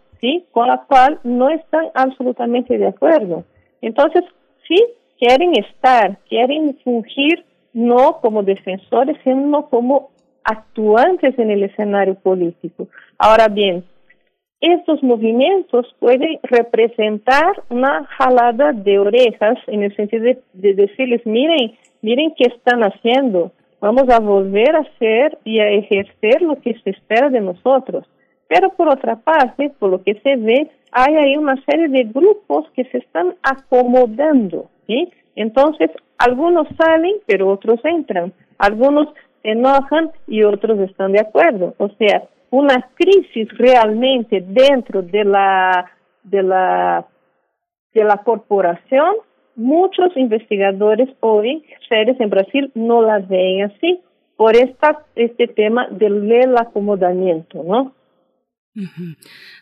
con 0.51 0.67
la 0.67 0.85
cual 0.87 1.19
no 1.23 1.49
están 1.49 1.85
absolutamente 1.93 2.77
de 2.77 2.87
acuerdo. 2.87 3.43
Entonces, 3.81 4.23
sí, 4.67 4.77
quieren 5.19 5.53
estar, 5.57 6.17
quieren 6.29 6.77
fungir 6.83 7.45
no 7.73 8.19
como 8.21 8.43
defensores, 8.43 9.17
sino 9.23 9.69
como 9.69 10.09
actuantes 10.43 11.37
en 11.37 11.51
el 11.51 11.63
escenario 11.63 12.15
político. 12.15 12.87
Ahora 13.17 13.47
bien, 13.47 13.83
estos 14.61 15.03
movimientos 15.03 15.93
pueden 15.99 16.39
representar 16.43 17.63
una 17.69 18.05
jalada 18.17 18.71
de 18.71 18.97
orejas 18.97 19.57
en 19.67 19.83
el 19.83 19.95
sentido 19.95 20.23
de, 20.53 20.73
decirles, 20.73 21.25
miren, 21.25 21.77
miren 22.01 22.33
qué 22.37 22.45
están 22.45 22.81
haciendo, 22.81 23.51
vamos 23.81 24.09
a 24.09 24.19
volver 24.19 24.75
a 24.75 24.79
hacer 24.79 25.37
y 25.43 25.59
a 25.59 25.69
ejercer 25.69 26.41
lo 26.41 26.55
que 26.61 26.73
se 26.83 26.91
espera 26.91 27.29
de 27.29 27.41
nosotros. 27.41 28.05
Pero 28.47 28.69
por 28.69 28.89
otra 28.89 29.15
parte, 29.15 29.71
por 29.79 29.89
lo 29.89 30.03
que 30.03 30.15
se 30.21 30.35
ve, 30.35 30.69
hay 30.91 31.15
ahí 31.15 31.37
una 31.37 31.55
serie 31.65 31.87
de 31.87 32.03
grupos 32.03 32.69
que 32.75 32.85
se 32.85 32.99
están 32.99 33.35
acomodando, 33.43 34.69
¿sí? 34.87 35.11
Entonces, 35.35 35.91
algunos 36.17 36.67
salen, 36.77 37.15
pero 37.25 37.49
otros 37.49 37.79
entran. 37.83 38.31
Algunos 38.57 39.09
se 39.41 39.51
enojan 39.51 40.11
y 40.27 40.43
otros 40.43 40.79
están 40.79 41.11
de 41.11 41.21
acuerdo. 41.21 41.73
O 41.77 41.89
sea, 41.89 42.23
una 42.51 42.89
crisis 42.95 43.49
realmente 43.57 44.41
dentro 44.41 45.01
de 45.01 45.25
la, 45.25 45.91
de 46.23 46.43
la, 46.43 47.05
de 47.93 48.03
la 48.03 48.17
corporación, 48.17 49.15
muchos 49.55 50.15
investigadores 50.15 51.09
hoy, 51.19 51.65
seres 51.89 52.19
en 52.19 52.29
Brasil, 52.29 52.71
no 52.75 53.01
la 53.01 53.19
ven 53.19 53.63
así 53.63 54.01
por 54.37 54.55
esta, 54.55 55.03
este 55.15 55.47
tema 55.47 55.87
del 55.91 56.57
acomodamiento, 56.57 57.63
¿no? 57.63 57.93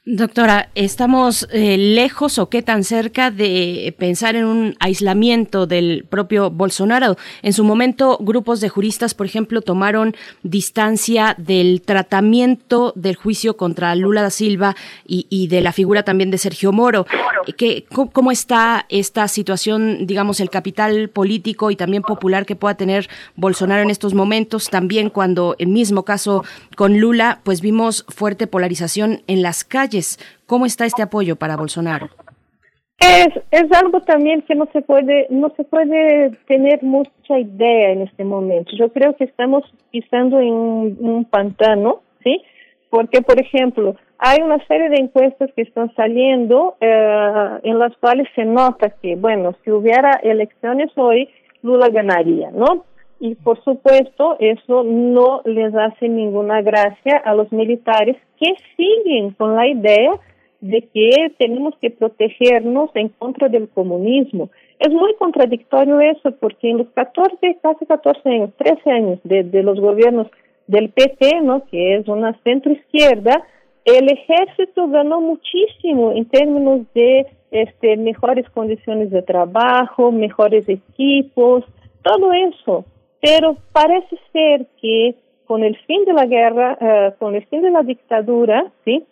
Doctora, 0.06 0.70
¿estamos 0.74 1.48
eh, 1.52 1.78
lejos 1.78 2.40
o 2.40 2.50
qué 2.50 2.64
tan 2.64 2.84
cerca 2.84 3.30
de 3.30 3.96
pensar 4.00 4.36
en 4.36 4.46
un 4.46 4.76
aislamiento 4.80 5.68
del 5.68 6.06
propio 6.10 6.50
Bolsonaro? 6.50 7.16
En 7.44 7.54
su 7.54 7.64
momento, 7.64 8.18
grupos 8.20 8.60
de 8.60 8.70
juristas, 8.70 9.14
por 9.14 9.28
ejemplo, 9.28 9.62
tomaron 9.62 10.16
distancia 10.42 11.36
del 11.38 11.84
tratamiento 11.84 12.92
del 12.96 13.16
juicio 13.16 13.56
contra 13.56 13.94
Lula 13.96 14.24
da 14.24 14.32
Silva 14.32 14.76
y, 15.06 15.48
de 15.48 15.62
la 15.62 15.74
figura 15.74 16.02
también 16.02 16.32
de 16.32 16.40
Sergio 16.40 16.72
Moro. 16.72 17.06
¿Qué, 17.56 17.86
¿Cómo 17.90 18.32
está 18.32 18.86
esta 18.90 19.28
situación, 19.28 20.08
digamos, 20.08 20.40
el 20.40 20.50
capital 20.50 21.10
político 21.10 21.70
y 21.70 21.76
también 21.76 22.02
popular 22.02 22.48
que 22.48 22.56
pueda 22.56 22.76
tener 22.76 23.10
Bolsonaro 23.36 23.84
en 23.84 23.92
estos 23.92 24.16
momentos? 24.16 24.70
También 24.70 25.12
cuando, 25.12 25.56
el 25.60 25.68
mismo 25.68 26.04
caso 26.04 26.44
con 26.76 27.00
Lula, 27.00 27.42
pues 27.44 27.62
vimos 27.62 28.06
fuerte 28.10 28.48
polarización 28.48 29.03
en 29.04 29.42
las 29.42 29.64
calles. 29.64 30.20
¿Cómo 30.46 30.66
está 30.66 30.86
este 30.86 31.02
apoyo 31.02 31.36
para 31.36 31.58
Bolsonaro? 31.58 32.10
Es, 33.00 33.28
es 33.52 33.72
algo 33.74 34.02
también 34.02 34.44
que 34.44 34.56
no 34.56 34.68
se 34.72 34.82
puede 34.82 35.28
no 35.30 35.52
se 35.58 35.64
puede 35.66 36.32
tener 36.48 36.82
mucha 36.84 37.38
idea 37.38 37.92
en 37.92 38.04
este 38.04 38.24
momento. 38.24 38.72
Yo 38.78 38.90
creo 38.94 39.16
que 39.16 39.26
estamos 39.26 39.64
pisando 39.92 40.40
en 40.40 40.54
un, 40.54 41.26
pantano, 41.26 42.02
¿sí? 42.24 42.42
Porque, 42.90 43.22
por 43.22 43.42
ejemplo, 43.42 43.96
hay 44.20 44.42
una 44.42 44.64
serie 44.68 44.90
de 44.90 44.98
encuestas 44.98 45.50
que 45.56 45.64
están 45.64 45.94
saliendo 45.96 46.78
eh, 46.80 47.60
en 47.64 47.80
las 47.80 47.96
cuales 47.98 48.28
se 48.36 48.46
nota 48.46 48.92
que, 49.02 49.16
bueno, 49.16 49.54
si 49.64 49.72
hubiera 49.72 50.12
elecciones 50.24 50.92
hoy, 50.96 51.28
Lula 51.62 51.90
ganaría, 51.90 52.52
¿no? 52.52 52.86
Y 53.24 53.36
por 53.36 53.64
supuesto 53.64 54.36
eso 54.40 54.84
no 54.84 55.42
les 55.46 55.74
hace 55.74 56.10
ninguna 56.10 56.62
gracia 56.62 57.16
a 57.24 57.34
los 57.34 57.50
militares 57.54 58.18
que 58.38 58.54
siguen 58.76 59.32
con 59.32 59.56
la 59.56 59.66
idea 59.66 60.12
de 60.60 60.82
que 60.94 61.32
tenemos 61.38 61.74
que 61.80 61.90
protegernos 61.90 62.90
en 62.96 63.08
contra 63.08 63.48
del 63.48 63.70
comunismo. 63.70 64.50
Es 64.78 64.92
muy 64.92 65.14
contradictorio 65.16 66.02
eso 66.02 66.32
porque 66.38 66.70
en 66.70 66.80
los 66.80 66.88
14, 66.90 67.60
casi 67.62 67.86
14 67.86 68.30
años, 68.30 68.50
13 68.58 68.92
años 68.92 69.20
de, 69.24 69.64
los 69.64 69.80
gobiernos 69.80 70.28
del 70.68 70.90
PT, 70.90 71.40
¿no? 71.44 71.64
que 71.68 71.96
es 71.96 72.10
una 72.10 72.38
centro 72.44 72.74
izquierda, 72.74 73.42
el 73.86 74.12
ejército 74.12 74.90
ganó 74.90 75.22
muchísimo 75.22 76.12
en 76.12 76.26
términos 76.26 76.82
de 76.94 77.26
este, 77.52 77.96
mejores 77.96 78.50
condiciones 78.50 79.12
de 79.12 79.22
trabajo, 79.22 80.12
mejores 80.12 80.68
equipos, 80.68 81.64
todo 82.02 82.34
eso. 82.34 82.84
Pero 83.24 83.56
parece 83.72 84.20
ser 84.34 84.68
que 84.82 85.16
con 85.46 85.64
el 85.64 85.78
fin 85.86 86.04
de 86.04 86.12
la 86.12 86.26
guerra, 86.26 86.78
uh, 86.82 87.18
con 87.20 87.36
el 87.36 87.46
fin 87.46 87.62
de 87.62 87.72
la 87.72 87.82
dictadura, 87.82 88.70
¿sí? 88.84 89.06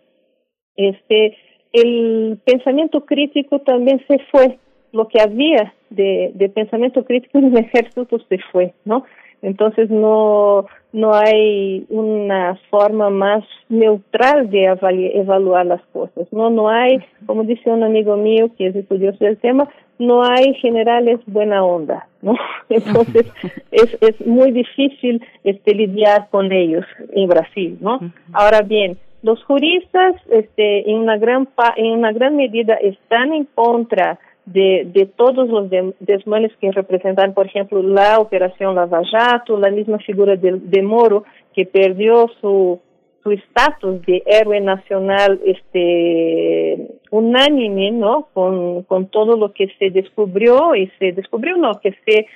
Este, 0.76 1.38
el 1.72 2.38
pensamiento 2.44 3.06
crítico 3.06 3.60
también 3.60 4.04
se 4.10 4.20
fue. 4.30 4.60
Lo 4.92 5.08
que 5.08 5.22
había 5.22 5.74
de, 5.90 6.52
pensamiento 6.54 7.06
crítico 7.06 7.38
en 7.38 7.56
el 7.56 7.58
ejército 7.60 8.20
se 8.28 8.38
fue, 8.52 8.74
¿no? 8.84 9.06
Entonces 9.42 9.90
no, 9.90 10.66
no 10.92 11.14
hay 11.14 11.86
una 11.88 12.60
forma 12.70 13.10
más 13.10 13.46
neutral 13.70 14.50
de 14.50 14.66
evaluar 15.14 15.66
las 15.66 15.82
cosas, 15.94 16.28
¿no? 16.32 16.50
No 16.50 16.68
hay, 16.68 17.00
como 17.26 17.46
dice 17.46 17.70
un 17.70 17.84
amigo 17.84 18.18
mío 18.18 18.50
que 18.58 18.68
es 18.68 18.76
estudioso 18.76 19.24
del 19.24 19.38
tema, 19.38 19.70
no 20.02 20.24
hay 20.24 20.56
generales 20.56 21.20
buena 21.28 21.64
onda, 21.64 22.08
¿no? 22.22 22.36
Entonces 22.70 23.32
es, 23.72 23.98
es 24.02 24.26
muy 24.26 24.52
difícil 24.52 25.24
este, 25.44 25.76
lidiar 25.76 26.28
con 26.30 26.52
ellos 26.52 26.86
en 27.14 27.28
Brasil, 27.28 27.78
¿no? 27.80 28.00
Ahora 28.34 28.62
bien, 28.62 28.98
los 29.22 29.44
juristas 29.44 30.16
este, 30.30 30.90
en, 30.90 30.98
una 30.98 31.18
gran 31.18 31.48
en 31.78 31.92
una 31.92 32.12
gran 32.12 32.36
medida 32.36 32.76
están 32.76 33.34
en 33.34 33.46
contra 33.46 34.20
de, 34.46 34.90
de 34.92 35.06
todos 35.06 35.48
los 35.48 35.70
desmanes 36.00 36.52
que 36.60 36.72
representan, 36.72 37.36
por 37.36 37.46
ejemplo, 37.46 37.84
la 37.84 38.18
operación 38.18 38.74
Lava 38.74 39.02
Jato, 39.06 39.60
la 39.60 39.70
misma 39.70 40.00
figura 40.00 40.36
de, 40.36 40.60
de 40.60 40.82
Moro, 40.82 41.24
que 41.54 41.66
perdió 41.66 42.28
su 42.42 42.80
su 43.24 43.32
estatus 43.32 44.02
de 44.06 44.24
héroe 44.26 44.60
nacional 44.62 45.40
este 45.46 47.00
unánime 47.12 47.92
no 47.92 48.28
con, 48.34 48.84
con 48.84 49.08
todo 49.08 49.38
lo 49.38 49.54
que 49.54 49.68
se 49.78 49.90
descubrió 49.90 50.76
y 50.76 50.92
se 51.00 51.12
descubrió 51.12 51.58
no 51.58 51.80
que 51.80 51.92
se 52.06 52.28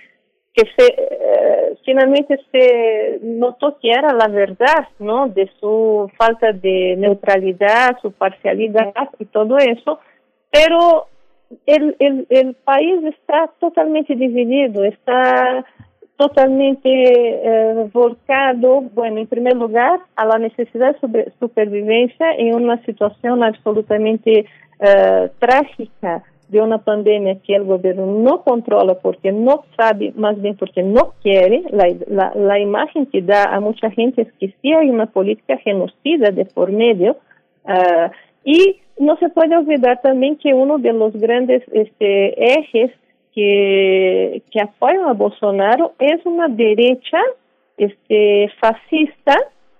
que 0.53 0.63
se 0.77 0.87
eh, 0.87 1.77
finalmente 1.83 2.39
se 2.51 3.19
notó 3.21 3.77
que 3.81 3.91
era 3.91 4.13
la 4.13 4.29
verdad, 4.29 4.87
¿no? 4.99 5.27
De 5.27 5.49
su 5.59 6.09
falta 6.17 6.53
de 6.53 6.95
neutralidad, 6.97 7.97
su 8.01 8.13
parcialidad 8.13 9.09
y 9.19 9.25
todo 9.25 9.57
eso, 9.57 9.99
pero 10.49 11.07
el, 11.65 11.95
el, 11.99 12.25
el 12.29 12.53
país 12.55 13.03
está 13.03 13.51
totalmente 13.59 14.15
dividido, 14.15 14.85
está 14.85 15.65
totalmente 16.17 16.89
eh, 16.89 17.89
volcado, 17.93 18.81
bueno, 18.93 19.19
en 19.19 19.27
primer 19.27 19.55
lugar, 19.55 19.99
a 20.15 20.25
la 20.25 20.37
necesidad 20.37 20.95
de 21.01 21.31
supervivencia 21.39 22.33
en 22.37 22.55
una 22.55 22.81
situación 22.85 23.43
absolutamente 23.43 24.45
eh, 24.79 25.29
trágica 25.39 26.23
de 26.49 26.61
una 26.61 26.77
pandemia 26.77 27.39
que 27.39 27.55
el 27.55 27.63
gobierno 27.63 28.05
no 28.05 28.43
controla 28.43 28.95
porque 28.95 29.31
no 29.31 29.65
sabe, 29.75 30.13
más 30.15 30.39
bien 30.41 30.55
porque 30.55 30.83
no 30.83 31.13
quiere. 31.21 31.63
La, 31.71 31.87
la, 32.07 32.31
la 32.35 32.59
imagen 32.59 33.07
que 33.07 33.21
da 33.21 33.45
a 33.45 33.59
mucha 33.59 33.89
gente 33.89 34.21
es 34.21 34.31
que 34.33 34.53
sí 34.61 34.73
hay 34.73 34.89
una 34.89 35.07
política 35.07 35.57
genocida 35.57 36.31
de 36.31 36.45
por 36.45 36.71
medio. 36.71 37.17
Uh, 37.63 38.11
y 38.43 38.77
no 38.99 39.17
se 39.17 39.29
puede 39.29 39.57
olvidar 39.57 40.01
también 40.01 40.37
que 40.37 40.53
uno 40.53 40.77
de 40.77 40.93
los 40.93 41.13
grandes 41.15 41.63
este, 41.71 42.59
ejes 42.59 42.91
que, 43.35 44.41
apoyan 44.61 45.05
a 45.05 45.13
Bolsonaro 45.13 45.93
es 45.99 46.25
una 46.25 46.47
derecha 46.47 47.19
este, 47.77 48.49
fascista, 48.59 49.37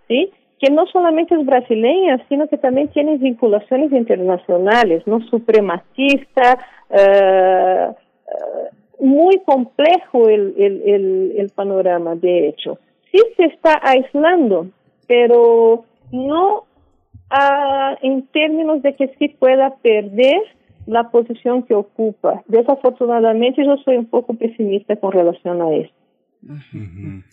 ¿sí? 0.08 0.30
que 0.60 0.72
no 0.72 0.86
solamente 0.88 1.36
es 1.36 1.46
brasileña, 1.46 2.24
sino 2.28 2.48
que 2.48 2.58
también 2.58 2.90
tiene 2.90 3.18
vinculaciones 3.18 3.92
internacionales, 3.92 5.04
no 5.06 5.22
suprematista, 5.28 6.60
uh, 6.90 7.92
uh, 7.92 9.06
muy 9.06 9.40
complejo 9.46 10.28
el, 10.30 10.54
el, 10.58 10.82
el, 10.86 11.34
el, 11.38 11.50
panorama, 11.50 12.16
de 12.16 12.50
hecho. 12.50 12.78
Sí 13.12 13.20
se 13.38 13.46
está 13.46 13.80
aislando, 13.84 14.68
pero 15.08 15.84
no 16.12 16.60
uh, 16.60 17.96
en 18.02 18.26
términos 18.28 18.82
de 18.82 18.96
que 18.96 19.10
sí 19.20 19.30
pueda 19.30 19.76
perder 19.82 20.42
la 20.86 21.10
posición 21.10 21.64
que 21.64 21.74
ocupa. 21.74 22.44
Desafortunadamente, 22.48 23.66
yo 23.66 23.78
soy 23.78 23.98
un 23.98 24.06
poco 24.06 24.34
pesimista 24.36 24.96
con 24.96 25.12
relación 25.12 25.62
a 25.62 25.74
esto. 25.74 25.96
Uh 26.44 26.54
-huh. 26.54 27.24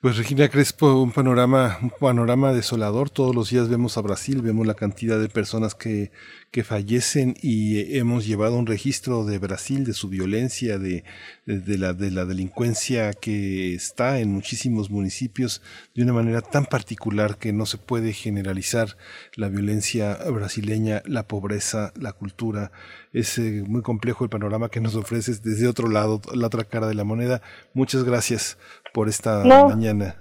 Pues 0.00 0.16
Regina 0.16 0.48
Crespo, 0.48 0.94
un 1.02 1.12
panorama, 1.12 1.78
un 1.82 1.90
panorama 1.90 2.54
desolador. 2.54 3.10
Todos 3.10 3.34
los 3.34 3.50
días 3.50 3.68
vemos 3.68 3.98
a 3.98 4.00
Brasil, 4.00 4.40
vemos 4.40 4.66
la 4.66 4.72
cantidad 4.72 5.20
de 5.20 5.28
personas 5.28 5.74
que, 5.74 6.10
que 6.50 6.64
fallecen 6.64 7.36
y 7.42 7.98
hemos 7.98 8.26
llevado 8.26 8.56
un 8.56 8.66
registro 8.66 9.26
de 9.26 9.36
Brasil, 9.36 9.84
de 9.84 9.92
su 9.92 10.08
violencia, 10.08 10.78
de, 10.78 11.04
de, 11.44 11.60
de, 11.60 11.76
la, 11.76 11.92
de 11.92 12.10
la 12.10 12.24
delincuencia 12.24 13.12
que 13.12 13.74
está 13.74 14.20
en 14.20 14.32
muchísimos 14.32 14.88
municipios 14.88 15.60
de 15.94 16.02
una 16.02 16.14
manera 16.14 16.40
tan 16.40 16.64
particular 16.64 17.36
que 17.36 17.52
no 17.52 17.66
se 17.66 17.76
puede 17.76 18.14
generalizar 18.14 18.96
la 19.34 19.50
violencia 19.50 20.14
brasileña, 20.32 21.02
la 21.04 21.28
pobreza, 21.28 21.92
la 21.94 22.14
cultura. 22.14 22.72
Es 23.12 23.36
eh, 23.36 23.64
muy 23.66 23.82
complejo 23.82 24.24
el 24.24 24.30
panorama 24.30 24.70
que 24.70 24.80
nos 24.80 24.94
ofreces 24.94 25.42
desde 25.42 25.68
otro 25.68 25.90
lado, 25.90 26.22
la 26.32 26.46
otra 26.46 26.64
cara 26.64 26.88
de 26.88 26.94
la 26.94 27.04
moneda. 27.04 27.42
Muchas 27.74 28.02
gracias 28.02 28.56
por 28.92 29.08
esta 29.08 29.44
no, 29.44 29.68
mañana. 29.68 30.16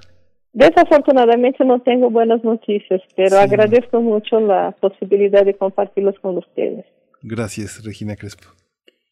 Desafortunadamente 0.53 1.63
no 1.63 1.81
tengo 1.81 2.09
buenas 2.09 2.43
noticias, 2.43 3.01
pero 3.15 3.29
sí. 3.29 3.35
agradezco 3.35 4.01
mucho 4.01 4.39
la 4.39 4.71
posibilidad 4.79 5.45
de 5.45 5.53
compartirlos 5.53 6.15
con 6.19 6.37
ustedes. 6.37 6.85
Gracias, 7.21 7.83
Regina 7.83 8.15
Crespo. 8.15 8.58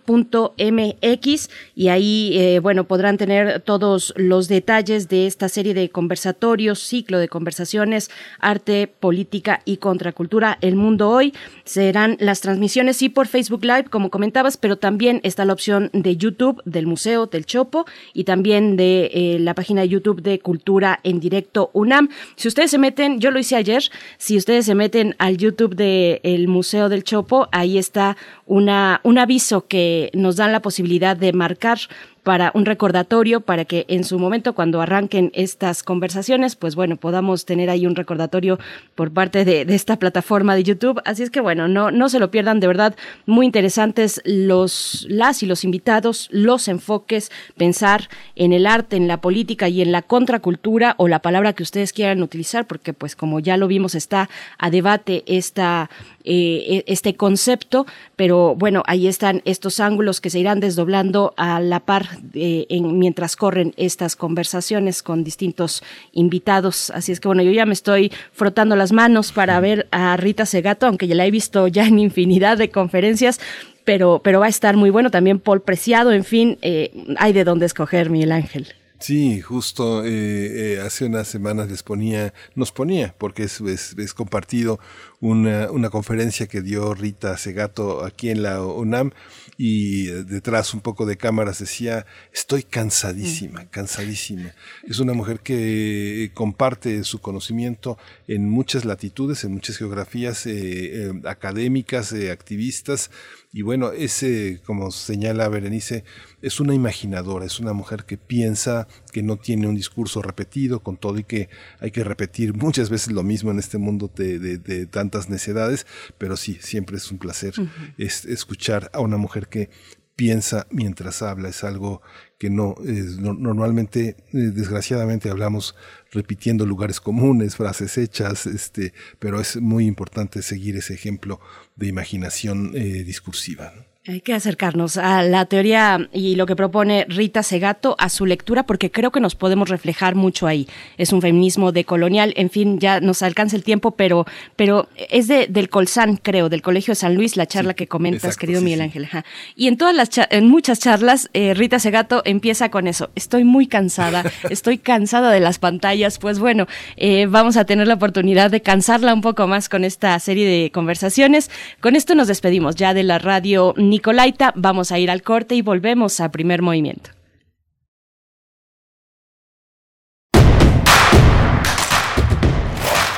y 1.74 1.88
ahí, 1.88 2.38
eh, 2.38 2.58
bueno, 2.58 2.84
podrán 2.84 3.16
tener 3.16 3.62
todos 3.62 4.12
los 4.18 4.48
detalles 4.48 5.08
de 5.08 5.26
esta 5.26 5.48
serie 5.48 5.72
de 5.72 5.88
conversatorios, 5.88 6.80
ciclo 6.80 7.18
de 7.18 7.28
conversaciones, 7.28 8.10
arte, 8.40 8.88
política 8.88 9.62
y 9.64 9.78
contracultura, 9.78 10.58
el 10.60 10.76
mundo 10.76 11.08
hoy. 11.08 11.32
Serán 11.64 12.18
las 12.20 12.42
transmisiones, 12.42 12.98
sí, 12.98 13.08
por 13.08 13.26
Facebook 13.26 13.64
Live, 13.64 13.84
como 13.84 14.10
comentabas, 14.10 14.58
pero 14.58 14.76
también 14.76 15.22
está 15.22 15.46
la 15.46 15.54
opción 15.54 15.88
de 15.94 16.18
YouTube 16.18 16.60
del 16.66 16.86
Museo 16.86 17.24
del 17.24 17.46
Chopo 17.46 17.86
y 18.12 18.24
también 18.24 18.76
de 18.76 19.10
eh, 19.14 19.38
la 19.40 19.54
página 19.54 19.80
de 19.80 19.88
YouTube 19.88 20.20
de 20.20 20.40
Cultura 20.40 21.00
en 21.04 21.20
Directo 21.20 21.70
UNAM. 21.72 22.10
Si 22.36 22.48
ustedes 22.48 22.70
se 22.70 22.76
meten, 22.76 23.18
yo 23.18 23.30
lo 23.30 23.38
hice 23.38 23.61
ayer. 23.62 23.90
Si 24.18 24.36
ustedes 24.36 24.66
se 24.66 24.74
meten 24.74 25.16
al 25.18 25.38
YouTube 25.38 25.74
del 25.74 26.20
de 26.22 26.44
Museo 26.48 26.88
del 26.88 27.04
Chopo, 27.04 27.48
ahí 27.52 27.78
está 27.78 28.16
una, 28.46 29.00
un 29.04 29.18
aviso 29.18 29.66
que 29.66 30.10
nos 30.12 30.36
dan 30.36 30.52
la 30.52 30.60
posibilidad 30.60 31.16
de 31.16 31.32
marcar 31.32 31.78
para 32.22 32.52
un 32.54 32.64
recordatorio 32.64 33.40
para 33.40 33.64
que 33.64 33.84
en 33.88 34.04
su 34.04 34.18
momento 34.18 34.54
cuando 34.54 34.80
arranquen 34.80 35.32
estas 35.34 35.82
conversaciones, 35.82 36.54
pues 36.54 36.76
bueno, 36.76 36.96
podamos 36.96 37.44
tener 37.44 37.68
ahí 37.68 37.86
un 37.86 37.96
recordatorio 37.96 38.58
por 38.94 39.10
parte 39.10 39.44
de, 39.44 39.62
esta 39.74 39.98
plataforma 39.98 40.54
de 40.54 40.62
YouTube. 40.62 41.00
Así 41.04 41.22
es 41.22 41.30
que 41.30 41.40
bueno, 41.40 41.66
no, 41.66 41.90
no 41.90 42.08
se 42.08 42.20
lo 42.20 42.30
pierdan, 42.30 42.60
de 42.60 42.68
verdad, 42.68 42.94
muy 43.26 43.46
interesantes 43.46 44.20
los, 44.24 45.06
las 45.08 45.42
y 45.42 45.46
los 45.46 45.64
invitados, 45.64 46.28
los 46.30 46.68
enfoques, 46.68 47.32
pensar 47.56 48.08
en 48.36 48.52
el 48.52 48.66
arte, 48.66 48.96
en 48.96 49.08
la 49.08 49.20
política 49.20 49.68
y 49.68 49.82
en 49.82 49.90
la 49.90 50.02
contracultura 50.02 50.94
o 50.98 51.08
la 51.08 51.20
palabra 51.20 51.54
que 51.54 51.62
ustedes 51.62 51.92
quieran 51.92 52.22
utilizar, 52.22 52.66
porque 52.66 52.92
pues 52.92 53.16
como 53.16 53.40
ya 53.40 53.56
lo 53.56 53.66
vimos 53.66 53.94
está 53.94 54.28
a 54.58 54.70
debate 54.70 55.24
esta, 55.26 55.90
eh, 56.24 56.84
este 56.86 57.14
concepto, 57.14 57.86
pero 58.16 58.54
bueno, 58.54 58.82
ahí 58.86 59.06
están 59.06 59.42
estos 59.44 59.80
ángulos 59.80 60.20
que 60.20 60.30
se 60.30 60.38
irán 60.38 60.60
desdoblando 60.60 61.34
a 61.36 61.60
la 61.60 61.80
par 61.80 62.06
eh, 62.34 62.66
en, 62.68 62.98
mientras 62.98 63.36
corren 63.36 63.74
estas 63.76 64.16
conversaciones 64.16 65.02
con 65.02 65.24
distintos 65.24 65.82
invitados. 66.12 66.90
Así 66.90 67.12
es 67.12 67.20
que 67.20 67.28
bueno, 67.28 67.42
yo 67.42 67.50
ya 67.50 67.66
me 67.66 67.72
estoy 67.72 68.12
frotando 68.32 68.76
las 68.76 68.92
manos 68.92 69.32
para 69.32 69.58
ver 69.60 69.88
a 69.90 70.16
Rita 70.16 70.46
Segato, 70.46 70.86
aunque 70.86 71.06
ya 71.06 71.14
la 71.14 71.26
he 71.26 71.30
visto 71.30 71.66
ya 71.68 71.86
en 71.86 71.98
infinidad 71.98 72.58
de 72.58 72.70
conferencias, 72.70 73.40
pero, 73.84 74.20
pero 74.22 74.40
va 74.40 74.46
a 74.46 74.50
estar 74.50 74.76
muy 74.76 74.90
bueno 74.90 75.10
también 75.10 75.38
Paul 75.38 75.62
Preciado, 75.62 76.12
en 76.12 76.24
fin, 76.24 76.58
eh, 76.62 76.92
hay 77.18 77.32
de 77.32 77.44
dónde 77.44 77.66
escoger, 77.66 78.10
Miguel 78.10 78.32
Ángel. 78.32 78.68
Sí, 79.02 79.40
justo 79.40 80.04
eh, 80.04 80.74
eh, 80.74 80.80
hace 80.80 81.06
unas 81.06 81.26
semanas 81.26 81.68
les 81.68 81.82
ponía, 81.82 82.32
nos 82.54 82.70
ponía, 82.70 83.12
porque 83.18 83.42
es, 83.42 83.60
es, 83.60 83.98
es 83.98 84.14
compartido 84.14 84.78
una, 85.18 85.72
una, 85.72 85.90
conferencia 85.90 86.46
que 86.46 86.62
dio 86.62 86.94
Rita 86.94 87.36
Segato 87.36 88.04
aquí 88.04 88.30
en 88.30 88.44
la 88.44 88.62
UNAM 88.62 89.10
y 89.58 90.06
detrás 90.06 90.72
un 90.72 90.82
poco 90.82 91.04
de 91.04 91.16
cámaras 91.16 91.58
decía, 91.58 92.06
estoy 92.32 92.62
cansadísima, 92.62 93.68
cansadísima. 93.70 94.54
Es 94.84 95.00
una 95.00 95.14
mujer 95.14 95.40
que 95.40 96.30
comparte 96.32 97.02
su 97.02 97.20
conocimiento 97.20 97.98
en 98.28 98.48
muchas 98.48 98.84
latitudes, 98.84 99.42
en 99.42 99.52
muchas 99.52 99.78
geografías 99.78 100.46
eh, 100.46 101.12
académicas, 101.24 102.12
activistas, 102.12 103.10
y 103.54 103.60
bueno, 103.60 103.92
ese, 103.92 104.62
como 104.64 104.90
señala 104.90 105.46
Berenice, 105.48 106.04
es 106.40 106.58
una 106.58 106.74
imaginadora, 106.74 107.44
es 107.44 107.60
una 107.60 107.74
mujer 107.74 108.06
que 108.06 108.16
piensa, 108.16 108.88
que 109.12 109.22
no 109.22 109.36
tiene 109.36 109.66
un 109.66 109.74
discurso 109.74 110.22
repetido, 110.22 110.82
con 110.82 110.96
todo 110.96 111.18
y 111.18 111.24
que 111.24 111.50
hay 111.78 111.90
que 111.90 112.02
repetir 112.02 112.54
muchas 112.54 112.88
veces 112.88 113.12
lo 113.12 113.22
mismo 113.22 113.50
en 113.50 113.58
este 113.58 113.76
mundo 113.76 114.10
de, 114.14 114.38
de, 114.38 114.86
tantas 114.86 115.28
necedades, 115.28 115.86
pero 116.16 116.38
sí, 116.38 116.56
siempre 116.62 116.96
es 116.96 117.10
un 117.10 117.18
placer 117.18 117.52
es, 117.98 118.24
escuchar 118.24 118.90
a 118.94 119.00
una 119.00 119.18
mujer 119.18 119.48
que 119.48 119.68
piensa 120.16 120.66
mientras 120.70 121.20
habla, 121.20 121.50
es 121.50 121.62
algo 121.62 122.00
que 122.38 122.48
no, 122.48 122.74
normalmente, 122.80 124.16
eh, 124.32 124.36
desgraciadamente, 124.54 125.28
hablamos 125.28 125.74
repitiendo 126.12 126.66
lugares 126.66 127.00
comunes, 127.00 127.56
frases 127.56 127.98
hechas, 127.98 128.46
este, 128.46 128.92
pero 129.18 129.40
es 129.40 129.56
muy 129.56 129.86
importante 129.86 130.42
seguir 130.42 130.76
ese 130.76 130.94
ejemplo 130.94 131.40
de 131.74 131.88
imaginación 131.88 132.72
eh, 132.74 133.02
discursiva. 133.04 133.72
Hay 134.08 134.20
que 134.20 134.34
acercarnos 134.34 134.96
a 134.96 135.22
la 135.22 135.44
teoría 135.44 136.08
y 136.12 136.34
lo 136.34 136.44
que 136.44 136.56
propone 136.56 137.06
Rita 137.08 137.44
Segato, 137.44 137.94
a 138.00 138.08
su 138.08 138.26
lectura, 138.26 138.64
porque 138.64 138.90
creo 138.90 139.12
que 139.12 139.20
nos 139.20 139.36
podemos 139.36 139.68
reflejar 139.68 140.16
mucho 140.16 140.48
ahí. 140.48 140.66
Es 140.98 141.12
un 141.12 141.22
feminismo 141.22 141.70
decolonial, 141.70 142.34
en 142.36 142.50
fin, 142.50 142.80
ya 142.80 142.98
nos 142.98 143.22
alcanza 143.22 143.54
el 143.54 143.62
tiempo, 143.62 143.92
pero, 143.92 144.26
pero 144.56 144.88
es 145.08 145.28
de, 145.28 145.46
del 145.46 145.68
Colsan, 145.68 146.16
creo, 146.16 146.48
del 146.48 146.62
Colegio 146.62 146.90
de 146.90 146.96
San 146.96 147.14
Luis, 147.14 147.36
la 147.36 147.46
charla 147.46 147.74
que 147.74 147.86
comentas, 147.86 148.36
querido 148.36 148.60
Miguel 148.60 148.80
Ángel. 148.80 149.08
Y 149.54 149.68
en 149.68 149.76
todas 149.76 149.94
las 149.94 150.10
en 150.30 150.48
muchas 150.48 150.80
charlas, 150.80 151.30
eh, 151.32 151.54
Rita 151.54 151.78
Segato 151.78 152.22
empieza 152.24 152.72
con 152.72 152.88
eso. 152.88 153.10
Estoy 153.14 153.44
muy 153.44 153.68
cansada, 153.68 154.24
estoy 154.50 154.78
cansada 154.78 155.30
de 155.30 155.38
las 155.38 155.60
pantallas. 155.60 156.18
Pues 156.18 156.40
bueno, 156.40 156.66
eh, 156.96 157.26
vamos 157.26 157.56
a 157.56 157.66
tener 157.66 157.86
la 157.86 157.94
oportunidad 157.94 158.50
de 158.50 158.62
cansarla 158.62 159.14
un 159.14 159.20
poco 159.20 159.46
más 159.46 159.68
con 159.68 159.84
esta 159.84 160.18
serie 160.18 160.44
de 160.44 160.72
conversaciones. 160.72 161.52
Con 161.78 161.94
esto 161.94 162.16
nos 162.16 162.26
despedimos 162.26 162.74
ya 162.74 162.94
de 162.94 163.04
la 163.04 163.20
radio 163.20 163.74
Nicolaita, 163.92 164.54
vamos 164.56 164.90
a 164.90 164.98
ir 164.98 165.10
al 165.10 165.20
corte 165.20 165.54
y 165.54 165.60
volvemos 165.60 166.18
a 166.20 166.30
primer 166.30 166.62
movimiento. 166.62 167.10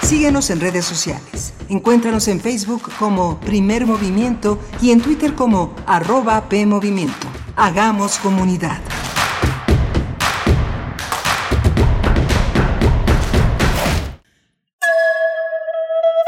Síguenos 0.03 0.51
en 0.51 0.61
redes 0.61 0.85
sociales. 0.85 1.55
Encuéntranos 1.69 2.27
en 2.27 2.41
Facebook 2.41 2.91
como 2.99 3.39
Primer 3.39 3.87
Movimiento 3.87 4.59
y 4.83 4.91
en 4.91 5.01
Twitter 5.01 5.35
como 5.35 5.77
arroba 5.87 6.49
PMovimiento. 6.49 7.29
Hagamos 7.55 8.19
comunidad. 8.19 8.81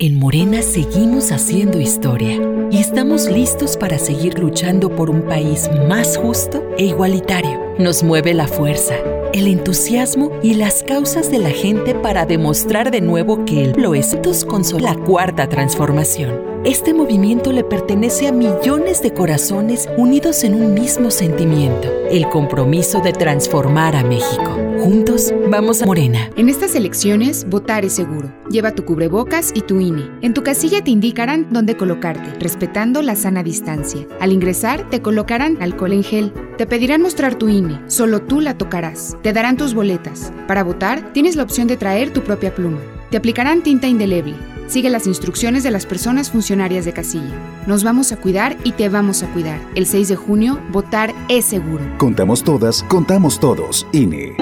En 0.00 0.18
Morena 0.18 0.60
seguimos 0.60 1.30
haciendo 1.30 1.78
historia 1.78 2.40
y 2.72 2.78
estamos 2.78 3.28
listos 3.28 3.76
para 3.76 3.96
seguir 3.96 4.40
luchando 4.40 4.96
por 4.96 5.08
un 5.08 5.22
país 5.22 5.70
más 5.88 6.16
justo 6.16 6.64
e 6.76 6.86
igualitario. 6.86 7.76
Nos 7.78 8.02
mueve 8.02 8.34
la 8.34 8.48
fuerza, 8.48 8.96
el 9.34 9.48
entusiasmo 9.48 10.30
y 10.44 10.54
las 10.54 10.84
causas 10.84 11.28
de 11.28 11.40
la 11.40 11.50
gente 11.50 11.92
para 11.92 12.24
demostrar 12.24 12.92
de 12.92 13.00
nuevo 13.00 13.44
que 13.44 13.64
el 13.64 13.72
lo 13.82 13.96
es 13.96 14.16
con 14.46 14.62
la 14.80 14.94
cuarta 14.94 15.48
transformación. 15.48 16.54
Este 16.64 16.94
movimiento 16.94 17.52
le 17.52 17.64
pertenece 17.64 18.28
a 18.28 18.32
millones 18.32 19.02
de 19.02 19.12
corazones 19.12 19.88
unidos 19.98 20.44
en 20.44 20.54
un 20.54 20.72
mismo 20.72 21.10
sentimiento, 21.10 21.90
el 22.10 22.28
compromiso 22.28 23.00
de 23.00 23.12
transformar 23.12 23.96
a 23.96 24.04
México. 24.04 24.56
Juntos 24.80 25.32
vamos 25.50 25.82
a 25.82 25.86
Morena. 25.86 26.30
En 26.36 26.48
estas 26.48 26.74
elecciones, 26.74 27.46
votar 27.48 27.84
es 27.84 27.94
seguro. 27.94 28.32
Lleva 28.50 28.74
tu 28.74 28.84
cubrebocas 28.84 29.50
y 29.54 29.62
tu 29.62 29.80
INE. 29.80 30.10
En 30.22 30.34
tu 30.34 30.42
casilla 30.42 30.82
te 30.82 30.90
indicarán 30.90 31.48
dónde 31.50 31.76
colocarte, 31.76 32.38
respetando 32.38 33.02
la 33.02 33.16
sana 33.16 33.42
distancia. 33.42 34.06
Al 34.20 34.32
ingresar, 34.32 34.88
te 34.90 35.02
colocarán 35.02 35.60
alcohol 35.60 35.92
en 35.92 36.02
gel. 36.02 36.32
Te 36.56 36.66
pedirán 36.66 37.02
mostrar 37.02 37.34
tu 37.34 37.48
INE, 37.48 37.80
solo 37.88 38.22
tú 38.22 38.40
la 38.40 38.56
tocarás. 38.56 39.16
Te 39.24 39.32
darán 39.32 39.56
tus 39.56 39.72
boletas. 39.72 40.30
Para 40.46 40.62
votar, 40.62 41.14
tienes 41.14 41.34
la 41.34 41.44
opción 41.44 41.66
de 41.66 41.78
traer 41.78 42.12
tu 42.12 42.20
propia 42.20 42.54
pluma. 42.54 42.78
Te 43.10 43.16
aplicarán 43.16 43.62
tinta 43.62 43.86
indeleble. 43.86 44.36
Sigue 44.66 44.90
las 44.90 45.06
instrucciones 45.06 45.62
de 45.62 45.70
las 45.70 45.86
personas 45.86 46.30
funcionarias 46.30 46.84
de 46.84 46.92
casilla. 46.92 47.32
Nos 47.66 47.84
vamos 47.84 48.12
a 48.12 48.18
cuidar 48.18 48.54
y 48.64 48.72
te 48.72 48.90
vamos 48.90 49.22
a 49.22 49.32
cuidar. 49.32 49.58
El 49.76 49.86
6 49.86 50.08
de 50.08 50.16
junio, 50.16 50.60
votar 50.70 51.14
es 51.30 51.46
seguro. 51.46 51.82
Contamos 51.96 52.44
todas, 52.44 52.82
contamos 52.82 53.40
todos. 53.40 53.86
INE. 53.92 54.36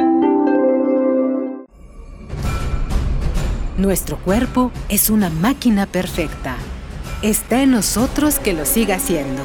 Nuestro 3.79 4.17
cuerpo 4.19 4.73
es 4.89 5.11
una 5.11 5.31
máquina 5.31 5.87
perfecta. 5.87 6.57
Está 7.23 7.63
en 7.63 7.71
nosotros 7.71 8.41
que 8.41 8.53
lo 8.53 8.67
siga 8.67 8.99
siendo. 8.99 9.43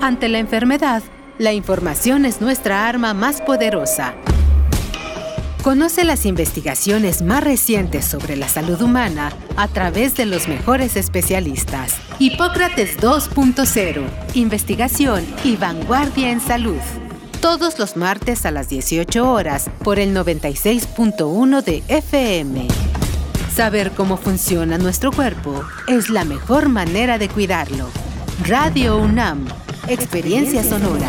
Ante 0.00 0.28
la 0.28 0.38
enfermedad, 0.38 1.02
la 1.38 1.52
información 1.52 2.24
es 2.24 2.40
nuestra 2.40 2.88
arma 2.88 3.14
más 3.14 3.40
poderosa. 3.40 4.14
Conoce 5.66 6.04
las 6.04 6.26
investigaciones 6.26 7.22
más 7.22 7.42
recientes 7.42 8.04
sobre 8.04 8.36
la 8.36 8.46
salud 8.46 8.80
humana 8.80 9.32
a 9.56 9.66
través 9.66 10.14
de 10.14 10.24
los 10.24 10.46
mejores 10.46 10.94
especialistas. 10.94 11.96
Hipócrates 12.20 12.96
2.0. 13.00 14.04
Investigación 14.34 15.26
y 15.42 15.56
vanguardia 15.56 16.30
en 16.30 16.38
salud. 16.38 16.78
Todos 17.40 17.80
los 17.80 17.96
martes 17.96 18.46
a 18.46 18.52
las 18.52 18.68
18 18.68 19.28
horas 19.28 19.68
por 19.82 19.98
el 19.98 20.14
96.1 20.14 21.64
de 21.64 21.82
FM. 21.88 22.68
Saber 23.52 23.90
cómo 23.90 24.18
funciona 24.18 24.78
nuestro 24.78 25.10
cuerpo 25.10 25.64
es 25.88 26.10
la 26.10 26.24
mejor 26.24 26.68
manera 26.68 27.18
de 27.18 27.28
cuidarlo. 27.28 27.88
Radio 28.44 28.98
UNAM. 28.98 29.48
Experiencia 29.88 30.62
sonora. 30.62 31.08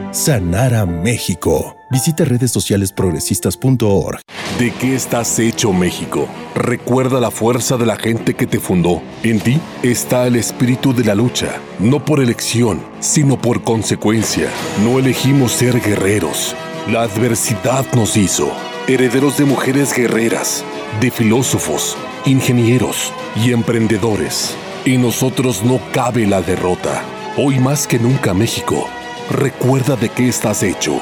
sanar 0.11 0.73
a 0.73 0.85
México. 0.85 1.77
Visita 1.89 2.25
redes 2.25 2.51
sociales 2.51 2.91
progresistas.org. 2.91 4.19
¿De 4.59 4.71
qué 4.71 4.95
estás 4.95 5.39
hecho 5.39 5.73
México? 5.73 6.27
Recuerda 6.53 7.19
la 7.19 7.31
fuerza 7.31 7.77
de 7.77 7.85
la 7.85 7.95
gente 7.95 8.33
que 8.33 8.45
te 8.45 8.59
fundó. 8.59 9.01
En 9.23 9.39
ti 9.39 9.59
está 9.81 10.27
el 10.27 10.35
espíritu 10.35 10.93
de 10.93 11.05
la 11.05 11.15
lucha, 11.15 11.59
no 11.79 12.03
por 12.03 12.19
elección, 12.19 12.81
sino 12.99 13.41
por 13.41 13.63
consecuencia. 13.63 14.49
No 14.83 14.99
elegimos 14.99 15.53
ser 15.53 15.81
guerreros. 15.81 16.55
La 16.89 17.03
adversidad 17.03 17.85
nos 17.93 18.17
hizo 18.17 18.51
herederos 18.87 19.37
de 19.37 19.45
mujeres 19.45 19.95
guerreras, 19.95 20.65
de 20.99 21.11
filósofos, 21.11 21.95
ingenieros 22.25 23.13
y 23.35 23.51
emprendedores. 23.51 24.55
En 24.85 25.01
nosotros 25.03 25.63
no 25.63 25.79
cabe 25.93 26.27
la 26.27 26.41
derrota. 26.41 27.03
Hoy 27.37 27.59
más 27.59 27.87
que 27.87 27.99
nunca 27.99 28.33
México, 28.33 28.89
recuerda 29.31 29.95
de 29.95 30.09
qué 30.09 30.27
estás 30.27 30.61
hecho. 30.63 30.99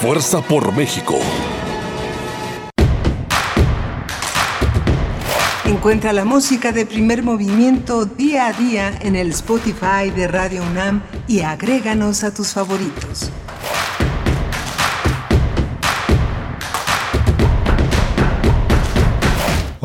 Fuerza 0.00 0.40
por 0.40 0.72
México. 0.74 1.18
Encuentra 5.64 6.12
la 6.12 6.24
música 6.24 6.70
de 6.72 6.86
primer 6.86 7.22
movimiento 7.22 8.06
día 8.06 8.46
a 8.46 8.52
día 8.52 8.96
en 9.00 9.16
el 9.16 9.30
Spotify 9.30 10.10
de 10.14 10.28
Radio 10.28 10.62
UNAM 10.62 11.02
y 11.26 11.40
agréganos 11.40 12.22
a 12.22 12.32
tus 12.32 12.52
favoritos. 12.52 13.30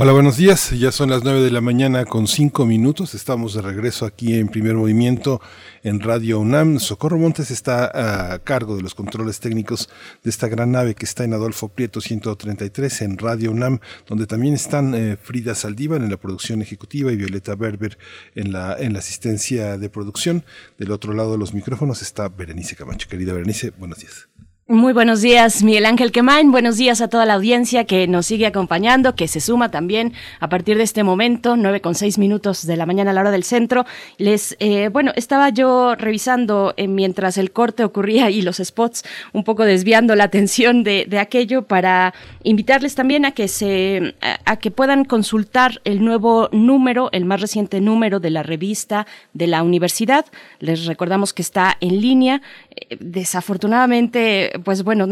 Hola, 0.04 0.14
buenos 0.14 0.38
días. 0.38 0.72
Ya 0.72 0.92
son 0.92 1.12
las 1.12 1.24
9 1.24 1.42
de 1.42 1.52
la 1.52 1.62
mañana 1.62 2.06
con 2.06 2.26
5 2.26 2.66
minutos. 2.66 3.14
Estamos 3.14 3.54
de 3.54 3.62
regreso 3.62 4.08
aquí 4.08 4.34
en 4.34 4.48
primer 4.48 4.74
movimiento 4.74 5.40
en 5.84 6.00
Radio 6.00 6.40
UNAM. 6.40 6.80
Socorro 6.80 7.20
Montes 7.20 7.52
está 7.52 8.34
a 8.34 8.40
cargo 8.40 8.76
de 8.76 8.82
los 8.82 8.96
controles 8.96 9.40
técnicos 9.40 9.90
de 10.24 10.32
esta 10.32 10.48
gran 10.48 10.72
nave 10.72 10.96
que 10.96 11.06
está 11.06 11.24
en 11.24 11.36
Adolfo 11.36 11.68
Prieto 11.68 12.02
133 12.02 13.00
en 13.04 13.20
Radio 13.20 13.52
UNAM, 13.52 13.80
donde 14.08 14.26
también 14.26 14.56
están 14.56 14.96
eh, 14.96 15.18
Frida 15.22 15.54
Saldívar 15.54 16.02
en 16.02 16.10
la 16.10 16.18
producción 16.18 16.64
ejecutiva 16.64 17.12
y 17.12 17.16
Violeta 17.16 17.54
Berber 17.54 18.00
en 18.34 18.54
la, 18.54 18.76
en 18.80 18.94
la 18.94 19.00
asistencia 19.00 19.78
de 19.78 19.90
producción. 19.92 20.44
Del 20.80 20.94
otro 20.94 21.14
lado 21.14 21.34
de 21.34 21.38
los 21.38 21.54
micrófonos 21.54 22.02
está 22.02 22.28
Berenice 22.28 22.76
Camacho. 22.76 23.08
Querida 23.08 23.34
Berenice, 23.34 23.70
buenos 23.78 24.00
días. 24.00 24.30
Muy 24.72 24.94
buenos 24.94 25.20
días, 25.20 25.64
Miguel 25.64 25.86
Ángel 25.86 26.14
Quemain. 26.14 26.50
Buenos 26.50 26.78
días 26.78 27.02
a 27.02 27.10
toda 27.10 27.26
la 27.26 27.34
audiencia 27.34 27.84
que 27.84 28.08
nos 28.08 28.28
sigue 28.28 28.46
acompañando, 28.46 29.16
que 29.16 29.28
se 29.28 29.42
suma 29.42 29.70
también 29.70 30.14
a 30.40 30.48
partir 30.48 30.78
de 30.78 30.84
este 30.84 31.04
momento, 31.04 31.58
nueve 31.58 31.82
con 31.82 31.94
seis 31.94 32.18
minutos 32.18 32.66
de 32.66 32.78
la 32.78 32.86
mañana 32.86 33.12
a 33.12 33.14
la 33.14 33.20
hora 33.20 33.32
del 33.32 33.44
centro. 33.44 33.86
Les, 34.18 34.56
eh, 34.62 34.88
bueno, 34.88 35.12
estaba 35.18 35.50
yo 35.50 35.96
revisando 35.96 36.74
eh, 36.78 36.88
mientras 36.88 37.38
el 37.38 37.52
corte 37.52 37.84
ocurría 37.84 38.30
y 38.30 38.44
los 38.44 38.62
spots, 38.64 39.04
un 39.34 39.44
poco 39.44 39.66
desviando 39.66 40.16
la 40.16 40.24
atención 40.24 40.86
de, 40.86 41.06
de 41.06 41.20
aquello 41.20 41.64
para 41.64 42.14
invitarles 42.44 42.96
también 42.96 43.26
a 43.26 43.32
que 43.32 43.50
se, 43.50 44.16
a 44.46 44.56
que 44.56 44.72
puedan 44.72 45.04
consultar 45.04 45.82
el 45.84 46.02
nuevo 46.02 46.48
número, 46.54 47.10
el 47.12 47.26
más 47.26 47.42
reciente 47.42 47.82
número 47.82 48.22
de 48.22 48.30
la 48.30 48.42
revista 48.42 49.06
de 49.34 49.48
la 49.48 49.64
universidad. 49.64 50.26
Les 50.60 50.86
recordamos 50.86 51.34
que 51.34 51.42
está 51.42 51.76
en 51.82 52.00
línea. 52.00 52.42
Eh, 52.74 52.96
desafortunadamente, 53.02 54.61
pues 54.64 54.84
bueno, 54.84 55.08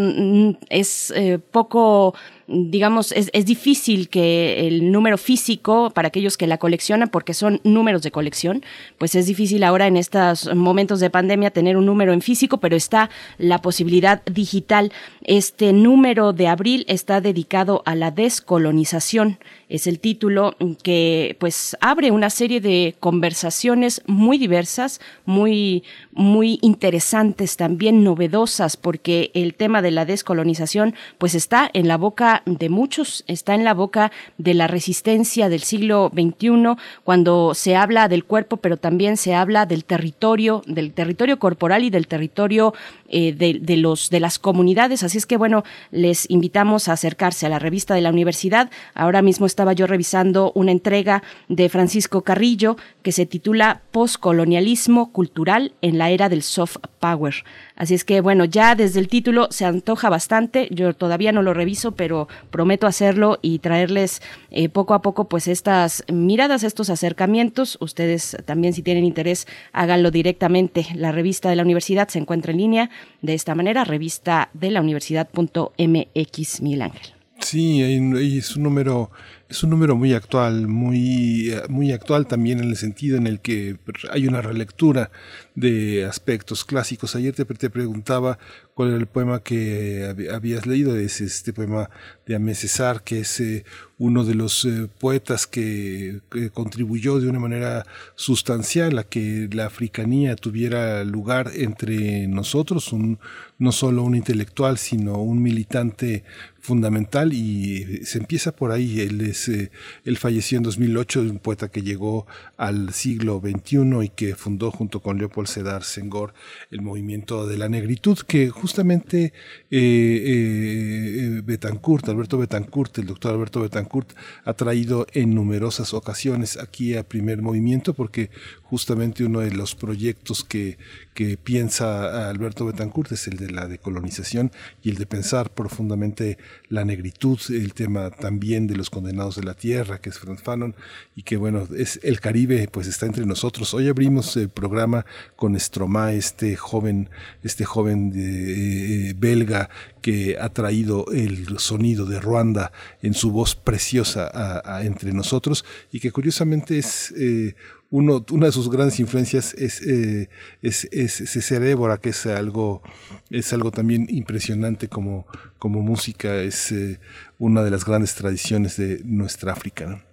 es 0.70 1.12
eh, 1.16 1.40
poco 1.40 2.14
digamos, 2.50 3.12
es, 3.12 3.30
es, 3.34 3.46
difícil 3.46 4.10
que 4.10 4.68
el 4.68 4.92
número 4.92 5.18
físico, 5.18 5.92
para 5.92 6.08
aquellos 6.08 6.36
que 6.36 6.48
la 6.48 6.58
coleccionan, 6.58 7.10
porque 7.10 7.34
son 7.34 7.62
números 7.64 8.02
de 8.02 8.12
colección, 8.12 8.64
pues 8.98 9.16
es 9.16 9.28
difícil 9.28 9.64
ahora 9.64 9.88
en 9.88 9.98
estos 9.98 10.54
momentos 10.56 11.00
de 11.00 11.10
pandemia 11.10 11.52
tener 11.52 11.78
un 11.78 11.86
número 11.86 12.12
en 12.12 12.22
físico, 12.22 12.58
pero 12.58 12.76
está 12.76 13.10
la 13.38 13.62
posibilidad 13.62 14.24
digital. 14.26 14.92
Este 15.24 15.74
número 15.74 16.34
de 16.34 16.48
abril 16.48 16.86
está 16.88 17.22
dedicado 17.22 17.84
a 17.86 17.96
la 17.96 18.12
descolonización. 18.12 19.38
Es 19.70 19.86
el 19.86 20.00
título 20.00 20.56
que 20.82 21.38
pues 21.40 21.78
abre 21.80 22.10
una 22.10 22.32
serie 22.32 22.60
de 22.60 22.96
conversaciones 23.00 24.02
muy 24.08 24.40
diversas, 24.40 25.00
muy, 25.26 25.84
muy 26.12 26.58
interesantes, 26.64 27.58
también 27.58 28.04
novedosas, 28.04 28.78
porque 28.78 29.30
el 29.36 29.54
tema 29.54 29.84
de 29.84 29.92
la 29.92 30.06
descolonización 30.06 30.96
pues 31.20 31.36
está 31.36 31.70
en 31.74 31.88
la 31.88 31.98
boca 31.98 32.39
de 32.46 32.70
muchos, 32.70 33.24
está 33.28 33.56
en 33.56 33.64
la 33.64 33.74
boca 33.74 34.12
de 34.38 34.54
la 34.54 34.68
resistencia 34.68 35.50
del 35.50 35.62
siglo 35.62 36.12
XXI, 36.14 36.76
cuando 37.04 37.54
se 37.54 37.76
habla 37.76 38.08
del 38.08 38.26
cuerpo, 38.26 38.58
pero 38.58 38.78
también 38.78 39.18
se 39.18 39.36
habla 39.36 39.66
del 39.66 39.86
territorio, 39.86 40.62
del 40.66 40.94
territorio 40.94 41.40
corporal 41.40 41.84
y 41.84 41.90
del 41.90 42.08
territorio 42.08 42.74
eh, 43.12 43.34
de, 43.34 43.78
los, 43.78 44.10
de 44.10 44.20
las 44.20 44.38
comunidades. 44.38 45.04
Así 45.04 45.18
es 45.18 45.26
que, 45.26 45.38
bueno, 45.38 45.64
les 45.92 46.30
invitamos 46.30 46.88
a 46.88 46.94
acercarse 46.94 47.46
a 47.46 47.50
la 47.50 47.58
revista 47.58 47.96
de 47.96 48.02
la 48.02 48.12
universidad. 48.12 48.70
Ahora 48.94 49.22
mismo 49.22 49.46
estaba 49.46 49.74
yo 49.74 49.88
revisando 49.88 50.52
una 50.54 50.72
entrega 50.72 51.24
de 51.48 51.70
Francisco 51.70 52.22
Carrillo 52.22 52.78
que 53.02 53.12
se 53.12 53.26
titula 53.26 53.82
Postcolonialismo 53.92 55.12
cultural 55.12 55.74
en 55.82 55.98
la 55.98 56.12
era 56.12 56.30
del 56.30 56.44
soft 56.44 56.78
power. 57.00 57.34
Así 57.76 57.96
es 57.96 58.04
que, 58.04 58.22
bueno, 58.22 58.46
ya 58.46 58.76
desde 58.76 59.00
el 59.00 59.08
título 59.08 59.48
se 59.50 59.66
antoja 59.66 60.10
bastante. 60.10 60.68
Yo 60.70 60.94
todavía 60.94 61.32
no 61.32 61.42
lo 61.42 61.54
reviso, 61.54 61.94
pero 61.94 62.28
prometo 62.52 62.88
hacerlo 62.88 63.40
y 63.42 63.60
traerles 63.60 64.22
eh, 64.52 64.70
poco 64.70 64.94
a 64.94 65.02
poco, 65.02 65.30
pues, 65.30 65.48
estas 65.48 66.04
miradas, 66.12 66.64
estos 66.64 66.90
acercamientos. 66.90 67.78
Ustedes 67.82 68.38
también, 68.46 68.74
si 68.74 68.84
tienen 68.84 69.06
interés, 69.06 69.48
háganlo 69.72 70.12
directamente. 70.12 70.86
La 70.94 71.12
revista 71.12 71.50
de 71.50 71.56
la 71.56 71.64
universidad 71.64 72.10
se 72.10 72.20
encuentra 72.20 72.52
en 72.52 72.58
línea 72.58 72.90
de 73.22 73.34
esta 73.34 73.56
manera, 73.56 73.84
revista 73.84 74.50
de 74.54 74.72
la 74.72 74.82
universidad.mx, 74.82 76.62
Miguel 76.62 76.82
Ángel. 76.82 77.14
Sí, 77.42 77.82
es 77.82 78.56
un 78.56 78.64
número 78.64 79.12
es 79.50 79.64
un 79.64 79.72
número 79.72 79.96
muy 79.96 80.14
actual, 80.14 80.68
muy, 80.68 81.52
muy 81.70 81.92
actual 81.92 82.28
también 82.28 82.60
en 82.60 82.70
el 82.70 82.78
sentido 82.78 83.18
en 83.18 83.26
el 83.26 83.40
que 83.40 83.78
hay 84.12 84.28
una 84.28 84.44
relectura 84.44 85.10
de 85.56 86.06
aspectos 86.06 86.64
clásicos. 86.64 87.16
Ayer 87.16 87.34
te, 87.34 87.46
te 87.46 87.72
preguntaba 87.72 88.38
cuál 88.76 88.90
era 88.90 88.98
el 88.98 89.08
poema 89.08 89.42
que 89.42 90.28
habías 90.32 90.68
leído, 90.68 90.96
es 90.96 91.20
este 91.20 91.52
poema 91.52 91.90
de 92.28 92.36
Amé 92.36 92.54
César, 92.54 93.04
que 93.04 93.22
es 93.22 93.40
eh, 93.40 93.66
uno 93.98 94.24
de 94.24 94.36
los 94.36 94.66
eh, 94.66 94.88
poetas 95.00 95.48
que, 95.48 96.22
que, 96.30 96.52
contribuyó 96.52 97.20
de 97.20 97.28
una 97.28 97.40
manera 97.40 97.88
sustancial 98.16 99.00
a 99.00 99.04
que 99.04 99.50
la 99.52 99.66
africanía 99.66 100.36
tuviera 100.36 101.04
lugar 101.04 101.52
entre 101.56 102.28
nosotros, 102.28 102.94
un, 102.94 103.18
no 103.58 103.72
solo 103.72 104.04
un 104.04 104.14
intelectual, 104.14 104.78
sino 104.78 105.18
un 105.18 105.42
militante 105.42 106.24
fundamental 106.70 107.34
y 107.34 108.06
se 108.06 108.20
empieza 108.20 108.56
por 108.56 108.72
ahí. 108.72 109.02
Él, 109.02 109.22
es, 109.22 109.50
eh, 109.50 109.72
él 110.06 110.18
falleció 110.18 110.58
en 110.58 110.64
2008, 110.64 111.22
un 111.22 111.40
poeta 111.40 111.70
que 111.70 111.82
llegó 111.82 112.28
al 112.58 112.94
siglo 112.94 113.42
XXI 113.44 114.04
y 114.04 114.10
que 114.10 114.36
fundó 114.36 114.70
junto 114.70 115.00
con 115.00 115.18
Leopold 115.18 115.48
Sedar 115.48 115.84
Senghor 115.84 116.36
el 116.70 116.82
movimiento 116.82 117.48
de 117.48 117.58
la 117.58 117.70
negritud, 117.70 118.20
que 118.20 118.50
justamente 118.50 119.34
eh, 119.72 120.22
eh, 120.28 121.42
Betancourt, 121.44 122.08
Alberto 122.08 122.38
Betancourt, 122.38 123.00
el 123.00 123.08
doctor 123.08 123.34
Alberto 123.34 123.62
Betancourt, 123.62 124.12
ha 124.46 124.54
traído 124.54 125.08
en 125.14 125.34
numerosas 125.34 125.96
ocasiones 125.96 126.56
aquí 126.58 126.96
a 126.96 127.02
primer 127.02 127.42
movimiento, 127.42 127.96
porque 127.96 128.30
justamente 128.70 129.24
uno 129.24 129.40
de 129.40 129.52
los 129.52 129.74
proyectos 129.74 130.44
que, 130.44 130.78
que 131.16 131.38
piensa 131.38 132.30
Alberto 132.30 132.68
Betancourt 132.68 133.12
es 133.12 133.28
el 133.28 133.38
de 133.38 133.50
la 133.50 133.68
decolonización 133.68 134.52
y 134.84 134.92
el 134.92 134.96
de 134.98 135.08
pensar 135.08 135.52
profundamente 135.54 136.38
la 136.68 136.86
negritud, 136.86 137.40
el 137.50 137.74
tema 137.74 138.12
también 138.12 138.68
de 138.68 138.76
los 138.76 138.92
condenados 138.92 139.38
de 139.38 139.44
la 139.44 139.56
tierra, 139.56 140.00
que 140.00 140.10
es 140.10 140.20
Franz 140.20 140.44
Fanon, 140.44 140.76
y 141.16 141.24
que 141.24 141.38
bueno, 141.38 141.68
es 141.76 142.00
el 142.04 142.20
Caribe, 142.20 142.68
pues 142.72 142.86
está 142.86 143.08
entre 143.08 143.26
nosotros. 143.26 143.74
Hoy 143.74 143.88
abrimos 143.88 144.38
el 144.38 144.50
programa 144.50 145.04
con 145.36 145.60
Stromae, 145.60 146.18
este 146.18 146.56
joven, 146.56 147.10
este 147.42 147.66
joven 147.66 148.12
de, 148.12 149.10
eh, 149.10 149.16
belga 149.18 149.70
que 150.02 150.38
ha 150.40 150.50
traído 150.50 151.06
el 151.12 151.58
sonido 151.58 152.06
de 152.06 152.20
Ruanda 152.20 152.72
en 153.02 153.16
su 153.16 153.32
voz 153.32 153.56
preciosa 153.56 154.30
a, 154.32 154.78
a 154.78 154.86
entre 154.86 155.12
nosotros 155.12 155.66
y 155.92 156.00
que 156.00 156.12
curiosamente 156.12 156.78
es 156.78 157.12
eh, 157.18 157.56
una 157.92 158.46
de 158.46 158.52
sus 158.52 158.70
grandes 158.70 159.00
influencias 159.00 159.54
es, 159.56 159.82
eh, 159.82 160.30
es, 160.62 160.86
es, 160.92 161.50
Débora, 161.50 161.98
que 161.98 162.10
es 162.10 162.26
algo, 162.26 162.82
es 163.30 163.52
algo 163.54 163.72
también 163.72 164.06
impresionante 164.10 164.88
como, 164.88 165.26
como 165.58 165.82
música, 165.82 166.36
es 166.42 166.72
eh, 166.72 167.00
una 167.40 167.64
de 167.64 167.72
las 167.72 167.86
grandes 167.86 168.14
tradiciones 168.16 168.78
de 168.78 169.02
nuestra 169.06 169.54
África. 169.54 170.04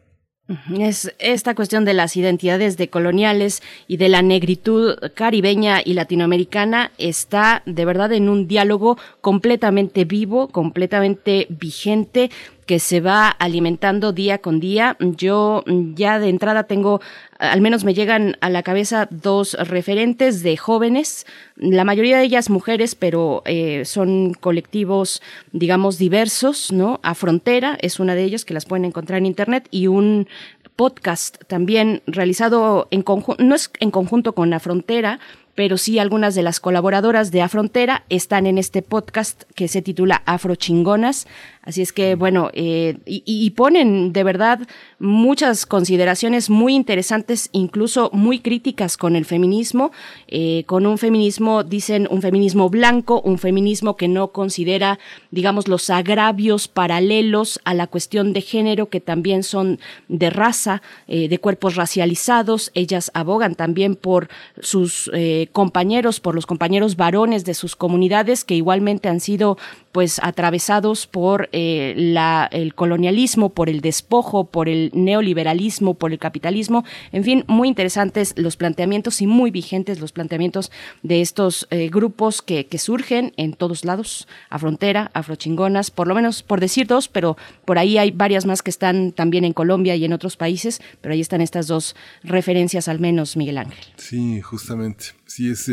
Es 0.78 1.12
esta 1.18 1.56
cuestión 1.56 1.84
de 1.84 1.92
las 1.92 2.16
identidades 2.16 2.76
decoloniales 2.76 3.64
y 3.88 3.96
de 3.96 4.08
la 4.08 4.22
negritud 4.22 4.94
caribeña 5.14 5.80
y 5.84 5.94
latinoamericana 5.94 6.92
está 6.98 7.64
de 7.66 7.84
verdad 7.84 8.12
en 8.12 8.28
un 8.28 8.46
diálogo 8.46 8.96
completamente 9.20 10.04
vivo, 10.04 10.46
completamente 10.48 11.48
vigente 11.50 12.30
que 12.66 12.80
se 12.80 13.00
va 13.00 13.28
alimentando 13.28 14.12
día 14.12 14.38
con 14.38 14.60
día. 14.60 14.96
Yo 15.00 15.64
ya 15.94 16.18
de 16.18 16.28
entrada 16.28 16.64
tengo, 16.64 17.00
al 17.38 17.60
menos 17.60 17.84
me 17.84 17.94
llegan 17.94 18.36
a 18.40 18.50
la 18.50 18.62
cabeza 18.62 19.08
dos 19.10 19.54
referentes 19.54 20.42
de 20.42 20.56
jóvenes, 20.56 21.26
la 21.56 21.84
mayoría 21.84 22.18
de 22.18 22.24
ellas 22.24 22.50
mujeres, 22.50 22.94
pero 22.94 23.42
eh, 23.46 23.84
son 23.84 24.34
colectivos, 24.34 25.22
digamos, 25.52 25.96
diversos, 25.98 26.72
¿no? 26.72 27.00
A 27.02 27.14
Frontera 27.14 27.78
es 27.80 28.00
una 28.00 28.14
de 28.14 28.24
ellas 28.24 28.44
que 28.44 28.54
las 28.54 28.66
pueden 28.66 28.84
encontrar 28.84 29.18
en 29.18 29.26
internet 29.26 29.68
y 29.70 29.86
un 29.86 30.28
podcast 30.74 31.42
también 31.46 32.02
realizado 32.06 32.88
en 32.90 33.02
conjunto, 33.02 33.42
no 33.42 33.54
es 33.54 33.70
en 33.80 33.90
conjunto 33.90 34.34
con 34.34 34.50
la 34.50 34.60
frontera, 34.60 35.18
pero 35.54 35.78
sí 35.78 35.98
algunas 35.98 36.34
de 36.34 36.42
las 36.42 36.60
colaboradoras 36.60 37.32
de 37.32 37.40
Afrontera 37.42 38.04
están 38.10 38.46
en 38.46 38.58
este 38.58 38.82
podcast 38.82 39.44
que 39.54 39.68
se 39.68 39.82
titula 39.82 40.22
Afrochingonas. 40.26 41.26
Así 41.66 41.82
es 41.82 41.92
que, 41.92 42.14
bueno, 42.14 42.50
eh, 42.52 42.98
y, 43.06 43.50
ponen 43.50 44.12
de 44.12 44.22
verdad 44.22 44.60
muchas 45.00 45.66
consideraciones 45.66 46.48
muy 46.48 46.76
interesantes, 46.76 47.48
incluso 47.50 48.08
muy 48.12 48.38
críticas 48.38 48.96
con 48.96 49.16
el 49.16 49.24
feminismo, 49.24 49.90
eh, 50.28 50.62
con 50.66 50.86
un 50.86 50.96
feminismo, 50.96 51.64
dicen, 51.64 52.06
un 52.08 52.22
feminismo 52.22 52.70
blanco, 52.70 53.20
un 53.20 53.38
feminismo 53.38 53.96
que 53.96 54.06
no 54.06 54.28
considera, 54.28 55.00
digamos, 55.32 55.66
los 55.66 55.90
agravios 55.90 56.68
paralelos 56.68 57.58
a 57.64 57.74
la 57.74 57.88
cuestión 57.88 58.32
de 58.32 58.42
género, 58.42 58.88
que 58.88 59.00
también 59.00 59.42
son 59.42 59.80
de 60.06 60.30
raza, 60.30 60.82
eh, 61.08 61.28
de 61.28 61.38
cuerpos 61.40 61.74
racializados. 61.74 62.70
Ellas 62.74 63.10
abogan 63.12 63.56
también 63.56 63.96
por 63.96 64.28
sus 64.60 65.10
compañeros, 65.50 66.20
por 66.20 66.36
los 66.36 66.46
compañeros 66.46 66.94
varones 66.94 67.44
de 67.44 67.54
sus 67.54 67.74
comunidades, 67.74 68.44
que 68.44 68.54
igualmente 68.54 69.08
han 69.08 69.18
sido 69.18 69.58
pues 69.96 70.20
atravesados 70.22 71.06
por 71.06 71.48
eh, 71.52 71.94
la, 71.96 72.50
el 72.52 72.74
colonialismo, 72.74 73.54
por 73.54 73.70
el 73.70 73.80
despojo, 73.80 74.44
por 74.44 74.68
el 74.68 74.90
neoliberalismo, 74.92 75.94
por 75.94 76.12
el 76.12 76.18
capitalismo. 76.18 76.84
En 77.12 77.24
fin, 77.24 77.44
muy 77.46 77.68
interesantes 77.68 78.34
los 78.36 78.58
planteamientos 78.58 79.22
y 79.22 79.26
muy 79.26 79.50
vigentes 79.50 79.98
los 79.98 80.12
planteamientos 80.12 80.70
de 81.02 81.22
estos 81.22 81.66
eh, 81.70 81.88
grupos 81.88 82.42
que, 82.42 82.66
que, 82.66 82.76
surgen 82.76 83.32
en 83.38 83.54
todos 83.54 83.86
lados, 83.86 84.28
a 84.50 84.58
frontera, 84.58 85.10
afrochingonas, 85.14 85.90
por 85.90 86.08
lo 86.08 86.14
menos 86.14 86.42
por 86.42 86.60
decir 86.60 86.86
dos, 86.86 87.08
pero 87.08 87.38
por 87.64 87.78
ahí 87.78 87.96
hay 87.96 88.10
varias 88.10 88.44
más 88.44 88.62
que 88.62 88.68
están 88.68 89.12
también 89.12 89.46
en 89.46 89.54
Colombia 89.54 89.96
y 89.96 90.04
en 90.04 90.12
otros 90.12 90.36
países, 90.36 90.82
pero 91.00 91.14
ahí 91.14 91.22
están 91.22 91.40
estas 91.40 91.68
dos 91.68 91.96
referencias 92.22 92.88
al 92.88 93.00
menos, 93.00 93.34
Miguel 93.38 93.56
Ángel. 93.56 93.86
Sí, 93.96 94.42
justamente. 94.42 95.06
Sí, 95.24 95.48
es 95.48 95.70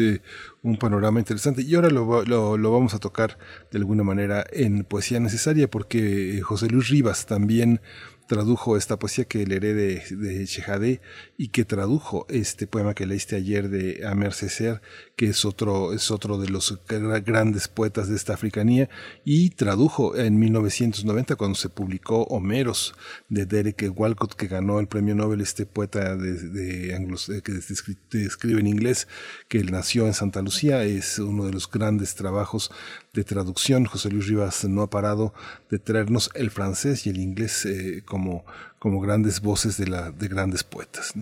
un 0.63 0.77
panorama 0.77 1.19
interesante. 1.19 1.61
Y 1.61 1.75
ahora 1.75 1.89
lo, 1.89 2.23
lo, 2.25 2.71
vamos 2.71 2.93
a 2.93 2.99
tocar 2.99 3.37
de 3.71 3.77
alguna 3.77 4.03
manera 4.03 4.45
en 4.51 4.83
Poesía 4.83 5.19
Necesaria, 5.19 5.69
porque 5.69 6.41
José 6.41 6.67
Luis 6.67 6.89
Rivas 6.89 7.25
también 7.25 7.81
tradujo 8.27 8.77
esta 8.77 8.97
poesía 8.97 9.25
que 9.25 9.45
leeré 9.45 9.73
de, 9.73 10.03
de 10.09 10.45
Shehadeh 10.45 11.01
y 11.37 11.49
que 11.49 11.65
tradujo 11.65 12.25
este 12.29 12.67
poema 12.67 12.93
que 12.93 13.05
leíste 13.05 13.35
ayer 13.35 13.69
de 13.69 14.05
Amer 14.05 14.33
Ceser, 14.33 14.81
que 15.15 15.27
es 15.27 15.45
otro, 15.45 15.93
es 15.93 16.11
otro 16.11 16.37
de 16.37 16.49
los 16.49 16.79
grandes 16.87 17.67
poetas 17.67 18.09
de 18.09 18.15
esta 18.15 18.33
africanía, 18.33 18.89
y 19.25 19.51
tradujo 19.51 20.15
en 20.15 20.39
1990 20.39 21.35
cuando 21.35 21.55
se 21.55 21.69
publicó 21.69 22.23
Homeros 22.23 22.95
de 23.29 23.45
Derek 23.45 23.91
Walcott, 23.95 24.35
que 24.35 24.47
ganó 24.47 24.79
el 24.79 24.87
premio 24.87 25.15
Nobel, 25.15 25.41
este 25.41 25.65
poeta 25.65 26.15
de, 26.15 26.33
de 26.33 26.95
anglos, 26.95 27.31
que 27.43 27.51
escribe 28.25 28.59
en 28.59 28.67
inglés, 28.67 29.07
que 29.47 29.63
nació 29.63 30.07
en 30.07 30.13
Santa 30.13 30.41
Lucía, 30.41 30.83
es 30.83 31.19
uno 31.19 31.45
de 31.45 31.53
los 31.53 31.69
grandes 31.69 32.15
trabajos 32.15 32.71
de 33.13 33.23
traducción. 33.23 33.85
José 33.85 34.09
Luis 34.09 34.27
Rivas 34.27 34.65
no 34.65 34.81
ha 34.81 34.89
parado 34.89 35.33
de 35.69 35.79
traernos 35.79 36.31
el 36.33 36.49
francés 36.49 37.05
y 37.05 37.11
el 37.11 37.17
inglés 37.17 37.65
eh, 37.65 38.01
como, 38.05 38.22
como 38.79 39.01
grandes 39.01 39.39
voces 39.41 39.77
de, 39.77 40.27
grandes 40.27 40.63
poetas. 40.63 41.13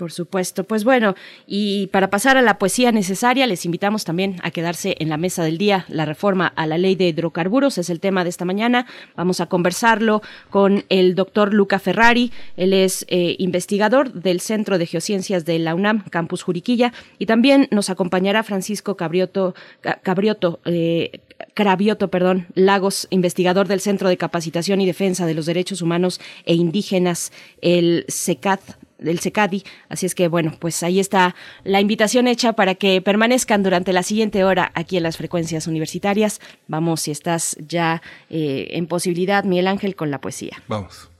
Por 0.00 0.12
supuesto. 0.12 0.64
Pues 0.64 0.82
bueno, 0.82 1.14
y 1.46 1.88
para 1.88 2.08
pasar 2.08 2.38
a 2.38 2.40
la 2.40 2.58
poesía 2.58 2.90
necesaria, 2.90 3.46
les 3.46 3.66
invitamos 3.66 4.06
también 4.06 4.36
a 4.42 4.50
quedarse 4.50 4.96
en 4.98 5.10
la 5.10 5.18
mesa 5.18 5.44
del 5.44 5.58
día. 5.58 5.84
La 5.88 6.06
reforma 6.06 6.46
a 6.56 6.66
la 6.66 6.78
ley 6.78 6.94
de 6.94 7.08
hidrocarburos 7.08 7.76
es 7.76 7.90
el 7.90 8.00
tema 8.00 8.24
de 8.24 8.30
esta 8.30 8.46
mañana. 8.46 8.86
Vamos 9.14 9.42
a 9.42 9.46
conversarlo 9.46 10.22
con 10.48 10.86
el 10.88 11.14
doctor 11.14 11.52
Luca 11.52 11.78
Ferrari. 11.78 12.32
Él 12.56 12.72
es 12.72 13.04
eh, 13.10 13.36
investigador 13.38 14.14
del 14.14 14.40
Centro 14.40 14.78
de 14.78 14.86
Geociencias 14.86 15.44
de 15.44 15.58
la 15.58 15.74
UNAM, 15.74 16.02
Campus 16.08 16.44
Juriquilla. 16.44 16.94
Y 17.18 17.26
también 17.26 17.68
nos 17.70 17.90
acompañará 17.90 18.42
Francisco 18.42 18.96
Cabrioto, 18.96 19.54
Cabrioto, 20.02 20.60
eh, 20.64 21.20
Cravioto, 21.52 22.08
perdón, 22.08 22.46
Lagos, 22.54 23.06
investigador 23.10 23.68
del 23.68 23.80
Centro 23.80 24.08
de 24.08 24.16
Capacitación 24.16 24.80
y 24.80 24.86
Defensa 24.86 25.26
de 25.26 25.34
los 25.34 25.44
Derechos 25.44 25.82
Humanos 25.82 26.22
e 26.46 26.54
Indígenas, 26.54 27.32
el 27.60 28.06
CECAD 28.08 28.60
del 29.00 29.18
SECADI. 29.18 29.64
Así 29.88 30.06
es 30.06 30.14
que, 30.14 30.28
bueno, 30.28 30.54
pues 30.58 30.82
ahí 30.82 31.00
está 31.00 31.34
la 31.64 31.80
invitación 31.80 32.26
hecha 32.26 32.52
para 32.52 32.74
que 32.74 33.00
permanezcan 33.00 33.62
durante 33.62 33.92
la 33.92 34.02
siguiente 34.02 34.44
hora 34.44 34.70
aquí 34.74 34.96
en 34.96 35.02
las 35.02 35.16
frecuencias 35.16 35.66
universitarias. 35.66 36.40
Vamos, 36.68 37.02
si 37.02 37.10
estás 37.10 37.56
ya 37.66 38.02
eh, 38.28 38.68
en 38.70 38.86
posibilidad, 38.86 39.44
Miguel 39.44 39.66
Ángel, 39.66 39.96
con 39.96 40.10
la 40.10 40.20
poesía. 40.20 40.62
Vamos. 40.68 41.10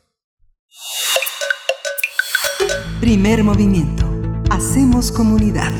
Primer 3.01 3.44
movimiento. 3.44 4.07
Hacemos 4.51 5.11
comunidad. 5.11 5.73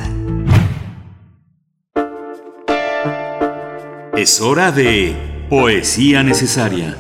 Es 4.17 4.41
hora 4.41 4.73
de 4.73 5.47
poesía 5.49 6.23
necesaria. 6.23 6.99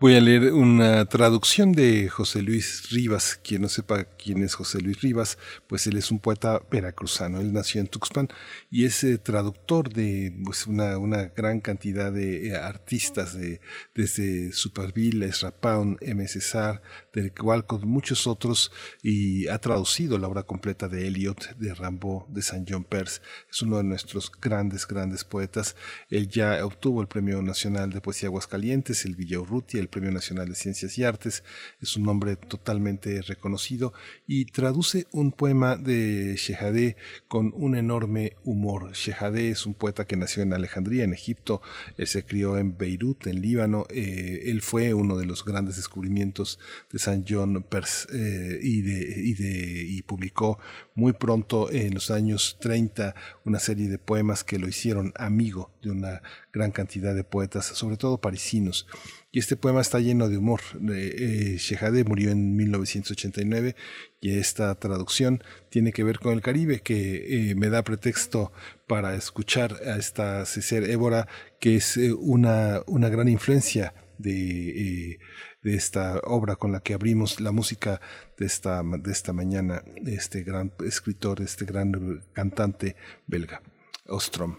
Voy 0.00 0.14
a 0.14 0.20
leer 0.22 0.54
una 0.54 1.04
traducción 1.04 1.72
de 1.72 2.08
José 2.08 2.40
Luis 2.40 2.88
Rivas. 2.90 3.38
Quien 3.44 3.60
no 3.60 3.68
sepa 3.68 4.04
quién 4.04 4.42
es 4.42 4.54
José 4.54 4.80
Luis 4.80 5.02
Rivas, 5.02 5.36
pues 5.66 5.86
él 5.86 5.98
es 5.98 6.10
un 6.10 6.20
poeta 6.20 6.62
veracruzano. 6.70 7.38
Él 7.38 7.52
nació 7.52 7.82
en 7.82 7.86
Tuxpan 7.86 8.28
y 8.70 8.86
es 8.86 9.04
eh, 9.04 9.18
traductor 9.18 9.92
de 9.92 10.34
pues, 10.42 10.66
una, 10.66 10.96
una, 10.96 11.24
gran 11.24 11.60
cantidad 11.60 12.10
de 12.10 12.48
eh, 12.48 12.56
artistas, 12.56 13.38
de, 13.38 13.60
desde 13.94 14.54
Superville, 14.54 15.26
Ezra 15.26 15.50
Pound, 15.50 15.98
M. 16.00 16.26
César, 16.26 16.80
Derek 17.12 17.42
Walcott, 17.42 17.82
muchos 17.82 18.26
otros, 18.26 18.70
y 19.02 19.48
ha 19.48 19.58
traducido 19.58 20.18
la 20.18 20.28
obra 20.28 20.44
completa 20.44 20.88
de 20.88 21.08
Eliot, 21.08 21.56
de 21.56 21.74
Rambo, 21.74 22.26
de 22.30 22.42
Saint 22.42 22.68
John 22.70 22.84
Peirce. 22.84 23.20
Es 23.50 23.62
uno 23.62 23.78
de 23.78 23.84
nuestros 23.84 24.30
grandes, 24.40 24.86
grandes 24.86 25.24
poetas. 25.24 25.76
Él 26.08 26.28
ya 26.28 26.64
obtuvo 26.64 27.00
el 27.02 27.08
Premio 27.08 27.42
Nacional 27.42 27.90
de 27.90 28.00
Poesía 28.00 28.28
Aguascalientes, 28.28 29.04
el 29.04 29.16
Villa 29.16 29.40
Urrutia, 29.40 29.80
el 29.80 29.88
Premio 29.88 30.12
Nacional 30.12 30.48
de 30.48 30.54
Ciencias 30.54 30.96
y 30.98 31.04
Artes. 31.04 31.42
Es 31.80 31.96
un 31.96 32.04
nombre 32.04 32.36
totalmente 32.36 33.22
reconocido 33.22 33.92
y 34.26 34.44
traduce 34.46 35.06
un 35.10 35.32
poema 35.32 35.76
de 35.76 36.36
Shehadeh 36.36 36.96
con 37.26 37.52
un 37.56 37.76
enorme 37.76 38.36
humor. 38.44 38.92
Shehadeh 38.92 39.50
es 39.50 39.66
un 39.66 39.74
poeta 39.74 40.06
que 40.06 40.16
nació 40.16 40.42
en 40.42 40.52
Alejandría, 40.52 41.04
en 41.04 41.12
Egipto. 41.12 41.60
Él 41.96 42.06
se 42.06 42.24
crió 42.24 42.56
en 42.56 42.78
Beirut, 42.78 43.26
en 43.26 43.40
Líbano. 43.40 43.86
Eh, 43.90 44.42
él 44.46 44.62
fue 44.62 44.94
uno 44.94 45.16
de 45.16 45.26
los 45.26 45.44
grandes 45.44 45.76
descubrimientos 45.76 46.58
de 46.92 46.99
San 47.00 47.24
John 47.26 47.64
Peirce 47.68 48.06
eh, 48.12 48.60
y, 48.62 50.02
publicó 50.02 50.58
muy 50.94 51.12
pronto, 51.12 51.70
en 51.70 51.94
los 51.94 52.10
años 52.10 52.58
30, 52.60 53.14
una 53.44 53.58
serie 53.58 53.88
de 53.88 53.98
poemas 53.98 54.44
que 54.44 54.58
lo 54.58 54.68
hicieron 54.68 55.12
amigo 55.16 55.72
de 55.82 55.90
una 55.90 56.22
gran 56.52 56.72
cantidad 56.72 57.14
de 57.14 57.24
poetas, 57.24 57.66
sobre 57.66 57.96
todo 57.96 58.20
parisinos. 58.20 58.86
Y 59.32 59.38
este 59.38 59.56
poema 59.56 59.80
está 59.80 60.00
lleno 60.00 60.28
de 60.28 60.36
humor. 60.36 60.60
Eh, 60.92 61.58
murió 62.06 62.30
en 62.32 62.56
1989 62.56 63.76
y 64.20 64.38
esta 64.38 64.74
traducción 64.74 65.42
tiene 65.70 65.92
que 65.92 66.04
ver 66.04 66.18
con 66.18 66.34
el 66.34 66.42
Caribe, 66.42 66.80
que 66.80 67.50
eh, 67.50 67.54
me 67.54 67.70
da 67.70 67.82
pretexto 67.82 68.52
para 68.86 69.14
escuchar 69.14 69.76
a 69.86 69.96
esta 69.96 70.44
César 70.44 70.84
Évora, 70.84 71.28
que 71.60 71.76
es 71.76 71.96
una, 71.96 72.82
una 72.86 73.08
gran 73.08 73.28
influencia 73.28 73.94
de 74.18 75.18
de 75.62 75.74
esta 75.74 76.18
obra 76.24 76.56
con 76.56 76.72
la 76.72 76.80
que 76.80 76.94
abrimos 76.94 77.40
la 77.40 77.52
música 77.52 78.00
de 78.38 78.46
esta, 78.46 78.82
de 78.82 79.12
esta 79.12 79.32
mañana, 79.32 79.82
este 80.06 80.42
gran 80.42 80.72
escritor, 80.84 81.40
este 81.40 81.64
gran 81.64 82.24
cantante 82.32 82.96
belga, 83.26 83.62
Ostrom. 84.06 84.58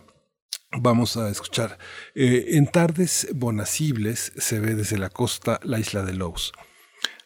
Vamos 0.80 1.18
a 1.18 1.30
escuchar. 1.30 1.78
Eh, 2.16 2.46
en 2.52 2.66
tardes 2.68 3.28
bonacibles 3.36 4.32
se 4.38 4.60
ve 4.60 4.76
desde 4.76 4.98
la 4.98 5.10
costa 5.10 5.60
la 5.64 5.80
isla 5.80 6.04
de 6.04 6.14
Lous. 6.14 6.54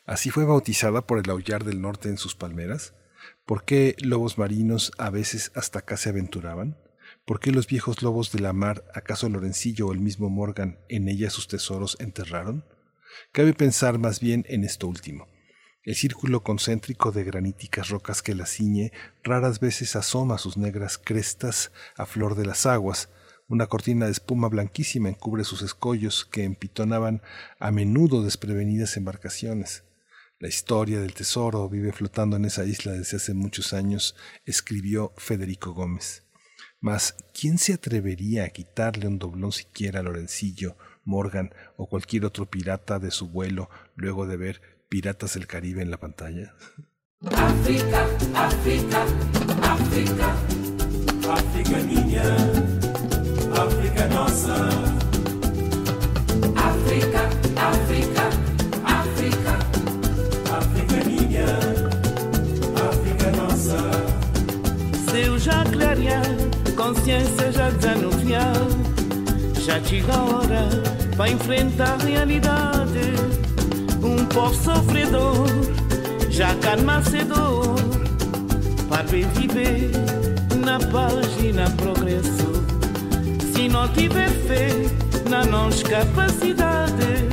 ¿Así 0.07 0.31
fue 0.31 0.45
bautizada 0.45 1.01
por 1.05 1.19
el 1.19 1.29
aullar 1.29 1.63
del 1.63 1.81
norte 1.81 2.09
en 2.09 2.17
sus 2.17 2.35
palmeras? 2.35 2.95
¿Por 3.45 3.63
qué 3.63 3.95
lobos 3.99 4.39
marinos 4.39 4.91
a 4.97 5.11
veces 5.11 5.51
hasta 5.53 5.79
acá 5.79 5.97
se 5.97 6.09
aventuraban? 6.09 6.77
¿Por 7.25 7.39
qué 7.39 7.51
los 7.51 7.67
viejos 7.67 8.01
lobos 8.01 8.31
de 8.31 8.39
la 8.39 8.53
mar, 8.53 8.83
acaso 8.93 9.29
Lorencillo 9.29 9.87
o 9.87 9.93
el 9.93 9.99
mismo 9.99 10.29
Morgan, 10.29 10.79
en 10.89 11.07
ella 11.07 11.29
sus 11.29 11.47
tesoros 11.47 11.97
enterraron? 11.99 12.65
Cabe 13.31 13.53
pensar 13.53 13.97
más 13.99 14.19
bien 14.19 14.45
en 14.47 14.63
esto 14.63 14.87
último. 14.87 15.27
El 15.83 15.95
círculo 15.95 16.41
concéntrico 16.41 17.11
de 17.11 17.23
graníticas 17.23 17.89
rocas 17.89 18.23
que 18.23 18.33
la 18.33 18.47
ciñe 18.47 18.91
raras 19.23 19.59
veces 19.59 19.95
asoma 19.95 20.39
sus 20.39 20.57
negras 20.57 20.97
crestas 20.97 21.71
a 21.95 22.07
flor 22.07 22.35
de 22.35 22.45
las 22.45 22.65
aguas, 22.65 23.09
una 23.47 23.67
cortina 23.67 24.07
de 24.07 24.11
espuma 24.11 24.49
blanquísima 24.49 25.09
encubre 25.09 25.43
sus 25.43 25.61
escollos 25.61 26.25
que 26.25 26.43
empitonaban 26.43 27.21
a 27.59 27.69
menudo 27.69 28.23
desprevenidas 28.23 28.97
embarcaciones. 28.97 29.83
La 30.39 30.47
historia 30.47 30.99
del 30.99 31.13
tesoro 31.13 31.69
vive 31.69 31.91
flotando 31.91 32.35
en 32.37 32.45
esa 32.45 32.65
isla 32.65 32.93
desde 32.93 33.17
hace 33.17 33.35
muchos 33.35 33.71
años, 33.71 34.15
escribió 34.45 35.13
Federico 35.17 35.73
Gómez. 35.73 36.23
Mas, 36.81 37.15
¿quién 37.33 37.57
se 37.57 37.73
atrevería 37.73 38.43
a 38.43 38.49
quitarle 38.49 39.07
un 39.07 39.17
doblón 39.17 39.51
siquiera 39.51 40.01
a 40.01 40.03
Lorencillo, 40.03 40.75
Morgan 41.05 41.53
o 41.77 41.87
cualquier 41.87 42.25
otro 42.25 42.47
pirata 42.47 42.99
de 42.99 43.11
su 43.11 43.29
vuelo 43.29 43.69
luego 43.95 44.27
de 44.27 44.37
ver 44.37 44.61
Piratas 44.89 45.35
del 45.35 45.47
Caribe 45.47 45.81
en 45.81 45.91
la 45.91 45.97
pantalla? 45.97 46.53
África, 47.31 48.05
África, 48.35 49.05
África, 49.61 50.35
África 51.31 51.77
niña, 51.79 52.23
África 53.53 54.07
nossa. 54.07 54.69
África, 56.55 57.29
África, 57.57 58.29
África, 58.85 59.59
África 60.51 61.03
niña, 61.05 61.45
África 62.89 63.31
nossa. 63.31 63.77
Seu 65.11 65.39
já 65.39 65.63
clarear, 65.65 66.25
consciência 66.75 67.51
já 67.51 67.69
desanuviar. 67.71 68.94
Já 69.65 69.81
chega 69.81 70.13
a 70.13 70.23
hora 70.23 70.69
para 71.17 71.31
enfrentar 71.31 71.97
a 71.99 72.05
realidade. 72.05 73.15
Um 74.03 74.23
povo 74.27 74.53
sofredor, 74.53 75.47
já 76.29 76.53
calma 76.57 76.97
a 76.97 77.23
dor. 77.23 77.75
Para 78.87 79.01
viver 79.01 79.89
na 80.63 80.77
paz 80.77 81.35
e 81.43 81.51
na 81.51 81.67
progresso. 81.71 82.63
Se 83.55 83.67
não 83.67 83.87
tiver 83.87 84.29
fé 84.29 84.69
na 85.27 85.43
nossa 85.43 85.83
capacidade, 85.83 87.27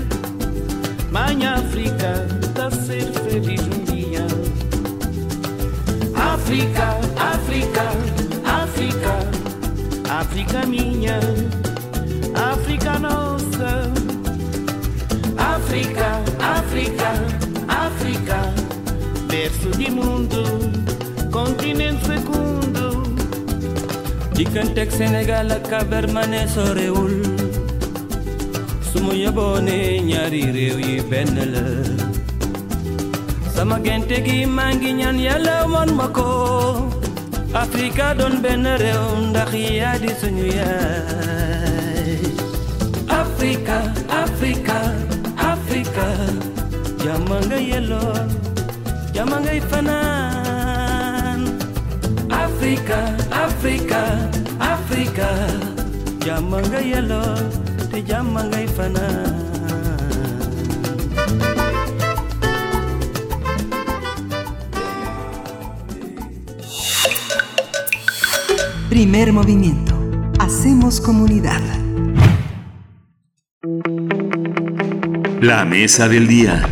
Mãe 1.11 1.47
África 1.47 2.27
está 2.43 2.69
a 2.69 2.71
ser 2.71 3.13
feliz 3.13 3.61
um 3.61 3.85
dia. 3.93 4.27
África, 6.15 6.97
África, 7.15 7.83
África, 8.47 9.19
África 10.09 10.67
minha, 10.67 11.21
África, 15.73 16.21
África, 16.39 17.11
África, 17.67 18.39
berço 19.27 19.71
de 19.79 19.91
mundo, 19.91 20.45
continente 21.33 22.05
fecundo. 22.05 23.01
Dikantek 24.37 24.93
Sénégal 24.93 25.49
ak 25.49 25.65
Cabermané 25.73 26.45
sorewul 26.45 27.25
sumu 28.93 29.17
yebone 29.17 30.05
ñaari 30.05 30.53
réew 30.53 30.77
yi 30.77 31.01
benn 31.09 31.41
la 31.41 31.65
sama 33.57 33.81
gente 33.81 34.21
gi 34.27 34.45
maa 34.45 34.77
ngi 34.77 34.93
ñaan 35.01 35.17
yàlla 35.27 35.57
won 35.73 35.91
ma 35.97 36.07
ko 36.13 36.29
Afrika 37.57 38.13
doon 38.19 38.45
benn 38.45 38.69
réew 38.77 39.05
ndax 39.33 39.51
di 40.05 40.11
suñu 40.21 40.47
yaay 40.53 42.21
Afrika 43.09 43.77
Afrika 45.93 46.09
jàmm 47.05 47.31
nga 47.47 47.57
yelloo 47.71 48.15
jàmm 49.15 49.33
ngay 49.45 49.61
fanaan 49.71 51.41
Afrika 52.45 52.99
Afrika 53.45 54.01
Afrika 54.73 55.29
jàmm 56.25 56.51
nga 56.71 56.81
yelloo 56.91 57.37
te 57.91 57.99
jàmm 58.09 58.35
ngay 58.51 58.67
fanaan 58.77 59.37
Primer 68.89 69.33
movimiento. 69.33 69.95
Hacemos 70.39 71.01
comunidad. 71.01 71.82
La 75.43 75.65
mesa 75.65 76.09
del 76.09 76.29
día. 76.29 76.63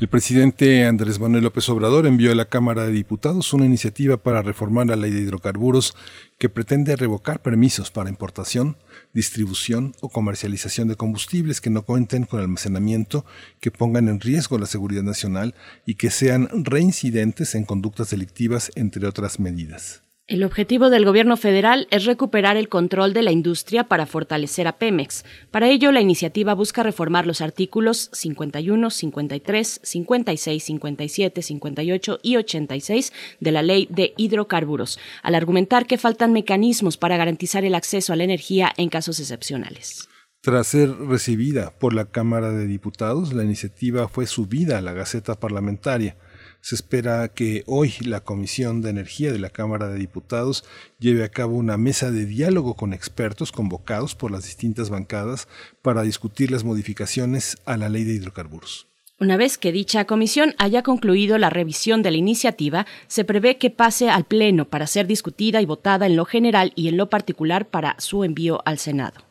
El 0.00 0.08
presidente 0.08 0.86
Andrés 0.86 1.20
Manuel 1.20 1.44
López 1.44 1.68
Obrador 1.68 2.06
envió 2.06 2.32
a 2.32 2.34
la 2.34 2.46
Cámara 2.46 2.86
de 2.86 2.92
Diputados 2.92 3.52
una 3.52 3.66
iniciativa 3.66 4.16
para 4.16 4.40
reformar 4.40 4.86
la 4.86 4.96
ley 4.96 5.10
de 5.10 5.20
hidrocarburos 5.20 5.94
que 6.38 6.48
pretende 6.48 6.96
revocar 6.96 7.42
permisos 7.42 7.90
para 7.90 8.08
importación, 8.08 8.78
distribución 9.12 9.94
o 10.00 10.08
comercialización 10.08 10.88
de 10.88 10.96
combustibles 10.96 11.60
que 11.60 11.68
no 11.68 11.82
cuenten 11.82 12.24
con 12.24 12.40
almacenamiento, 12.40 13.26
que 13.60 13.70
pongan 13.70 14.08
en 14.08 14.18
riesgo 14.18 14.56
la 14.56 14.64
seguridad 14.64 15.02
nacional 15.02 15.54
y 15.84 15.96
que 15.96 16.08
sean 16.10 16.48
reincidentes 16.64 17.54
en 17.54 17.66
conductas 17.66 18.08
delictivas, 18.08 18.72
entre 18.76 19.06
otras 19.06 19.38
medidas. 19.38 20.04
El 20.30 20.44
objetivo 20.44 20.90
del 20.90 21.04
gobierno 21.04 21.36
federal 21.36 21.88
es 21.90 22.04
recuperar 22.04 22.56
el 22.56 22.68
control 22.68 23.12
de 23.12 23.22
la 23.22 23.32
industria 23.32 23.88
para 23.88 24.06
fortalecer 24.06 24.68
a 24.68 24.78
Pemex. 24.78 25.24
Para 25.50 25.68
ello, 25.68 25.90
la 25.90 26.00
iniciativa 26.00 26.54
busca 26.54 26.84
reformar 26.84 27.26
los 27.26 27.40
artículos 27.40 28.10
51, 28.12 28.90
53, 28.90 29.80
56, 29.82 30.62
57, 30.62 31.42
58 31.42 32.20
y 32.22 32.36
86 32.36 33.12
de 33.40 33.50
la 33.50 33.62
Ley 33.62 33.88
de 33.90 34.14
Hidrocarburos, 34.16 35.00
al 35.24 35.34
argumentar 35.34 35.88
que 35.88 35.98
faltan 35.98 36.32
mecanismos 36.32 36.96
para 36.96 37.16
garantizar 37.16 37.64
el 37.64 37.74
acceso 37.74 38.12
a 38.12 38.16
la 38.16 38.22
energía 38.22 38.72
en 38.76 38.88
casos 38.88 39.18
excepcionales. 39.18 40.08
Tras 40.42 40.68
ser 40.68 40.96
recibida 40.96 41.72
por 41.76 41.92
la 41.92 42.04
Cámara 42.04 42.52
de 42.52 42.68
Diputados, 42.68 43.32
la 43.32 43.42
iniciativa 43.42 44.06
fue 44.06 44.28
subida 44.28 44.78
a 44.78 44.80
la 44.80 44.92
Gaceta 44.92 45.34
Parlamentaria. 45.40 46.16
Se 46.62 46.74
espera 46.74 47.28
que 47.28 47.64
hoy 47.66 47.94
la 48.00 48.20
Comisión 48.20 48.82
de 48.82 48.90
Energía 48.90 49.32
de 49.32 49.38
la 49.38 49.48
Cámara 49.48 49.88
de 49.88 49.98
Diputados 49.98 50.64
lleve 50.98 51.24
a 51.24 51.30
cabo 51.30 51.56
una 51.56 51.78
mesa 51.78 52.10
de 52.10 52.26
diálogo 52.26 52.74
con 52.74 52.92
expertos 52.92 53.50
convocados 53.50 54.14
por 54.14 54.30
las 54.30 54.44
distintas 54.44 54.90
bancadas 54.90 55.48
para 55.80 56.02
discutir 56.02 56.50
las 56.50 56.64
modificaciones 56.64 57.56
a 57.64 57.76
la 57.76 57.88
ley 57.88 58.04
de 58.04 58.12
hidrocarburos. 58.12 58.88
Una 59.18 59.36
vez 59.36 59.58
que 59.58 59.72
dicha 59.72 60.06
comisión 60.06 60.54
haya 60.58 60.82
concluido 60.82 61.36
la 61.38 61.50
revisión 61.50 62.02
de 62.02 62.10
la 62.10 62.16
iniciativa, 62.16 62.86
se 63.06 63.24
prevé 63.24 63.58
que 63.58 63.70
pase 63.70 64.08
al 64.08 64.24
Pleno 64.24 64.66
para 64.66 64.86
ser 64.86 65.06
discutida 65.06 65.60
y 65.60 65.66
votada 65.66 66.06
en 66.06 66.16
lo 66.16 66.24
general 66.24 66.72
y 66.74 66.88
en 66.88 66.96
lo 66.96 67.10
particular 67.10 67.68
para 67.68 67.96
su 67.98 68.24
envío 68.24 68.62
al 68.64 68.78
Senado. 68.78 69.29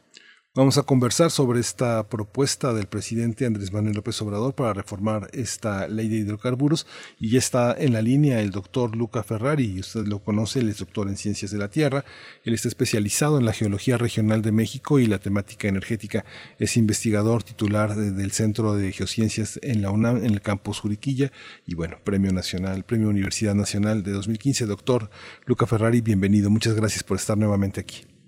Vamos 0.60 0.78
a 0.78 0.84
conversar 0.84 1.32
sobre 1.32 1.62
esta 1.62 2.10
propuesta 2.10 2.74
del 2.74 2.88
presidente 2.88 3.46
Andrés 3.46 3.72
Manuel 3.72 3.96
López 3.96 4.22
Obrador 4.22 4.56
para 4.56 4.74
reformar 4.74 5.30
esta 5.32 5.88
ley 5.88 6.10
de 6.10 6.18
hidrocarburos 6.18 6.86
y 7.18 7.30
ya 7.30 7.40
está 7.40 7.74
en 7.80 7.94
la 7.94 8.02
línea 8.02 8.42
el 8.42 8.52
doctor 8.52 8.94
Luca 8.94 9.24
Ferrari, 9.24 9.76
y 9.78 9.80
usted 9.80 10.06
lo 10.06 10.20
conoce, 10.20 10.60
él 10.60 10.68
es 10.68 10.80
doctor 10.80 11.08
en 11.08 11.16
ciencias 11.16 11.52
de 11.52 11.60
la 11.60 11.70
Tierra, 11.70 12.04
él 12.44 12.54
está 12.54 12.68
especializado 12.68 13.38
en 13.38 13.46
la 13.46 13.54
geología 13.54 13.98
regional 13.98 14.42
de 14.42 14.52
México 14.52 15.00
y 15.00 15.06
la 15.06 15.20
temática 15.20 15.70
energética, 15.70 16.26
es 16.58 16.76
investigador 16.76 17.42
titular 17.42 17.96
de, 17.96 18.12
del 18.12 18.32
Centro 18.32 18.76
de 18.76 18.92
Geociencias 18.92 19.62
en 19.64 19.82
la 19.82 19.92
UNAM, 19.92 20.18
en 20.18 20.34
el 20.34 20.42
campus 20.42 20.82
Juriquilla 20.82 21.32
y 21.66 21.76
bueno, 21.76 22.00
Premio 22.04 22.34
Nacional, 22.34 22.84
Premio 22.84 23.08
Universidad 23.08 23.56
Nacional 23.56 24.04
de 24.04 24.12
2015. 24.12 24.66
Doctor 24.66 25.10
Luca 25.46 25.66
Ferrari, 25.66 26.02
bienvenido, 26.02 26.50
muchas 26.50 26.74
gracias 26.74 27.04
por 27.04 27.16
estar 27.16 27.38
nuevamente 27.38 27.80
aquí. 27.80 28.19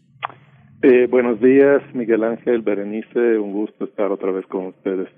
Eh, 0.83 1.05
buenos 1.07 1.39
días, 1.39 1.83
Miguel 1.93 2.23
Ángel, 2.23 2.63
Berenice, 2.63 3.37
un 3.37 3.53
gusto 3.53 3.85
estar 3.85 4.11
otra 4.11 4.31
vez 4.31 4.47
con 4.47 4.65
ustedes. 4.65 5.09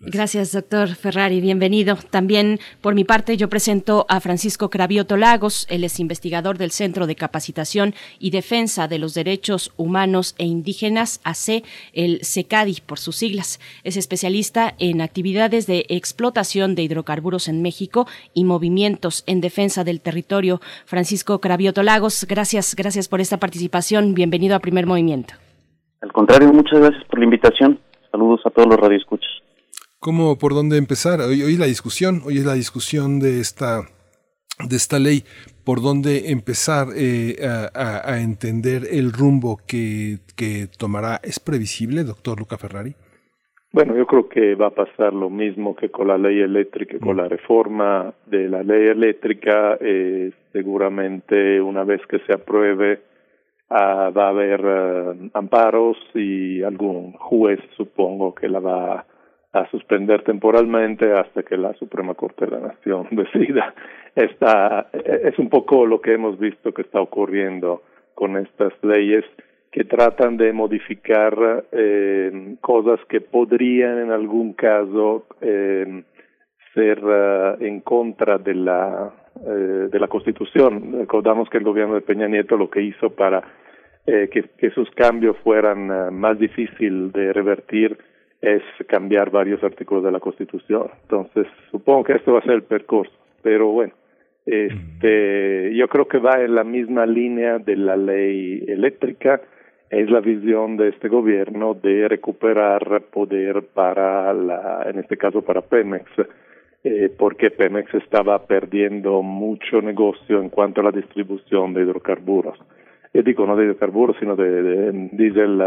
Gracias, 0.00 0.52
doctor 0.52 0.88
Ferrari. 0.90 1.40
Bienvenido. 1.40 1.96
También, 1.96 2.60
por 2.80 2.94
mi 2.94 3.02
parte, 3.02 3.36
yo 3.36 3.48
presento 3.48 4.06
a 4.08 4.20
Francisco 4.20 4.70
Cravioto 4.70 5.16
Lagos. 5.16 5.66
Él 5.70 5.82
es 5.82 5.98
investigador 5.98 6.56
del 6.56 6.70
Centro 6.70 7.08
de 7.08 7.16
Capacitación 7.16 7.94
y 8.20 8.30
Defensa 8.30 8.86
de 8.86 9.00
los 9.00 9.14
Derechos 9.14 9.72
Humanos 9.76 10.36
e 10.38 10.44
Indígenas, 10.44 11.20
AC, 11.24 11.64
el 11.92 12.20
SECADI, 12.22 12.80
por 12.86 13.00
sus 13.00 13.16
siglas. 13.16 13.58
Es 13.82 13.96
especialista 13.96 14.74
en 14.78 15.00
actividades 15.00 15.66
de 15.66 15.84
explotación 15.88 16.76
de 16.76 16.82
hidrocarburos 16.82 17.48
en 17.48 17.60
México 17.60 18.06
y 18.34 18.44
movimientos 18.44 19.24
en 19.26 19.40
defensa 19.40 19.82
del 19.82 20.00
territorio. 20.00 20.60
Francisco 20.86 21.40
Cravioto 21.40 21.82
Lagos, 21.82 22.24
gracias, 22.28 22.76
gracias 22.76 23.08
por 23.08 23.20
esta 23.20 23.38
participación. 23.38 24.14
Bienvenido 24.14 24.54
a 24.54 24.60
Primer 24.60 24.86
Movimiento. 24.86 25.34
Al 26.00 26.12
contrario, 26.12 26.52
muchas 26.52 26.78
gracias 26.78 27.02
por 27.06 27.18
la 27.18 27.24
invitación. 27.24 27.80
Saludos 28.12 28.40
a 28.44 28.50
todos 28.50 28.68
los 28.68 28.78
radioescuchas. 28.78 29.47
¿Cómo, 30.00 30.38
por 30.38 30.54
dónde 30.54 30.76
empezar? 30.76 31.20
Hoy, 31.20 31.42
hoy 31.42 31.56
la 31.56 31.66
discusión, 31.66 32.22
hoy 32.24 32.38
es 32.38 32.46
la 32.46 32.54
discusión 32.54 33.18
de 33.18 33.40
esta, 33.40 33.80
de 34.68 34.76
esta 34.76 35.00
ley, 35.00 35.24
por 35.64 35.82
dónde 35.82 36.30
empezar 36.30 36.86
eh, 36.96 37.34
a, 37.42 38.08
a, 38.08 38.20
entender 38.20 38.82
el 38.92 39.12
rumbo 39.12 39.58
que, 39.66 40.18
que 40.36 40.68
tomará. 40.78 41.18
¿Es 41.24 41.40
previsible, 41.40 42.04
doctor 42.04 42.38
Luca 42.38 42.56
Ferrari? 42.56 42.94
Bueno, 43.72 43.96
yo 43.96 44.06
creo 44.06 44.28
que 44.28 44.54
va 44.54 44.68
a 44.68 44.74
pasar 44.74 45.12
lo 45.12 45.30
mismo 45.30 45.74
que 45.74 45.90
con 45.90 46.06
la 46.06 46.16
ley 46.16 46.42
eléctrica, 46.42 46.98
con 47.00 47.16
la 47.16 47.28
reforma 47.28 48.14
de 48.26 48.48
la 48.48 48.62
ley 48.62 48.86
eléctrica. 48.86 49.78
Eh, 49.80 50.30
seguramente 50.52 51.60
una 51.60 51.82
vez 51.82 52.00
que 52.08 52.20
se 52.20 52.32
apruebe 52.32 53.00
ah, 53.68 54.10
va 54.16 54.26
a 54.26 54.30
haber 54.30 54.64
uh, 54.64 55.30
amparos 55.34 55.96
y 56.14 56.62
algún 56.62 57.12
juez, 57.14 57.58
supongo, 57.76 58.32
que 58.32 58.48
la 58.48 58.60
va 58.60 59.06
a 59.52 59.68
suspender 59.70 60.22
temporalmente 60.22 61.12
hasta 61.12 61.42
que 61.42 61.56
la 61.56 61.72
Suprema 61.74 62.14
Corte 62.14 62.44
de 62.44 62.50
la 62.52 62.68
Nación 62.68 63.08
decida. 63.10 63.74
Esta, 64.14 64.88
es 64.92 65.38
un 65.38 65.48
poco 65.48 65.86
lo 65.86 66.00
que 66.00 66.14
hemos 66.14 66.38
visto 66.38 66.72
que 66.72 66.82
está 66.82 67.00
ocurriendo 67.00 67.82
con 68.14 68.36
estas 68.36 68.72
leyes 68.82 69.24
que 69.70 69.84
tratan 69.84 70.36
de 70.36 70.52
modificar 70.52 71.64
eh, 71.72 72.56
cosas 72.60 72.98
que 73.08 73.20
podrían 73.20 73.98
en 73.98 74.10
algún 74.10 74.54
caso 74.54 75.26
eh, 75.40 76.02
ser 76.74 77.04
uh, 77.04 77.62
en 77.62 77.80
contra 77.80 78.38
de 78.38 78.54
la 78.54 79.12
eh, 79.46 79.88
de 79.92 80.00
la 80.00 80.08
Constitución. 80.08 80.98
Recordamos 80.98 81.48
que 81.48 81.58
el 81.58 81.64
gobierno 81.64 81.94
de 81.94 82.00
Peña 82.00 82.26
Nieto 82.26 82.56
lo 82.56 82.68
que 82.70 82.82
hizo 82.82 83.10
para 83.10 83.42
eh, 84.06 84.28
que, 84.32 84.42
que 84.58 84.70
sus 84.70 84.90
cambios 84.92 85.36
fueran 85.44 85.90
uh, 85.90 86.10
más 86.10 86.38
difícil 86.38 87.12
de 87.12 87.32
revertir 87.32 87.96
es 88.40 88.62
cambiar 88.86 89.30
varios 89.30 89.62
artículos 89.64 90.04
de 90.04 90.12
la 90.12 90.20
Constitución. 90.20 90.90
Entonces, 91.02 91.46
supongo 91.70 92.04
que 92.04 92.12
esto 92.14 92.32
va 92.32 92.38
a 92.38 92.42
ser 92.42 92.52
el 92.52 92.62
percurso, 92.62 93.12
pero 93.42 93.68
bueno, 93.68 93.92
este, 94.46 95.74
yo 95.74 95.88
creo 95.88 96.08
que 96.08 96.18
va 96.18 96.40
en 96.40 96.54
la 96.54 96.64
misma 96.64 97.04
línea 97.04 97.58
de 97.58 97.76
la 97.76 97.96
ley 97.96 98.64
eléctrica 98.66 99.40
es 99.90 100.10
la 100.10 100.20
visión 100.20 100.76
de 100.76 100.88
este 100.88 101.08
gobierno 101.08 101.74
de 101.74 102.08
recuperar 102.08 103.02
poder 103.10 103.62
para 103.74 104.32
la, 104.34 104.86
en 104.88 104.98
este 104.98 105.16
caso 105.16 105.42
para 105.42 105.62
Pemex, 105.62 106.04
eh, 106.84 107.10
porque 107.18 107.50
Pemex 107.50 107.92
estaba 107.94 108.46
perdiendo 108.46 109.22
mucho 109.22 109.80
negocio 109.80 110.40
en 110.40 110.50
cuanto 110.50 110.80
a 110.80 110.84
la 110.84 110.92
distribución 110.92 111.72
de 111.72 111.82
hidrocarburos. 111.82 112.58
Y 113.14 113.22
digo 113.22 113.46
no 113.46 113.56
de 113.56 113.64
hidrocarburos, 113.64 114.16
sino 114.20 114.36
de, 114.36 114.62
de 114.62 115.08
diésel, 115.12 115.58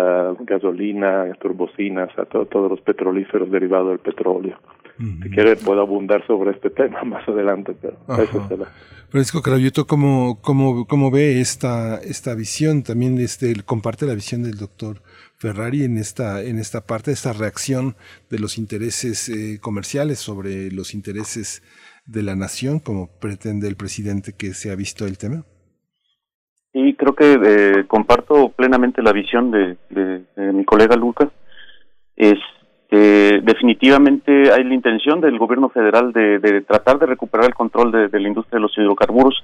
gasolina, 0.41 1.33
turbocinas, 1.41 2.09
a 2.17 2.25
todos 2.25 2.69
los 2.69 2.81
petrolíferos 2.81 3.49
derivados 3.49 3.89
del 3.89 3.99
petróleo. 3.99 4.57
Si 4.97 5.29
quiere 5.31 5.55
puedo 5.55 5.81
abundar 5.81 6.25
sobre 6.27 6.51
este 6.51 6.69
tema 6.69 7.03
más 7.05 7.27
adelante, 7.27 7.75
pero 7.81 7.97
eso 8.21 8.47
será. 8.47 8.67
Francisco 9.09 9.41
Cravioto, 9.41 9.87
¿cómo, 9.87 10.39
cómo, 10.41 10.85
cómo 10.85 11.11
ve 11.11 11.41
esta, 11.41 11.97
esta 11.97 12.33
visión? 12.33 12.83
También 12.83 13.17
este, 13.17 13.53
comparte 13.63 14.05
la 14.05 14.13
visión 14.13 14.43
del 14.43 14.57
doctor 14.57 15.01
Ferrari 15.37 15.83
en 15.83 15.97
esta, 15.97 16.41
en 16.43 16.59
esta 16.59 16.85
parte, 16.85 17.11
esta 17.11 17.33
reacción 17.33 17.95
de 18.29 18.39
los 18.39 18.57
intereses 18.57 19.27
eh, 19.27 19.59
comerciales 19.59 20.19
sobre 20.19 20.71
los 20.71 20.93
intereses 20.93 21.61
de 22.05 22.21
la 22.23 22.35
nación, 22.35 22.79
como 22.79 23.09
pretende 23.19 23.67
el 23.67 23.75
presidente 23.75 24.33
que 24.33 24.53
se 24.53 24.71
ha 24.71 24.75
visto 24.75 25.05
el 25.05 25.17
tema. 25.17 25.45
Sí, 26.73 26.95
creo 26.97 27.13
que 27.13 27.33
eh, 27.33 27.85
comparto 27.87 28.49
plenamente 28.49 29.01
la 29.01 29.11
visión 29.11 29.51
de, 29.51 29.77
mi 30.37 30.63
colega 30.63 30.95
Lucas. 30.95 31.29
Es, 32.15 32.39
eh, 32.89 33.41
definitivamente 33.43 34.51
hay 34.53 34.63
la 34.63 34.73
intención 34.73 35.19
del 35.19 35.37
gobierno 35.37 35.69
federal 35.69 36.13
de, 36.13 36.61
tratar 36.61 36.97
de 36.99 37.07
recuperar 37.07 37.47
el 37.47 37.53
control 37.53 37.91
de, 37.91 38.19
la 38.19 38.27
industria 38.27 38.57
de 38.57 38.61
los 38.61 38.77
hidrocarburos. 38.77 39.43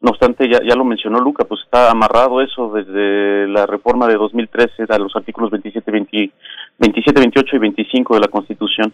No 0.00 0.10
obstante, 0.10 0.48
ya, 0.48 0.60
ya 0.66 0.74
lo 0.74 0.84
mencionó 0.84 1.20
Luca, 1.20 1.44
pues 1.44 1.60
está 1.64 1.90
amarrado 1.90 2.40
eso 2.40 2.72
desde 2.72 3.46
la 3.48 3.66
reforma 3.66 4.08
de 4.08 4.14
2013 4.14 4.84
a 4.88 4.98
los 4.98 5.14
artículos 5.14 5.50
27, 5.50 5.90
20, 5.90 6.32
27 6.78 7.20
28 7.20 7.56
y 7.56 7.58
25 7.58 8.14
de 8.14 8.20
la 8.20 8.28
Constitución. 8.28 8.92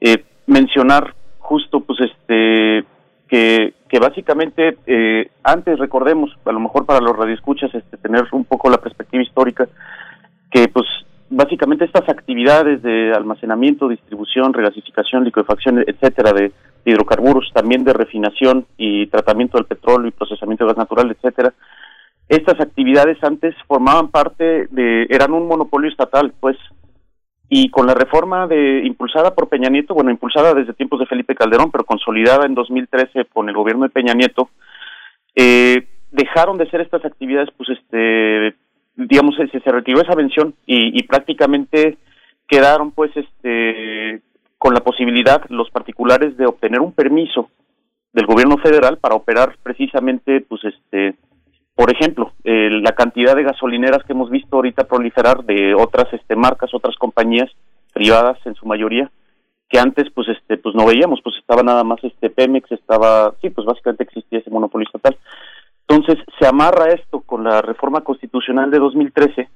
Eh, 0.00 0.24
mencionar 0.46 1.14
justo, 1.38 1.80
pues, 1.80 2.00
este, 2.00 2.84
que, 3.28 3.74
que 3.88 3.98
básicamente, 3.98 4.78
eh, 4.86 5.30
antes 5.42 5.78
recordemos, 5.78 6.36
a 6.44 6.52
lo 6.52 6.60
mejor 6.60 6.86
para 6.86 7.00
los 7.00 7.16
radioescuchas, 7.16 7.74
este, 7.74 7.96
tener 7.98 8.24
un 8.32 8.44
poco 8.44 8.70
la 8.70 8.78
perspectiva 8.78 9.22
histórica, 9.22 9.68
que 10.50 10.68
pues 10.68 10.86
básicamente 11.30 11.84
estas 11.84 12.08
actividades 12.08 12.82
de 12.82 13.12
almacenamiento, 13.12 13.88
distribución, 13.88 14.54
regasificación, 14.54 15.24
liquefacción, 15.24 15.84
etcétera, 15.86 16.32
de, 16.32 16.52
hidrocarburos, 16.84 17.50
también 17.52 17.84
de 17.84 17.92
refinación 17.92 18.66
y 18.76 19.06
tratamiento 19.08 19.58
del 19.58 19.66
petróleo 19.66 20.08
y 20.08 20.12
procesamiento 20.12 20.64
de 20.64 20.68
gas 20.68 20.78
natural, 20.78 21.10
etcétera. 21.10 21.52
Estas 22.28 22.60
actividades 22.60 23.22
antes 23.22 23.54
formaban 23.66 24.08
parte 24.08 24.66
de, 24.70 25.06
eran 25.10 25.32
un 25.32 25.46
monopolio 25.46 25.90
estatal, 25.90 26.32
pues, 26.40 26.56
y 27.48 27.70
con 27.70 27.86
la 27.86 27.94
reforma 27.94 28.46
de 28.46 28.82
impulsada 28.84 29.34
por 29.34 29.48
Peña 29.48 29.70
Nieto, 29.70 29.94
bueno, 29.94 30.10
impulsada 30.10 30.52
desde 30.52 30.74
tiempos 30.74 31.00
de 31.00 31.06
Felipe 31.06 31.34
Calderón, 31.34 31.70
pero 31.70 31.84
consolidada 31.84 32.46
en 32.46 32.54
2013 32.54 33.24
con 33.26 33.48
el 33.48 33.54
gobierno 33.54 33.84
de 33.84 33.90
Peña 33.90 34.12
Nieto, 34.12 34.50
eh, 35.34 35.86
dejaron 36.10 36.58
de 36.58 36.68
ser 36.68 36.82
estas 36.82 37.04
actividades, 37.04 37.48
pues, 37.56 37.70
este, 37.70 38.54
digamos, 38.96 39.36
se, 39.36 39.48
se 39.48 39.70
retiró 39.70 40.00
esa 40.00 40.14
mención 40.14 40.54
y, 40.66 40.98
y 40.98 41.02
prácticamente 41.04 41.96
quedaron, 42.46 42.90
pues, 42.90 43.10
este, 43.16 44.20
con 44.58 44.74
la 44.74 44.80
posibilidad 44.80 45.42
los 45.48 45.70
particulares 45.70 46.36
de 46.36 46.46
obtener 46.46 46.80
un 46.80 46.92
permiso 46.92 47.50
del 48.12 48.26
gobierno 48.26 48.58
federal 48.58 48.98
para 48.98 49.14
operar 49.14 49.56
precisamente, 49.62 50.42
pues, 50.42 50.64
este, 50.64 51.16
por 51.78 51.92
ejemplo, 51.92 52.32
eh, 52.42 52.70
la 52.82 52.90
cantidad 52.90 53.36
de 53.36 53.44
gasolineras 53.44 54.02
que 54.02 54.12
hemos 54.12 54.30
visto 54.30 54.56
ahorita 54.56 54.88
proliferar 54.88 55.44
de 55.44 55.76
otras 55.76 56.12
este, 56.12 56.34
marcas, 56.34 56.74
otras 56.74 56.96
compañías 56.96 57.48
privadas 57.92 58.36
en 58.46 58.56
su 58.56 58.66
mayoría, 58.66 59.08
que 59.68 59.78
antes 59.78 60.10
pues 60.12 60.26
este 60.26 60.56
pues 60.56 60.74
no 60.74 60.84
veíamos, 60.86 61.20
pues 61.22 61.36
estaba 61.36 61.62
nada 61.62 61.84
más 61.84 62.02
este 62.02 62.30
Pemex, 62.30 62.72
estaba 62.72 63.32
sí, 63.40 63.50
pues 63.50 63.64
básicamente 63.64 64.02
existía 64.02 64.40
ese 64.40 64.50
monopolio 64.50 64.88
estatal. 64.88 65.16
Entonces 65.86 66.18
se 66.40 66.48
amarra 66.48 66.92
esto 66.92 67.20
con 67.20 67.44
la 67.44 67.62
reforma 67.62 68.00
constitucional 68.00 68.72
de 68.72 68.80
2013 68.80 69.48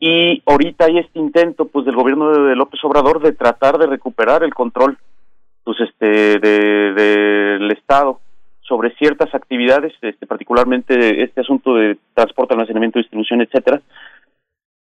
y 0.00 0.42
ahorita 0.44 0.84
hay 0.84 0.98
este 0.98 1.18
intento 1.18 1.64
pues 1.64 1.86
del 1.86 1.96
gobierno 1.96 2.30
de 2.30 2.56
López 2.56 2.84
Obrador 2.84 3.22
de 3.22 3.32
tratar 3.32 3.78
de 3.78 3.86
recuperar 3.86 4.44
el 4.44 4.52
control 4.52 4.98
pues 5.64 5.78
este 5.80 6.38
del 6.40 6.94
de, 6.94 7.68
estado 7.72 8.20
sobre 8.62 8.94
ciertas 8.96 9.34
actividades, 9.34 9.92
este, 10.00 10.26
particularmente 10.26 11.22
este 11.22 11.40
asunto 11.40 11.74
de 11.74 11.98
transporte, 12.14 12.54
almacenamiento, 12.54 12.98
distribución, 12.98 13.42
etcétera, 13.42 13.82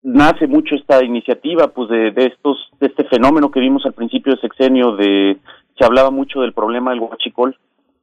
nace 0.02 0.47
mucho 0.47 0.75
esta 0.75 1.05
iniciativa, 1.05 1.68
pues 1.68 1.89
de, 1.89 2.10
de, 2.10 2.26
estos, 2.26 2.70
de 2.81 2.89
este 2.89 3.05
fenómeno 3.05 3.51
que 3.51 3.60
vimos 3.60 3.84
al 3.86 3.94
principio 3.94 4.33
del 4.33 4.41
sexenio, 4.41 4.97
de 4.97 5.39
se 5.78 5.84
hablaba 5.84 6.10
mucho 6.10 6.41
del 6.41 6.52
problema 6.52 6.91
del 6.91 7.01
huachicol, 7.01 7.57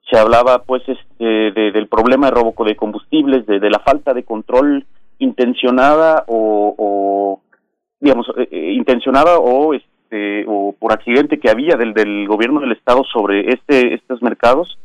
se 0.10 0.18
hablaba 0.18 0.64
pues 0.64 0.82
este 0.88 1.26
de, 1.26 1.72
del 1.72 1.88
problema 1.88 2.28
de 2.28 2.32
robo 2.32 2.66
de 2.66 2.76
combustibles, 2.76 3.46
de, 3.46 3.70
la 3.70 3.80
falta 3.80 4.14
de 4.14 4.24
control 4.24 4.86
intencionada 5.20 6.24
o, 6.28 6.74
o 6.78 7.42
digamos 8.00 8.28
eh, 8.38 8.48
eh, 8.52 8.72
intencionada 8.74 9.38
o 9.38 9.74
este 9.74 10.46
o 10.48 10.74
por 10.80 10.94
accidente 10.94 11.40
que 11.40 11.52
había 11.52 11.76
del, 11.76 11.94
del 11.94 12.28
gobierno 12.28 12.62
del 12.62 12.72
estado 12.72 13.04
sobre 13.04 13.54
este 13.54 13.94
estos 13.94 14.22
mercados 14.24 14.80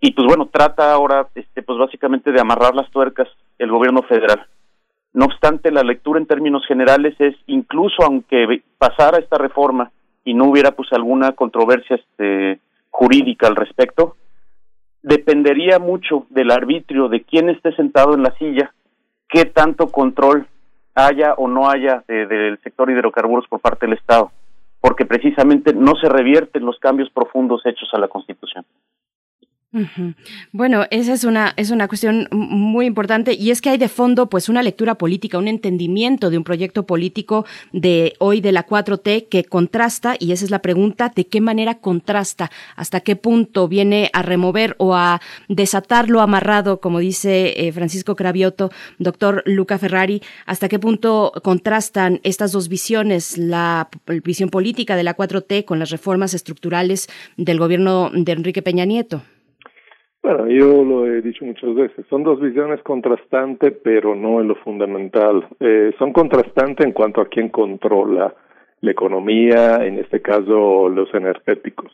y 0.00 0.12
pues 0.12 0.26
bueno 0.26 0.48
trata 0.52 0.92
ahora 0.92 1.28
este 1.34 1.62
pues 1.62 1.78
básicamente 1.78 2.32
de 2.32 2.40
amarrar 2.40 2.74
las 2.74 2.90
tuercas 2.90 3.28
el 3.58 3.70
gobierno 3.70 4.02
federal 4.02 4.46
no 5.12 5.24
obstante 5.24 5.70
la 5.70 5.82
lectura 5.82 6.20
en 6.20 6.26
términos 6.26 6.64
generales 6.66 7.14
es 7.18 7.34
incluso 7.46 8.02
aunque 8.04 8.62
pasara 8.78 9.18
esta 9.18 9.38
reforma 9.38 9.90
y 10.24 10.34
no 10.34 10.46
hubiera 10.46 10.72
pues 10.72 10.92
alguna 10.92 11.32
controversia 11.32 11.96
este 11.96 12.60
jurídica 12.90 13.46
al 13.46 13.56
respecto 13.56 14.16
dependería 15.02 15.78
mucho 15.78 16.26
del 16.30 16.50
arbitrio 16.50 17.08
de 17.08 17.22
quién 17.22 17.48
esté 17.48 17.72
sentado 17.74 18.14
en 18.14 18.22
la 18.22 18.36
silla, 18.36 18.72
qué 19.28 19.44
tanto 19.44 19.88
control 19.88 20.46
haya 20.94 21.34
o 21.34 21.48
no 21.48 21.70
haya 21.70 22.04
de, 22.08 22.26
del 22.26 22.58
sector 22.62 22.90
hidrocarburos 22.90 23.46
por 23.48 23.60
parte 23.60 23.86
del 23.86 23.96
Estado, 23.96 24.32
porque 24.80 25.06
precisamente 25.06 25.72
no 25.72 25.94
se 25.94 26.08
revierten 26.08 26.64
los 26.64 26.78
cambios 26.78 27.10
profundos 27.10 27.62
hechos 27.64 27.88
a 27.92 27.98
la 27.98 28.08
Constitución. 28.08 28.64
Bueno, 30.50 30.86
esa 30.90 31.12
es 31.12 31.24
una, 31.24 31.52
es 31.58 31.70
una 31.70 31.88
cuestión 31.88 32.26
muy 32.30 32.86
importante 32.86 33.34
y 33.34 33.50
es 33.50 33.60
que 33.60 33.68
hay 33.68 33.76
de 33.76 33.90
fondo 33.90 34.30
pues 34.30 34.48
una 34.48 34.62
lectura 34.62 34.94
política, 34.94 35.36
un 35.36 35.46
entendimiento 35.46 36.30
de 36.30 36.38
un 36.38 36.44
proyecto 36.44 36.86
político 36.86 37.44
de 37.74 38.14
hoy 38.18 38.40
de 38.40 38.52
la 38.52 38.66
4T 38.66 39.28
que 39.28 39.44
contrasta, 39.44 40.16
y 40.18 40.32
esa 40.32 40.46
es 40.46 40.50
la 40.50 40.62
pregunta, 40.62 41.12
¿de 41.14 41.26
qué 41.26 41.42
manera 41.42 41.80
contrasta? 41.80 42.50
¿Hasta 42.76 43.00
qué 43.00 43.14
punto 43.14 43.68
viene 43.68 44.08
a 44.14 44.22
remover 44.22 44.74
o 44.78 44.94
a 44.94 45.20
desatar 45.48 46.08
lo 46.08 46.22
amarrado, 46.22 46.80
como 46.80 46.98
dice 46.98 47.68
eh, 47.68 47.72
Francisco 47.72 48.16
Cravioto, 48.16 48.70
doctor 48.98 49.42
Luca 49.44 49.76
Ferrari? 49.76 50.22
¿Hasta 50.46 50.68
qué 50.68 50.78
punto 50.78 51.30
contrastan 51.44 52.20
estas 52.22 52.52
dos 52.52 52.68
visiones, 52.68 53.36
la 53.36 53.90
visión 54.24 54.48
política 54.48 54.96
de 54.96 55.02
la 55.02 55.14
4T 55.14 55.66
con 55.66 55.78
las 55.78 55.90
reformas 55.90 56.32
estructurales 56.32 57.08
del 57.36 57.58
gobierno 57.58 58.10
de 58.14 58.32
Enrique 58.32 58.62
Peña 58.62 58.86
Nieto? 58.86 59.22
Bueno, 60.28 60.46
yo 60.46 60.84
lo 60.84 61.06
he 61.06 61.22
dicho 61.22 61.42
muchas 61.46 61.74
veces, 61.74 62.04
son 62.10 62.22
dos 62.22 62.38
visiones 62.38 62.82
contrastantes, 62.82 63.72
pero 63.82 64.14
no 64.14 64.42
en 64.42 64.48
lo 64.48 64.56
fundamental. 64.56 65.48
Eh, 65.58 65.92
son 65.98 66.12
contrastantes 66.12 66.84
en 66.84 66.92
cuanto 66.92 67.22
a 67.22 67.28
quién 67.28 67.48
controla 67.48 68.34
la 68.82 68.90
economía, 68.90 69.76
en 69.86 69.98
este 69.98 70.20
caso 70.20 70.90
los 70.90 71.08
energéticos. 71.14 71.90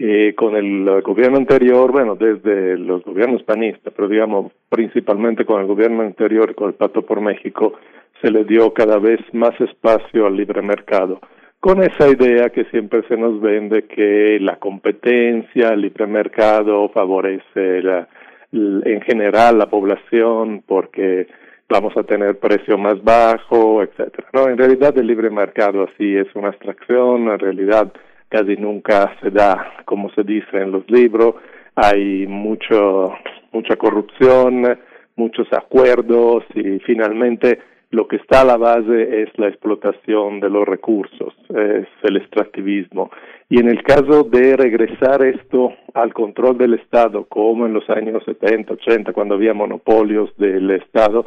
Eh, 0.00 0.34
con 0.36 0.56
el 0.56 1.00
gobierno 1.02 1.36
anterior, 1.36 1.92
bueno, 1.92 2.16
desde 2.16 2.76
los 2.76 3.04
gobiernos 3.04 3.44
panistas, 3.44 3.92
pero 3.94 4.08
digamos 4.08 4.50
principalmente 4.68 5.44
con 5.44 5.60
el 5.60 5.68
gobierno 5.68 6.02
anterior, 6.02 6.56
con 6.56 6.70
el 6.70 6.74
Pacto 6.74 7.02
por 7.02 7.20
México, 7.20 7.74
se 8.20 8.32
le 8.32 8.42
dio 8.42 8.74
cada 8.74 8.98
vez 8.98 9.20
más 9.32 9.52
espacio 9.60 10.26
al 10.26 10.36
libre 10.36 10.60
mercado 10.60 11.20
con 11.60 11.82
esa 11.82 12.08
idea 12.08 12.48
que 12.48 12.64
siempre 12.66 13.02
se 13.06 13.16
nos 13.16 13.40
vende 13.40 13.84
que 13.84 14.38
la 14.40 14.56
competencia, 14.56 15.68
el 15.68 15.82
libre 15.82 16.06
mercado 16.06 16.88
favorece 16.88 17.82
la, 17.82 18.08
en 18.52 19.00
general 19.02 19.58
la 19.58 19.68
población 19.68 20.62
porque 20.66 21.28
vamos 21.68 21.94
a 21.96 22.02
tener 22.02 22.38
precio 22.38 22.78
más 22.78 23.02
bajo, 23.04 23.82
etcétera. 23.82 24.28
No, 24.32 24.48
en 24.48 24.56
realidad 24.56 24.96
el 24.96 25.06
libre 25.06 25.30
mercado 25.30 25.84
así 25.84 26.16
es 26.16 26.26
una 26.34 26.48
abstracción, 26.48 27.28
en 27.28 27.38
realidad 27.38 27.92
casi 28.30 28.56
nunca 28.56 29.14
se 29.20 29.30
da 29.30 29.82
como 29.84 30.10
se 30.12 30.22
dice 30.22 30.56
en 30.56 30.72
los 30.72 30.90
libros, 30.90 31.34
hay 31.74 32.26
mucho 32.26 33.12
mucha 33.52 33.76
corrupción, 33.76 34.78
muchos 35.16 35.46
acuerdos 35.52 36.44
y 36.54 36.78
finalmente 36.80 37.58
lo 37.90 38.06
que 38.06 38.16
está 38.16 38.42
a 38.42 38.44
la 38.44 38.56
base 38.56 39.22
es 39.22 39.36
la 39.36 39.48
explotación 39.48 40.38
de 40.38 40.48
los 40.48 40.66
recursos, 40.66 41.34
es 41.48 41.88
el 42.02 42.16
extractivismo. 42.16 43.10
Y 43.48 43.58
en 43.58 43.68
el 43.68 43.82
caso 43.82 44.22
de 44.22 44.56
regresar 44.56 45.24
esto 45.24 45.72
al 45.94 46.14
control 46.14 46.56
del 46.56 46.74
Estado, 46.74 47.24
como 47.24 47.66
en 47.66 47.72
los 47.72 47.88
años 47.90 48.22
70, 48.24 48.74
80, 48.74 49.12
cuando 49.12 49.34
había 49.34 49.54
monopolios 49.54 50.30
del 50.36 50.70
Estado, 50.70 51.26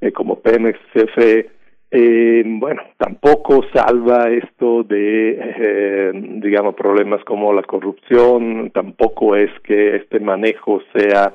eh, 0.00 0.12
como 0.12 0.38
Pemex, 0.38 0.78
CFE, 0.92 1.50
eh, 1.90 2.42
bueno, 2.46 2.82
tampoco 2.96 3.64
salva 3.72 4.28
esto 4.30 4.84
de, 4.84 5.38
eh, 5.40 6.12
digamos, 6.42 6.76
problemas 6.76 7.24
como 7.24 7.52
la 7.52 7.62
corrupción, 7.62 8.70
tampoco 8.70 9.34
es 9.34 9.50
que 9.64 9.96
este 9.96 10.20
manejo 10.20 10.80
sea 10.92 11.32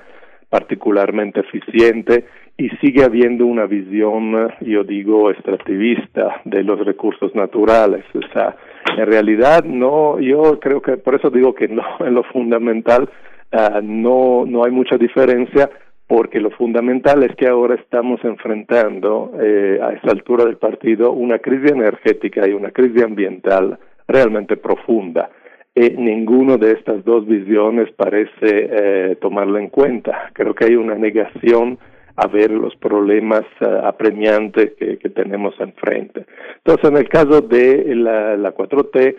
particularmente 0.49 1.41
eficiente 1.41 2.25
y 2.59 2.67
sigue 2.81 3.05
habiendo 3.05 3.45
una 3.45 3.65
visión, 3.65 4.51
yo 4.59 4.83
digo, 4.83 5.31
extractivista 5.31 6.41
de 6.43 6.61
los 6.61 6.85
recursos 6.85 7.33
naturales. 7.33 8.03
O 8.13 8.33
sea, 8.33 8.53
en 8.97 9.05
realidad 9.05 9.63
no, 9.63 10.19
yo 10.19 10.59
creo 10.59 10.81
que 10.81 10.97
por 10.97 11.15
eso 11.15 11.29
digo 11.29 11.55
que 11.55 11.69
no, 11.69 11.83
en 12.01 12.13
lo 12.13 12.23
fundamental 12.23 13.09
uh, 13.53 13.81
no, 13.81 14.43
no 14.45 14.65
hay 14.65 14.71
mucha 14.71 14.97
diferencia 14.97 15.69
porque 16.05 16.41
lo 16.41 16.51
fundamental 16.51 17.23
es 17.23 17.33
que 17.37 17.47
ahora 17.47 17.75
estamos 17.75 18.19
enfrentando 18.25 19.31
eh, 19.41 19.79
a 19.81 19.93
esta 19.93 20.11
altura 20.11 20.43
del 20.43 20.57
partido 20.57 21.13
una 21.13 21.39
crisis 21.39 21.71
energética 21.71 22.45
y 22.45 22.51
una 22.51 22.71
crisis 22.71 23.03
ambiental 23.03 23.79
realmente 24.05 24.57
profunda. 24.57 25.29
Eh, 25.75 25.95
ninguno 25.97 26.57
de 26.57 26.73
estas 26.73 27.05
dos 27.05 27.25
visiones 27.25 27.89
parece 27.95 28.31
eh, 28.41 29.17
tomarla 29.21 29.59
en 29.59 29.69
cuenta. 29.69 30.29
Creo 30.33 30.53
que 30.53 30.65
hay 30.65 30.75
una 30.75 30.95
negación 30.95 31.79
a 32.19 32.27
ver 32.27 32.51
los 32.51 32.75
problemas 32.75 33.45
uh, 33.61 33.85
apremiantes 33.85 34.73
que, 34.77 34.97
que, 34.97 35.09
tenemos 35.09 35.53
enfrente. 35.59 36.25
Entonces, 36.57 36.89
en 36.89 36.97
el 36.97 37.07
caso 37.07 37.41
de 37.41 37.95
la, 37.95 38.35
la 38.35 38.53
4T, 38.53 39.15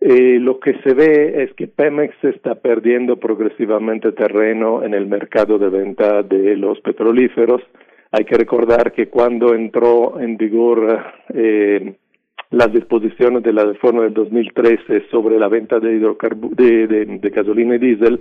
eh, 0.00 0.38
lo 0.40 0.58
que 0.58 0.74
se 0.82 0.94
ve 0.94 1.42
es 1.42 1.52
que 1.54 1.66
Pemex 1.66 2.14
está 2.24 2.54
perdiendo 2.54 3.16
progresivamente 3.16 4.12
terreno 4.12 4.82
en 4.82 4.94
el 4.94 5.06
mercado 5.06 5.58
de 5.58 5.68
venta 5.68 6.22
de 6.22 6.56
los 6.56 6.80
petrolíferos. 6.80 7.60
Hay 8.10 8.24
que 8.24 8.38
recordar 8.38 8.92
que 8.92 9.08
cuando 9.08 9.54
entró 9.54 10.18
en 10.18 10.38
vigor 10.38 11.04
eh, 11.34 11.94
las 12.50 12.72
disposiciones 12.72 13.42
de 13.42 13.52
la 13.52 13.64
reforma 13.64 14.04
del 14.04 14.14
2013 14.14 15.08
sobre 15.10 15.38
la 15.38 15.48
venta 15.48 15.78
de, 15.78 15.98
de, 15.98 16.86
de, 16.86 17.04
de 17.04 17.30
gasolina 17.30 17.74
y 17.74 17.78
diésel, 17.78 18.20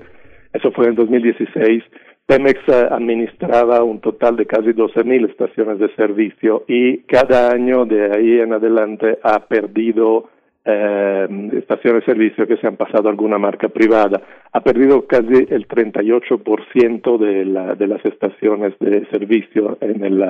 eso 0.51 0.71
fue 0.71 0.87
en 0.87 0.95
2016, 0.95 1.83
Pemex 2.29 2.59
administraba 2.91 3.81
un 3.81 4.01
total 4.01 4.35
de 4.35 4.45
casi 4.45 4.67
12.000 4.67 5.31
estaciones 5.31 5.79
de 5.79 5.89
servicio 5.95 6.63
y 6.67 6.99
cada 6.99 7.49
año 7.51 7.85
de 7.85 8.15
ahí 8.15 8.39
en 8.39 8.53
adelante 8.53 9.17
ha 9.23 9.47
perdido 9.47 10.29
eh, 10.63 11.27
estaciones 11.53 12.05
de 12.05 12.13
servicio 12.13 12.45
que 12.45 12.57
se 12.57 12.67
han 12.67 12.77
pasado 12.77 13.07
a 13.07 13.11
alguna 13.11 13.39
marca 13.39 13.69
privada. 13.69 14.21
Ha 14.53 14.61
perdido 14.61 15.07
casi 15.07 15.47
el 15.49 15.67
38% 15.67 17.17
de, 17.17 17.45
la, 17.45 17.73
de 17.73 17.87
las 17.87 18.05
estaciones 18.05 18.77
de 18.79 19.07
servicio 19.07 19.79
en 19.81 20.05
el, 20.05 20.23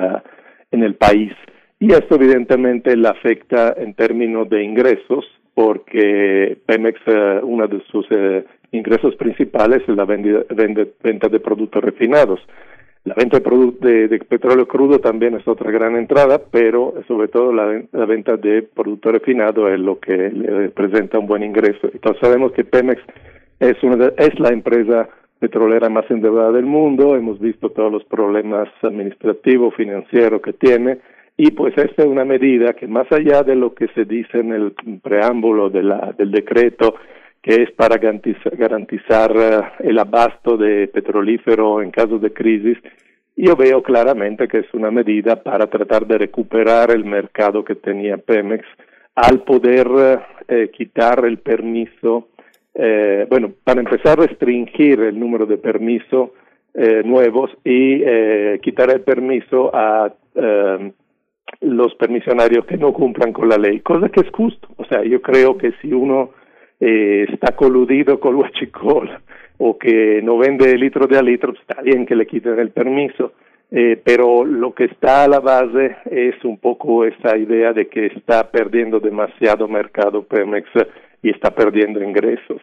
en 0.70 0.82
el 0.82 0.94
país. 0.94 1.34
Y 1.80 1.92
esto 1.92 2.14
evidentemente 2.14 2.96
le 2.96 3.08
afecta 3.08 3.74
en 3.76 3.92
términos 3.92 4.48
de 4.48 4.64
ingresos 4.64 5.26
porque 5.54 6.58
Pemex, 6.66 7.00
eh, 7.06 7.40
una 7.42 7.66
de 7.66 7.82
sus 7.90 8.06
eh, 8.10 8.44
ingresos 8.72 9.16
principales 9.16 9.82
es 9.88 9.96
la 9.96 10.04
venta 10.04 11.28
de 11.28 11.40
productos 11.40 11.82
refinados. 11.82 12.40
La 13.04 13.14
venta 13.14 13.40
de, 13.40 14.08
de, 14.08 14.18
petróleo 14.18 14.68
crudo 14.68 14.98
también 14.98 15.34
es 15.34 15.48
otra 15.48 15.70
gran 15.70 15.96
entrada, 15.96 16.38
pero 16.50 16.92
sobre 17.08 17.28
todo 17.28 17.50
la, 17.50 17.82
venta 18.04 18.36
de 18.36 18.62
producto 18.62 19.10
refinado 19.10 19.72
es 19.72 19.80
lo 19.80 19.98
que 19.98 20.12
le 20.12 20.68
presenta 20.68 21.18
un 21.18 21.26
buen 21.26 21.42
ingreso. 21.42 21.88
Entonces 21.90 22.20
sabemos 22.20 22.52
que 22.52 22.64
Pemex 22.64 23.00
es, 23.58 23.82
una 23.82 24.12
es 24.18 24.38
la 24.38 24.50
empresa 24.50 25.08
petrolera 25.38 25.88
más 25.88 26.10
endeudada 26.10 26.52
del 26.52 26.66
mundo, 26.66 27.16
hemos 27.16 27.40
visto 27.40 27.70
todos 27.70 27.90
los 27.90 28.04
problemas 28.04 28.68
administrativos, 28.82 29.74
financieros 29.74 30.42
que 30.42 30.52
tiene, 30.52 30.98
y 31.42 31.52
pues 31.52 31.72
esta 31.78 32.02
es 32.02 32.06
una 32.06 32.26
medida 32.26 32.74
que 32.74 32.86
más 32.86 33.10
allá 33.10 33.42
de 33.42 33.56
lo 33.56 33.74
que 33.74 33.88
se 33.94 34.04
dice 34.04 34.40
en 34.40 34.52
el 34.52 34.74
preámbulo 35.02 35.70
de 35.70 35.82
la, 35.82 36.12
del 36.18 36.32
decreto, 36.32 36.96
que 37.40 37.62
es 37.62 37.70
para 37.70 37.96
garantizar, 37.96 39.34
eh, 39.34 39.60
el 39.78 39.98
abasto 39.98 40.58
de 40.58 40.88
petrolífero 40.88 41.80
en 41.80 41.92
caso 41.92 42.18
de 42.18 42.34
crisis, 42.34 42.76
yo 43.36 43.56
veo 43.56 43.82
claramente 43.82 44.48
que 44.48 44.58
es 44.58 44.74
una 44.74 44.90
medida 44.90 45.42
para 45.42 45.66
tratar 45.68 46.06
de 46.06 46.18
recuperar 46.18 46.90
el 46.90 47.06
mercado 47.06 47.64
que 47.64 47.76
tenía 47.76 48.18
Pemex 48.18 48.66
al 49.14 49.40
poder 49.40 49.88
eh, 50.46 50.68
quitar 50.76 51.24
el 51.24 51.38
permiso, 51.38 52.28
eh, 52.74 53.26
bueno, 53.30 53.50
para 53.64 53.80
empezar 53.80 54.18
a 54.18 54.26
restringir 54.26 55.00
el 55.00 55.18
número 55.18 55.46
de 55.46 55.56
permisos 55.56 56.32
eh, 56.74 57.02
nuevos 57.02 57.50
y 57.64 58.02
eh, 58.04 58.60
quitar 58.62 58.90
el 58.90 59.00
permiso 59.00 59.74
a 59.74 60.12
eh, 60.34 60.92
los 61.60 61.94
permisionarios 61.94 62.64
que 62.66 62.76
no 62.76 62.92
cumplan 62.92 63.32
con 63.32 63.48
la 63.48 63.58
ley, 63.58 63.80
cosa 63.80 64.08
que 64.08 64.20
es 64.20 64.30
justo. 64.30 64.68
O 64.76 64.84
sea, 64.84 65.02
yo 65.04 65.20
creo 65.20 65.56
que 65.58 65.72
si 65.80 65.92
uno 65.92 66.30
eh, 66.80 67.26
está 67.30 67.54
coludido 67.54 68.18
con 68.18 68.36
Huachicol 68.36 69.10
o 69.58 69.78
que 69.78 70.22
no 70.22 70.38
vende 70.38 70.76
litro 70.76 71.06
de 71.06 71.18
a 71.18 71.22
litro, 71.22 71.52
pues, 71.52 71.60
está 71.60 71.82
bien 71.82 72.06
que 72.06 72.16
le 72.16 72.26
quiten 72.26 72.58
el 72.58 72.70
permiso. 72.70 73.32
Eh, 73.72 74.00
pero 74.02 74.44
lo 74.44 74.74
que 74.74 74.84
está 74.84 75.24
a 75.24 75.28
la 75.28 75.38
base 75.38 75.96
es 76.10 76.44
un 76.44 76.58
poco 76.58 77.04
esa 77.04 77.36
idea 77.36 77.72
de 77.72 77.86
que 77.86 78.06
está 78.06 78.50
perdiendo 78.50 78.98
demasiado 78.98 79.68
mercado 79.68 80.24
Pemex 80.24 80.68
y 81.22 81.30
está 81.30 81.54
perdiendo 81.54 82.02
ingresos. 82.02 82.60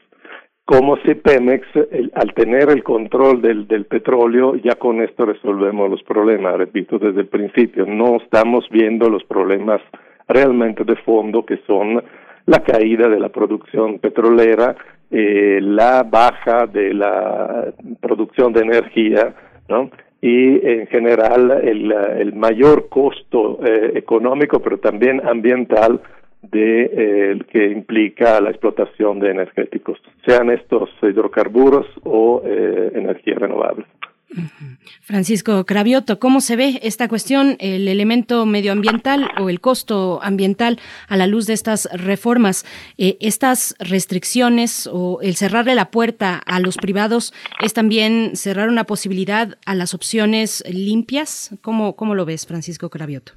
Como 0.67 0.97
si 0.97 1.15
Pemex, 1.15 1.65
al 2.13 2.33
tener 2.33 2.69
el 2.69 2.83
control 2.83 3.41
del, 3.41 3.85
petróleo, 3.85 4.57
ya 4.57 4.75
con 4.75 5.01
esto 5.01 5.25
resolvemos 5.25 5.89
los 5.89 6.03
problemas, 6.03 6.57
repito 6.57 6.99
desde 6.99 7.21
el 7.21 7.27
principio, 7.27 7.85
no 7.85 8.17
estamos 8.17 8.67
viendo 8.69 9.09
los 9.09 9.23
problemas 9.23 9.79
realmente 10.27 10.83
de 10.83 10.97
fondo 10.97 11.45
que 11.45 11.61
son 11.65 12.03
la 12.47 12.59
caída 12.65 13.07
de 13.07 13.17
la 13.17 13.29
producción 13.29 13.99
petrolera, 13.99 14.75
eh, 15.09 15.59
la 15.61 16.03
baja 16.03 16.67
de 16.67 16.93
la 16.93 17.73
producción 18.01 18.51
de 18.51 18.59
energía, 18.59 19.35
¿no? 19.69 19.89
y 20.19 20.67
en 20.67 20.87
general 20.87 21.61
el, 21.63 21.93
el 21.93 22.33
mayor 22.33 22.89
costo 22.89 23.59
eh, 23.63 23.93
económico, 23.95 24.59
pero 24.59 24.79
también 24.79 25.25
ambiental 25.25 26.01
de 26.41 26.91
eh, 26.93 27.39
que 27.51 27.71
implica 27.71 28.39
la 28.41 28.51
explotación 28.51 29.19
de 29.19 29.31
energéticos, 29.31 29.99
sean 30.25 30.49
estos 30.49 30.89
hidrocarburos 31.01 31.85
o 32.03 32.41
eh, 32.45 32.91
energías 32.95 33.39
renovables. 33.39 33.87
Francisco 35.01 35.65
Cravioto, 35.65 36.19
¿cómo 36.19 36.41
se 36.41 36.57
ve 36.57 36.79
esta 36.83 37.07
cuestión, 37.07 37.55
el 37.59 37.87
elemento 37.87 38.45
medioambiental 38.45 39.29
o 39.39 39.49
el 39.49 39.61
costo 39.61 40.19
ambiental 40.21 40.79
a 41.07 41.15
la 41.15 41.27
luz 41.27 41.47
de 41.47 41.53
estas 41.53 41.87
reformas? 41.93 42.65
Eh, 42.97 43.17
¿Estas 43.21 43.75
restricciones 43.79 44.87
o 44.91 45.19
el 45.21 45.35
cerrarle 45.35 45.75
la 45.75 45.91
puerta 45.91 46.41
a 46.45 46.59
los 46.59 46.77
privados 46.77 47.33
es 47.61 47.73
también 47.73 48.35
cerrar 48.35 48.69
una 48.69 48.83
posibilidad 48.83 49.57
a 49.65 49.75
las 49.75 49.93
opciones 49.93 50.63
limpias? 50.69 51.57
¿Cómo, 51.61 51.95
cómo 51.95 52.13
lo 52.13 52.25
ves, 52.25 52.45
Francisco 52.45 52.89
Cravioto? 52.89 53.33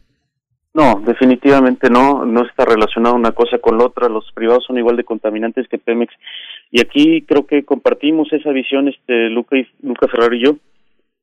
No, 0.73 1.03
definitivamente 1.05 1.91
no, 1.91 2.25
no 2.25 2.43
está 2.47 2.65
relacionado 2.65 3.17
una 3.17 3.33
cosa 3.33 3.59
con 3.59 3.77
la 3.77 3.87
otra, 3.87 4.09
los 4.09 4.31
privados 4.33 4.65
son 4.65 4.79
igual 4.79 4.97
de 4.97 5.03
contaminantes 5.03 5.67
que 5.67 5.79
Pemex 5.79 6.15
y 6.71 6.81
aquí 6.81 7.23
creo 7.23 7.45
que 7.45 7.65
compartimos 7.65 8.33
esa 8.33 8.51
visión 8.51 8.87
este 8.87 9.31
Luca 9.31 9.57
y, 9.57 9.67
Luca 9.83 10.07
Ferrari 10.07 10.39
y 10.39 10.45
yo. 10.45 10.57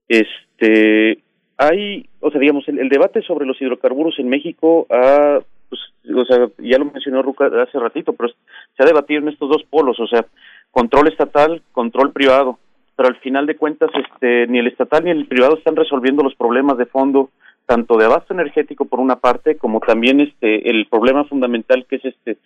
Este 0.09 1.19
hay, 1.57 2.07
o 2.19 2.29
sea, 2.29 2.39
digamos 2.41 2.67
el, 2.67 2.89
debate 2.89 3.21
sobre 3.21 3.45
los 3.45 3.59
hidrocarburos 3.61 4.19
en 4.19 4.27
México 4.27 4.85
ha 4.89 5.39
pues, 5.69 5.81
o 6.13 6.25
sea, 6.25 6.49
ya 6.59 6.77
lo 6.77 6.85
mencionó 6.85 7.23
Luca 7.23 7.49
hace 7.61 7.79
ratito, 7.79 8.13
pero 8.13 8.29
se 8.29 8.83
ha 8.83 8.85
debatido 8.85 9.21
en 9.21 9.29
estos 9.29 9.49
dos 9.49 9.63
polos, 9.69 9.99
o 9.99 10.07
sea, 10.07 10.25
control 10.71 11.07
estatal, 11.07 11.61
control 11.71 12.11
privado, 12.11 12.59
pero 12.97 13.09
al 13.09 13.15
final 13.17 13.45
de 13.45 13.55
cuentas 13.55 13.89
este 13.95 14.47
ni 14.47 14.59
el 14.59 14.67
estatal 14.67 15.05
ni 15.05 15.11
el 15.11 15.25
privado 15.25 15.57
están 15.57 15.77
resolviendo 15.77 16.21
los 16.21 16.35
problemas 16.35 16.77
de 16.77 16.85
fondo 16.85 17.29
tanto 17.67 17.97
de 17.97 18.05
abasto 18.05 18.33
energético 18.33 18.85
por 18.85 18.99
una 18.99 19.17
parte 19.17 19.57
como 19.57 19.79
también 19.81 20.21
este 20.21 20.69
el 20.69 20.87
problema 20.87 21.25
fundamental 21.25 21.85
que 21.87 21.97
es 21.97 22.05
este 22.05 22.37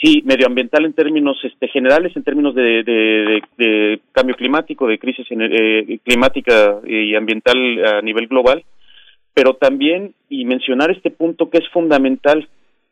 sí 0.00 0.22
medioambiental 0.24 0.84
en 0.84 0.92
términos 0.92 1.36
este 1.42 1.68
generales 1.68 2.16
en 2.16 2.22
términos 2.22 2.54
de, 2.54 2.82
de, 2.84 4.00
cambio 4.12 4.36
climático 4.36 4.86
de 4.86 4.98
crisis 4.98 5.26
eh, 5.30 5.98
climática 6.04 6.78
y 6.86 7.14
ambiental 7.14 7.56
a 7.84 8.00
nivel 8.00 8.28
global. 8.28 8.64
Pero 9.34 9.54
también 9.54 10.14
y 10.28 10.44
mencionar 10.44 10.92
este 10.92 11.10
punto 11.10 11.50
que 11.50 11.58
es 11.58 11.68
fundamental 11.70 12.48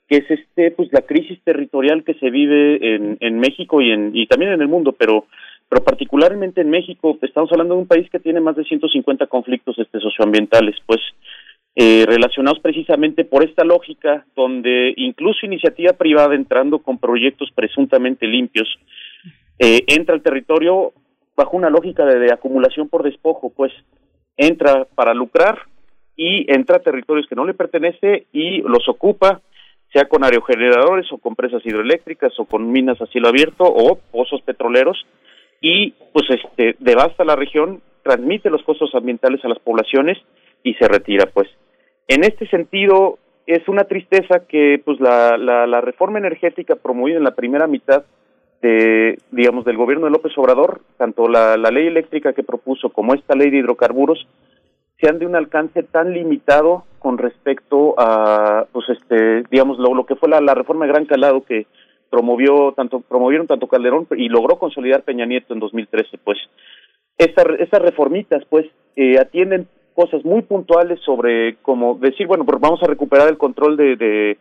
que 0.08 0.16
es 0.18 0.30
este 0.30 0.72
pues 0.72 0.88
la 0.92 1.02
crisis 1.02 1.38
territorial 1.44 2.02
que 2.02 2.14
se 2.14 2.30
vive 2.30 2.94
en, 2.96 3.16
en 3.20 3.38
México 3.38 3.80
y 3.80 3.92
en 3.92 4.10
y 4.14 4.26
también 4.26 4.52
en 4.52 4.60
el 4.60 4.68
mundo 4.68 4.92
pero 4.92 5.26
pero 5.68 5.84
particularmente 5.84 6.60
en 6.60 6.68
México 6.68 7.16
estamos 7.22 7.50
hablando 7.50 7.74
de 7.74 7.80
un 7.80 7.86
país 7.86 8.06
que 8.10 8.18
tiene 8.18 8.40
más 8.40 8.56
de 8.56 8.64
150 8.64 9.26
conflictos 9.26 9.78
este 9.78 10.00
socioambientales. 10.00 10.76
Pues 10.84 11.00
eh, 11.74 12.04
relacionados 12.06 12.60
precisamente 12.60 13.24
por 13.24 13.42
esta 13.42 13.64
lógica, 13.64 14.26
donde 14.36 14.92
incluso 14.96 15.46
iniciativa 15.46 15.94
privada 15.94 16.34
entrando 16.34 16.80
con 16.80 16.98
proyectos 16.98 17.50
presuntamente 17.54 18.26
limpios, 18.26 18.68
eh, 19.58 19.82
entra 19.86 20.14
al 20.14 20.22
territorio 20.22 20.92
bajo 21.34 21.56
una 21.56 21.70
lógica 21.70 22.04
de, 22.04 22.30
acumulación 22.30 22.88
por 22.88 23.02
despojo, 23.02 23.52
pues 23.56 23.72
entra 24.36 24.86
para 24.94 25.14
lucrar 25.14 25.60
y 26.14 26.44
entra 26.52 26.76
a 26.76 26.82
territorios 26.82 27.26
que 27.26 27.36
no 27.36 27.46
le 27.46 27.54
pertenece 27.54 28.26
y 28.32 28.60
los 28.60 28.86
ocupa, 28.88 29.40
sea 29.94 30.04
con 30.06 30.24
aerogeneradores 30.24 31.10
o 31.10 31.18
con 31.18 31.34
presas 31.34 31.64
hidroeléctricas 31.64 32.38
o 32.38 32.44
con 32.44 32.70
minas 32.70 33.00
a 33.00 33.06
cielo 33.06 33.28
abierto 33.28 33.64
o 33.64 33.96
pozos 34.10 34.42
petroleros 34.42 35.06
y 35.62 35.92
pues 36.12 36.26
este 36.28 36.76
devasta 36.80 37.24
la 37.24 37.36
región, 37.36 37.80
transmite 38.02 38.50
los 38.50 38.62
costos 38.64 38.94
ambientales 38.94 39.42
a 39.44 39.48
las 39.48 39.58
poblaciones 39.60 40.18
y 40.62 40.74
se 40.74 40.86
retira, 40.88 41.26
pues. 41.32 41.48
En 42.08 42.24
este 42.24 42.46
sentido, 42.48 43.18
es 43.46 43.66
una 43.68 43.84
tristeza 43.84 44.46
que 44.46 44.80
pues 44.84 45.00
la, 45.00 45.36
la, 45.36 45.80
reforma 45.80 46.18
energética 46.18 46.76
promovida 46.76 47.16
en 47.16 47.24
la 47.24 47.34
primera 47.34 47.66
mitad 47.66 48.04
de, 48.60 49.18
digamos, 49.30 49.64
del 49.64 49.76
gobierno 49.76 50.06
de 50.06 50.12
López 50.12 50.32
Obrador, 50.36 50.82
tanto 50.96 51.28
la, 51.28 51.56
ley 51.56 51.86
eléctrica 51.86 52.32
que 52.32 52.44
propuso 52.44 52.90
como 52.90 53.14
esta 53.14 53.34
ley 53.34 53.50
de 53.50 53.58
hidrocarburos, 53.58 54.26
sean 55.00 55.18
de 55.18 55.26
un 55.26 55.34
alcance 55.34 55.82
tan 55.82 56.12
limitado 56.12 56.84
con 57.00 57.18
respecto 57.18 57.94
a, 57.98 58.66
pues, 58.70 58.88
este, 58.88 59.42
digamos, 59.50 59.78
lo, 59.78 59.94
lo 59.94 60.06
que 60.06 60.14
fue 60.14 60.28
la, 60.28 60.40
la 60.40 60.54
reforma 60.54 60.86
de 60.86 60.92
gran 60.92 61.06
calado 61.06 61.42
que 61.44 61.66
promovió 62.08 62.72
tanto 62.72 63.00
promovieron 63.00 63.46
tanto 63.46 63.66
Calderón 63.66 64.06
y 64.16 64.28
logró 64.28 64.58
consolidar 64.58 65.02
Peña 65.02 65.24
Nieto 65.24 65.54
en 65.54 65.60
2013, 65.60 66.18
pues. 66.18 66.38
Estas 67.18 67.46
estas 67.58 67.82
reformitas, 67.82 68.44
pues, 68.48 68.66
eh, 68.96 69.18
atienden 69.18 69.66
cosas 69.94 70.24
muy 70.24 70.42
puntuales 70.42 71.00
sobre 71.00 71.56
como 71.62 71.94
decir, 71.94 72.26
bueno, 72.26 72.44
pues 72.44 72.60
vamos 72.60 72.82
a 72.82 72.86
recuperar 72.86 73.28
el 73.28 73.38
control 73.38 73.76
de, 73.76 73.96
de 73.96 74.38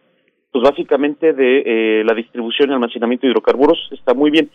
pues 0.52 0.64
básicamente 0.64 1.34
de 1.34 1.64
eh, 1.66 2.04
la 2.04 2.14
distribución 2.14 2.70
y 2.70 2.74
almacenamiento 2.74 3.26
de 3.26 3.32
hidrocarburos, 3.32 3.90
está 3.92 4.14
muy 4.14 4.32
bien, 4.32 4.50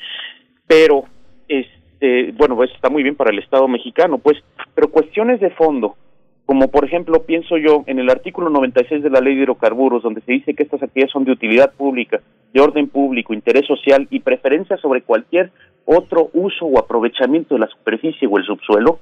pero 0.66 1.04
este, 1.48 2.32
bueno, 2.32 2.56
pues 2.56 2.70
está 2.72 2.90
muy 2.90 3.02
bien 3.02 3.16
para 3.16 3.30
el 3.30 3.38
Estado 3.38 3.66
mexicano, 3.66 4.18
pues, 4.18 4.36
pero 4.74 4.90
cuestiones 4.90 5.40
de 5.40 5.50
fondo, 5.50 5.96
como 6.44 6.68
por 6.68 6.84
ejemplo, 6.84 7.24
pienso 7.24 7.56
yo, 7.56 7.82
en 7.86 7.98
el 7.98 8.10
artículo 8.10 8.50
96 8.50 9.02
de 9.02 9.10
la 9.10 9.20
Ley 9.20 9.34
de 9.34 9.42
Hidrocarburos, 9.42 10.02
donde 10.02 10.20
se 10.20 10.32
dice 10.32 10.54
que 10.54 10.62
estas 10.62 10.82
actividades 10.82 11.12
son 11.12 11.24
de 11.24 11.32
utilidad 11.32 11.72
pública, 11.72 12.20
de 12.52 12.60
orden 12.60 12.88
público, 12.88 13.32
interés 13.32 13.66
social 13.66 14.06
y 14.10 14.20
preferencia 14.20 14.76
sobre 14.76 15.02
cualquier 15.02 15.50
otro 15.86 16.30
uso 16.34 16.66
o 16.66 16.78
aprovechamiento 16.78 17.54
de 17.54 17.60
la 17.60 17.68
superficie 17.68 18.28
o 18.30 18.38
el 18.38 18.44
subsuelo, 18.44 18.98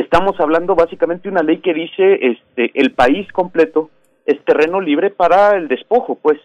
estamos 0.00 0.38
hablando 0.40 0.74
básicamente 0.74 1.24
de 1.24 1.32
una 1.32 1.42
ley 1.42 1.58
que 1.58 1.74
dice 1.74 2.18
este 2.20 2.70
el 2.74 2.92
país 2.92 3.30
completo 3.32 3.90
es 4.26 4.42
terreno 4.44 4.80
libre 4.80 5.10
para 5.10 5.56
el 5.56 5.68
despojo, 5.68 6.16
pues. 6.16 6.38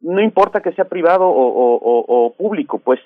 No 0.00 0.20
importa 0.20 0.60
que 0.60 0.72
sea 0.72 0.84
privado 0.84 1.24
o, 1.26 2.34
público, 2.36 2.78
pues. 2.78 3.00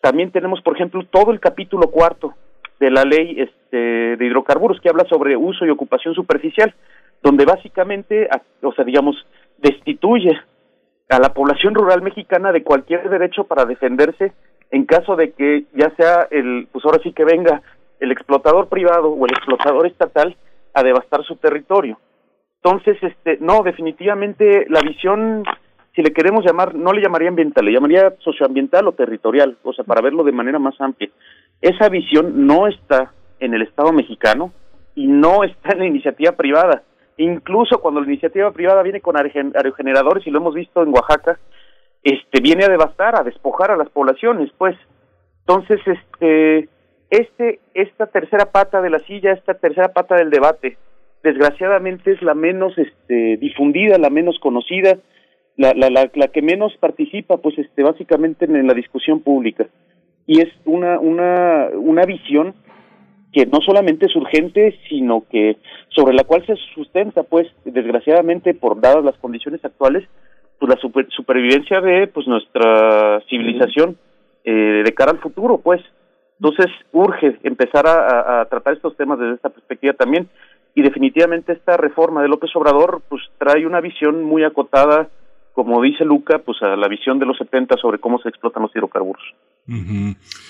También 0.00 0.30
tenemos, 0.30 0.60
por 0.62 0.74
ejemplo, 0.74 1.04
todo 1.10 1.30
el 1.30 1.40
capítulo 1.40 1.90
cuarto 1.90 2.34
de 2.80 2.90
la 2.90 3.04
ley 3.04 3.36
este, 3.38 4.16
de 4.16 4.26
hidrocarburos 4.26 4.80
que 4.80 4.88
habla 4.88 5.04
sobre 5.04 5.36
uso 5.36 5.64
y 5.64 5.70
ocupación 5.70 6.14
superficial, 6.14 6.74
donde 7.22 7.44
básicamente, 7.44 8.28
o 8.62 8.72
sea, 8.72 8.84
digamos, 8.84 9.16
destituye 9.58 10.38
a 11.08 11.18
la 11.18 11.32
población 11.32 11.74
rural 11.74 12.02
mexicana 12.02 12.52
de 12.52 12.64
cualquier 12.64 13.08
derecho 13.08 13.44
para 13.44 13.64
defenderse 13.64 14.32
en 14.70 14.84
caso 14.84 15.16
de 15.16 15.32
que 15.32 15.64
ya 15.74 15.90
sea 15.96 16.26
el, 16.30 16.68
pues 16.72 16.84
ahora 16.84 16.98
sí 17.02 17.12
que 17.12 17.24
venga 17.24 17.62
el 18.00 18.12
explotador 18.12 18.68
privado 18.68 19.10
o 19.10 19.26
el 19.26 19.32
explotador 19.32 19.86
estatal 19.86 20.36
a 20.74 20.82
devastar 20.82 21.24
su 21.24 21.36
territorio. 21.36 21.98
Entonces, 22.62 22.96
este, 23.02 23.38
no, 23.40 23.62
definitivamente 23.62 24.66
la 24.68 24.80
visión, 24.80 25.44
si 25.94 26.02
le 26.02 26.12
queremos 26.12 26.44
llamar, 26.44 26.74
no 26.74 26.92
le 26.92 27.02
llamaría 27.02 27.28
ambiental, 27.28 27.64
le 27.64 27.72
llamaría 27.72 28.14
socioambiental 28.18 28.88
o 28.88 28.92
territorial, 28.92 29.56
o 29.62 29.72
sea, 29.72 29.84
para 29.84 30.02
verlo 30.02 30.24
de 30.24 30.32
manera 30.32 30.58
más 30.58 30.74
amplia. 30.80 31.10
Esa 31.60 31.88
visión 31.88 32.46
no 32.46 32.66
está 32.66 33.12
en 33.38 33.54
el 33.54 33.62
Estado 33.62 33.92
mexicano 33.92 34.52
y 34.94 35.06
no 35.06 35.44
está 35.44 35.72
en 35.72 35.78
la 35.78 35.86
iniciativa 35.86 36.32
privada. 36.32 36.82
Incluso 37.18 37.78
cuando 37.80 38.00
la 38.00 38.08
iniciativa 38.08 38.50
privada 38.50 38.82
viene 38.82 39.00
con 39.00 39.16
aerogeneradores, 39.16 40.26
y 40.26 40.30
lo 40.30 40.38
hemos 40.38 40.54
visto 40.54 40.82
en 40.82 40.88
Oaxaca, 40.88 41.38
este, 42.02 42.40
viene 42.42 42.64
a 42.64 42.68
devastar, 42.68 43.18
a 43.18 43.24
despojar 43.24 43.70
a 43.70 43.76
las 43.76 43.88
poblaciones, 43.88 44.50
pues. 44.58 44.76
Entonces, 45.40 45.80
este, 45.86 46.68
este, 47.10 47.60
esta 47.74 48.06
tercera 48.06 48.46
pata 48.52 48.80
de 48.80 48.90
la 48.90 48.98
silla, 49.00 49.32
esta 49.32 49.54
tercera 49.54 49.88
pata 49.88 50.16
del 50.16 50.30
debate, 50.30 50.76
desgraciadamente 51.22 52.12
es 52.12 52.22
la 52.22 52.34
menos 52.34 52.76
este, 52.78 53.36
difundida, 53.36 53.98
la 53.98 54.10
menos 54.10 54.38
conocida, 54.38 54.98
la, 55.56 55.72
la, 55.74 55.88
la, 55.90 56.10
la 56.14 56.28
que 56.28 56.42
menos 56.42 56.76
participa, 56.78 57.38
pues, 57.38 57.58
este, 57.58 57.82
básicamente 57.82 58.44
en 58.44 58.66
la 58.66 58.74
discusión 58.74 59.20
pública. 59.20 59.66
Y 60.26 60.40
es 60.40 60.48
una, 60.64 60.98
una, 60.98 61.68
una 61.74 62.02
visión 62.04 62.54
que 63.32 63.46
no 63.46 63.60
solamente 63.60 64.06
es 64.06 64.16
urgente, 64.16 64.78
sino 64.88 65.24
que 65.30 65.56
sobre 65.88 66.14
la 66.14 66.24
cual 66.24 66.44
se 66.46 66.56
sustenta, 66.74 67.22
pues, 67.22 67.46
desgraciadamente, 67.64 68.54
por 68.54 68.80
dadas 68.80 69.04
las 69.04 69.16
condiciones 69.18 69.64
actuales, 69.64 70.08
pues 70.58 70.74
la 70.74 71.06
supervivencia 71.10 71.80
de 71.80 72.06
pues 72.06 72.26
nuestra 72.26 73.20
civilización 73.28 73.98
eh, 74.44 74.82
de 74.84 74.94
cara 74.94 75.12
al 75.12 75.18
futuro, 75.18 75.58
pues. 75.58 75.82
Entonces 76.40 76.66
urge 76.92 77.38
empezar 77.42 77.86
a, 77.86 78.44
tratar 78.50 78.74
estos 78.74 78.96
temas 78.96 79.18
desde 79.18 79.34
esta 79.34 79.48
perspectiva 79.48 79.94
también 79.94 80.28
y 80.74 80.82
definitivamente 80.82 81.52
esta 81.52 81.76
reforma 81.76 82.22
de 82.22 82.28
López 82.28 82.50
Obrador 82.54 83.02
pues 83.08 83.22
trae 83.38 83.66
una 83.66 83.80
visión 83.80 84.22
muy 84.22 84.44
acotada, 84.44 85.08
como 85.54 85.80
dice 85.80 86.04
Luca, 86.04 86.40
pues 86.40 86.58
a 86.62 86.76
la 86.76 86.88
visión 86.88 87.18
de 87.18 87.24
los 87.24 87.38
70 87.38 87.76
sobre 87.80 87.98
cómo 87.98 88.18
se 88.18 88.28
explotan 88.28 88.62
los 88.62 88.76
hidrocarburos. 88.76 89.22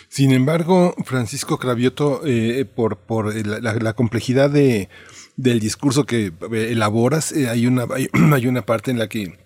Sin 0.08 0.32
embargo, 0.32 0.94
Francisco 1.04 1.58
Cravioto, 1.58 2.20
eh, 2.26 2.64
por, 2.64 2.96
por 2.96 3.32
la, 3.34 3.92
complejidad 3.92 4.50
de, 4.50 4.88
del 5.36 5.60
discurso 5.60 6.04
que 6.04 6.32
elaboras, 6.52 7.30
eh, 7.30 7.48
hay, 7.48 7.66
una, 7.66 7.84
hay 8.34 8.46
una 8.48 8.62
parte 8.62 8.90
en 8.90 8.98
la 8.98 9.08
que 9.08 9.38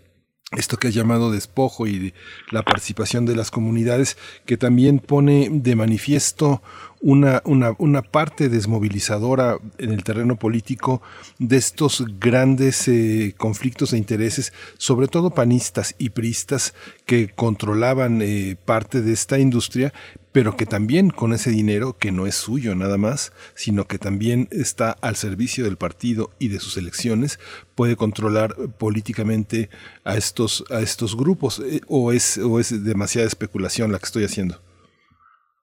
esto 0.56 0.78
que 0.78 0.88
has 0.88 0.94
llamado 0.94 1.30
despojo 1.30 1.86
y 1.86 2.12
la 2.50 2.64
participación 2.64 3.24
de 3.24 3.36
las 3.36 3.52
comunidades, 3.52 4.18
que 4.46 4.56
también 4.56 4.98
pone 4.98 5.48
de 5.48 5.76
manifiesto 5.76 6.60
una, 7.00 7.40
una, 7.44 7.74
una 7.78 8.02
parte 8.02 8.48
desmovilizadora 8.48 9.58
en 9.78 9.90
el 9.92 10.04
terreno 10.04 10.36
político 10.36 11.00
de 11.38 11.56
estos 11.56 12.04
grandes 12.18 12.86
eh, 12.88 13.34
conflictos 13.36 13.92
de 13.92 13.98
intereses, 13.98 14.52
sobre 14.76 15.08
todo 15.08 15.30
panistas 15.30 15.94
y 15.98 16.10
priistas 16.10 16.74
que 17.06 17.28
controlaban 17.28 18.20
eh, 18.22 18.56
parte 18.64 19.00
de 19.00 19.12
esta 19.12 19.38
industria, 19.38 19.94
pero 20.32 20.56
que 20.56 20.66
también 20.66 21.10
con 21.10 21.32
ese 21.32 21.50
dinero, 21.50 21.96
que 21.98 22.12
no 22.12 22.26
es 22.26 22.34
suyo 22.34 22.74
nada 22.74 22.98
más, 22.98 23.32
sino 23.54 23.86
que 23.86 23.98
también 23.98 24.48
está 24.50 24.90
al 24.92 25.16
servicio 25.16 25.64
del 25.64 25.76
partido 25.76 26.30
y 26.38 26.48
de 26.48 26.60
sus 26.60 26.76
elecciones, 26.76 27.40
puede 27.74 27.96
controlar 27.96 28.54
políticamente 28.78 29.70
a 30.04 30.16
estos, 30.16 30.64
a 30.70 30.80
estos 30.80 31.16
grupos, 31.16 31.60
eh, 31.64 31.80
o 31.88 32.12
es, 32.12 32.36
o 32.38 32.60
es 32.60 32.84
demasiada 32.84 33.26
especulación 33.26 33.90
la 33.90 33.98
que 33.98 34.06
estoy 34.06 34.24
haciendo. 34.24 34.60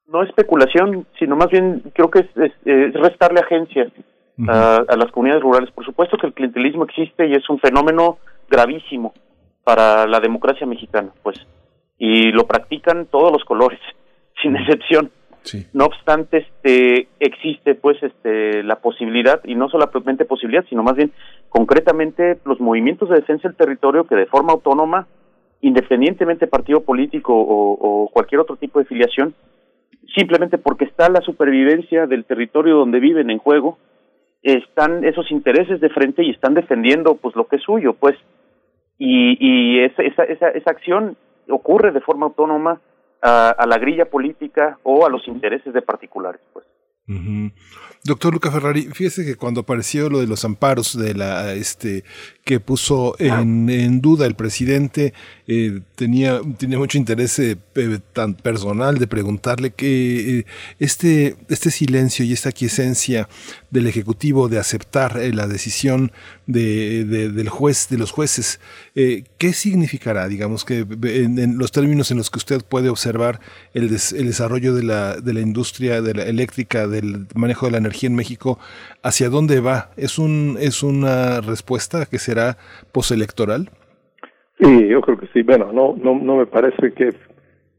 No 0.08 0.24
especulación, 0.24 1.06
sino 1.20 1.36
más 1.36 1.50
bien 1.50 1.84
creo 1.94 2.10
que 2.10 2.20
es, 2.20 2.94
restarle 2.94 3.42
agencia 3.42 3.92
a, 4.48 4.84
a 4.88 4.96
las 4.96 5.12
comunidades 5.12 5.44
rurales. 5.44 5.72
Por 5.72 5.86
supuesto 5.86 6.18
que 6.18 6.28
el 6.28 6.34
clientelismo 6.34 6.86
existe 6.86 7.28
y 7.28 7.34
es 7.34 7.50
un 7.50 7.60
fenómeno 7.60 8.20
gravísimo 8.50 9.14
para 9.64 10.08
la 10.08 10.22
democracia 10.22 10.66
mexicana, 10.66 11.12
pues, 11.24 11.38
y 11.98 12.32
lo 12.32 12.48
practican 12.48 13.08
todos 13.08 13.32
los 13.32 13.44
colores 13.44 13.80
sin 14.42 14.56
excepción. 14.56 15.12
No 15.74 15.86
obstante, 15.86 16.38
este 16.38 17.08
existe 17.20 17.76
pues 17.76 18.02
este 18.04 18.64
la 18.64 18.78
posibilidad 18.80 19.40
y 19.46 19.56
no 19.56 19.70
solamente 19.70 20.26
posibilidad, 20.26 20.66
sino 20.68 20.84
más 20.84 20.96
bien 20.96 21.12
concretamente 21.50 22.40
los 22.44 22.60
movimientos 22.60 23.10
de 23.10 23.16
defensa 23.16 23.48
del 23.48 23.56
territorio 23.56 24.06
que 24.06 24.16
de 24.16 24.26
forma 24.26 24.52
autónoma, 24.52 25.08
independientemente 25.62 26.48
partido 26.48 26.82
político 26.82 27.34
o, 27.34 28.10
cualquier 28.12 28.42
otro 28.42 28.58
tipo 28.58 28.80
de 28.80 28.86
filiación, 28.86 29.36
simplemente 30.16 30.58
porque 30.58 30.86
está 30.86 31.10
la 31.10 31.22
supervivencia 31.22 32.08
del 32.08 32.26
territorio 32.26 32.76
donde 32.76 33.00
viven 33.00 33.30
en 33.30 33.40
juego, 33.40 33.78
están 34.42 35.04
esos 35.04 35.32
intereses 35.32 35.82
de 35.82 35.90
frente 35.90 36.24
y 36.24 36.32
están 36.32 36.54
defendiendo 36.54 37.16
pues 37.16 37.36
lo 37.36 37.48
que 37.48 37.58
es 37.58 37.64
suyo, 37.64 37.94
pues. 37.94 38.16
Y, 38.98 39.38
y 39.40 39.80
esa, 39.80 40.04
esa, 40.04 40.24
esa, 40.24 40.50
esa 40.50 40.72
acción 40.72 41.18
ocurre 41.50 41.92
de 41.92 42.02
forma 42.02 42.26
autónoma 42.26 42.82
a, 43.22 43.66
la 43.68 43.78
grilla 43.78 44.10
política 44.10 44.80
o 44.84 45.06
a 45.06 45.10
los 45.10 45.28
intereses 45.28 45.74
de 45.74 45.82
particulares, 45.82 46.42
pues. 46.54 46.66
Doctor 48.04 48.34
Luca 48.34 48.52
Ferrari, 48.52 48.82
fíjese 48.94 49.26
que 49.26 49.36
cuando 49.36 49.62
apareció 49.62 50.10
lo 50.10 50.20
de 50.20 50.28
los 50.28 50.44
amparos 50.44 50.98
de 50.98 51.14
la 51.14 51.54
este 51.54 52.04
que 52.44 52.60
puso 52.60 53.16
en, 53.18 53.70
en 53.70 54.02
duda 54.02 54.26
el 54.26 54.36
presidente, 54.36 55.14
eh, 55.50 55.80
tenía, 55.96 56.42
tenía 56.58 56.78
mucho 56.78 56.98
interés 56.98 57.40
eh, 57.40 57.56
tan 58.12 58.34
personal 58.34 58.98
de 58.98 59.08
preguntarle 59.08 59.72
que 59.72 60.40
eh, 60.40 60.46
este, 60.78 61.38
este 61.48 61.72
silencio 61.72 62.26
y 62.26 62.34
esta 62.34 62.52
quiesencia 62.52 63.30
del 63.72 63.88
Ejecutivo 63.88 64.50
de 64.50 64.60
aceptar 64.60 65.16
la 65.34 65.48
decisión 65.48 66.12
de, 66.48 67.06
del 67.06 67.48
juez, 67.48 67.88
de 67.90 67.98
los 67.98 68.12
jueces, 68.12 68.60
¿qué 68.94 69.54
significará, 69.54 70.28
digamos, 70.28 70.66
que 70.66 70.86
en, 71.04 71.58
los 71.58 71.72
términos 71.72 72.12
en 72.12 72.18
los 72.18 72.30
que 72.30 72.40
usted 72.40 72.62
puede 72.64 72.90
observar 72.90 73.40
el, 73.74 73.90
desarrollo 73.90 74.74
de 74.74 74.84
la, 74.84 75.16
de 75.16 75.34
la 75.34 75.42
industria 75.42 75.98
eléctrica, 75.98 76.88
del 76.88 77.28
manejo 77.36 77.68
de 77.68 77.74
la 77.74 77.78
energía 77.78 78.08
en 78.08 78.16
México, 78.16 78.60
hacia 79.04 79.30
dónde 79.30 79.60
va? 79.60 79.92
¿Es, 79.98 80.18
un, 80.18 80.58
es 80.60 80.84
una 80.84 81.42
respuesta 81.42 82.06
que 82.06 82.20
será 82.20 82.58
postelectoral? 82.92 83.70
Sí, 84.60 84.88
yo 84.88 85.02
creo 85.02 85.18
que 85.18 85.28
sí. 85.28 85.44
Bueno, 85.44 85.72
no, 85.72 85.96
no, 86.02 86.16
no 86.16 86.38
me 86.38 86.46
parece 86.46 86.92
que, 86.94 87.14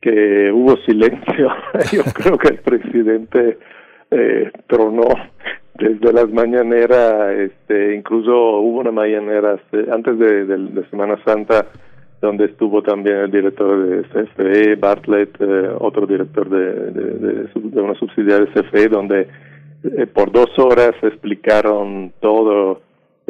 que 0.00 0.52
hubo 0.52 0.76
silencio. 0.78 1.48
yo 1.92 2.02
creo 2.14 2.38
que 2.38 2.48
el 2.48 2.58
presidente 2.58 3.58
eh, 4.10 4.50
tronó 4.66 5.08
desde 5.74 6.12
las 6.12 6.28
mañaneras, 6.30 7.36
este, 7.38 7.94
incluso 7.94 8.32
hubo 8.32 8.80
una 8.80 8.90
mañanera 8.90 9.58
antes 9.92 10.18
de, 10.18 10.44
de, 10.44 10.88
Semana 10.90 11.16
Santa 11.24 11.66
donde 12.20 12.46
estuvo 12.46 12.82
también 12.82 13.16
el 13.16 13.30
director 13.30 13.86
de 13.86 14.02
CFE, 14.08 14.74
Bartlett, 14.74 15.40
eh, 15.40 15.68
otro 15.78 16.04
director 16.04 16.48
de, 16.50 16.90
de, 16.90 17.48
de, 17.54 17.80
una 17.80 17.94
subsidiaria 17.94 18.46
de 18.46 18.60
CFE, 18.60 18.88
donde 18.88 19.28
eh, 19.84 20.06
por 20.06 20.32
dos 20.32 20.48
horas 20.58 20.94
explicaron 21.02 22.12
todo 22.20 22.80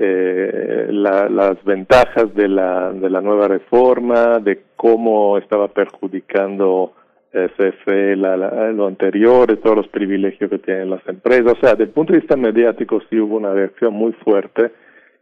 eh, 0.01 0.87
las 0.91 1.63
ventajas 1.65 2.33
de 2.35 2.47
la, 2.47 2.93
de 2.93 3.11
la 3.11 3.21
nueva 3.21 3.49
reforma, 3.49 4.39
de 4.39 4.61
cómo 4.77 5.39
estaba 5.39 5.69
perjudicando 5.69 6.93
CFE 7.33 8.17
la, 8.17 8.37
lo 8.73 8.87
anterior, 8.87 9.49
de 9.49 9.57
todos 9.57 9.77
los 9.77 9.89
privilegios 9.89 10.49
que 10.49 10.59
tienen 10.59 10.91
las 10.91 11.07
empresas. 11.09 11.55
O 11.55 11.61
sea, 11.61 11.71
desde 11.71 11.85
el 11.85 11.91
punto 11.91 12.13
de 12.13 12.21
vista 12.21 12.37
mediático 12.37 13.01
sí 13.11 13.19
hubo 13.19 13.37
una 13.37 13.53
reacción 13.53 13.93
muy 13.93 14.13
fuerte, 14.13 14.71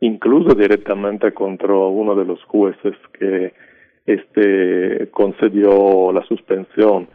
incluso 0.00 0.55
directamente 0.55 1.32
contra 1.32 1.74
uno 1.74 2.14
de 2.14 2.24
los 2.24 2.42
jueces 2.44 2.94
que 3.18 3.55
este 4.06 5.08
concedió 5.10 6.12
la 6.12 6.22
suspensión. 6.26 7.08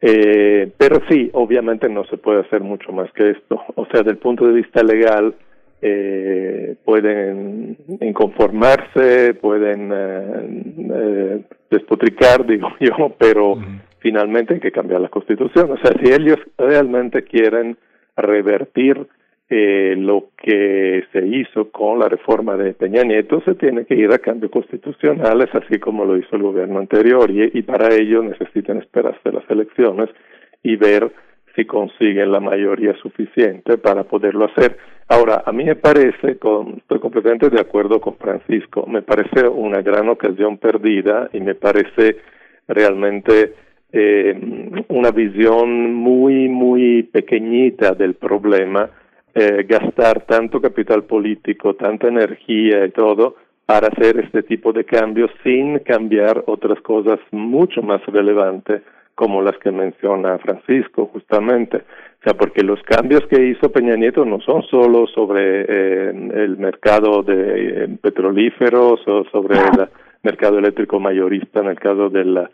Eh, 0.00 0.70
pero 0.78 1.00
sí, 1.08 1.30
obviamente 1.32 1.88
no 1.88 2.04
se 2.04 2.16
puede 2.16 2.40
hacer 2.40 2.60
mucho 2.60 2.92
más 2.92 3.10
que 3.12 3.30
esto. 3.30 3.60
O 3.74 3.84
sea, 3.86 4.00
desde 4.00 4.12
el 4.12 4.18
punto 4.18 4.46
de 4.46 4.52
vista 4.52 4.82
legal, 4.82 5.34
eh, 5.80 6.76
pueden 6.84 7.76
inconformarse, 8.00 9.34
pueden 9.34 9.90
eh, 9.92 10.64
eh, 10.90 11.42
despotricar, 11.70 12.46
digo 12.46 12.68
yo, 12.80 13.14
pero 13.18 13.56
finalmente 14.00 14.54
hay 14.54 14.60
que 14.60 14.72
cambiar 14.72 15.00
la 15.00 15.08
constitución. 15.08 15.70
O 15.70 15.76
sea, 15.78 15.92
si 16.02 16.12
ellos 16.12 16.38
realmente 16.56 17.22
quieren 17.22 17.76
revertir 18.16 19.06
eh, 19.50 19.94
lo 19.96 20.30
que 20.36 21.04
se 21.12 21.26
hizo 21.26 21.70
con 21.70 22.00
la 22.00 22.08
reforma 22.08 22.56
de 22.56 22.74
Peña 22.74 23.02
Nieto, 23.02 23.40
se 23.42 23.54
tiene 23.54 23.86
que 23.86 23.94
ir 23.94 24.12
a 24.12 24.18
cambios 24.18 24.52
constitucionales, 24.52 25.48
así 25.54 25.78
como 25.78 26.04
lo 26.04 26.16
hizo 26.18 26.36
el 26.36 26.42
gobierno 26.42 26.78
anterior, 26.78 27.30
y, 27.30 27.50
y 27.54 27.62
para 27.62 27.94
ello 27.94 28.22
necesitan 28.22 28.78
esperarse 28.78 29.32
las 29.32 29.48
elecciones 29.48 30.10
y 30.62 30.76
ver 30.76 31.10
si 31.58 31.64
consiguen 31.64 32.30
la 32.30 32.38
mayoría 32.38 32.94
suficiente 33.02 33.78
para 33.78 34.04
poderlo 34.04 34.44
hacer. 34.44 34.78
Ahora, 35.08 35.42
a 35.44 35.50
mí 35.50 35.64
me 35.64 35.74
parece, 35.74 36.30
estoy 36.30 37.00
completamente 37.00 37.50
de 37.50 37.60
acuerdo 37.60 38.00
con 38.00 38.16
Francisco, 38.16 38.86
me 38.86 39.02
parece 39.02 39.48
una 39.48 39.82
gran 39.82 40.08
ocasión 40.08 40.58
perdida 40.58 41.28
y 41.32 41.40
me 41.40 41.56
parece 41.56 42.18
realmente 42.68 43.54
eh, 43.92 44.84
una 44.88 45.10
visión 45.10 45.94
muy, 45.94 46.48
muy 46.48 47.02
pequeñita 47.02 47.92
del 47.92 48.14
problema, 48.14 48.90
eh, 49.34 49.64
gastar 49.66 50.26
tanto 50.26 50.60
capital 50.60 51.04
político, 51.04 51.74
tanta 51.74 52.06
energía 52.06 52.84
y 52.84 52.90
todo 52.92 53.34
para 53.66 53.88
hacer 53.88 54.20
este 54.20 54.44
tipo 54.44 54.72
de 54.72 54.84
cambios 54.84 55.30
sin 55.42 55.80
cambiar 55.80 56.44
otras 56.46 56.80
cosas 56.82 57.18
mucho 57.32 57.82
más 57.82 58.00
relevantes 58.06 58.82
como 59.18 59.42
las 59.42 59.58
que 59.58 59.72
menciona 59.72 60.38
Francisco, 60.38 61.10
justamente. 61.12 61.78
O 61.78 62.22
sea, 62.22 62.34
porque 62.34 62.62
los 62.62 62.80
cambios 62.84 63.26
que 63.26 63.46
hizo 63.46 63.72
Peña 63.72 63.96
Nieto 63.96 64.24
no 64.24 64.40
son 64.40 64.62
solo 64.70 65.08
sobre 65.08 65.62
eh, 65.62 66.10
el 66.34 66.56
mercado 66.56 67.24
de 67.24 67.34
eh, 67.84 67.88
petrolíferos 68.00 69.00
o 69.08 69.24
sobre 69.32 69.58
el 69.58 69.88
mercado 70.22 70.60
eléctrico 70.60 71.00
mayorista 71.00 71.58
en 71.58 71.66
el 71.66 71.80
caso 71.80 72.08
de 72.10 72.24
la 72.24 72.50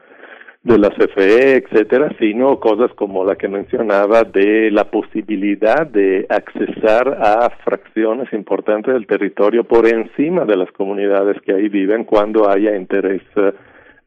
de 0.63 0.79
la 0.79 0.89
CFE, 0.89 1.57
etcétera, 1.57 2.09
sino 2.19 2.59
cosas 2.59 2.91
como 2.95 3.27
la 3.27 3.37
que 3.37 3.49
mencionaba 3.49 4.25
de 4.25 4.71
la 4.71 4.85
posibilidad 4.85 5.87
de 5.87 6.25
accesar 6.31 7.19
a 7.21 7.51
fracciones 7.63 8.33
importantes 8.33 8.95
del 8.95 9.07
territorio 9.07 9.65
por 9.65 9.87
encima 9.87 10.47
de 10.47 10.57
las 10.57 10.73
comunidades 10.73 11.37
que 11.43 11.53
ahí 11.53 11.69
viven 11.69 12.05
cuando 12.05 12.49
haya 12.49 12.75
interés 12.75 13.21
eh, 13.37 13.53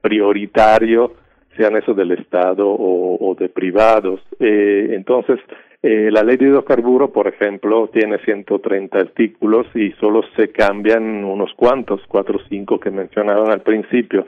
prioritario 0.01 1.26
sean 1.57 1.75
esos 1.75 1.95
del 1.95 2.11
Estado 2.11 2.65
o, 2.67 3.35
de 3.37 3.49
privados. 3.49 4.21
Eh, 4.39 4.91
entonces, 4.91 5.39
eh, 5.83 6.09
la 6.11 6.23
ley 6.23 6.37
de 6.37 6.45
hidrocarburos, 6.45 7.11
por 7.11 7.27
ejemplo, 7.27 7.89
tiene 7.93 8.17
130 8.19 8.97
artículos 8.97 9.67
y 9.75 9.91
solo 9.99 10.21
se 10.35 10.51
cambian 10.51 11.23
unos 11.23 11.53
cuantos, 11.55 12.01
cuatro 12.07 12.37
o 12.37 12.47
cinco 12.49 12.79
que 12.79 12.89
mencionaron 12.89 13.51
al 13.51 13.61
principio. 13.61 14.25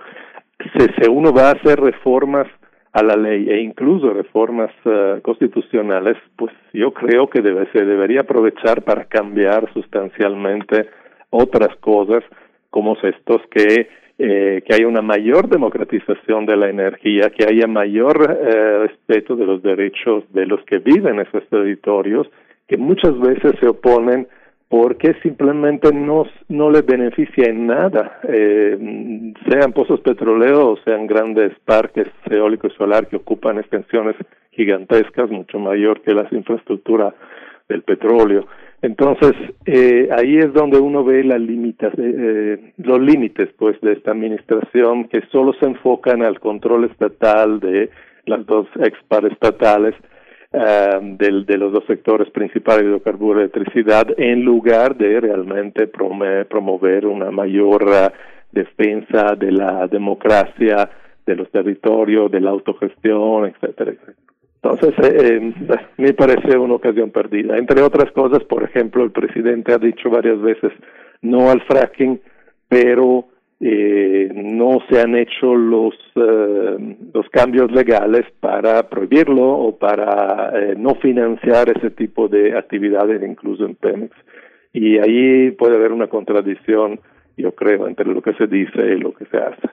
Si, 0.60 1.10
uno 1.10 1.32
va 1.34 1.50
a 1.50 1.54
hacer 1.54 1.80
reformas 1.80 2.48
a 2.92 3.04
la 3.04 3.16
ley 3.16 3.50
e 3.50 3.62
incluso 3.62 4.12
reformas 4.12 4.72
eh, 4.86 5.20
constitucionales, 5.22 6.18
pues 6.36 6.52
yo 6.74 6.92
creo 6.94 7.30
que 7.30 7.42
debe, 7.42 7.68
se 7.72 7.86
debería 7.86 8.22
aprovechar 8.22 8.84
para 8.84 9.06
cambiar 9.06 9.72
sustancialmente 9.74 10.90
otras 11.30 11.76
cosas 11.78 12.24
como 12.70 12.96
estos 13.02 13.42
que 13.52 13.88
eh, 14.22 14.62
que 14.66 14.76
haya 14.76 14.86
una 14.86 15.02
mayor 15.02 15.48
democratización 15.48 16.46
de 16.46 16.58
la 16.58 16.70
energía, 16.70 17.30
que 17.30 17.46
haya 17.46 17.68
mayor 17.68 18.18
eh, 18.30 18.80
respeto 18.80 19.38
de 19.38 19.46
los 19.46 19.64
derechos 19.64 20.26
de 20.34 20.46
los 20.46 20.62
que 20.66 20.80
viven 20.80 21.16
en 21.16 21.26
esos 21.26 21.48
territorios, 21.48 22.28
que 22.68 22.76
muchas 22.76 23.18
veces 23.18 23.54
se 23.62 23.68
oponen 23.70 24.28
porque 24.68 25.16
simplemente 25.24 25.94
no, 25.94 26.26
les 26.70 26.86
beneficia 26.86 27.50
en 27.50 27.68
nada, 27.68 28.20
eh, 28.28 28.78
sean 29.50 29.72
pozos 29.72 30.02
petroleros 30.02 30.64
o 30.64 30.78
sean 30.84 31.08
grandes 31.08 31.58
parques 31.64 32.08
eólicos 32.30 32.74
y 32.74 32.76
solar 32.76 33.08
que 33.08 33.16
ocupan 33.16 33.58
extensiones 33.58 34.18
gigantescas, 34.52 35.32
mucho 35.32 35.58
mayor 35.60 36.02
que 36.02 36.14
las 36.14 36.30
infraestructuras 36.34 37.14
del 37.70 37.84
petróleo. 37.84 38.48
Entonces, 38.82 39.34
eh, 39.66 40.08
ahí 40.12 40.38
es 40.38 40.54
donde 40.54 40.80
uno 40.80 41.04
ve 41.04 41.24
las 41.24 41.42
limitas, 41.42 41.94
eh, 41.98 42.74
los 42.78 43.00
límites 43.02 43.50
pues 43.58 43.80
de 43.82 43.94
esta 43.94 44.12
administración 44.12 45.10
que 45.10 45.22
solo 45.32 45.54
se 45.54 45.66
enfocan 45.66 46.24
al 46.24 46.40
control 46.40 46.86
estatal 46.86 47.60
de 47.60 47.90
las 48.26 48.46
dos 48.46 48.68
estatales 49.30 49.96
eh, 50.54 51.00
del, 51.18 51.46
de 51.46 51.58
los 51.58 51.74
dos 51.74 51.84
sectores 51.88 52.30
principales, 52.32 52.86
hidrocarburos 52.86 53.42
y 53.42 53.44
electricidad, 53.44 54.08
en 54.18 54.44
lugar 54.44 54.96
de 54.96 55.20
realmente 55.20 55.88
promover 55.88 57.06
una 57.06 57.32
mayor 57.32 57.84
uh, 57.84 58.10
defensa 58.52 59.36
de 59.36 59.52
la 59.52 59.88
democracia, 59.88 60.90
de 61.26 61.36
los 61.36 61.52
territorios, 61.52 62.32
de 62.32 62.40
la 62.40 62.50
autogestión, 62.50 63.46
etcétera, 63.46 63.92
etcétera. 63.92 64.18
Entonces, 64.62 64.94
eh, 65.00 65.40
eh, 65.40 65.78
me 65.98 66.14
parece 66.14 66.58
una 66.58 66.76
ocasión 66.76 67.12
perdida. 67.12 67.58
Entre 67.58 67.82
otras 67.82 68.12
cosas, 68.12 68.44
por 68.44 68.64
ejemplo, 68.64 69.04
el 69.04 69.12
presidente 69.12 69.74
ha 69.74 69.78
dicho 69.78 70.10
varias 70.10 70.42
veces 70.42 70.72
no 71.22 71.50
al 71.50 71.62
fracking, 71.62 72.20
pero 72.68 73.28
eh, 73.62 74.30
no 74.34 74.80
se 74.90 75.00
han 75.00 75.16
hecho 75.16 75.56
los, 75.56 75.94
eh, 76.16 76.98
los 77.14 77.30
cambios 77.30 77.72
legales 77.72 78.26
para 78.42 78.90
prohibirlo 78.90 79.48
o 79.48 79.78
para 79.78 80.52
no 80.78 80.96
financiar 80.96 81.70
ese 81.70 81.92
tipo 81.92 82.28
de 82.28 82.58
actividades, 82.58 83.22
incluso 83.24 83.66
en 83.66 83.76
Pemex. 83.76 84.16
Y 84.74 84.98
ahí 84.98 85.52
puede 85.52 85.78
haber 85.78 85.94
una 85.94 86.08
contradicción, 86.08 87.00
yo 87.38 87.54
creo, 87.54 87.88
entre 87.88 88.06
lo 88.06 88.22
que 88.22 88.34
se 88.34 88.48
dice 88.48 88.94
y 88.94 89.00
lo 89.00 89.14
que 89.14 89.26
se 89.26 89.38
hace. 89.38 89.70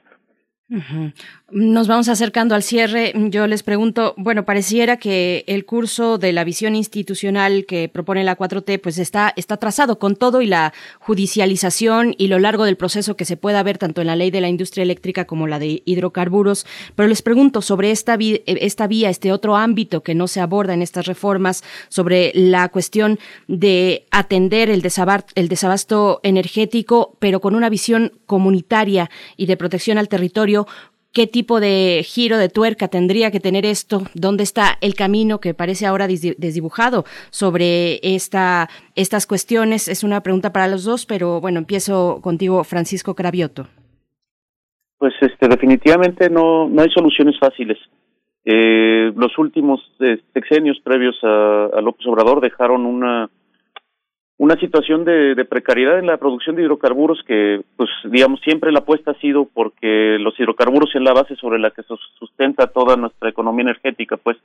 Nos 1.52 1.86
vamos 1.86 2.08
acercando 2.08 2.56
al 2.56 2.64
cierre. 2.64 3.12
Yo 3.14 3.46
les 3.46 3.62
pregunto, 3.62 4.14
bueno, 4.16 4.44
pareciera 4.44 4.96
que 4.96 5.44
el 5.46 5.64
curso 5.64 6.18
de 6.18 6.32
la 6.32 6.42
visión 6.42 6.74
institucional 6.74 7.66
que 7.66 7.88
propone 7.88 8.24
la 8.24 8.36
4T 8.36 8.80
pues 8.80 8.98
está, 8.98 9.32
está 9.36 9.56
trazado 9.56 10.00
con 10.00 10.16
todo 10.16 10.42
y 10.42 10.46
la 10.46 10.72
judicialización 10.98 12.16
y 12.18 12.26
lo 12.26 12.40
largo 12.40 12.64
del 12.64 12.76
proceso 12.76 13.16
que 13.16 13.24
se 13.24 13.36
pueda 13.36 13.62
ver 13.62 13.78
tanto 13.78 14.00
en 14.00 14.08
la 14.08 14.16
ley 14.16 14.32
de 14.32 14.40
la 14.40 14.48
industria 14.48 14.82
eléctrica 14.82 15.24
como 15.24 15.46
la 15.46 15.60
de 15.60 15.84
hidrocarburos. 15.84 16.66
Pero 16.96 17.08
les 17.08 17.22
pregunto 17.22 17.62
sobre 17.62 17.92
esta, 17.92 18.18
esta 18.46 18.88
vía, 18.88 19.08
este 19.08 19.30
otro 19.30 19.54
ámbito 19.54 20.02
que 20.02 20.16
no 20.16 20.26
se 20.26 20.40
aborda 20.40 20.74
en 20.74 20.82
estas 20.82 21.06
reformas, 21.06 21.62
sobre 21.88 22.32
la 22.34 22.70
cuestión 22.70 23.20
de 23.46 24.04
atender 24.10 24.68
el, 24.68 24.82
el 25.36 25.48
desabasto 25.48 26.18
energético, 26.24 27.16
pero 27.20 27.40
con 27.40 27.54
una 27.54 27.68
visión 27.68 28.14
comunitaria 28.26 29.10
y 29.36 29.46
de 29.46 29.56
protección 29.56 29.96
al 29.96 30.08
territorio 30.08 30.66
qué 31.16 31.26
tipo 31.26 31.60
de 31.60 32.02
giro 32.04 32.36
de 32.36 32.50
tuerca 32.50 32.88
tendría 32.88 33.30
que 33.30 33.40
tener 33.40 33.64
esto, 33.64 34.02
dónde 34.12 34.42
está 34.42 34.76
el 34.82 34.94
camino 34.94 35.40
que 35.40 35.54
parece 35.54 35.86
ahora 35.86 36.06
desdibujado 36.06 37.04
sobre 37.30 38.00
esta, 38.02 38.68
estas 38.96 39.26
cuestiones. 39.26 39.88
Es 39.88 40.04
una 40.04 40.20
pregunta 40.20 40.52
para 40.52 40.68
los 40.68 40.84
dos, 40.84 41.06
pero 41.06 41.40
bueno, 41.40 41.58
empiezo 41.58 42.20
contigo, 42.20 42.62
Francisco 42.64 43.14
Cravioto. 43.14 43.66
Pues 44.98 45.14
este, 45.22 45.48
definitivamente 45.48 46.28
no, 46.28 46.68
no 46.68 46.82
hay 46.82 46.90
soluciones 46.90 47.38
fáciles. 47.40 47.78
Eh, 48.44 49.10
los 49.16 49.38
últimos 49.38 49.80
eh, 50.00 50.18
sexenios 50.34 50.78
previos 50.84 51.16
a 51.24 51.80
López 51.80 52.06
Obrador 52.06 52.42
dejaron 52.42 52.84
una 52.84 53.30
una 54.38 54.56
situación 54.56 55.04
de, 55.04 55.44
precariedad 55.48 55.98
en 55.98 56.06
la 56.06 56.18
producción 56.18 56.56
de 56.56 56.62
hidrocarburos 56.62 57.22
que, 57.26 57.62
pues, 57.76 57.88
digamos, 58.04 58.40
siempre 58.40 58.70
la 58.70 58.80
apuesta 58.80 59.12
ha 59.12 59.20
sido 59.20 59.46
porque 59.46 60.18
los 60.20 60.38
hidrocarburos 60.38 60.94
es 60.94 61.00
la 61.00 61.14
base 61.14 61.36
sobre 61.36 61.58
la 61.58 61.70
que 61.70 61.82
se 61.82 61.94
sustenta 62.18 62.66
toda 62.66 62.96
nuestra 62.96 63.30
economía 63.30 63.62
energética, 63.62 64.16
pues. 64.16 64.36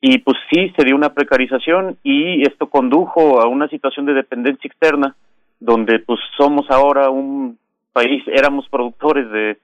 Y 0.00 0.18
pues 0.18 0.38
sí, 0.50 0.72
se 0.76 0.84
dio 0.84 0.96
una 0.96 1.12
precarización 1.12 1.98
y 2.02 2.42
esto 2.42 2.70
condujo 2.70 3.42
a 3.42 3.48
una 3.48 3.68
situación 3.68 4.06
de 4.06 4.14
dependencia 4.14 4.66
externa, 4.66 5.14
donde 5.58 5.98
pues 5.98 6.20
somos 6.38 6.70
ahora 6.70 7.10
un 7.10 7.58
país, 7.92 8.22
éramos 8.28 8.66
productores 8.70 9.30
de, 9.30 9.58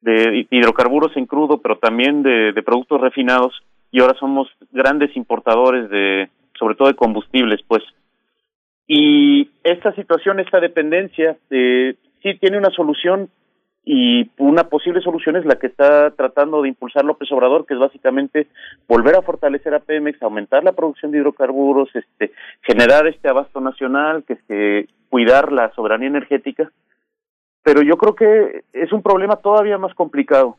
de 0.00 0.46
hidrocarburos 0.50 1.16
en 1.16 1.26
crudo, 1.26 1.58
pero 1.58 1.78
también 1.78 2.22
de, 2.22 2.52
de 2.52 2.62
productos 2.62 3.00
refinados, 3.00 3.62
y 3.92 4.00
ahora 4.00 4.14
somos 4.18 4.48
grandes 4.72 5.16
importadores 5.16 5.88
de, 5.90 6.30
sobre 6.58 6.74
todo 6.74 6.88
de 6.88 6.94
combustibles, 6.94 7.60
pues. 7.68 7.82
Y 8.86 9.50
esta 9.64 9.92
situación, 9.94 10.40
esta 10.40 10.60
dependencia, 10.60 11.36
eh, 11.50 11.94
sí 12.22 12.38
tiene 12.38 12.58
una 12.58 12.70
solución 12.70 13.30
y 13.88 14.28
una 14.38 14.64
posible 14.64 15.00
solución 15.00 15.36
es 15.36 15.44
la 15.44 15.60
que 15.60 15.68
está 15.68 16.10
tratando 16.10 16.60
de 16.60 16.68
impulsar 16.68 17.04
López 17.04 17.30
Obrador, 17.30 17.66
que 17.66 17.74
es 17.74 17.80
básicamente 17.80 18.48
volver 18.88 19.14
a 19.14 19.22
fortalecer 19.22 19.74
a 19.74 19.78
Pemex, 19.78 20.20
aumentar 20.22 20.64
la 20.64 20.72
producción 20.72 21.12
de 21.12 21.18
hidrocarburos, 21.18 21.88
este, 21.94 22.32
generar 22.62 23.06
este 23.06 23.28
abasto 23.28 23.60
nacional, 23.60 24.24
que 24.24 24.32
es 24.48 24.88
cuidar 25.08 25.52
la 25.52 25.72
soberanía 25.74 26.08
energética. 26.08 26.70
Pero 27.62 27.80
yo 27.82 27.96
creo 27.96 28.16
que 28.16 28.64
es 28.72 28.92
un 28.92 29.02
problema 29.02 29.36
todavía 29.36 29.78
más 29.78 29.94
complicado. 29.94 30.56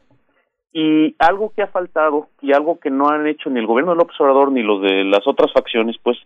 Y 0.72 1.16
algo 1.20 1.52
que 1.54 1.64
ha 1.64 1.68
faltado 1.68 2.30
y 2.42 2.54
algo 2.54 2.80
que 2.80 2.90
no 2.90 3.10
han 3.10 3.28
hecho 3.28 3.50
ni 3.50 3.60
el 3.60 3.68
gobierno 3.68 3.92
de 3.92 3.98
López 3.98 4.16
Obrador 4.22 4.54
ni 4.54 4.64
los 4.64 4.82
de 4.82 5.04
las 5.04 5.28
otras 5.28 5.52
facciones, 5.52 5.98
pues, 6.02 6.18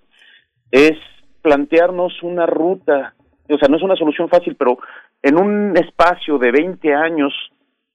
es 0.70 0.98
plantearnos 1.42 2.22
una 2.24 2.46
ruta, 2.46 3.14
o 3.50 3.58
sea, 3.58 3.68
no 3.70 3.78
es 3.78 3.84
una 3.84 3.96
solución 3.96 4.30
fácil, 4.30 4.56
pero 4.56 4.78
en 5.22 5.38
un 5.38 5.76
espacio 5.78 6.38
de 6.38 6.52
20 6.52 6.94
años, 6.94 7.34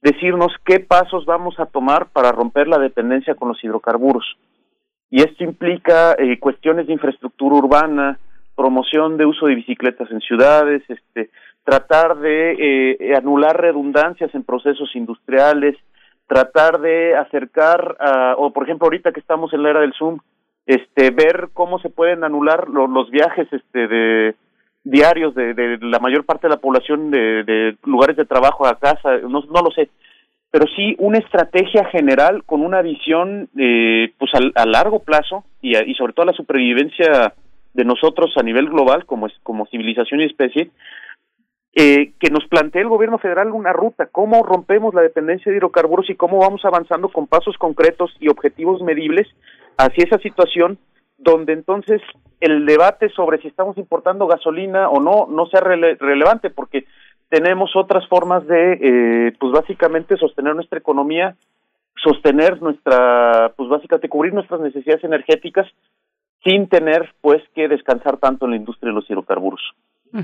decirnos 0.02 0.52
qué 0.64 0.80
pasos 0.80 1.24
vamos 1.24 1.58
a 1.58 1.66
tomar 1.66 2.06
para 2.10 2.32
romper 2.32 2.68
la 2.68 2.78
dependencia 2.78 3.34
con 3.34 3.48
los 3.48 3.62
hidrocarburos. 3.62 4.24
Y 5.10 5.22
esto 5.22 5.44
implica 5.44 6.14
eh, 6.18 6.38
cuestiones 6.38 6.86
de 6.86 6.92
infraestructura 6.92 7.56
urbana, 7.56 8.18
promoción 8.54 9.16
de 9.16 9.26
uso 9.26 9.46
de 9.46 9.54
bicicletas 9.54 10.10
en 10.10 10.20
ciudades, 10.20 10.82
este, 10.88 11.30
tratar 11.64 12.18
de 12.18 12.96
eh, 12.98 13.16
anular 13.16 13.60
redundancias 13.60 14.34
en 14.34 14.44
procesos 14.44 14.94
industriales, 14.94 15.76
tratar 16.26 16.80
de 16.80 17.14
acercar, 17.16 17.96
o 18.38 18.52
por 18.52 18.64
ejemplo 18.64 18.86
ahorita 18.86 19.12
que 19.12 19.20
estamos 19.20 19.52
en 19.52 19.62
la 19.62 19.70
era 19.70 19.80
del 19.80 19.92
Zoom, 19.92 20.18
este 20.66 21.10
ver 21.10 21.48
cómo 21.52 21.78
se 21.78 21.88
pueden 21.88 22.24
anular 22.24 22.68
los 22.68 23.10
viajes 23.10 23.48
este 23.52 23.88
de 23.88 24.34
diarios 24.84 25.34
de, 25.34 25.54
de, 25.54 25.78
la 25.80 25.98
mayor 25.98 26.24
parte 26.24 26.46
de 26.46 26.54
la 26.54 26.60
población 26.60 27.10
de, 27.10 27.44
de 27.44 27.76
lugares 27.84 28.16
de 28.16 28.24
trabajo 28.24 28.66
a 28.66 28.78
casa 28.78 29.16
no, 29.18 29.40
no 29.42 29.62
lo 29.62 29.70
sé. 29.70 29.88
Pero 30.50 30.66
sí 30.74 30.94
una 30.98 31.18
estrategia 31.18 31.84
general 31.86 32.44
con 32.44 32.62
una 32.62 32.82
visión 32.82 33.48
eh, 33.58 34.12
pues 34.18 34.30
a, 34.34 34.62
a, 34.62 34.66
largo 34.66 35.00
plazo 35.00 35.44
y, 35.60 35.76
y 35.76 35.94
sobre 35.94 36.12
todo 36.12 36.26
la 36.26 36.32
supervivencia 36.32 37.34
de 37.74 37.84
nosotros 37.84 38.32
a 38.36 38.42
nivel 38.42 38.68
global 38.68 39.06
como 39.06 39.28
como 39.42 39.66
civilización 39.66 40.20
y 40.20 40.24
especie 40.24 40.70
eh, 41.78 42.12
que 42.18 42.30
nos 42.30 42.46
plantee 42.48 42.80
el 42.80 42.88
gobierno 42.88 43.18
federal 43.18 43.52
una 43.52 43.70
ruta, 43.70 44.06
cómo 44.10 44.42
rompemos 44.42 44.94
la 44.94 45.02
dependencia 45.02 45.52
de 45.52 45.58
hidrocarburos 45.58 46.08
y 46.08 46.14
cómo 46.14 46.38
vamos 46.38 46.64
avanzando 46.64 47.10
con 47.10 47.26
pasos 47.26 47.58
concretos 47.58 48.10
y 48.18 48.28
objetivos 48.28 48.80
medibles 48.80 49.28
hacia 49.76 50.04
esa 50.04 50.18
situación 50.18 50.78
donde 51.18 51.52
entonces 51.52 52.02
el 52.40 52.66
debate 52.66 53.08
sobre 53.10 53.40
si 53.40 53.48
estamos 53.48 53.78
importando 53.78 54.26
gasolina 54.26 54.88
o 54.88 55.00
no 55.00 55.26
no 55.28 55.46
sea 55.46 55.60
relevante 55.60 56.50
porque 56.50 56.84
tenemos 57.28 57.74
otras 57.74 58.06
formas 58.08 58.46
de 58.46 58.72
eh, 58.72 59.32
pues 59.38 59.52
básicamente 59.52 60.16
sostener 60.16 60.54
nuestra 60.54 60.78
economía 60.78 61.36
sostener 61.96 62.60
nuestra 62.60 63.52
pues 63.56 63.68
básicamente 63.68 64.08
cubrir 64.08 64.34
nuestras 64.34 64.60
necesidades 64.60 65.02
energéticas 65.04 65.66
sin 66.44 66.68
tener 66.68 67.12
pues 67.20 67.42
que 67.54 67.68
descansar 67.68 68.18
tanto 68.18 68.44
en 68.44 68.52
la 68.52 68.56
industria 68.56 68.90
de 68.90 68.94
los 68.94 69.10
hidrocarburos. 69.10 69.60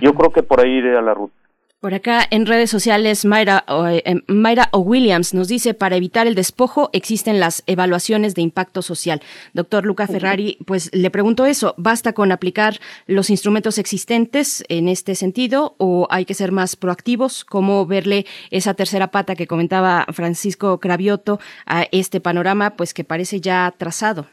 Yo 0.00 0.14
creo 0.14 0.30
que 0.30 0.42
por 0.42 0.60
ahí 0.60 0.70
iré 0.76 1.00
la 1.02 1.12
ruta. 1.12 1.34
Por 1.82 1.94
acá 1.94 2.24
en 2.30 2.46
redes 2.46 2.70
sociales, 2.70 3.24
Mayra, 3.24 3.64
eh, 3.66 4.02
em, 4.04 4.22
Mayra 4.28 4.70
Williams 4.72 5.34
nos 5.34 5.48
dice, 5.48 5.74
para 5.74 5.96
evitar 5.96 6.28
el 6.28 6.36
despojo 6.36 6.90
existen 6.92 7.40
las 7.40 7.64
evaluaciones 7.66 8.36
de 8.36 8.42
impacto 8.42 8.82
social. 8.82 9.20
Doctor 9.52 9.84
Luca 9.84 10.06
Ferrari, 10.06 10.58
pues 10.64 10.90
le 10.94 11.10
pregunto 11.10 11.44
eso, 11.44 11.74
¿basta 11.78 12.12
con 12.12 12.30
aplicar 12.30 12.78
los 13.08 13.30
instrumentos 13.30 13.78
existentes 13.78 14.62
en 14.68 14.86
este 14.86 15.16
sentido 15.16 15.74
o 15.78 16.06
hay 16.08 16.24
que 16.24 16.34
ser 16.34 16.52
más 16.52 16.76
proactivos? 16.76 17.44
¿Cómo 17.44 17.84
verle 17.84 18.26
esa 18.52 18.74
tercera 18.74 19.10
pata 19.10 19.34
que 19.34 19.48
comentaba 19.48 20.06
Francisco 20.12 20.78
Cravioto 20.78 21.40
a 21.66 21.88
este 21.90 22.20
panorama, 22.20 22.76
pues 22.76 22.94
que 22.94 23.02
parece 23.02 23.40
ya 23.40 23.74
trazado? 23.76 24.28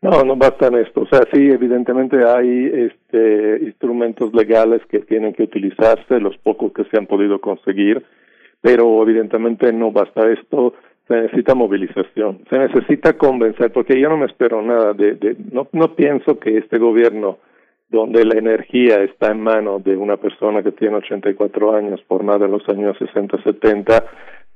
No, 0.00 0.22
no 0.22 0.36
basta 0.36 0.68
en 0.68 0.76
esto. 0.76 1.02
O 1.02 1.06
sea, 1.06 1.22
sí, 1.32 1.50
evidentemente 1.50 2.24
hay 2.24 2.66
este, 2.66 3.64
instrumentos 3.64 4.32
legales 4.32 4.80
que 4.88 5.00
tienen 5.00 5.32
que 5.32 5.42
utilizarse, 5.42 6.20
los 6.20 6.36
pocos 6.38 6.72
que 6.72 6.84
se 6.84 6.96
han 6.96 7.06
podido 7.06 7.40
conseguir, 7.40 8.04
pero 8.60 9.02
evidentemente 9.02 9.72
no 9.72 9.90
basta 9.90 10.30
esto. 10.30 10.74
Se 11.08 11.14
necesita 11.14 11.54
movilización, 11.54 12.44
se 12.50 12.58
necesita 12.58 13.14
convencer, 13.14 13.72
porque 13.72 13.98
yo 13.98 14.10
no 14.10 14.18
me 14.18 14.26
espero 14.26 14.60
nada 14.62 14.92
de, 14.92 15.14
de 15.14 15.36
no, 15.50 15.66
no 15.72 15.96
pienso 15.96 16.38
que 16.38 16.58
este 16.58 16.78
gobierno, 16.78 17.38
donde 17.88 18.26
la 18.26 18.38
energía 18.38 19.02
está 19.02 19.32
en 19.32 19.40
manos 19.40 19.82
de 19.82 19.96
una 19.96 20.18
persona 20.18 20.62
que 20.62 20.72
tiene 20.72 20.96
84 20.96 21.74
años, 21.74 22.00
por 22.06 22.22
nada 22.22 22.44
en 22.44 22.52
los 22.52 22.68
años 22.68 22.94
60, 22.98 23.42
70, 23.42 24.04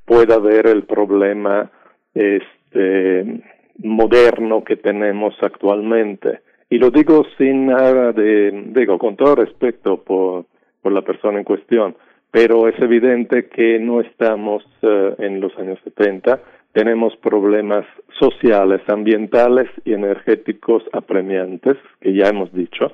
pueda 0.05 0.39
ver 0.39 0.67
el 0.67 0.83
problema 0.83 1.71
este 2.13 3.43
moderno 3.79 4.65
que 4.65 4.77
tenemos 4.77 5.35
actualmente. 5.41 6.41
Y 6.71 6.79
lo 6.79 6.91
digo 6.91 7.25
sin 7.37 7.67
nada 7.67 8.13
de, 8.13 8.51
digo, 8.75 8.99
con 8.99 9.17
todo 9.17 9.35
respeto 9.37 10.03
por, 10.03 10.47
por 10.81 10.93
la 10.93 11.03
persona 11.03 11.39
en 11.39 11.45
cuestión, 11.45 11.95
pero 12.31 12.67
es 12.67 12.79
evidente 12.81 13.49
que 13.49 13.79
no 13.79 14.01
estamos 14.01 14.65
eh, 14.81 15.15
en 15.19 15.41
los 15.41 15.57
años 15.59 15.79
70, 15.85 16.41
tenemos 16.73 17.15
problemas 17.19 17.85
sociales, 18.19 18.81
ambientales 18.89 19.69
y 19.85 19.93
energéticos 19.93 20.83
apremiantes, 20.93 21.77
que 22.01 22.15
ya 22.15 22.29
hemos 22.29 22.51
dicho, 22.55 22.91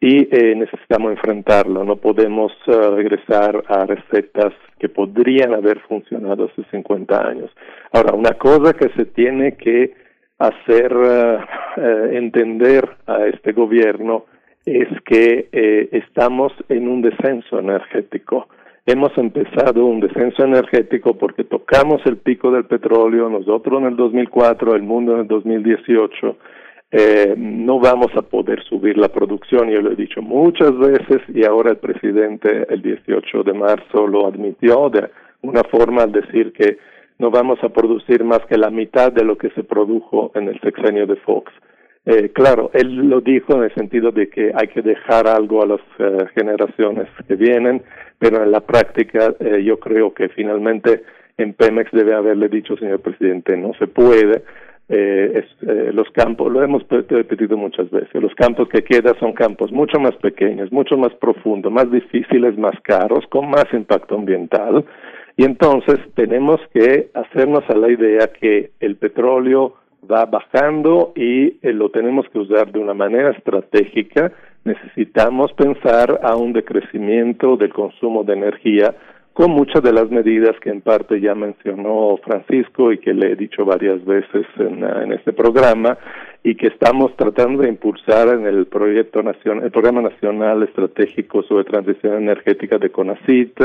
y 0.00 0.28
eh, 0.34 0.54
necesitamos 0.54 1.12
enfrentarlo. 1.12 1.84
No 1.84 1.96
podemos 1.96 2.52
eh, 2.66 2.72
regresar 2.96 3.62
a 3.68 3.84
recetas 3.84 4.54
que 4.78 4.88
podrían 4.88 5.52
haber 5.52 5.80
funcionado 5.80 6.46
hace 6.46 6.64
50 6.70 7.28
años. 7.28 7.50
Ahora, 7.92 8.14
una 8.14 8.32
cosa 8.34 8.72
que 8.72 8.88
se 8.96 9.04
tiene 9.04 9.56
que 9.56 10.07
hacer 10.38 10.92
eh, 11.76 12.10
entender 12.12 12.88
a 13.06 13.26
este 13.26 13.52
gobierno 13.52 14.26
es 14.64 14.88
que 15.06 15.48
estamos 15.92 16.52
en 16.68 16.88
un 16.88 17.00
descenso 17.00 17.58
energético. 17.58 18.48
Hemos 18.84 19.16
empezado 19.16 19.86
un 19.86 20.00
descenso 20.00 20.44
energético 20.44 21.14
porque 21.14 21.44
tocamos 21.44 22.02
el 22.04 22.18
pico 22.18 22.50
del 22.50 22.66
petróleo, 22.66 23.30
nosotros 23.30 23.80
en 23.80 23.88
el 23.88 23.96
2004, 23.96 24.74
el 24.74 24.82
mundo 24.82 25.14
en 25.14 25.20
el 25.20 25.26
2018 25.26 26.36
eh, 26.90 27.34
no 27.36 27.78
vamos 27.78 28.08
a 28.16 28.22
poder 28.22 28.62
subir 28.64 28.96
la 28.96 29.08
producción, 29.08 29.68
yo 29.68 29.82
lo 29.82 29.92
he 29.92 29.94
dicho 29.94 30.22
muchas 30.22 30.76
veces 30.78 31.18
y 31.34 31.44
ahora 31.44 31.72
el 31.72 31.76
presidente 31.76 32.66
el 32.70 32.80
18 32.80 33.42
de 33.42 33.52
marzo 33.52 34.06
lo 34.06 34.26
admitió 34.26 34.88
de 34.88 35.10
una 35.42 35.62
forma 35.64 36.04
al 36.04 36.12
decir 36.12 36.50
que 36.54 36.78
no 37.18 37.30
vamos 37.30 37.58
a 37.62 37.68
producir 37.68 38.24
más 38.24 38.40
que 38.48 38.56
la 38.56 38.70
mitad 38.70 39.12
de 39.12 39.24
lo 39.24 39.36
que 39.36 39.50
se 39.50 39.64
produjo 39.64 40.30
en 40.34 40.48
el 40.48 40.60
sexenio 40.60 41.06
de 41.06 41.16
Fox. 41.16 41.52
Eh, 42.06 42.30
claro, 42.32 42.70
él 42.72 43.08
lo 43.08 43.20
dijo 43.20 43.54
en 43.54 43.64
el 43.64 43.74
sentido 43.74 44.10
de 44.12 44.28
que 44.28 44.52
hay 44.54 44.68
que 44.68 44.82
dejar 44.82 45.26
algo 45.26 45.62
a 45.62 45.66
las 45.66 45.80
eh, 45.98 46.26
generaciones 46.34 47.08
que 47.26 47.34
vienen, 47.34 47.82
pero 48.18 48.42
en 48.42 48.50
la 48.50 48.60
práctica 48.60 49.34
eh, 49.40 49.62
yo 49.62 49.78
creo 49.78 50.14
que 50.14 50.28
finalmente 50.30 51.02
en 51.36 51.52
Pemex 51.54 51.90
debe 51.92 52.14
haberle 52.14 52.48
dicho, 52.48 52.76
señor 52.76 53.00
presidente, 53.00 53.56
no 53.56 53.72
se 53.74 53.86
puede, 53.86 54.42
eh, 54.90 55.44
eh, 55.60 55.90
los 55.92 56.08
campos, 56.12 56.50
lo 56.50 56.62
hemos 56.62 56.82
repetido 56.88 57.58
muchas 57.58 57.90
veces, 57.90 58.22
los 58.22 58.34
campos 58.34 58.70
que 58.70 58.82
quedan 58.82 59.18
son 59.20 59.34
campos 59.34 59.70
mucho 59.70 60.00
más 60.00 60.16
pequeños, 60.16 60.72
mucho 60.72 60.96
más 60.96 61.12
profundos, 61.16 61.70
más 61.70 61.90
difíciles, 61.90 62.56
más 62.56 62.74
caros, 62.82 63.26
con 63.28 63.50
más 63.50 63.66
impacto 63.72 64.14
ambiental. 64.14 64.86
Y 65.38 65.44
entonces 65.44 66.00
tenemos 66.16 66.60
que 66.74 67.10
hacernos 67.14 67.62
a 67.70 67.76
la 67.76 67.88
idea 67.88 68.26
que 68.26 68.72
el 68.80 68.96
petróleo 68.96 69.74
va 70.10 70.26
bajando 70.26 71.12
y 71.14 71.58
eh, 71.62 71.72
lo 71.72 71.90
tenemos 71.90 72.26
que 72.30 72.40
usar 72.40 72.72
de 72.72 72.80
una 72.80 72.92
manera 72.92 73.30
estratégica. 73.30 74.32
Necesitamos 74.64 75.52
pensar 75.52 76.18
a 76.24 76.34
un 76.34 76.52
decrecimiento 76.52 77.56
del 77.56 77.72
consumo 77.72 78.24
de 78.24 78.32
energía 78.32 78.96
con 79.32 79.52
muchas 79.52 79.80
de 79.84 79.92
las 79.92 80.10
medidas 80.10 80.58
que 80.60 80.70
en 80.70 80.80
parte 80.80 81.20
ya 81.20 81.36
mencionó 81.36 82.16
Francisco 82.24 82.90
y 82.90 82.98
que 82.98 83.14
le 83.14 83.30
he 83.30 83.36
dicho 83.36 83.64
varias 83.64 84.04
veces 84.04 84.44
en, 84.58 84.82
en 84.82 85.12
este 85.12 85.32
programa 85.32 85.96
y 86.42 86.56
que 86.56 86.66
estamos 86.66 87.14
tratando 87.14 87.62
de 87.62 87.68
impulsar 87.68 88.26
en 88.26 88.44
el 88.44 88.66
proyecto 88.66 89.22
nacional, 89.22 89.62
el 89.62 89.70
programa 89.70 90.02
nacional 90.02 90.64
estratégico 90.64 91.44
sobre 91.44 91.62
transición 91.62 92.14
energética 92.14 92.78
de 92.78 92.90
CONACIT, 92.90 93.60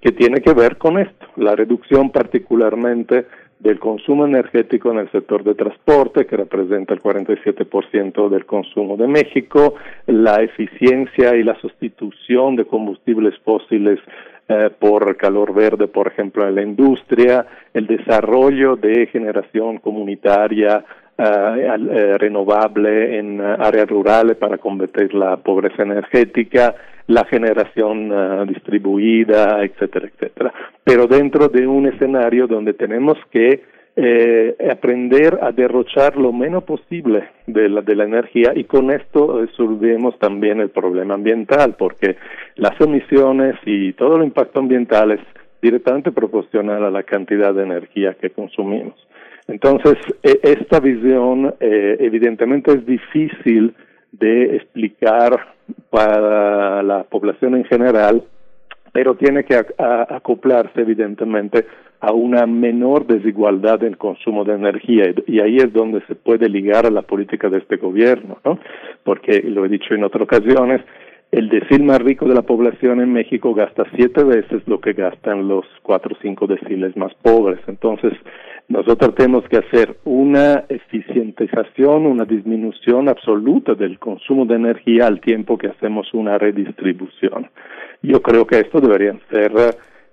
que 0.00 0.12
tiene 0.12 0.40
que 0.40 0.54
ver 0.54 0.76
con 0.76 0.98
esto, 0.98 1.26
la 1.36 1.54
reducción 1.54 2.10
particularmente 2.10 3.26
del 3.58 3.78
consumo 3.78 4.24
energético 4.24 4.90
en 4.90 4.98
el 4.98 5.10
sector 5.12 5.44
de 5.44 5.54
transporte, 5.54 6.26
que 6.26 6.36
representa 6.36 6.94
el 6.94 7.00
47% 7.00 8.30
del 8.30 8.46
consumo 8.46 8.96
de 8.96 9.06
México, 9.06 9.74
la 10.06 10.42
eficiencia 10.42 11.36
y 11.36 11.42
la 11.42 11.60
sustitución 11.60 12.56
de 12.56 12.64
combustibles 12.64 13.38
fósiles 13.44 14.00
eh, 14.48 14.70
por 14.78 15.16
calor 15.18 15.54
verde, 15.54 15.88
por 15.88 16.08
ejemplo, 16.08 16.48
en 16.48 16.54
la 16.54 16.62
industria, 16.62 17.46
el 17.74 17.86
desarrollo 17.86 18.76
de 18.76 19.06
generación 19.06 19.78
comunitaria 19.78 20.82
eh, 21.18 21.22
eh, 21.22 22.18
renovable 22.18 23.18
en 23.18 23.42
áreas 23.42 23.88
rurales 23.88 24.36
para 24.38 24.56
combatir 24.56 25.12
la 25.12 25.36
pobreza 25.36 25.82
energética, 25.82 26.74
la 27.10 27.24
generación 27.24 28.46
distribuida, 28.46 29.64
etcétera, 29.64 30.06
etcétera. 30.06 30.52
Pero 30.84 31.08
dentro 31.08 31.48
de 31.48 31.66
un 31.66 31.86
escenario 31.86 32.46
donde 32.46 32.72
tenemos 32.72 33.18
que 33.32 33.62
eh, 33.96 34.54
aprender 34.70 35.40
a 35.42 35.50
derrochar 35.50 36.16
lo 36.16 36.32
menos 36.32 36.62
posible 36.62 37.28
de 37.48 37.68
la, 37.68 37.82
de 37.82 37.96
la 37.96 38.04
energía 38.04 38.52
y 38.54 38.62
con 38.62 38.92
esto 38.92 39.40
resolvemos 39.40 40.16
también 40.20 40.60
el 40.60 40.70
problema 40.70 41.14
ambiental 41.14 41.74
porque 41.76 42.16
las 42.54 42.80
emisiones 42.80 43.56
y 43.66 43.92
todo 43.94 44.16
el 44.16 44.24
impacto 44.24 44.60
ambiental 44.60 45.10
es 45.10 45.20
directamente 45.60 46.12
proporcional 46.12 46.84
a 46.84 46.90
la 46.90 47.02
cantidad 47.02 47.52
de 47.52 47.64
energía 47.64 48.14
que 48.14 48.30
consumimos. 48.30 48.94
Entonces, 49.48 49.96
e, 50.22 50.38
esta 50.44 50.78
visión 50.78 51.52
eh, 51.58 51.96
evidentemente 51.98 52.70
es 52.72 52.86
difícil 52.86 53.74
de 54.12 54.56
explicar 54.56 55.54
para 55.90 56.82
la 56.82 57.04
población 57.04 57.56
en 57.56 57.64
general, 57.64 58.22
pero 58.92 59.14
tiene 59.14 59.44
que 59.44 59.56
acoplarse 59.78 60.80
evidentemente 60.80 61.66
a 62.00 62.12
una 62.12 62.46
menor 62.46 63.06
desigualdad 63.06 63.84
en 63.84 63.94
consumo 63.94 64.44
de 64.44 64.54
energía 64.54 65.12
y 65.26 65.40
ahí 65.40 65.56
es 65.58 65.72
donde 65.72 66.00
se 66.06 66.14
puede 66.14 66.48
ligar 66.48 66.86
a 66.86 66.90
la 66.90 67.02
política 67.02 67.48
de 67.48 67.58
este 67.58 67.76
gobierno, 67.76 68.38
¿no? 68.44 68.58
Porque 69.04 69.42
lo 69.42 69.64
he 69.64 69.68
dicho 69.68 69.94
en 69.94 70.04
otras 70.04 70.22
ocasiones, 70.22 70.80
el 71.32 71.48
decil 71.48 71.84
más 71.84 72.00
rico 72.00 72.26
de 72.26 72.34
la 72.34 72.42
población 72.42 73.00
en 73.00 73.12
México 73.12 73.54
gasta 73.54 73.84
siete 73.94 74.24
veces 74.24 74.62
lo 74.66 74.80
que 74.80 74.94
gastan 74.94 75.46
los 75.46 75.64
cuatro 75.82 76.16
o 76.16 76.18
cinco 76.20 76.46
deciles 76.46 76.96
más 76.96 77.14
pobres. 77.22 77.60
Entonces, 77.68 78.12
nosotros 78.68 79.14
tenemos 79.14 79.44
que 79.48 79.58
hacer 79.58 79.96
una 80.04 80.64
eficientización, 80.68 82.06
una 82.06 82.24
disminución 82.24 83.08
absoluta 83.08 83.74
del 83.74 83.98
consumo 83.98 84.44
de 84.44 84.56
energía 84.56 85.06
al 85.06 85.20
tiempo 85.20 85.56
que 85.56 85.68
hacemos 85.68 86.12
una 86.14 86.36
redistribución. 86.38 87.48
Yo 88.02 88.22
creo 88.22 88.46
que 88.46 88.60
esto 88.60 88.80
debería 88.80 89.16
ser 89.30 89.52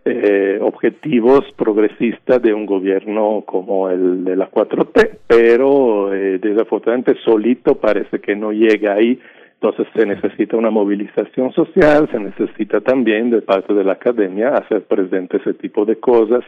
eh, 0.05 0.59
objetivos 0.61 1.45
progresistas 1.55 2.41
de 2.41 2.53
un 2.53 2.65
gobierno 2.65 3.43
como 3.45 3.89
el 3.89 4.23
de 4.23 4.35
la 4.35 4.49
4T, 4.49 5.17
pero 5.27 6.13
eh, 6.13 6.39
desafortunadamente 6.39 7.15
solito 7.25 7.75
parece 7.75 8.19
que 8.19 8.35
no 8.35 8.51
llega 8.51 8.93
ahí. 8.93 9.19
Entonces 9.59 9.87
se 9.95 10.05
necesita 10.05 10.55
una 10.55 10.69
movilización 10.69 11.51
social, 11.53 12.07
se 12.11 12.19
necesita 12.19 12.79
también 12.81 13.31
de 13.31 13.41
parte 13.41 13.73
de 13.73 13.83
la 13.83 13.93
academia 13.93 14.49
hacer 14.49 14.85
presente 14.85 15.37
ese 15.37 15.55
tipo 15.55 15.83
de 15.83 15.99
cosas, 15.99 16.43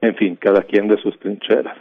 en 0.00 0.14
fin, 0.16 0.36
cada 0.36 0.62
quien 0.62 0.88
de 0.88 0.96
sus 1.02 1.18
trincheras. 1.20 1.76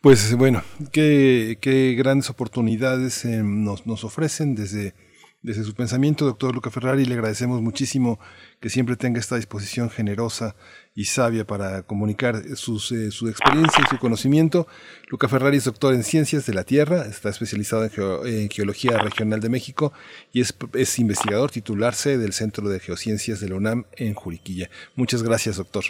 Pues 0.00 0.36
bueno, 0.36 0.60
qué, 0.92 1.56
qué 1.60 1.94
grandes 1.94 2.30
oportunidades 2.30 3.24
eh, 3.24 3.42
nos, 3.44 3.86
nos 3.86 4.02
ofrecen 4.02 4.56
desde 4.56 4.94
desde 5.42 5.64
su 5.64 5.74
pensamiento, 5.74 6.24
doctor 6.24 6.54
Luca 6.54 6.70
Ferrari, 6.70 7.04
le 7.04 7.14
agradecemos 7.14 7.60
muchísimo 7.60 8.20
que 8.60 8.68
siempre 8.68 8.96
tenga 8.96 9.18
esta 9.18 9.36
disposición 9.36 9.90
generosa 9.90 10.54
y 10.94 11.06
sabia 11.06 11.44
para 11.44 11.82
comunicar 11.82 12.36
sus, 12.54 12.92
eh, 12.92 13.10
su 13.10 13.28
experiencia 13.28 13.82
y 13.84 13.88
su 13.88 13.98
conocimiento. 13.98 14.66
Luca 15.10 15.28
Ferrari 15.28 15.56
es 15.56 15.64
doctor 15.64 15.94
en 15.94 16.04
Ciencias 16.04 16.46
de 16.46 16.54
la 16.54 16.62
Tierra, 16.62 17.06
está 17.06 17.28
especializado 17.28 17.84
en, 18.24 18.50
Geología 18.50 18.98
Regional 18.98 19.40
de 19.40 19.48
México 19.48 19.92
y 20.32 20.40
es, 20.40 20.56
es 20.74 20.98
investigador 20.98 21.50
titularse 21.50 22.18
del 22.18 22.32
Centro 22.32 22.68
de 22.68 22.78
Geociencias 22.78 23.40
de 23.40 23.48
la 23.48 23.56
UNAM 23.56 23.84
en 23.96 24.14
Juriquilla. 24.14 24.68
Muchas 24.94 25.22
gracias, 25.22 25.56
doctor. 25.56 25.84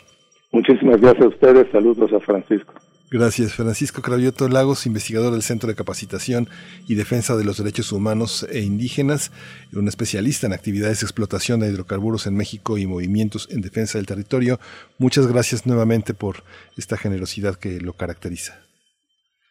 Muchísimas 0.52 1.00
gracias 1.00 1.24
a 1.24 1.28
ustedes. 1.28 1.66
Saludos 1.72 2.12
a 2.12 2.20
Francisco. 2.20 2.74
Gracias. 3.12 3.52
Francisco 3.52 4.00
Cravioto 4.00 4.48
Lagos, 4.48 4.86
investigador 4.86 5.34
del 5.34 5.42
Centro 5.42 5.68
de 5.68 5.74
Capacitación 5.74 6.48
y 6.88 6.94
Defensa 6.94 7.36
de 7.36 7.44
los 7.44 7.58
Derechos 7.58 7.92
Humanos 7.92 8.46
e 8.50 8.60
Indígenas, 8.60 9.32
un 9.74 9.86
especialista 9.86 10.46
en 10.46 10.54
actividades 10.54 11.00
de 11.00 11.04
explotación 11.04 11.60
de 11.60 11.68
hidrocarburos 11.68 12.26
en 12.26 12.34
México 12.34 12.78
y 12.78 12.86
movimientos 12.86 13.50
en 13.50 13.60
defensa 13.60 13.98
del 13.98 14.06
territorio. 14.06 14.58
Muchas 14.96 15.26
gracias 15.26 15.66
nuevamente 15.66 16.14
por 16.14 16.36
esta 16.78 16.96
generosidad 16.96 17.56
que 17.56 17.80
lo 17.80 17.92
caracteriza. 17.92 18.62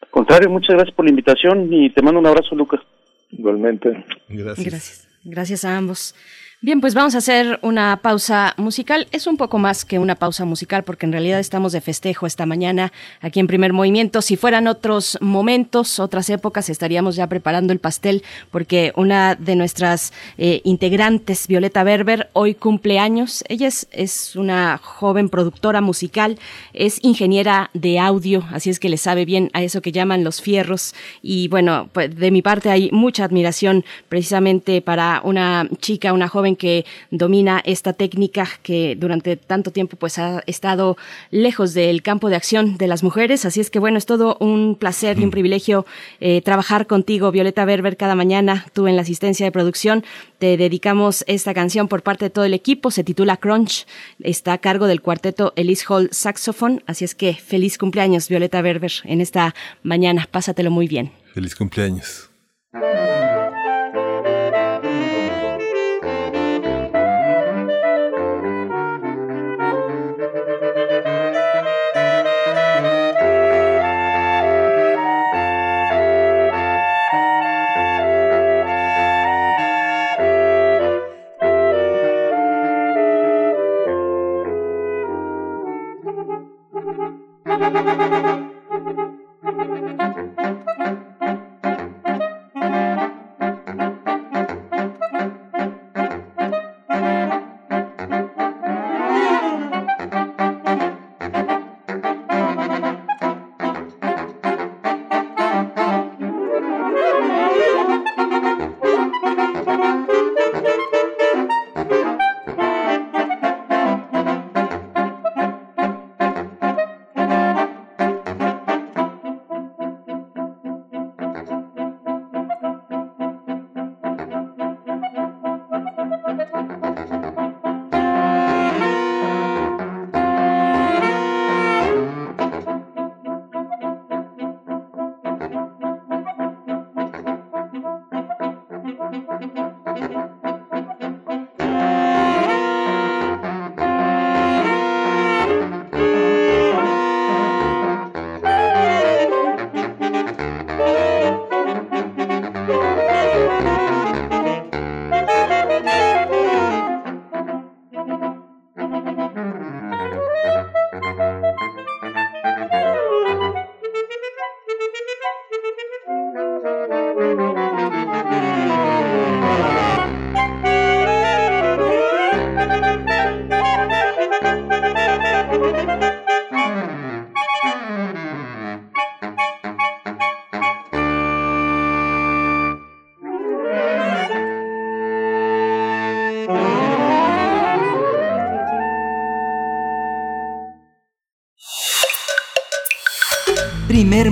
Al 0.02 0.10
contrario, 0.10 0.50
muchas 0.50 0.76
gracias 0.76 0.96
por 0.96 1.06
la 1.06 1.12
invitación 1.12 1.72
y 1.72 1.94
te 1.94 2.02
mando 2.02 2.20
un 2.20 2.26
abrazo, 2.26 2.56
Lucas. 2.56 2.82
Igualmente. 3.30 3.90
Gracias. 4.28 4.66
Gracias, 4.66 5.08
gracias 5.24 5.66
a 5.66 5.78
ambos. 5.78 6.16
Bien, 6.64 6.80
pues 6.80 6.94
vamos 6.94 7.16
a 7.16 7.18
hacer 7.18 7.58
una 7.64 8.02
pausa 8.04 8.54
musical. 8.56 9.08
Es 9.12 9.26
un 9.26 9.36
poco 9.36 9.58
más 9.58 9.84
que 9.84 9.98
una 9.98 10.14
pausa 10.14 10.46
musical 10.46 10.84
porque 10.84 11.08
en 11.08 11.12
realidad 11.12 11.40
estamos 11.40 11.72
de 11.72 11.82
festejo 11.82 12.28
esta 12.28 12.46
mañana 12.46 12.94
aquí 13.20 13.40
en 13.40 13.48
Primer 13.48 13.74
Movimiento. 13.74 14.22
Si 14.22 14.38
fueran 14.38 14.68
otros 14.68 15.18
momentos, 15.22 15.98
otras 15.98 16.30
épocas, 16.30 16.70
estaríamos 16.70 17.16
ya 17.16 17.26
preparando 17.26 17.74
el 17.74 17.80
pastel 17.80 18.24
porque 18.52 18.94
una 18.96 19.34
de 19.34 19.56
nuestras 19.56 20.14
eh, 20.38 20.62
integrantes, 20.64 21.48
Violeta 21.48 21.84
Berber, 21.84 22.30
hoy 22.34 22.54
cumple 22.54 23.00
años. 23.00 23.44
Ella 23.50 23.68
es, 23.68 23.88
es 23.90 24.36
una 24.36 24.78
joven 24.78 25.30
productora 25.30 25.82
musical, 25.82 26.38
es 26.74 27.04
ingeniera 27.04 27.72
de 27.74 27.98
audio, 27.98 28.44
así 28.52 28.70
es 28.70 28.80
que 28.80 28.90
le 28.90 28.98
sabe 28.98 29.26
bien 29.26 29.50
a 29.54 29.64
eso 29.64 29.82
que 29.82 29.92
llaman 29.92 30.24
los 30.24 30.44
fierros. 30.44 30.94
Y 31.24 31.48
bueno, 31.48 31.90
pues 31.92 32.16
de 32.16 32.30
mi 32.30 32.44
parte 32.44 32.70
hay 32.70 32.92
mucha 32.92 33.24
admiración 33.24 33.84
precisamente 34.10 34.84
para 34.84 35.22
una 35.24 35.68
chica, 35.80 36.14
una 36.14 36.28
joven 36.28 36.51
que 36.56 36.86
domina 37.10 37.62
esta 37.66 37.94
técnica 37.94 38.48
que 38.64 38.96
durante 38.96 39.38
tanto 39.38 39.72
tiempo 39.72 39.98
pues 39.98 40.18
ha 40.20 40.44
estado 40.48 40.98
lejos 41.30 41.74
del 41.74 42.02
campo 42.02 42.30
de 42.30 42.36
acción 42.36 42.78
de 42.78 42.88
las 42.88 43.04
mujeres. 43.04 43.46
Así 43.46 43.60
es 43.60 43.70
que 43.70 43.80
bueno, 43.80 43.98
es 43.98 44.06
todo 44.06 44.38
un 44.40 44.76
placer 44.76 45.20
y 45.20 45.24
un 45.24 45.32
privilegio 45.32 45.86
eh, 46.20 46.42
trabajar 46.42 46.88
contigo, 46.88 47.32
Violeta 47.32 47.66
Berber, 47.66 47.98
cada 47.98 48.16
mañana, 48.16 48.66
tú 48.74 48.88
en 48.88 48.96
la 48.96 49.02
asistencia 49.02 49.46
de 49.46 49.52
producción. 49.52 50.04
Te 50.40 50.58
dedicamos 50.58 51.24
esta 51.28 51.54
canción 51.54 51.88
por 51.88 52.04
parte 52.04 52.26
de 52.26 52.30
todo 52.30 52.46
el 52.46 52.54
equipo, 52.54 52.92
se 52.92 53.04
titula 53.04 53.38
Crunch, 53.38 53.86
está 54.20 54.54
a 54.54 54.58
cargo 54.58 54.88
del 54.88 55.02
cuarteto 55.02 55.54
Elise 55.56 55.86
Hall 55.88 56.10
Saxophone, 56.12 56.84
así 56.88 57.06
es 57.06 57.16
que 57.16 57.34
feliz 57.34 57.78
cumpleaños 57.78 58.28
Violeta 58.28 58.62
Berber 58.62 58.92
en 59.04 59.22
esta 59.22 59.54
mañana, 59.84 60.28
pásatelo 60.30 60.72
muy 60.72 60.88
bien. 60.88 61.12
Feliz 61.34 61.56
cumpleaños. 61.56 62.30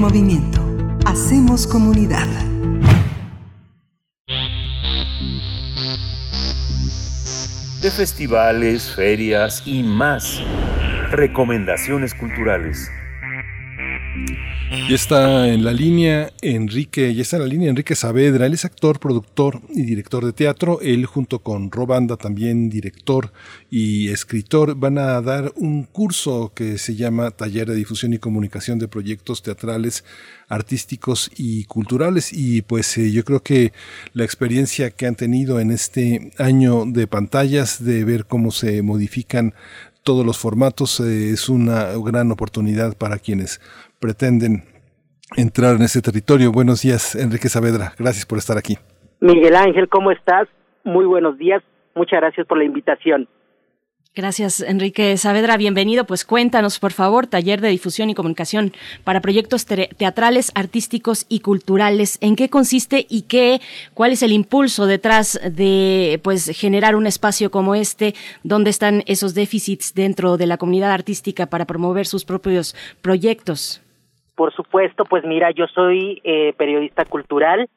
Movimiento. 0.09 0.59
Hacemos 1.05 1.67
comunidad. 1.67 2.25
De 7.79 7.91
festivales, 7.91 8.91
ferias 8.95 9.61
y 9.67 9.83
más. 9.83 10.41
Recomendaciones 11.11 12.15
culturales. 12.15 12.89
Ya 14.89 14.95
está 14.95 15.47
en 15.47 15.63
la 15.63 15.71
línea 15.71 16.33
Enrique, 16.41 17.13
ya 17.13 17.21
está 17.21 17.35
en 17.35 17.43
la 17.43 17.47
línea 17.47 17.69
Enrique 17.69 17.93
Saavedra, 17.93 18.47
él 18.47 18.55
es 18.55 18.65
actor, 18.65 18.99
productor 18.99 19.61
y 19.69 19.83
director 19.83 20.25
de 20.25 20.33
teatro, 20.33 20.79
él 20.81 21.05
junto 21.05 21.43
con 21.43 21.69
Robanda, 21.69 22.17
también 22.17 22.71
director 22.71 23.31
y 23.69 24.09
escritor, 24.09 24.73
van 24.73 24.97
a 24.97 25.21
dar 25.21 25.53
un 25.57 25.83
curso 25.83 26.53
que 26.55 26.79
se 26.79 26.95
llama 26.95 27.29
Taller 27.29 27.67
de 27.67 27.75
Difusión 27.75 28.13
y 28.13 28.17
Comunicación 28.17 28.79
de 28.79 28.87
Proyectos 28.87 29.43
Teatrales, 29.43 30.05
Artísticos 30.47 31.29
y 31.37 31.65
Culturales. 31.65 32.33
Y 32.33 32.63
pues 32.63 32.97
eh, 32.97 33.11
yo 33.11 33.23
creo 33.23 33.43
que 33.43 33.73
la 34.13 34.23
experiencia 34.23 34.89
que 34.89 35.05
han 35.05 35.13
tenido 35.13 35.59
en 35.59 35.69
este 35.69 36.31
año 36.39 36.85
de 36.87 37.05
pantallas, 37.05 37.85
de 37.85 38.05
ver 38.05 38.25
cómo 38.25 38.49
se 38.49 38.81
modifican 38.81 39.53
todos 40.01 40.25
los 40.25 40.39
formatos, 40.39 40.99
eh, 40.99 41.29
es 41.29 41.47
una 41.47 41.89
gran 42.03 42.31
oportunidad 42.31 42.97
para 42.97 43.19
quienes 43.19 43.61
pretenden 43.99 44.78
entrar 45.35 45.75
en 45.75 45.83
ese 45.83 46.01
territorio. 46.01 46.51
Buenos 46.51 46.81
días, 46.81 47.15
Enrique 47.15 47.49
Saavedra. 47.49 47.93
Gracias 47.97 48.25
por 48.25 48.37
estar 48.37 48.57
aquí. 48.57 48.77
Miguel 49.19 49.55
Ángel, 49.55 49.89
¿cómo 49.89 50.11
estás? 50.11 50.47
Muy 50.83 51.05
buenos 51.05 51.37
días. 51.37 51.61
Muchas 51.95 52.19
gracias 52.21 52.47
por 52.47 52.57
la 52.57 52.63
invitación. 52.63 53.27
Gracias, 54.15 54.61
Enrique 54.61 55.15
Saavedra. 55.17 55.55
Bienvenido. 55.55 56.03
Pues 56.05 56.25
cuéntanos, 56.25 56.79
por 56.79 56.91
favor, 56.91 57.27
taller 57.27 57.61
de 57.61 57.69
difusión 57.69 58.09
y 58.09 58.15
comunicación 58.15 58.73
para 59.03 59.21
proyectos 59.21 59.65
teatrales, 59.65 60.51
artísticos 60.55 61.25
y 61.29 61.41
culturales. 61.41 62.17
¿En 62.19 62.35
qué 62.35 62.49
consiste 62.49 63.05
y 63.07 63.23
qué, 63.23 63.61
cuál 63.93 64.11
es 64.11 64.23
el 64.23 64.31
impulso 64.31 64.87
detrás 64.87 65.39
de, 65.49 66.19
pues, 66.23 66.49
generar 66.49 66.95
un 66.95 67.05
espacio 67.05 67.51
como 67.51 67.75
este? 67.75 68.15
¿Dónde 68.43 68.71
están 68.71 69.03
esos 69.05 69.35
déficits 69.35 69.93
dentro 69.93 70.37
de 70.37 70.47
la 70.47 70.57
comunidad 70.57 70.91
artística 70.91 71.45
para 71.45 71.65
promover 71.65 72.07
sus 72.07 72.25
propios 72.25 72.75
proyectos? 73.01 73.81
Por 74.39 74.53
supuesto, 74.53 75.03
pues 75.03 75.25
mira, 75.25 75.51
yo 75.51 75.67
soy 75.67 76.21
eh, 76.23 76.53
periodista 76.53 77.03
cultural 77.03 77.67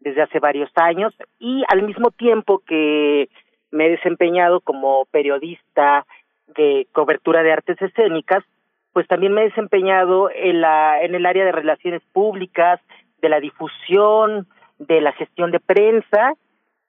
desde 0.00 0.20
hace 0.20 0.38
varios 0.38 0.70
años 0.74 1.14
y 1.38 1.64
al 1.66 1.82
mismo 1.82 2.10
tiempo 2.10 2.58
que 2.58 3.30
me 3.70 3.86
he 3.86 3.90
desempeñado 3.92 4.60
como 4.60 5.06
periodista 5.06 6.04
de 6.48 6.86
cobertura 6.92 7.42
de 7.42 7.52
artes 7.52 7.80
escénicas, 7.80 8.44
pues 8.92 9.08
también 9.08 9.32
me 9.32 9.40
he 9.40 9.48
desempeñado 9.48 10.28
en 10.30 10.60
la 10.60 11.02
en 11.02 11.14
el 11.14 11.24
área 11.24 11.46
de 11.46 11.52
relaciones 11.52 12.02
públicas, 12.12 12.82
de 13.22 13.28
la 13.30 13.40
difusión, 13.40 14.46
de 14.78 15.00
la 15.00 15.12
gestión 15.12 15.50
de 15.50 15.60
prensa, 15.60 16.34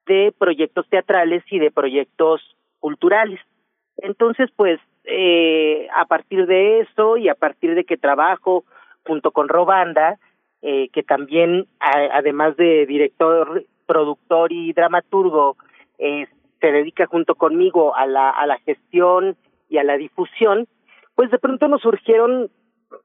de 0.08 0.34
proyectos 0.38 0.90
teatrales 0.90 1.42
y 1.50 1.60
de 1.60 1.72
proyectos 1.72 2.42
culturales. 2.80 3.40
Entonces, 3.96 4.50
pues 4.58 4.82
eh, 5.06 5.88
a 5.96 6.04
partir 6.04 6.48
de 6.48 6.82
eso 6.82 7.16
y 7.16 7.30
a 7.30 7.36
partir 7.36 7.76
de 7.76 7.86
que 7.86 7.96
trabajo 7.96 8.66
junto 9.06 9.32
con 9.32 9.50
Robanda, 9.50 10.18
eh, 10.62 10.90
que 10.90 11.04
también, 11.04 11.68
además 11.80 12.56
de 12.58 12.86
director, 12.86 13.66
productor 13.86 14.52
y 14.52 14.74
dramaturgo, 14.74 15.58
es 15.98 16.30
se 16.62 16.72
dedica 16.72 17.08
junto 17.08 17.36
conmigo 17.36 17.96
a 17.96 18.06
la, 18.06 18.30
a 18.30 18.46
la 18.46 18.58
gestión 18.60 19.36
y 19.68 19.80
a 19.80 19.84
la 19.84 19.98
difusión, 19.98 20.68
pues 21.16 21.32
de 21.32 21.40
pronto 21.40 21.68
nos 21.68 21.82
surgieron 21.82 22.50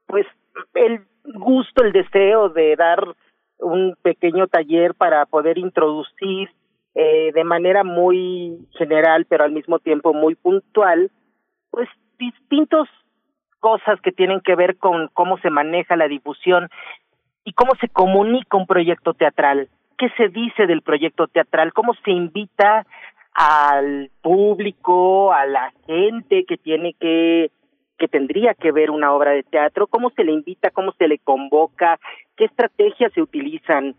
pues 0.06 0.26
el 0.74 1.00
gusto, 1.24 1.82
el 1.82 1.92
deseo 1.92 2.50
de 2.50 2.76
dar 2.76 3.02
un 3.58 3.96
pequeño 4.02 4.46
taller 4.46 4.94
para 4.94 5.24
poder 5.24 5.58
introducir 5.58 6.50
eh, 6.94 7.32
de 7.32 7.44
manera 7.44 7.82
muy 7.82 8.58
general, 8.78 9.26
pero 9.28 9.44
al 9.44 9.52
mismo 9.52 9.78
tiempo 9.78 10.12
muy 10.12 10.34
puntual, 10.34 11.10
pues 11.70 11.88
distintos 12.18 12.88
cosas 13.60 14.00
que 14.00 14.12
tienen 14.12 14.40
que 14.40 14.54
ver 14.54 14.76
con 14.76 15.08
cómo 15.12 15.38
se 15.38 15.50
maneja 15.50 15.96
la 15.96 16.08
difusión 16.08 16.68
y 17.44 17.52
cómo 17.52 17.72
se 17.80 17.88
comunica 17.88 18.56
un 18.56 18.66
proyecto 18.66 19.14
teatral, 19.14 19.68
qué 19.98 20.08
se 20.16 20.28
dice 20.28 20.66
del 20.66 20.82
proyecto 20.82 21.26
teatral, 21.26 21.72
cómo 21.72 21.94
se 22.04 22.10
invita 22.10 22.86
al 23.34 24.10
público, 24.22 25.32
a 25.32 25.46
la 25.46 25.72
gente 25.86 26.44
que 26.44 26.56
tiene 26.56 26.94
que 26.94 27.50
que 27.98 28.08
tendría 28.08 28.54
que 28.54 28.72
ver 28.72 28.90
una 28.90 29.12
obra 29.14 29.30
de 29.30 29.42
teatro, 29.42 29.86
cómo 29.86 30.10
se 30.10 30.24
le 30.24 30.32
invita, 30.32 30.70
cómo 30.70 30.92
se 30.92 31.08
le 31.08 31.18
convoca, 31.18 31.98
qué 32.36 32.44
estrategias 32.44 33.12
se 33.14 33.22
utilizan 33.22 33.94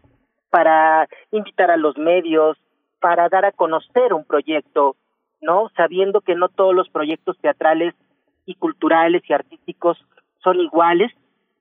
para 0.49 1.07
invitar 1.31 1.71
a 1.71 1.77
los 1.77 1.97
medios, 1.97 2.57
para 2.99 3.27
dar 3.29 3.45
a 3.45 3.51
conocer 3.51 4.13
un 4.13 4.23
proyecto, 4.23 4.95
¿no? 5.41 5.69
Sabiendo 5.75 6.21
que 6.21 6.35
no 6.35 6.49
todos 6.49 6.75
los 6.75 6.89
proyectos 6.89 7.37
teatrales 7.39 7.95
y 8.48 8.56
culturales 8.56 9.22
y 9.30 9.34
artísticos 9.34 10.03
son 10.40 10.59
iguales, 10.59 11.11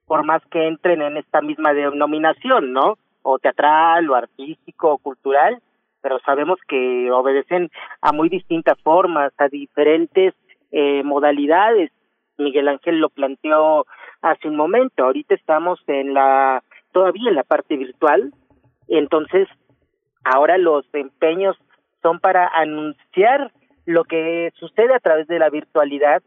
por 0.07 0.25
más 0.25 0.43
que 0.47 0.67
entren 0.67 1.03
en 1.03 1.19
esta 1.19 1.43
misma 1.43 1.75
denominación, 1.75 2.73
¿no? 2.73 2.97
O 3.23 3.39
teatral, 3.39 4.09
o 4.09 4.15
artístico, 4.15 4.93
o 4.93 4.99
cultural, 4.99 5.61
pero 6.01 6.19
sabemos 6.21 6.59
que 6.67 7.11
obedecen 7.11 7.71
a 8.01 8.13
muy 8.13 8.31
distintas 8.31 8.81
formas, 8.81 9.33
a 9.37 9.49
diferentes 9.49 10.33
eh, 10.71 11.03
modalidades 11.03 11.91
Miguel 12.39 12.69
Ángel 12.69 12.99
lo 12.99 13.09
planteó 13.09 13.87
hace 14.23 14.49
un 14.49 14.57
momento. 14.57 15.05
Ahorita 15.05 15.35
estamos 15.35 15.81
en 15.87 16.15
la 16.15 16.63
todavía 16.93 17.29
en 17.29 17.37
la 17.37 17.45
parte 17.45 17.77
virtual, 17.77 18.33
entonces 18.89 19.49
ahora 20.25 20.57
los 20.57 20.87
empeños 20.95 21.57
son 22.03 22.21
para 22.21 22.49
anunciar 22.49 23.53
lo 23.85 24.05
que 24.05 24.51
sucede 24.57 24.95
a 24.95 25.01
través 25.01 25.27
de 25.27 25.39
la 25.39 25.51
virtualidad 25.51 26.23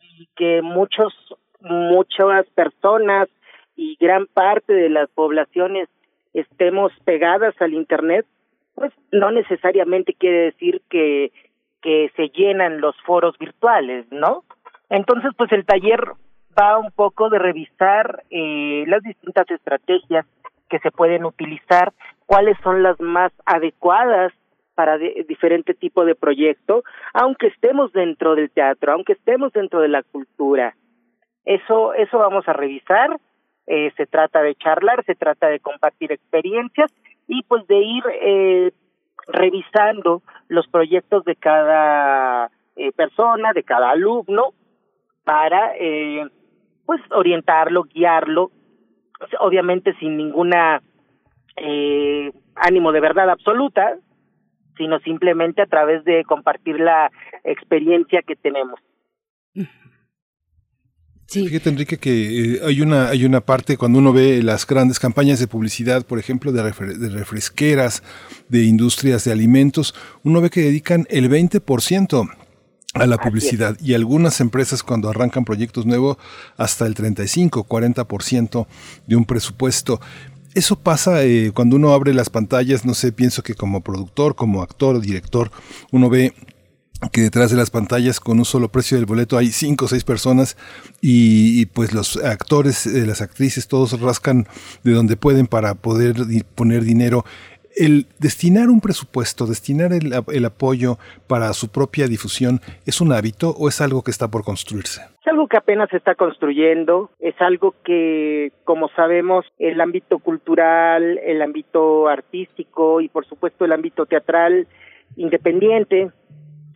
y 0.00 0.28
que 0.36 0.62
muchos 0.62 1.14
muchas 1.60 2.46
personas 2.54 3.28
y 3.76 3.96
gran 4.00 4.26
parte 4.26 4.72
de 4.72 4.88
las 4.88 5.08
poblaciones 5.10 5.88
estemos 6.34 6.92
pegadas 7.04 7.54
al 7.60 7.74
internet, 7.74 8.26
pues 8.74 8.92
no 9.12 9.30
necesariamente 9.30 10.14
quiere 10.14 10.44
decir 10.46 10.82
que 10.88 11.32
que 11.82 12.10
se 12.16 12.28
llenan 12.28 12.80
los 12.80 12.94
foros 13.02 13.36
virtuales, 13.38 14.06
¿no? 14.10 14.44
Entonces, 14.88 15.32
pues 15.36 15.50
el 15.52 15.66
taller 15.66 16.12
va 16.58 16.78
un 16.78 16.92
poco 16.92 17.28
de 17.28 17.38
revisar 17.38 18.22
eh, 18.30 18.84
las 18.86 19.02
distintas 19.02 19.50
estrategias 19.50 20.24
que 20.70 20.78
se 20.78 20.90
pueden 20.90 21.24
utilizar, 21.24 21.92
cuáles 22.24 22.56
son 22.62 22.82
las 22.82 22.98
más 23.00 23.32
adecuadas 23.44 24.32
para 24.74 24.98
diferente 24.98 25.74
tipo 25.74 26.04
de 26.04 26.14
proyecto, 26.14 26.82
aunque 27.12 27.48
estemos 27.48 27.92
dentro 27.92 28.34
del 28.34 28.50
teatro, 28.50 28.92
aunque 28.92 29.12
estemos 29.12 29.52
dentro 29.52 29.80
de 29.80 29.88
la 29.88 30.02
cultura. 30.02 30.74
Eso, 31.44 31.94
eso 31.94 32.18
vamos 32.18 32.48
a 32.48 32.52
revisar. 32.52 33.18
Eh, 33.66 33.92
se 33.96 34.06
trata 34.06 34.42
de 34.42 34.54
charlar, 34.56 35.04
se 35.04 35.14
trata 35.14 35.48
de 35.48 35.60
compartir 35.60 36.12
experiencias 36.12 36.92
y 37.28 37.42
pues 37.44 37.66
de 37.66 37.78
ir 37.78 38.02
eh, 38.10 38.72
revisando 39.28 40.22
los 40.48 40.66
proyectos 40.68 41.24
de 41.24 41.36
cada 41.36 42.50
eh, 42.76 42.92
persona, 42.92 43.52
de 43.52 43.62
cada 43.62 43.90
alumno, 43.90 44.52
para 45.24 45.74
eh, 45.78 46.26
pues 46.86 47.00
orientarlo, 47.10 47.84
guiarlo, 47.84 48.50
obviamente 49.40 49.94
sin 49.94 50.16
ninguna 50.16 50.82
eh, 51.56 52.32
ánimo 52.56 52.92
de 52.92 53.00
verdad 53.00 53.30
absoluta, 53.30 53.96
sino 54.76 54.98
simplemente 55.00 55.62
a 55.62 55.66
través 55.66 56.04
de 56.04 56.24
compartir 56.24 56.78
la 56.78 57.10
experiencia 57.44 58.22
que 58.26 58.36
tenemos. 58.36 58.80
Sí. 61.26 61.48
Fíjate 61.48 61.70
Enrique 61.70 61.96
que 61.96 62.56
eh, 62.56 62.60
hay 62.62 62.82
una 62.82 63.08
hay 63.08 63.24
una 63.24 63.40
parte 63.40 63.78
cuando 63.78 63.98
uno 63.98 64.12
ve 64.12 64.42
las 64.42 64.66
grandes 64.66 64.98
campañas 64.98 65.38
de 65.38 65.46
publicidad, 65.46 66.04
por 66.04 66.18
ejemplo, 66.18 66.52
de, 66.52 66.62
de 66.62 67.08
refresqueras, 67.08 68.02
de 68.50 68.64
industrias 68.64 69.24
de 69.24 69.32
alimentos, 69.32 69.94
uno 70.24 70.42
ve 70.42 70.50
que 70.50 70.60
dedican 70.60 71.06
el 71.08 71.30
20% 71.30 72.28
a 72.94 73.06
la 73.06 73.16
publicidad 73.16 73.78
y 73.80 73.94
algunas 73.94 74.40
empresas 74.40 74.82
cuando 74.82 75.08
arrancan 75.08 75.44
proyectos 75.44 75.86
nuevos 75.86 76.18
hasta 76.58 76.86
el 76.86 76.94
35, 76.94 77.64
40% 77.66 78.66
de 79.06 79.16
un 79.16 79.24
presupuesto. 79.24 80.00
Eso 80.54 80.78
pasa 80.78 81.24
eh, 81.24 81.50
cuando 81.54 81.76
uno 81.76 81.94
abre 81.94 82.12
las 82.12 82.28
pantallas, 82.28 82.84
no 82.84 82.94
sé, 82.94 83.12
pienso 83.12 83.42
que 83.42 83.54
como 83.54 83.80
productor, 83.80 84.34
como 84.34 84.62
actor 84.62 85.00
director, 85.00 85.50
uno 85.90 86.10
ve 86.10 86.34
que 87.10 87.22
detrás 87.22 87.50
de 87.50 87.56
las 87.56 87.70
pantallas 87.70 88.20
con 88.20 88.38
un 88.38 88.44
solo 88.44 88.70
precio 88.70 88.96
del 88.96 89.06
boleto 89.06 89.36
hay 89.36 89.50
cinco 89.50 89.86
o 89.86 89.88
seis 89.88 90.04
personas 90.04 90.56
y, 91.00 91.66
pues 91.66 91.92
los 91.92 92.16
actores, 92.16 92.86
eh, 92.86 93.06
las 93.06 93.20
actrices, 93.20 93.66
todos 93.66 93.98
rascan 94.00 94.46
de 94.84 94.92
donde 94.92 95.16
pueden 95.16 95.46
para 95.46 95.74
poder 95.74 96.14
poner 96.54 96.84
dinero 96.84 97.24
el 97.76 98.06
destinar 98.18 98.68
un 98.68 98.80
presupuesto, 98.80 99.46
destinar 99.46 99.90
el, 99.92 100.44
apoyo 100.44 100.96
para 101.28 101.52
su 101.52 101.70
propia 101.70 102.06
difusión, 102.06 102.60
¿es 102.86 103.00
un 103.00 103.12
hábito 103.12 103.50
o 103.50 103.68
es 103.68 103.80
algo 103.80 104.02
que 104.02 104.10
está 104.10 104.28
por 104.28 104.44
construirse? 104.44 105.02
Es 105.20 105.26
algo 105.26 105.46
que 105.46 105.56
apenas 105.56 105.88
se 105.90 105.96
está 105.96 106.14
construyendo, 106.14 107.10
es 107.20 107.34
algo 107.40 107.74
que, 107.84 108.52
como 108.64 108.88
sabemos, 108.90 109.46
el 109.58 109.80
ámbito 109.80 110.18
cultural, 110.18 111.18
el 111.18 111.42
ámbito 111.42 112.08
artístico 112.08 113.00
y, 113.00 113.08
por 113.08 113.26
supuesto, 113.26 113.64
el 113.64 113.72
ámbito 113.72 114.06
teatral 114.06 114.66
independiente, 115.16 116.10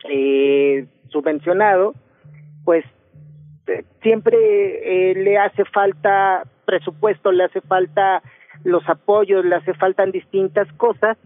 eh, 0.08 0.86
subvencionado, 1.08 1.94
pues 2.64 2.84
eh, 3.66 3.84
siempre 4.02 4.36
eh, 4.36 5.14
le 5.14 5.38
hace 5.38 5.64
falta 5.64 6.44
presupuesto, 6.64 7.32
le 7.32 7.44
hace 7.44 7.60
falta 7.60 8.22
los 8.64 8.88
apoyos, 8.88 9.44
le 9.44 9.56
hace 9.56 9.74
faltan 9.74 10.10
distintas 10.10 10.70
cosas 10.74 11.16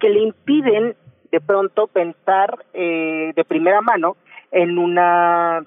que 0.00 0.10
le 0.10 0.20
impiden 0.20 0.96
de 1.30 1.40
pronto 1.40 1.86
pensar 1.86 2.64
eh, 2.72 3.32
de 3.34 3.44
primera 3.44 3.80
mano 3.80 4.16
en 4.50 4.78
una 4.78 5.64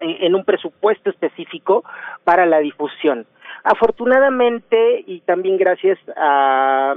en 0.00 0.34
un 0.34 0.44
presupuesto 0.44 1.10
específico 1.10 1.84
para 2.24 2.44
la 2.44 2.58
difusión. 2.58 3.24
Afortunadamente 3.62 5.04
y 5.06 5.20
también 5.20 5.58
gracias 5.58 5.98
a, 6.16 6.94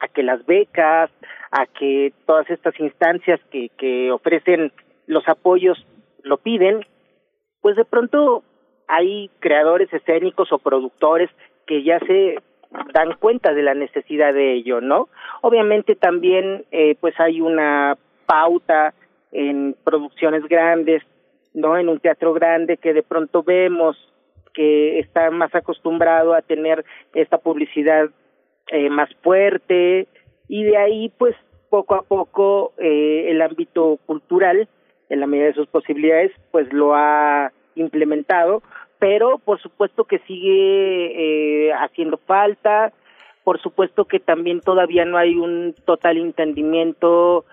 a 0.00 0.08
que 0.08 0.22
las 0.22 0.46
becas, 0.46 1.10
a 1.50 1.66
que 1.66 2.14
todas 2.24 2.48
estas 2.48 2.78
instancias 2.80 3.38
que, 3.50 3.68
que 3.76 4.10
ofrecen 4.10 4.72
los 5.06 5.28
apoyos 5.28 5.86
lo 6.22 6.38
piden, 6.38 6.86
pues 7.60 7.76
de 7.76 7.84
pronto 7.84 8.42
hay 8.86 9.30
creadores 9.40 9.92
escénicos 9.92 10.50
o 10.52 10.58
productores 10.58 11.30
que 11.66 11.82
ya 11.82 11.98
se 12.00 12.38
dan 12.92 13.14
cuenta 13.18 13.54
de 13.54 13.62
la 13.62 13.74
necesidad 13.74 14.34
de 14.34 14.54
ello, 14.54 14.80
¿no? 14.80 15.08
Obviamente 15.42 15.94
también 15.96 16.64
eh, 16.70 16.96
pues 17.00 17.18
hay 17.18 17.40
una 17.40 17.96
pauta 18.26 18.94
en 19.32 19.74
producciones 19.84 20.44
grandes, 20.48 21.02
¿no? 21.54 21.76
En 21.78 21.88
un 21.88 22.00
teatro 22.00 22.32
grande 22.32 22.76
que 22.76 22.92
de 22.92 23.02
pronto 23.02 23.42
vemos 23.42 23.96
que 24.54 24.98
está 24.98 25.30
más 25.30 25.54
acostumbrado 25.54 26.34
a 26.34 26.42
tener 26.42 26.84
esta 27.14 27.38
publicidad 27.38 28.10
eh, 28.68 28.90
más 28.90 29.08
fuerte 29.22 30.08
y 30.48 30.64
de 30.64 30.76
ahí 30.76 31.12
pues 31.16 31.34
poco 31.70 31.94
a 31.94 32.02
poco 32.02 32.72
eh, 32.78 33.26
el 33.28 33.40
ámbito 33.42 33.98
cultural 34.06 34.68
en 35.08 35.20
la 35.20 35.26
medida 35.26 35.46
de 35.46 35.54
sus 35.54 35.68
posibilidades 35.68 36.32
pues 36.50 36.72
lo 36.72 36.94
ha 36.94 37.52
implementado 37.76 38.62
pero 38.98 39.38
por 39.38 39.60
supuesto 39.60 40.04
que 40.04 40.18
sigue 40.20 41.68
eh, 41.68 41.72
haciendo 41.72 42.18
falta, 42.18 42.92
por 43.44 43.60
supuesto 43.60 44.04
que 44.04 44.20
también 44.20 44.60
todavía 44.60 45.04
no 45.04 45.16
hay 45.16 45.36
un 45.36 45.74
total 45.84 46.18
entendimiento 46.18 47.44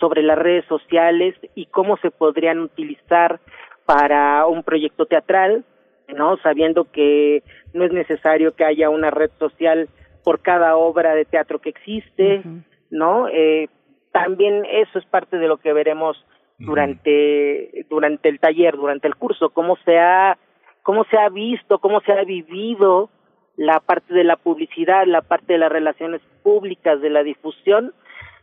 sobre 0.00 0.22
las 0.22 0.38
redes 0.38 0.64
sociales 0.66 1.34
y 1.54 1.66
cómo 1.66 1.96
se 1.98 2.10
podrían 2.10 2.58
utilizar 2.58 3.40
para 3.86 4.46
un 4.46 4.62
proyecto 4.62 5.06
teatral, 5.06 5.64
¿no? 6.08 6.36
Sabiendo 6.38 6.90
que 6.90 7.42
no 7.72 7.84
es 7.84 7.92
necesario 7.92 8.56
que 8.56 8.64
haya 8.64 8.90
una 8.90 9.10
red 9.10 9.30
social 9.38 9.88
por 10.24 10.40
cada 10.40 10.76
obra 10.76 11.14
de 11.14 11.24
teatro 11.24 11.60
que 11.60 11.68
existe, 11.68 12.42
¿no? 12.90 13.28
Eh, 13.28 13.68
también 14.10 14.64
eso 14.64 14.98
es 14.98 15.04
parte 15.06 15.38
de 15.38 15.48
lo 15.48 15.58
que 15.58 15.72
veremos 15.72 16.16
durante 16.58 17.84
durante 17.90 18.28
el 18.28 18.40
taller, 18.40 18.76
durante 18.76 19.06
el 19.06 19.16
curso, 19.16 19.50
cómo 19.50 19.76
se 19.84 19.98
ha 19.98 20.38
cómo 20.84 21.04
se 21.10 21.18
ha 21.18 21.28
visto, 21.30 21.78
cómo 21.80 22.00
se 22.02 22.12
ha 22.12 22.22
vivido 22.22 23.10
la 23.56 23.80
parte 23.80 24.14
de 24.14 24.22
la 24.22 24.36
publicidad, 24.36 25.06
la 25.06 25.22
parte 25.22 25.54
de 25.54 25.58
las 25.58 25.72
relaciones 25.72 26.20
públicas, 26.42 27.00
de 27.00 27.10
la 27.10 27.22
difusión, 27.22 27.92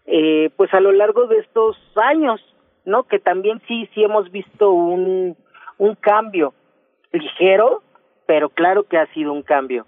eh, 0.07 0.49
pues 0.57 0.73
a 0.73 0.79
lo 0.79 0.91
largo 0.91 1.27
de 1.27 1.37
estos 1.37 1.77
años, 1.95 2.41
¿no? 2.83 3.03
Que 3.03 3.19
también 3.19 3.61
sí, 3.67 3.87
sí 3.93 4.03
hemos 4.03 4.31
visto 4.31 4.71
un, 4.71 5.37
un 5.77 5.95
cambio 5.95 6.53
ligero, 7.13 7.83
pero 8.25 8.49
claro 8.49 8.83
que 8.83 8.97
ha 8.97 9.05
sido 9.13 9.31
un 9.31 9.43
cambio. 9.43 9.85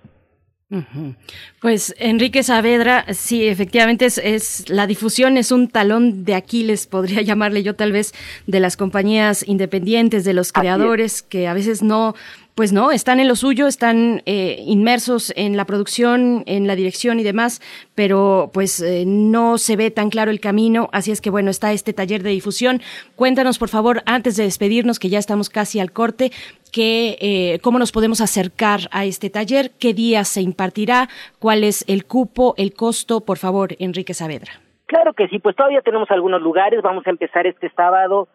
Pues 1.61 1.93
Enrique 1.99 2.41
Saavedra, 2.41 3.06
sí, 3.14 3.48
efectivamente 3.48 4.06
es, 4.06 4.17
es, 4.17 4.69
la 4.69 4.88
difusión 4.88 5.38
es 5.38 5.51
un 5.51 5.67
talón 5.67 6.25
de 6.25 6.35
Aquiles, 6.35 6.88
podría 6.88 7.22
llamarle 7.23 7.64
yo 7.64 7.75
tal 7.75 7.91
vez, 7.91 8.14
de 8.48 8.59
las 8.59 8.75
compañías 8.75 9.48
independientes, 9.48 10.23
de 10.23 10.33
los 10.33 10.51
creadores 10.51 11.22
que 11.22 11.48
a 11.48 11.53
veces 11.53 11.83
no 11.83 12.15
pues 12.56 12.72
no, 12.72 12.91
están 12.91 13.19
en 13.19 13.27
lo 13.27 13.35
suyo, 13.35 13.67
están 13.67 14.22
eh, 14.25 14.57
inmersos 14.65 15.33
en 15.35 15.57
la 15.57 15.65
producción, 15.65 16.43
en 16.45 16.67
la 16.67 16.75
dirección 16.75 17.19
y 17.19 17.23
demás, 17.23 17.61
pero 17.95 18.51
pues 18.53 18.80
eh, 18.82 19.06
no 19.07 19.57
se 19.57 19.75
ve 19.75 19.90
tan 19.90 20.09
claro 20.09 20.30
el 20.30 20.40
camino, 20.40 20.90
así 20.91 21.11
es 21.11 21.19
que 21.19 21.32
bueno, 21.32 21.49
está 21.49 21.72
este 21.72 21.93
taller 21.93 22.22
de 22.22 22.30
difusión. 22.30 22.82
Cuéntanos, 23.15 23.57
por 23.57 23.69
favor, 23.69 24.03
antes 24.06 24.38
de 24.38 24.43
despedirnos, 24.43 24.99
que 24.99 25.09
ya 25.09 25.17
estamos 25.17 25.49
casi 25.49 25.80
al 25.80 25.91
corte, 25.91 26.32
que, 26.72 27.17
eh, 27.22 27.59
cómo 27.64 27.80
nos 27.80 27.91
podemos 27.91 28.22
acercar 28.22 28.82
a 28.91 29.06
este 29.06 29.30
taller, 29.30 29.72
qué 29.80 29.93
días 29.93 30.27
se 30.27 30.41
impartirá, 30.41 31.07
cuál 31.40 31.64
es 31.64 31.83
el 31.88 32.06
cupo, 32.06 32.53
el 32.57 32.73
costo, 32.73 33.22
por 33.22 33.38
favor, 33.38 33.69
Enrique 33.80 34.14
Saavedra. 34.14 34.53
Claro 34.85 35.14
que 35.14 35.27
sí, 35.27 35.40
pues 35.40 35.56
todavía 35.56 35.82
tenemos 35.82 36.11
algunos 36.11 36.41
lugares, 36.41 36.82
vamos 36.83 37.07
a 37.07 37.09
empezar 37.09 37.48
este 37.48 37.72
sábado 37.72 38.27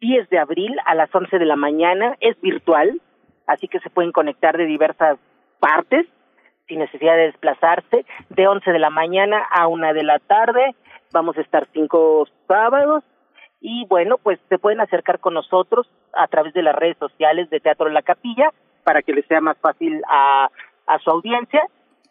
10 0.00 0.30
de 0.30 0.38
abril 0.38 0.74
a 0.86 0.94
las 0.94 1.14
11 1.14 1.38
de 1.38 1.44
la 1.44 1.56
mañana, 1.56 2.16
es 2.20 2.40
virtual, 2.40 3.00
así 3.48 3.66
que 3.66 3.80
se 3.80 3.90
pueden 3.90 4.12
conectar 4.12 4.56
de 4.56 4.66
diversas 4.66 5.18
partes 5.58 6.06
sin 6.68 6.78
necesidad 6.78 7.16
de 7.16 7.26
desplazarse, 7.32 8.04
de 8.28 8.46
11 8.46 8.70
de 8.70 8.78
la 8.78 8.90
mañana 8.90 9.42
a 9.50 9.66
una 9.66 9.92
de 9.94 10.04
la 10.04 10.18
tarde, 10.18 10.74
vamos 11.12 11.36
a 11.38 11.40
estar 11.40 11.66
cinco 11.72 12.28
sábados 12.46 13.02
y 13.60 13.86
bueno, 13.86 14.18
pues 14.18 14.38
se 14.48 14.58
pueden 14.58 14.80
acercar 14.80 15.18
con 15.18 15.34
nosotros 15.34 15.90
a 16.12 16.28
través 16.28 16.52
de 16.52 16.62
las 16.62 16.76
redes 16.76 16.98
sociales 16.98 17.50
de 17.50 17.60
Teatro 17.60 17.88
La 17.88 18.02
Capilla 18.02 18.52
para 18.84 19.02
que 19.02 19.14
les 19.14 19.26
sea 19.26 19.40
más 19.40 19.56
fácil 19.58 20.02
a, 20.08 20.48
a 20.86 20.98
su 21.00 21.10
audiencia. 21.10 21.62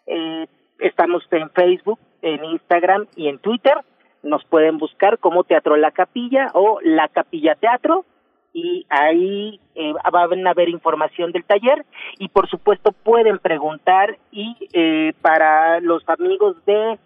Eh, 0.08 0.48
estamos 0.80 1.24
en 1.32 1.50
Facebook, 1.52 2.00
en 2.22 2.44
Instagram 2.44 3.08
y 3.16 3.30
en 3.30 3.40
Twitter. 3.40 3.78
Nos 4.24 4.44
pueden 4.46 4.78
buscar 4.78 5.20
como 5.20 5.44
Teatro 5.44 5.78
La 5.78 5.92
Capilla 5.92 6.50
o 6.54 6.80
La 6.82 7.08
Capilla 7.08 7.56
Teatro 7.56 8.06
y 8.54 8.86
ahí 8.90 9.60
eh, 9.76 9.94
van 10.12 10.48
a 10.48 10.52
haber 10.52 10.70
información 10.70 11.32
del 11.32 11.44
taller 11.44 11.86
y 12.18 12.30
por 12.30 12.50
supuesto 12.50 12.92
pueden 12.92 13.40
preguntar 13.40 14.18
y 14.32 14.56
eh, 14.74 15.14
para 15.22 15.80
los 15.80 16.08
amigos 16.10 16.56
de 16.66 16.98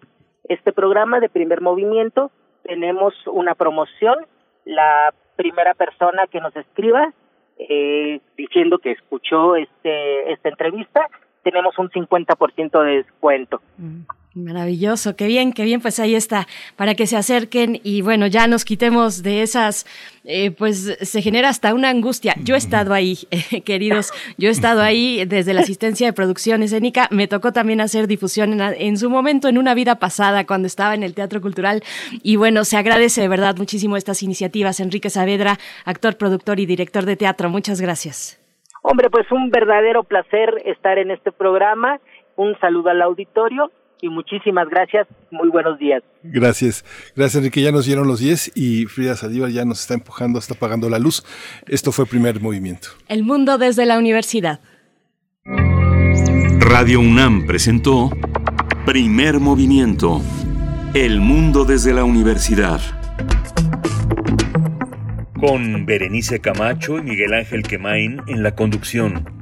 este 0.48 0.72
programa 0.72 1.20
de 1.20 1.28
primer 1.28 1.60
movimiento 1.60 2.30
tenemos 2.62 3.14
una 3.26 3.54
promoción 3.54 4.26
la 4.64 5.12
primera 5.36 5.74
persona 5.74 6.26
que 6.26 6.40
nos 6.40 6.54
escriba 6.56 7.12
eh, 7.58 8.20
diciendo 8.36 8.78
que 8.78 8.92
escuchó 8.92 9.56
este 9.56 10.32
esta 10.32 10.48
entrevista 10.48 11.08
tenemos 11.42 11.76
un 11.78 11.90
50% 11.90 12.84
de 12.84 12.96
descuento. 12.98 13.60
Mm. 13.76 14.02
Maravilloso, 14.34 15.14
qué 15.14 15.26
bien, 15.26 15.52
qué 15.52 15.62
bien, 15.62 15.82
pues 15.82 16.00
ahí 16.00 16.14
está, 16.14 16.46
para 16.76 16.94
que 16.94 17.06
se 17.06 17.18
acerquen 17.18 17.78
y 17.84 18.00
bueno, 18.00 18.26
ya 18.26 18.46
nos 18.46 18.64
quitemos 18.64 19.22
de 19.22 19.42
esas, 19.42 19.84
eh, 20.24 20.50
pues 20.52 20.96
se 21.02 21.20
genera 21.20 21.50
hasta 21.50 21.74
una 21.74 21.90
angustia. 21.90 22.34
Yo 22.42 22.54
he 22.54 22.58
estado 22.58 22.94
ahí, 22.94 23.18
eh, 23.30 23.60
queridos, 23.60 24.10
yo 24.38 24.48
he 24.48 24.52
estado 24.52 24.80
ahí 24.80 25.26
desde 25.26 25.52
la 25.52 25.60
asistencia 25.60 26.06
de 26.06 26.14
producción 26.14 26.62
escénica, 26.62 27.08
me 27.10 27.28
tocó 27.28 27.52
también 27.52 27.82
hacer 27.82 28.06
difusión 28.06 28.54
en, 28.54 28.60
en, 28.78 28.96
su 28.96 29.10
momento, 29.10 29.48
en 29.48 29.58
una 29.58 29.74
vida 29.74 29.96
pasada, 29.96 30.46
cuando 30.46 30.66
estaba 30.66 30.94
en 30.94 31.02
el 31.02 31.14
Teatro 31.14 31.42
Cultural 31.42 31.82
y 32.22 32.36
bueno, 32.36 32.64
se 32.64 32.78
agradece 32.78 33.20
de 33.20 33.28
verdad 33.28 33.54
muchísimo 33.58 33.98
estas 33.98 34.22
iniciativas. 34.22 34.80
Enrique 34.80 35.10
Saavedra, 35.10 35.58
actor, 35.84 36.16
productor 36.16 36.58
y 36.58 36.64
director 36.64 37.04
de 37.04 37.16
teatro, 37.16 37.50
muchas 37.50 37.82
gracias. 37.82 38.40
Hombre, 38.80 39.10
pues 39.10 39.30
un 39.30 39.50
verdadero 39.50 40.04
placer 40.04 40.62
estar 40.64 40.96
en 40.96 41.10
este 41.10 41.32
programa. 41.32 42.00
Un 42.36 42.58
saludo 42.60 42.88
al 42.88 43.02
auditorio 43.02 43.70
y 44.02 44.08
muchísimas 44.08 44.68
gracias. 44.68 45.06
Muy 45.30 45.48
buenos 45.48 45.78
días. 45.78 46.02
Gracias. 46.24 46.84
Gracias, 47.16 47.36
Enrique. 47.36 47.62
Ya 47.62 47.72
nos 47.72 47.86
dieron 47.86 48.06
los 48.06 48.18
10 48.18 48.52
y 48.56 48.84
Frida 48.86 49.16
Saldívar 49.16 49.50
ya 49.50 49.64
nos 49.64 49.80
está 49.80 49.94
empujando, 49.94 50.38
está 50.38 50.54
apagando 50.54 50.90
la 50.90 50.98
luz. 50.98 51.24
Esto 51.68 51.92
fue 51.92 52.04
primer 52.04 52.40
movimiento. 52.40 52.88
El 53.08 53.22
mundo 53.22 53.56
desde 53.56 53.86
la 53.86 53.96
universidad. 53.96 54.60
Radio 55.44 57.00
UNAM 57.00 57.46
presentó 57.46 58.10
Primer 58.84 59.38
movimiento. 59.38 60.20
El 60.94 61.20
mundo 61.20 61.64
desde 61.64 61.94
la 61.94 62.02
universidad. 62.02 62.80
Con 65.38 65.86
Berenice 65.86 66.40
Camacho 66.40 66.98
y 66.98 67.02
Miguel 67.02 67.34
Ángel 67.34 67.62
Quemain 67.62 68.20
en 68.26 68.42
la 68.42 68.56
conducción. 68.56 69.41